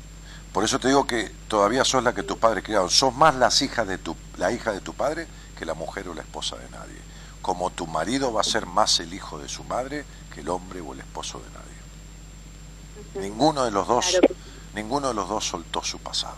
Por 0.52 0.64
eso 0.64 0.78
te 0.78 0.88
digo 0.88 1.06
que 1.06 1.30
todavía 1.48 1.82
sos 1.86 2.04
la 2.04 2.12
que 2.14 2.24
tus 2.24 2.36
padres 2.36 2.62
criaron. 2.62 2.90
Sos 2.90 3.14
más 3.14 3.34
las 3.36 3.62
hijas 3.62 3.88
de 3.88 3.96
tu, 3.96 4.14
la 4.36 4.52
hija 4.52 4.70
de 4.72 4.82
tu 4.82 4.92
padre 4.92 5.26
que 5.58 5.64
la 5.64 5.72
mujer 5.72 6.08
o 6.10 6.14
la 6.14 6.20
esposa 6.20 6.56
de 6.56 6.68
nadie. 6.68 7.07
Como 7.48 7.70
tu 7.70 7.86
marido 7.86 8.30
va 8.30 8.42
a 8.42 8.44
ser 8.44 8.66
más 8.66 9.00
el 9.00 9.14
hijo 9.14 9.38
de 9.38 9.48
su 9.48 9.64
madre 9.64 10.04
que 10.34 10.42
el 10.42 10.50
hombre 10.50 10.82
o 10.82 10.92
el 10.92 11.00
esposo 11.00 11.40
de 11.40 11.46
nadie. 13.14 13.26
Ninguno 13.26 13.64
de 13.64 13.70
los 13.70 13.88
dos, 13.88 14.18
Claro 14.20 14.34
ninguno 14.74 15.08
de 15.08 15.14
los 15.14 15.30
dos 15.30 15.46
soltó 15.46 15.82
su 15.82 15.98
pasado. 15.98 16.36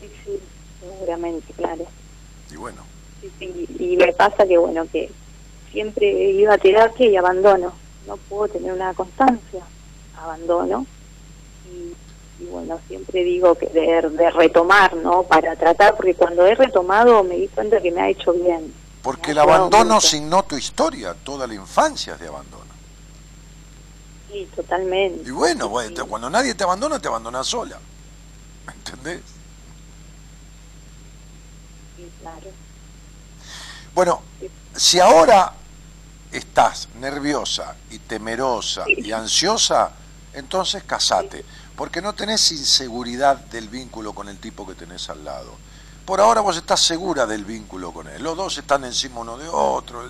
Sí, 0.00 0.10
sí, 0.24 0.40
seguramente, 0.80 1.52
claro. 1.52 1.84
Y 2.50 2.56
bueno, 2.56 2.82
sí, 3.20 3.30
sí, 3.38 3.66
y 3.78 3.98
me 3.98 4.10
pasa 4.14 4.46
que, 4.46 4.56
bueno, 4.56 4.86
que 4.90 5.12
siempre 5.70 6.30
iba 6.30 6.54
a 6.54 6.58
terapia 6.58 7.10
y 7.10 7.16
abandono. 7.16 7.74
No 8.06 8.16
puedo 8.16 8.48
tener 8.54 8.72
una 8.72 8.94
constancia, 8.94 9.64
abandono. 10.16 10.86
Y, 11.70 11.92
y 12.40 12.44
bueno, 12.46 12.80
siempre 12.86 13.24
digo 13.24 13.54
que 13.56 13.66
de, 13.66 14.08
de 14.10 14.30
retomar, 14.30 14.94
¿no? 14.94 15.24
Para 15.24 15.56
tratar, 15.56 15.96
porque 15.96 16.14
cuando 16.14 16.46
he 16.46 16.54
retomado 16.54 17.24
me 17.24 17.36
di 17.36 17.48
cuenta 17.48 17.80
que 17.80 17.90
me 17.90 18.00
ha 18.00 18.08
hecho 18.08 18.32
bien. 18.32 18.72
Porque 19.02 19.32
el 19.32 19.38
abandono 19.38 20.00
signó 20.00 20.44
tu 20.44 20.56
historia, 20.56 21.14
toda 21.14 21.46
la 21.46 21.54
infancia 21.54 22.14
es 22.14 22.20
de 22.20 22.28
abandono. 22.28 22.64
Sí, 24.30 24.48
totalmente. 24.54 25.28
Y 25.28 25.32
bueno, 25.32 25.72
Sí, 25.86 25.94
cuando 26.08 26.28
nadie 26.28 26.54
te 26.54 26.62
abandona, 26.62 26.98
te 26.98 27.08
abandonas 27.08 27.46
sola. 27.46 27.78
¿Me 28.66 28.72
entendés? 28.74 29.22
Sí, 31.96 32.08
claro. 32.20 32.50
Bueno, 33.94 34.22
si 34.76 35.00
ahora 35.00 35.54
estás 36.30 36.88
nerviosa 37.00 37.74
y 37.90 37.98
temerosa 37.98 38.84
y 38.86 39.10
ansiosa, 39.12 39.92
entonces 40.34 40.84
casate, 40.84 41.44
porque 41.78 42.02
no 42.02 42.12
tenés 42.12 42.50
inseguridad 42.50 43.36
del 43.36 43.68
vínculo 43.68 44.12
con 44.12 44.28
el 44.28 44.38
tipo 44.38 44.66
que 44.66 44.74
tenés 44.74 45.08
al 45.10 45.24
lado. 45.24 45.54
Por 46.04 46.20
ahora 46.20 46.40
vos 46.40 46.56
estás 46.56 46.80
segura 46.80 47.24
del 47.24 47.44
vínculo 47.44 47.92
con 47.92 48.08
él. 48.08 48.20
Los 48.20 48.36
dos 48.36 48.58
están 48.58 48.84
encima 48.84 49.20
uno 49.20 49.38
de 49.38 49.48
otro. 49.48 50.02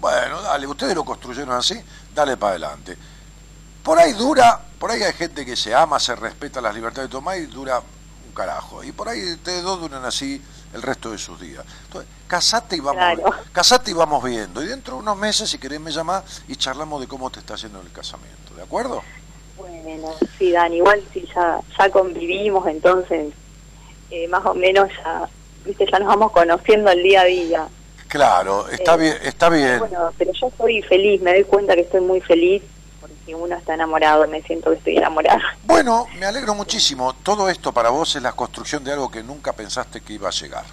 Bueno, 0.00 0.40
dale, 0.40 0.66
ustedes 0.66 0.94
lo 0.94 1.04
construyeron 1.04 1.54
así, 1.54 1.78
dale 2.14 2.38
para 2.38 2.52
adelante. 2.52 2.96
Por 3.82 3.98
ahí 3.98 4.14
dura, 4.14 4.58
por 4.78 4.90
ahí 4.90 5.02
hay 5.02 5.12
gente 5.12 5.44
que 5.44 5.54
se 5.54 5.74
ama, 5.74 6.00
se 6.00 6.16
respeta 6.16 6.62
las 6.62 6.74
libertades 6.74 7.10
de 7.10 7.12
tomar 7.12 7.36
y 7.36 7.44
dura 7.44 7.78
un 7.78 8.32
carajo. 8.32 8.82
Y 8.82 8.92
por 8.92 9.10
ahí 9.10 9.34
ustedes 9.34 9.62
dos 9.62 9.78
duran 9.78 10.02
así 10.06 10.40
el 10.72 10.80
resto 10.80 11.10
de 11.10 11.18
sus 11.18 11.38
días. 11.38 11.62
Entonces, 11.84 12.10
casate 12.26 12.76
y 12.76 12.80
vamos, 12.80 13.02
Claro. 13.02 13.34
casate 13.52 13.90
y 13.90 13.94
vamos 13.94 14.24
viendo. 14.24 14.62
Y 14.62 14.66
dentro 14.66 14.94
de 14.94 15.00
unos 15.00 15.18
meses, 15.18 15.50
si 15.50 15.58
querés, 15.58 15.78
me 15.78 15.92
llamás 15.92 16.24
y 16.48 16.56
charlamos 16.56 17.02
de 17.02 17.06
cómo 17.06 17.28
te 17.28 17.40
está 17.40 17.54
yendo 17.56 17.82
el 17.82 17.92
casamiento. 17.92 18.54
¿De 18.54 18.62
acuerdo? 18.62 19.02
Bueno, 19.86 20.08
sí, 20.36 20.50
Dan, 20.50 20.74
igual 20.74 21.00
si 21.12 21.24
ya, 21.32 21.60
ya 21.78 21.90
convivimos, 21.90 22.66
entonces 22.66 23.32
eh, 24.10 24.26
más 24.26 24.44
o 24.44 24.52
menos 24.52 24.88
ya, 25.04 25.28
viste, 25.64 25.86
ya 25.88 26.00
nos 26.00 26.08
vamos 26.08 26.32
conociendo 26.32 26.90
el 26.90 27.04
día 27.04 27.20
a 27.20 27.24
día. 27.24 27.68
Claro, 28.08 28.66
está 28.68 28.94
Eh, 28.94 28.98
bien, 28.98 29.16
está 29.22 29.48
bien. 29.48 29.78
Bueno, 29.78 30.10
pero 30.18 30.32
yo 30.32 30.48
estoy 30.48 30.82
feliz, 30.82 31.22
me 31.22 31.32
doy 31.34 31.44
cuenta 31.44 31.76
que 31.76 31.82
estoy 31.82 32.00
muy 32.00 32.20
feliz 32.20 32.64
porque 33.00 33.34
uno 33.36 33.54
está 33.54 33.74
enamorado, 33.74 34.26
me 34.26 34.42
siento 34.42 34.70
que 34.70 34.76
estoy 34.78 34.96
enamorada. 34.96 35.40
Bueno, 35.62 36.08
me 36.18 36.26
alegro 36.26 36.56
muchísimo. 36.56 37.14
Todo 37.22 37.48
esto 37.48 37.70
para 37.72 37.90
vos 37.90 38.16
es 38.16 38.22
la 38.22 38.32
construcción 38.32 38.82
de 38.82 38.90
algo 38.92 39.08
que 39.08 39.22
nunca 39.22 39.52
pensaste 39.52 40.00
que 40.00 40.14
iba 40.14 40.28
a 40.28 40.32
llegar. 40.32 40.64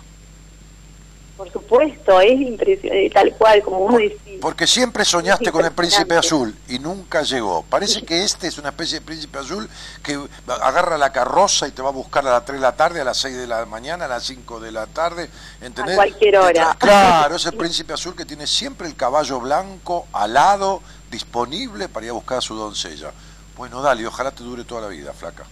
Por 1.44 1.52
supuesto, 1.52 2.22
es 2.22 2.40
impresionante, 2.40 3.10
tal 3.10 3.34
cual, 3.34 3.61
como 3.64 3.80
vos 3.80 3.98
decís. 3.98 4.40
Porque 4.40 4.65
siempre 4.65 5.03
soñaste 5.03 5.52
con 5.52 5.65
el 5.65 5.74
príncipe 5.74 6.15
azul 6.15 6.56
y 6.70 6.80
nunca 6.80 7.22
llegó. 7.24 7.64
Parece 7.64 8.02
que 8.03 8.24
este 8.24 8.48
es 8.48 8.57
una 8.57 8.70
especie 8.70 9.02
de 9.02 9.06
príncipe 9.06 9.40
azul 9.40 9.70
que 10.02 10.18
agarra 10.48 10.98
la 10.98 11.11
carroza 11.11 11.68
y 11.68 11.72
te 11.72 11.82
va 11.82 11.90
a 11.90 11.91
buscar 11.91 12.26
a 12.26 12.32
las 12.32 12.45
3 12.45 12.60
de 12.60 12.61
la 12.61 12.76
tarde, 12.78 13.02
a 13.02 13.03
las 13.03 13.18
6 13.18 13.36
de 13.36 13.48
la 13.48 13.65
mañana, 13.65 14.06
a 14.06 14.07
las 14.07 14.24
5 14.24 14.61
de 14.61 14.72
la 14.72 14.88
tarde. 14.88 15.30
¿entendés? 15.60 15.95
A 15.95 15.98
cualquier 15.98 16.38
hora. 16.38 16.78
Claro, 16.80 17.36
es 17.36 17.45
el 17.45 17.57
príncipe 17.57 17.91
azul 17.91 18.15
que 18.15 18.24
tiene 18.24 18.48
siempre 18.48 18.88
el 18.88 18.95
caballo 18.95 19.41
blanco 19.41 20.07
alado, 20.14 20.82
disponible 21.11 21.90
para 21.90 22.06
ir 22.06 22.11
a 22.11 22.14
buscar 22.14 22.38
a 22.38 22.41
su 22.41 22.56
doncella. 22.56 23.11
Bueno, 23.57 23.82
dale, 23.82 24.07
ojalá 24.07 24.32
te 24.32 24.44
dure 24.44 24.64
toda 24.64 24.84
la 24.84 24.88
vida, 24.88 25.11
flaca. 25.11 25.44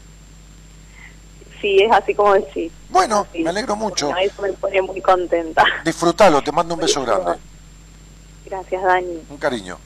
Sí, 1.61 1.77
es 1.79 1.91
así 1.91 2.13
como 2.15 2.33
decís. 2.33 2.71
Bueno, 2.89 3.27
Sí. 3.31 3.43
me 3.43 3.49
alegro 3.51 3.75
mucho. 3.75 4.07
Bueno, 4.07 4.19
eso 4.21 4.41
me 4.41 4.51
pone 4.53 4.81
muy 4.81 4.99
contenta. 5.01 5.63
Disfrutalo, 5.85 6.41
te 6.41 6.51
mando 6.51 6.73
un 6.73 6.81
beso 6.81 7.01
grande. 7.03 7.39
Gracias, 8.45 8.83
Dani. 8.83 9.19
Un 9.29 9.37
cariño. 9.37 9.77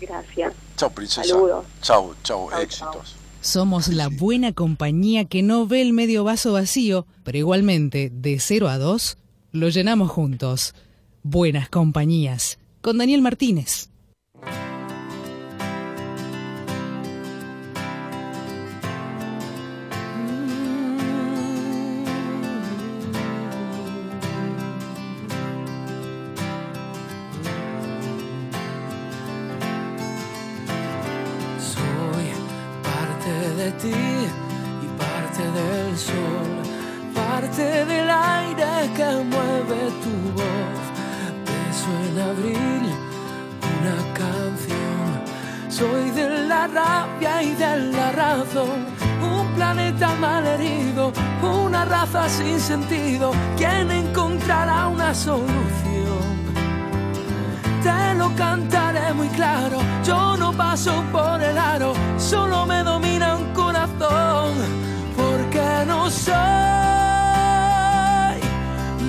Gracias. 0.00 0.52
Chao, 0.76 0.90
princesa. 0.90 1.24
Saludos. 1.28 1.66
Chao, 1.82 2.14
chao, 2.22 2.48
Chau, 2.50 2.60
éxitos. 2.60 3.16
Somos 3.40 3.88
la 3.88 4.08
buena 4.08 4.52
compañía 4.52 5.26
que 5.26 5.42
no 5.42 5.66
ve 5.66 5.82
el 5.82 5.92
medio 5.92 6.24
vaso 6.24 6.52
vacío, 6.52 7.06
pero 7.24 7.36
igualmente, 7.38 8.10
de 8.12 8.38
0 8.40 8.68
a 8.68 8.78
2, 8.78 9.18
lo 9.52 9.68
llenamos 9.68 10.10
juntos. 10.10 10.74
Buenas 11.22 11.68
compañías. 11.68 12.58
Con 12.80 12.98
Daniel 12.98 13.22
Martínez. 13.22 13.90
Que 38.96 39.10
mueve 39.32 39.80
tu 40.02 40.14
voz. 40.38 40.82
Beso 41.46 41.90
en 42.06 42.16
abril, 42.30 42.84
una 43.76 43.98
canción. 44.20 45.10
Soy 45.68 46.10
de 46.10 46.46
la 46.48 46.66
rabia 46.66 47.42
y 47.42 47.54
de 47.54 47.92
la 47.92 48.12
razón. 48.12 48.86
Un 49.22 49.46
planeta 49.54 50.14
mal 50.20 50.46
herido, 50.46 51.12
una 51.42 51.84
raza 51.84 52.28
sin 52.28 52.60
sentido. 52.60 53.32
¿Quién 53.56 53.90
encontrará 53.90 54.88
una 54.88 55.14
solución? 55.14 55.94
te 57.84 58.14
lo 58.14 58.34
cantaré 58.34 59.12
muy 59.12 59.28
claro. 59.28 59.78
Yo 60.02 60.36
no 60.38 60.52
paso 60.52 60.92
por 61.12 61.42
el 61.42 61.56
aro, 61.58 61.92
solo 62.16 62.64
me 62.66 62.82
domina 62.82 63.36
un 63.36 63.52
corazón. 63.52 64.54
Porque 65.16 65.84
no 65.86 66.10
soy, 66.10 67.13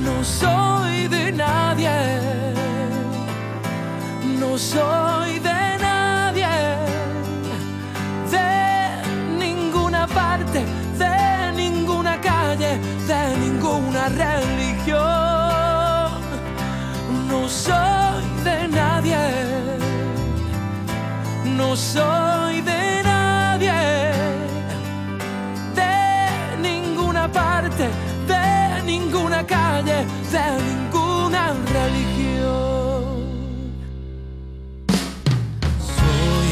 no 0.06 0.24
soy 0.24 1.08
de 1.08 1.32
nadie. 1.32 1.90
No 4.40 4.58
soy 4.58 5.40
de 5.40 5.62
nadie, 5.88 6.48
de 8.32 8.50
ninguna 9.38 10.08
parte, 10.08 10.64
de 10.98 11.52
ninguna 11.56 12.22
calle, 12.22 12.80
de 13.10 13.38
ninguna 13.44 14.08
religión. 14.10 15.02
No 17.30 17.50
soy 17.50 18.26
de 18.44 18.68
nadie, 18.70 19.18
no 21.58 21.76
soy 21.76 22.62
de 22.62 23.02
nadie, 23.04 23.74
de 25.80 26.58
ninguna 26.62 27.32
parte, 27.32 27.90
ninguna 29.00 29.44
calle, 29.46 30.06
de 30.32 30.46
ninguna 30.70 31.54
religión. 31.78 33.04
Soy 35.96 36.50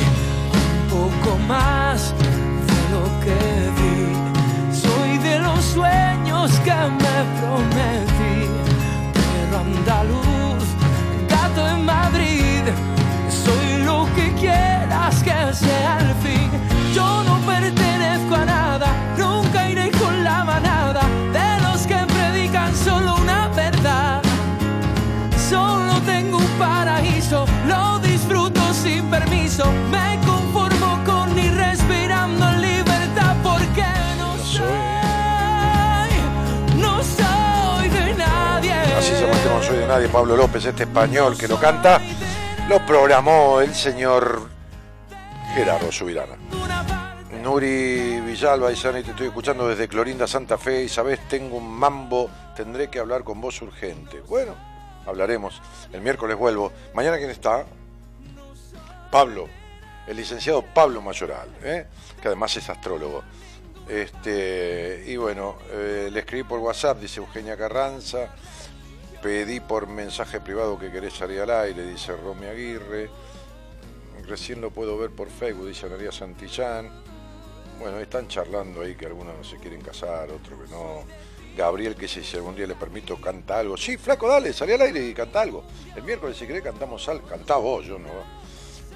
un 0.62 0.90
poco 0.96 1.38
más 1.48 2.14
de 2.70 2.80
lo 2.94 3.04
que 3.24 3.40
di, 3.78 3.98
soy 4.86 5.12
de 5.28 5.40
los 5.40 5.62
sueños 5.76 6.52
que 6.66 6.80
me 7.04 7.18
prometí 7.40 8.38
perro 9.16 9.58
andaluz, 9.68 10.66
gato 11.30 11.62
en 11.74 11.86
Madrid. 11.86 12.64
Soy 13.44 13.84
lo 13.84 14.08
que 14.16 14.34
quieras 14.34 15.16
que 15.24 15.54
sea 15.54 16.13
Nadie, 39.94 40.10
Pablo 40.10 40.36
López, 40.36 40.66
este 40.66 40.86
español 40.86 41.38
que 41.38 41.48
lo 41.48 41.60
canta, 41.60 42.02
lo 42.68 42.84
programó 42.84 43.62
el 43.62 43.76
señor 43.76 44.50
Gerardo 45.54 45.92
Subirana. 45.92 46.36
Nuri 47.44 48.20
Villalba 48.22 48.72
dice, 48.72 48.88
Dani, 48.88 49.04
te 49.04 49.12
estoy 49.12 49.28
escuchando 49.28 49.68
desde 49.68 49.88
Clorinda, 49.88 50.26
Santa 50.26 50.58
Fe, 50.58 50.86
y 50.86 50.90
sabes, 50.90 51.20
tengo 51.28 51.58
un 51.58 51.72
mambo, 51.72 52.28
tendré 52.56 52.90
que 52.90 52.98
hablar 52.98 53.24
con 53.24 53.40
vos 53.40 53.62
urgente. 53.62 54.22
Bueno, 54.22 54.56
hablaremos, 55.06 55.62
el 55.92 56.02
miércoles 56.02 56.38
vuelvo. 56.38 56.72
¿Mañana 56.96 57.18
quién 57.18 57.30
está? 57.30 57.64
Pablo, 59.12 59.48
el 60.08 60.18
licenciado 60.18 60.64
Pablo 60.74 61.04
Mayoral, 61.04 61.50
¿eh? 61.62 61.86
que 62.20 62.30
además 62.30 62.58
es 62.58 62.68
astrólogo. 62.68 63.22
Este, 63.88 65.04
y 65.06 65.18
bueno, 65.18 65.58
eh, 65.70 66.10
le 66.12 66.20
escribí 66.22 66.46
por 66.46 66.58
WhatsApp, 66.62 67.00
dice 67.00 67.20
Eugenia 67.20 67.56
Carranza. 67.56 68.34
Pedí 69.24 69.62
por 69.62 69.88
mensaje 69.88 70.42
privado 70.42 70.78
que 70.78 70.92
querés 70.92 71.14
salir 71.14 71.40
al 71.40 71.50
aire, 71.50 71.88
dice 71.88 72.14
Romy 72.14 72.46
Aguirre. 72.46 73.10
Recién 74.28 74.60
lo 74.60 74.70
puedo 74.70 74.98
ver 74.98 75.12
por 75.12 75.30
Facebook, 75.30 75.68
dice 75.68 75.88
María 75.88 76.12
Santillán. 76.12 76.92
Bueno, 77.80 78.00
están 78.00 78.28
charlando 78.28 78.82
ahí 78.82 78.96
que 78.96 79.06
algunos 79.06 79.38
no 79.38 79.44
se 79.44 79.58
quieren 79.58 79.82
casar, 79.82 80.30
otros 80.30 80.60
que 80.60 80.72
no. 80.72 81.04
Gabriel 81.56 81.96
que 81.96 82.08
si 82.08 82.36
algún 82.36 82.56
día 82.56 82.68
le 82.68 82.76
permito 82.76 83.16
canta 83.22 83.60
algo. 83.60 83.78
Sí, 83.78 83.96
flaco, 83.96 84.28
dale, 84.28 84.52
salí 84.52 84.74
al 84.74 84.82
aire 84.82 85.08
y 85.08 85.14
canta 85.14 85.42
algo. 85.42 85.64
El 85.96 86.04
miércoles 86.04 86.36
si 86.36 86.46
querés 86.46 86.62
cantamos 86.62 87.08
algo. 87.08 87.26
Cantá 87.26 87.56
vos, 87.56 87.86
yo 87.86 87.98
no. 87.98 88.10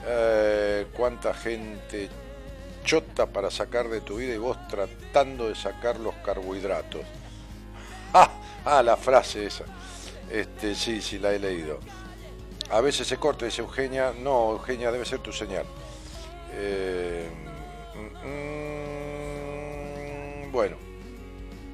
Eh, 0.06 0.88
¿Cuánta 0.96 1.34
gente 1.34 2.10
chota 2.84 3.28
para 3.28 3.50
sacar 3.50 3.88
de 3.88 4.02
tu 4.02 4.18
vida 4.18 4.34
y 4.34 4.38
vos 4.38 4.58
tratando 4.68 5.48
de 5.48 5.56
sacar 5.56 5.98
los 6.00 6.16
carbohidratos? 6.16 7.02
Ah, 8.14 8.30
ah, 8.66 8.84
la 8.84 8.98
frase 8.98 9.46
esa. 9.46 9.64
Este, 10.32 10.76
sí, 10.76 11.02
sí, 11.02 11.20
la 11.20 11.34
he 11.34 11.40
leído. 11.40 11.80
A 12.70 12.82
veces 12.82 13.08
se 13.08 13.18
corta, 13.18 13.46
dice 13.46 13.62
Eugenia. 13.62 14.14
No, 14.18 14.52
Eugenia, 14.52 14.92
debe 14.92 15.06
ser 15.06 15.20
tu 15.20 15.32
señal. 15.32 15.66
Eh, 16.54 17.30
mm, 20.46 20.52
bueno. 20.52 20.76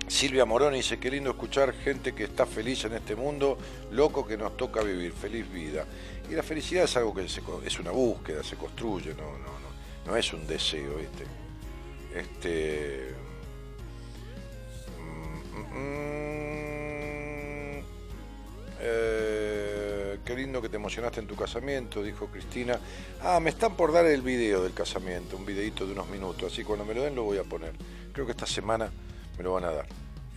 Silvia 0.07 0.45
Moroni 0.45 0.77
dice, 0.77 0.99
qué 0.99 1.09
lindo 1.09 1.31
escuchar 1.31 1.73
gente 1.73 2.13
que 2.13 2.25
está 2.25 2.45
feliz 2.45 2.85
en 2.85 2.93
este 2.93 3.15
mundo, 3.15 3.57
loco 3.91 4.27
que 4.27 4.37
nos 4.37 4.55
toca 4.55 4.83
vivir, 4.83 5.11
feliz 5.11 5.51
vida. 5.51 5.85
Y 6.29 6.35
la 6.35 6.43
felicidad 6.43 6.83
es 6.83 6.95
algo 6.97 7.15
que 7.15 7.23
es 7.23 7.79
una 7.79 7.89
búsqueda, 7.91 8.43
se 8.43 8.55
construye, 8.55 9.15
no, 9.15 9.23
no, 9.23 9.59
no, 9.59 9.69
no 10.05 10.15
es 10.15 10.31
un 10.33 10.45
deseo, 10.45 10.97
¿viste? 10.97 11.23
Este. 12.13 13.15
mm, 14.99 15.77
mm, 15.77 16.32
eh, 18.85 20.19
qué 20.25 20.35
lindo 20.35 20.61
que 20.61 20.67
te 20.67 20.75
emocionaste 20.75 21.21
en 21.21 21.27
tu 21.27 21.35
casamiento, 21.35 22.03
dijo 22.03 22.27
Cristina. 22.27 22.77
Ah, 23.21 23.39
me 23.39 23.49
están 23.49 23.77
por 23.77 23.93
dar 23.93 24.05
el 24.05 24.21
video 24.21 24.61
del 24.61 24.73
casamiento, 24.73 25.37
un 25.37 25.45
videito 25.45 25.85
de 25.85 25.93
unos 25.93 26.09
minutos, 26.09 26.51
así 26.51 26.63
cuando 26.63 26.83
me 26.83 26.93
lo 26.93 27.03
den 27.03 27.15
lo 27.15 27.23
voy 27.23 27.37
a 27.37 27.43
poner. 27.43 27.73
Creo 28.11 28.25
que 28.25 28.33
esta 28.33 28.45
semana 28.45 28.91
me 29.37 29.43
lo 29.43 29.53
van 29.53 29.63
a 29.65 29.71
dar. 29.71 29.87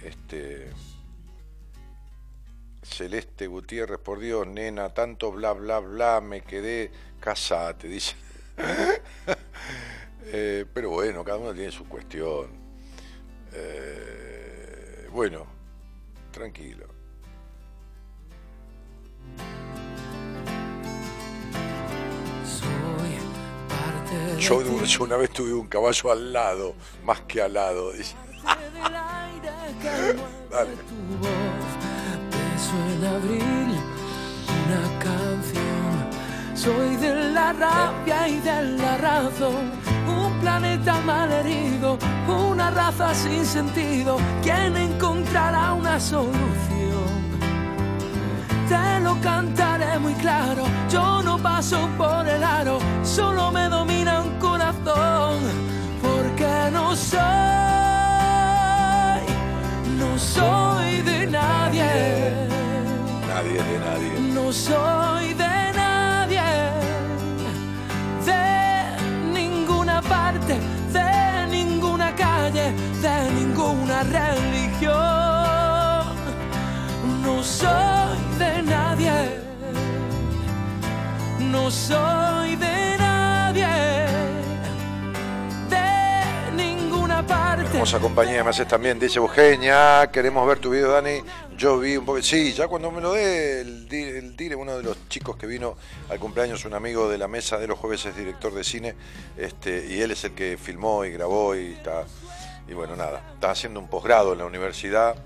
Este. 0.03 0.71
Celeste 2.83 3.49
Gutiérrez, 3.49 3.99
por 3.99 4.21
Dios, 4.21 4.47
nena, 4.47 4.95
tanto 4.95 5.33
bla 5.33 5.53
bla 5.53 5.81
bla, 5.81 6.21
me 6.21 6.43
quedé 6.43 6.93
casada, 7.21 7.77
te 7.77 7.89
dice. 7.89 8.15
Eh, 10.29 10.67
pero 10.75 10.91
bueno, 10.91 11.23
cada 11.23 11.39
uno 11.39 11.55
tiene 11.55 11.71
su 11.71 11.89
cuestión. 11.89 12.49
Eh, 13.53 15.07
bueno, 15.13 15.47
tranquilo. 16.33 16.96
Soy 22.45 23.19
parte 23.69 24.17
de 24.35 24.41
Yo, 24.41 24.85
yo 24.85 25.05
una 25.05 25.17
vez 25.17 25.31
tuve 25.31 25.53
un 25.53 25.67
caballo 25.67 26.11
al 26.13 26.33
lado, 26.33 26.75
más 27.05 27.21
que 27.23 27.43
al 27.43 27.55
lado, 27.55 27.93
dice. 27.93 28.15
Dale. 30.51 30.71
tu 30.77 31.19
voz. 31.21 31.71
Beso 32.31 32.77
en 32.95 33.05
abril, 33.05 33.71
una 34.65 34.99
canción. 34.99 35.97
Soy 36.55 36.97
de 36.97 37.33
la 37.33 37.53
rabia 37.53 38.29
y 38.29 38.41
de 38.41 38.63
la 38.79 38.97
razón. 38.97 39.73
Un 40.07 40.41
planeta 40.41 41.01
malherido, 41.01 41.99
una 42.29 42.71
raza 42.71 43.15
sin 43.15 43.45
sentido. 43.45 44.19
¿Quién 44.43 44.77
encontrará 44.77 45.73
una 45.73 46.01
solución? 46.01 46.86
Te 48.69 49.01
lo 49.01 49.15
cantaré 49.21 49.99
muy 49.99 50.15
claro, 50.15 50.65
yo 50.91 51.23
no 51.23 51.39
paso 51.39 51.89
por 51.97 52.27
el 52.29 52.43
aro, 52.43 52.79
solo 53.05 53.53
me 53.53 53.69
domina 53.69 54.23
un 54.23 54.39
corazón, 54.41 55.39
porque 56.03 56.71
no 56.73 56.97
soy, 56.97 57.21
no 59.99 60.19
soy 60.19 61.03
de 61.03 61.27
nadie, 61.29 61.85
Nadie 63.29 63.63
de 63.63 63.79
nadie. 63.79 64.11
no 64.35 64.53
soy 64.53 65.35
de 65.35 65.73
nadie, 65.75 66.43
de 68.25 68.43
ninguna 69.33 70.03
parte, 70.03 70.59
de 70.93 71.47
ninguna 71.51 72.15
calle, 72.17 72.73
de 73.01 73.31
ninguna 73.39 74.03
religión. 74.03 75.07
No 77.23 77.43
soy 77.43 77.76
no 81.67 81.73
soy 81.73 82.55
de 82.55 82.97
nadie, 82.97 83.67
de 85.69 86.53
ninguna 86.55 87.27
parte. 87.27 87.81
Compañía 88.01 88.45
me 88.45 88.51
haces 88.51 88.69
también, 88.69 89.01
dice 89.01 89.19
Eugenia, 89.19 90.09
queremos 90.13 90.47
ver 90.47 90.61
tu 90.61 90.71
video, 90.71 90.93
Dani. 90.93 91.23
Yo 91.59 91.81
vi 91.81 91.97
un 91.97 92.05
poco, 92.05 92.23
sí, 92.23 92.53
ya 92.53 92.69
cuando 92.69 92.93
me 92.93 93.01
lo 93.01 93.15
dé 93.15 93.63
el, 93.63 93.89
di- 93.89 94.01
el 94.05 94.37
Dire, 94.37 94.55
uno 94.55 94.77
de 94.77 94.85
los 94.85 95.09
chicos 95.09 95.35
que 95.37 95.49
vino 95.49 95.77
al 96.09 96.21
cumpleaños, 96.21 96.65
un 96.67 96.75
amigo 96.75 97.09
de 97.09 97.19
la 97.19 97.27
mesa 97.27 97.59
de 97.59 97.67
los 97.67 97.77
jueves 97.81 98.07
es 98.07 98.15
director 98.17 98.55
de 98.55 98.63
cine, 98.63 98.95
este, 99.37 99.87
y 99.89 100.01
él 100.03 100.13
es 100.13 100.23
el 100.23 100.35
que 100.37 100.57
filmó 100.63 101.05
y 101.05 101.11
grabó 101.11 101.57
y 101.57 101.73
está, 101.73 102.05
y 102.69 102.75
bueno, 102.75 102.95
nada, 102.95 103.33
está 103.35 103.51
haciendo 103.51 103.81
un 103.81 103.89
posgrado 103.89 104.35
en 104.35 104.39
la 104.39 104.45
universidad. 104.47 105.17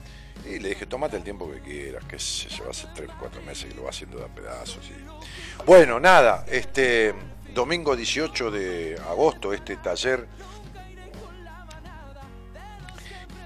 Y 0.48 0.58
le 0.58 0.70
dije, 0.70 0.86
tómate 0.86 1.18
el 1.18 1.22
tiempo 1.22 1.50
que 1.52 1.60
quieras, 1.60 2.02
que 2.06 2.18
se 2.18 2.48
lleva 2.48 2.70
hace 2.70 2.86
3, 2.94 3.10
4 3.20 3.42
meses 3.42 3.70
y 3.70 3.74
lo 3.74 3.82
va 3.82 3.90
haciendo 3.90 4.18
de 4.20 4.26
pedazos. 4.28 4.78
y- 4.88 5.09
Bueno, 5.66 6.00
nada, 6.00 6.44
este 6.48 7.14
domingo 7.54 7.94
18 7.94 8.50
de 8.50 8.98
agosto, 9.08 9.52
este 9.52 9.76
taller 9.76 10.26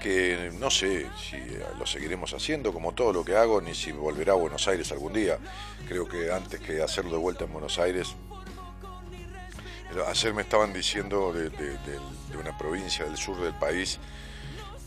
que 0.01 0.51
no 0.59 0.69
sé 0.69 1.07
si 1.19 1.37
lo 1.79 1.85
seguiremos 1.87 2.33
haciendo 2.33 2.71
como 2.71 2.93
todo 2.93 3.11
lo 3.11 3.25
que 3.25 3.35
hago, 3.35 3.59
ni 3.59 3.73
si 3.73 3.91
volverá 3.91 4.33
a 4.33 4.35
Buenos 4.35 4.67
Aires 4.67 4.91
algún 4.91 5.13
día. 5.13 5.39
Creo 5.87 6.07
que 6.07 6.31
antes 6.31 6.59
que 6.59 6.81
hacerlo 6.81 7.11
de 7.13 7.17
vuelta 7.17 7.45
en 7.45 7.53
Buenos 7.53 7.79
Aires, 7.79 8.15
ayer 10.07 10.33
me 10.33 10.43
estaban 10.43 10.73
diciendo 10.73 11.33
de, 11.33 11.49
una 12.39 12.55
provincia 12.57 13.05
del 13.05 13.17
sur 13.17 13.39
del 13.41 13.53
país 13.55 13.99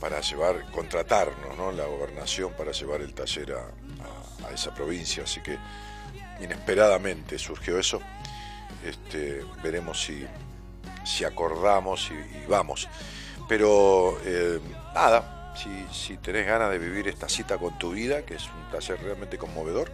para 0.00 0.20
llevar, 0.20 0.70
contratarnos, 0.70 1.56
¿no? 1.56 1.72
La 1.72 1.86
gobernación 1.86 2.52
para 2.52 2.70
llevar 2.70 3.00
el 3.00 3.12
taller 3.14 3.52
a, 3.54 4.44
a- 4.44 4.48
a 4.48 4.52
esa 4.52 4.72
provincia, 4.72 5.24
así 5.24 5.40
que 5.40 5.58
inesperadamente 6.40 7.38
surgió 7.38 7.78
eso. 7.78 8.00
Este, 8.84 9.44
veremos 9.62 10.02
si, 10.02 10.26
si 11.04 11.24
acordamos 11.24 12.10
y, 12.10 12.46
vamos. 12.46 12.88
Pero 13.48 14.18
eh, 14.24 14.60
nada, 14.94 15.54
si, 15.56 15.86
si 15.92 16.16
tenés 16.18 16.46
ganas 16.46 16.70
de 16.70 16.78
vivir 16.78 17.08
esta 17.08 17.28
cita 17.28 17.58
con 17.58 17.78
tu 17.78 17.92
vida, 17.92 18.22
que 18.22 18.34
es 18.34 18.44
un 18.44 18.70
taller 18.70 19.02
realmente 19.02 19.38
conmovedor, 19.38 19.90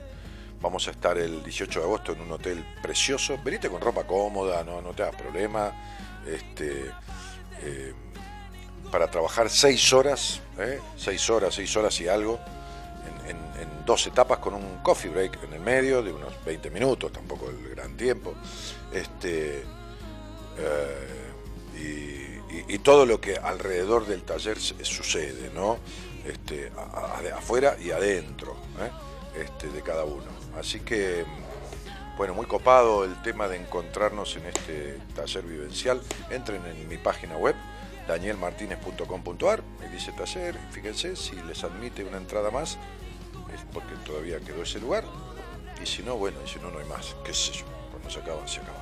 vamos 0.61 0.89
a 0.89 0.91
estar 0.91 1.19
el 1.19 1.43
18 1.45 1.81
de 1.81 1.85
agosto 1.85 2.13
en 2.13 2.21
un 2.23 2.33
hotel 2.33 2.65
precioso. 2.83 3.39
Venite 3.45 3.69
con 3.69 3.81
ropa 3.81 4.05
cómoda, 4.05 4.65
no, 4.65 4.81
no 4.83 4.93
te 4.93 5.03
hagas 5.03 5.17
problema. 5.17 5.73
Este, 6.27 6.91
eh, 7.63 7.95
para 8.91 9.11
trabajar 9.11 9.51
seis 9.51 9.93
horas, 9.93 10.41
¿eh? 10.59 10.81
seis 10.97 11.29
horas, 11.29 11.55
seis 11.55 11.77
horas 11.77 12.01
y 12.01 12.09
algo, 12.09 12.39
en, 13.61 13.85
dos 13.85 14.07
etapas 14.07 14.39
con 14.39 14.55
un 14.55 14.79
coffee 14.83 15.11
break 15.11 15.45
en 15.45 15.53
el 15.55 15.61
medio 15.61 16.03
de 16.03 16.13
unos 16.13 16.33
20 16.45 16.71
minutos, 16.71 17.13
tampoco 17.13 17.49
el 17.51 17.69
gran 17.75 17.97
tiempo. 17.97 18.35
Este, 18.93 19.65
eh, 20.59 22.41
y, 22.69 22.79
todo 22.79 23.07
lo 23.07 23.21
que 23.21 23.37
alrededor 23.37 24.07
del 24.07 24.23
taller 24.23 24.59
sucede, 24.59 25.51
¿no? 25.55 25.79
Este, 26.27 26.71
a- 26.77 27.19
a- 27.33 27.39
afuera 27.39 27.77
y 27.81 27.91
adentro 27.91 28.57
¿eh? 28.81 28.91
este, 29.43 29.69
de 29.69 29.83
cada 29.83 30.05
uno. 30.05 30.25
Así 30.59 30.81
que, 30.81 31.25
bueno, 32.17 32.35
muy 32.35 32.47
copado 32.47 33.05
el 33.05 33.21
tema 33.23 33.49
de 33.49 33.57
encontrarnos 33.57 34.37
en 34.37 34.47
este 34.47 34.99
taller 35.15 35.45
vivencial. 35.45 36.01
Entren 36.31 36.65
en 36.67 36.87
mi 36.89 36.97
página 36.99 37.37
web, 37.37 37.55
danielmartinez.com.ar, 38.07 39.63
me 39.81 39.89
dice 39.89 40.13
taller, 40.13 40.57
fíjense, 40.71 41.17
si 41.17 41.35
les 41.43 41.65
admite 41.65 42.05
una 42.05 42.19
entrada 42.19 42.51
más, 42.51 42.77
es 43.55 43.61
porque 43.73 43.95
todavía 44.05 44.41
quedó 44.41 44.63
ese 44.63 44.81
lugar, 44.81 45.05
y 45.83 45.87
si 45.87 46.03
no, 46.03 46.17
bueno, 46.17 46.39
y 46.45 46.49
si 46.49 46.59
no, 46.59 46.71
no 46.71 46.79
hay 46.79 46.87
más, 46.87 47.15
qué 47.25 47.33
sé 47.33 47.53
yo, 47.53 47.65
cuando 47.91 48.11
se 48.11 48.19
acaba, 48.21 48.47
se 48.47 48.61
acaba. 48.61 48.79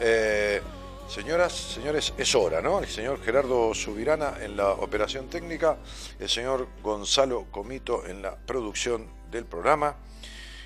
Eh, 0.00 0.62
señoras, 1.08 1.52
señores, 1.52 2.12
es 2.16 2.34
hora, 2.34 2.60
¿no? 2.60 2.80
El 2.80 2.88
señor 2.88 3.20
Gerardo 3.22 3.74
Subirana 3.74 4.34
en 4.40 4.56
la 4.56 4.70
operación 4.70 5.28
técnica, 5.28 5.78
el 6.18 6.28
señor 6.28 6.68
Gonzalo 6.82 7.46
Comito 7.50 8.06
en 8.06 8.22
la 8.22 8.36
producción 8.36 9.06
del 9.30 9.44
programa. 9.44 9.96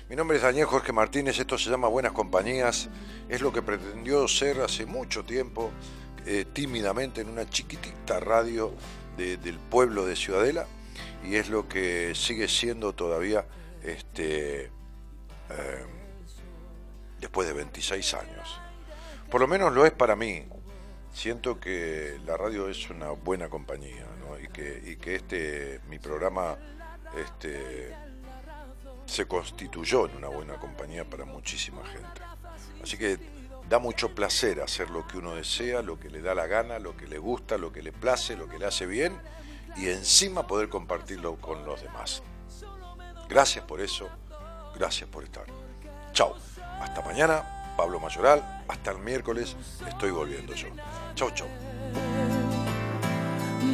Mi 0.09 0.15
nombre 0.15 0.37
es 0.37 0.43
Daniel 0.43 0.65
Jorge 0.65 0.91
Martínez, 0.91 1.39
esto 1.39 1.57
se 1.57 1.69
llama 1.69 1.87
Buenas 1.87 2.11
Compañías, 2.11 2.89
es 3.29 3.41
lo 3.41 3.51
que 3.53 3.61
pretendió 3.61 4.27
ser 4.27 4.59
hace 4.61 4.85
mucho 4.85 5.23
tiempo, 5.23 5.71
eh, 6.25 6.45
tímidamente, 6.51 7.21
en 7.21 7.29
una 7.29 7.49
chiquitita 7.49 8.19
radio 8.19 8.73
de- 9.17 9.37
del 9.37 9.57
pueblo 9.59 10.05
de 10.05 10.15
Ciudadela, 10.15 10.67
y 11.23 11.35
es 11.35 11.49
lo 11.49 11.67
que 11.67 12.13
sigue 12.15 12.47
siendo 12.47 12.93
todavía 12.93 13.45
este, 13.81 14.65
eh, 14.65 15.85
después 17.19 17.47
de 17.47 17.53
26 17.53 18.13
años. 18.15 18.59
Por 19.29 19.41
lo 19.41 19.47
menos 19.47 19.73
lo 19.73 19.85
es 19.85 19.91
para 19.91 20.15
mí. 20.15 20.45
Siento 21.13 21.59
que 21.59 22.19
la 22.25 22.35
radio 22.37 22.67
es 22.69 22.89
una 22.89 23.11
buena 23.11 23.47
compañía 23.47 24.05
¿no? 24.19 24.39
y, 24.39 24.47
que, 24.47 24.81
y 24.85 24.95
que 24.95 25.15
este, 25.15 25.79
mi 25.87 25.99
programa 25.99 26.57
este, 27.15 27.93
se 29.05 29.25
constituyó 29.27 30.07
en 30.07 30.17
una 30.17 30.27
buena 30.27 30.55
compañía 30.55 31.05
para 31.07 31.25
muchísima 31.25 31.85
gente. 31.85 32.21
Así 32.81 32.97
que 32.97 33.19
da 33.69 33.77
mucho 33.79 34.13
placer 34.13 34.59
hacer 34.59 34.89
lo 34.89 35.07
que 35.07 35.19
uno 35.19 35.35
desea, 35.35 35.83
lo 35.83 35.99
que 35.99 36.09
le 36.09 36.21
da 36.21 36.33
la 36.33 36.47
gana, 36.47 36.79
lo 36.79 36.97
que 36.97 37.07
le 37.07 37.19
gusta, 37.19 37.57
lo 37.57 37.71
que 37.71 37.83
le 37.83 37.91
place, 37.91 38.35
lo 38.35 38.49
que 38.49 38.57
le 38.57 38.65
hace 38.65 38.87
bien 38.87 39.13
y 39.75 39.89
encima 39.89 40.45
poder 40.45 40.69
compartirlo 40.69 41.35
con 41.37 41.65
los 41.65 41.81
demás. 41.81 42.21
Gracias 43.29 43.65
por 43.65 43.81
eso, 43.81 44.09
gracias 44.75 45.09
por 45.09 45.23
estar. 45.23 45.45
Chao, 46.11 46.35
hasta 46.81 47.01
mañana, 47.01 47.73
Pablo 47.77 47.99
Mayoral, 47.99 48.63
hasta 48.67 48.91
el 48.91 48.99
miércoles 48.99 49.55
estoy 49.87 50.11
volviendo 50.11 50.53
yo. 50.53 50.67
Chau, 51.15 51.31
chau. 51.31 51.47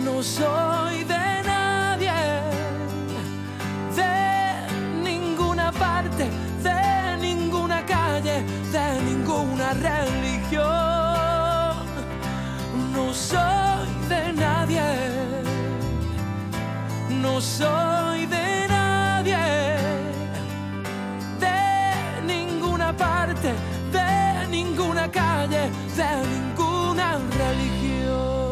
No 0.04 0.24
soy 0.24 1.04
de 1.04 1.44
nadie, 1.44 2.12
de 3.96 4.68
ninguna 5.04 5.72
parte, 5.72 6.30
de 6.64 7.18
ninguna 7.20 7.86
calle, 7.86 8.44
de 8.72 9.02
ninguna 9.04 9.74
religión. 9.74 10.70
No 12.94 13.14
soy 13.14 13.90
de 14.08 14.34
nadie, 14.34 14.82
no 17.22 17.42
soy 17.42 18.26
de 18.26 18.68
nadie, 18.68 19.38
de 21.40 22.22
ninguna 22.26 22.96
parte, 22.96 23.54
de 23.92 24.48
ninguna 24.50 25.10
calle, 25.12 25.70
de 25.98 26.10
ninguna 26.28 27.20
religión. 27.38 28.49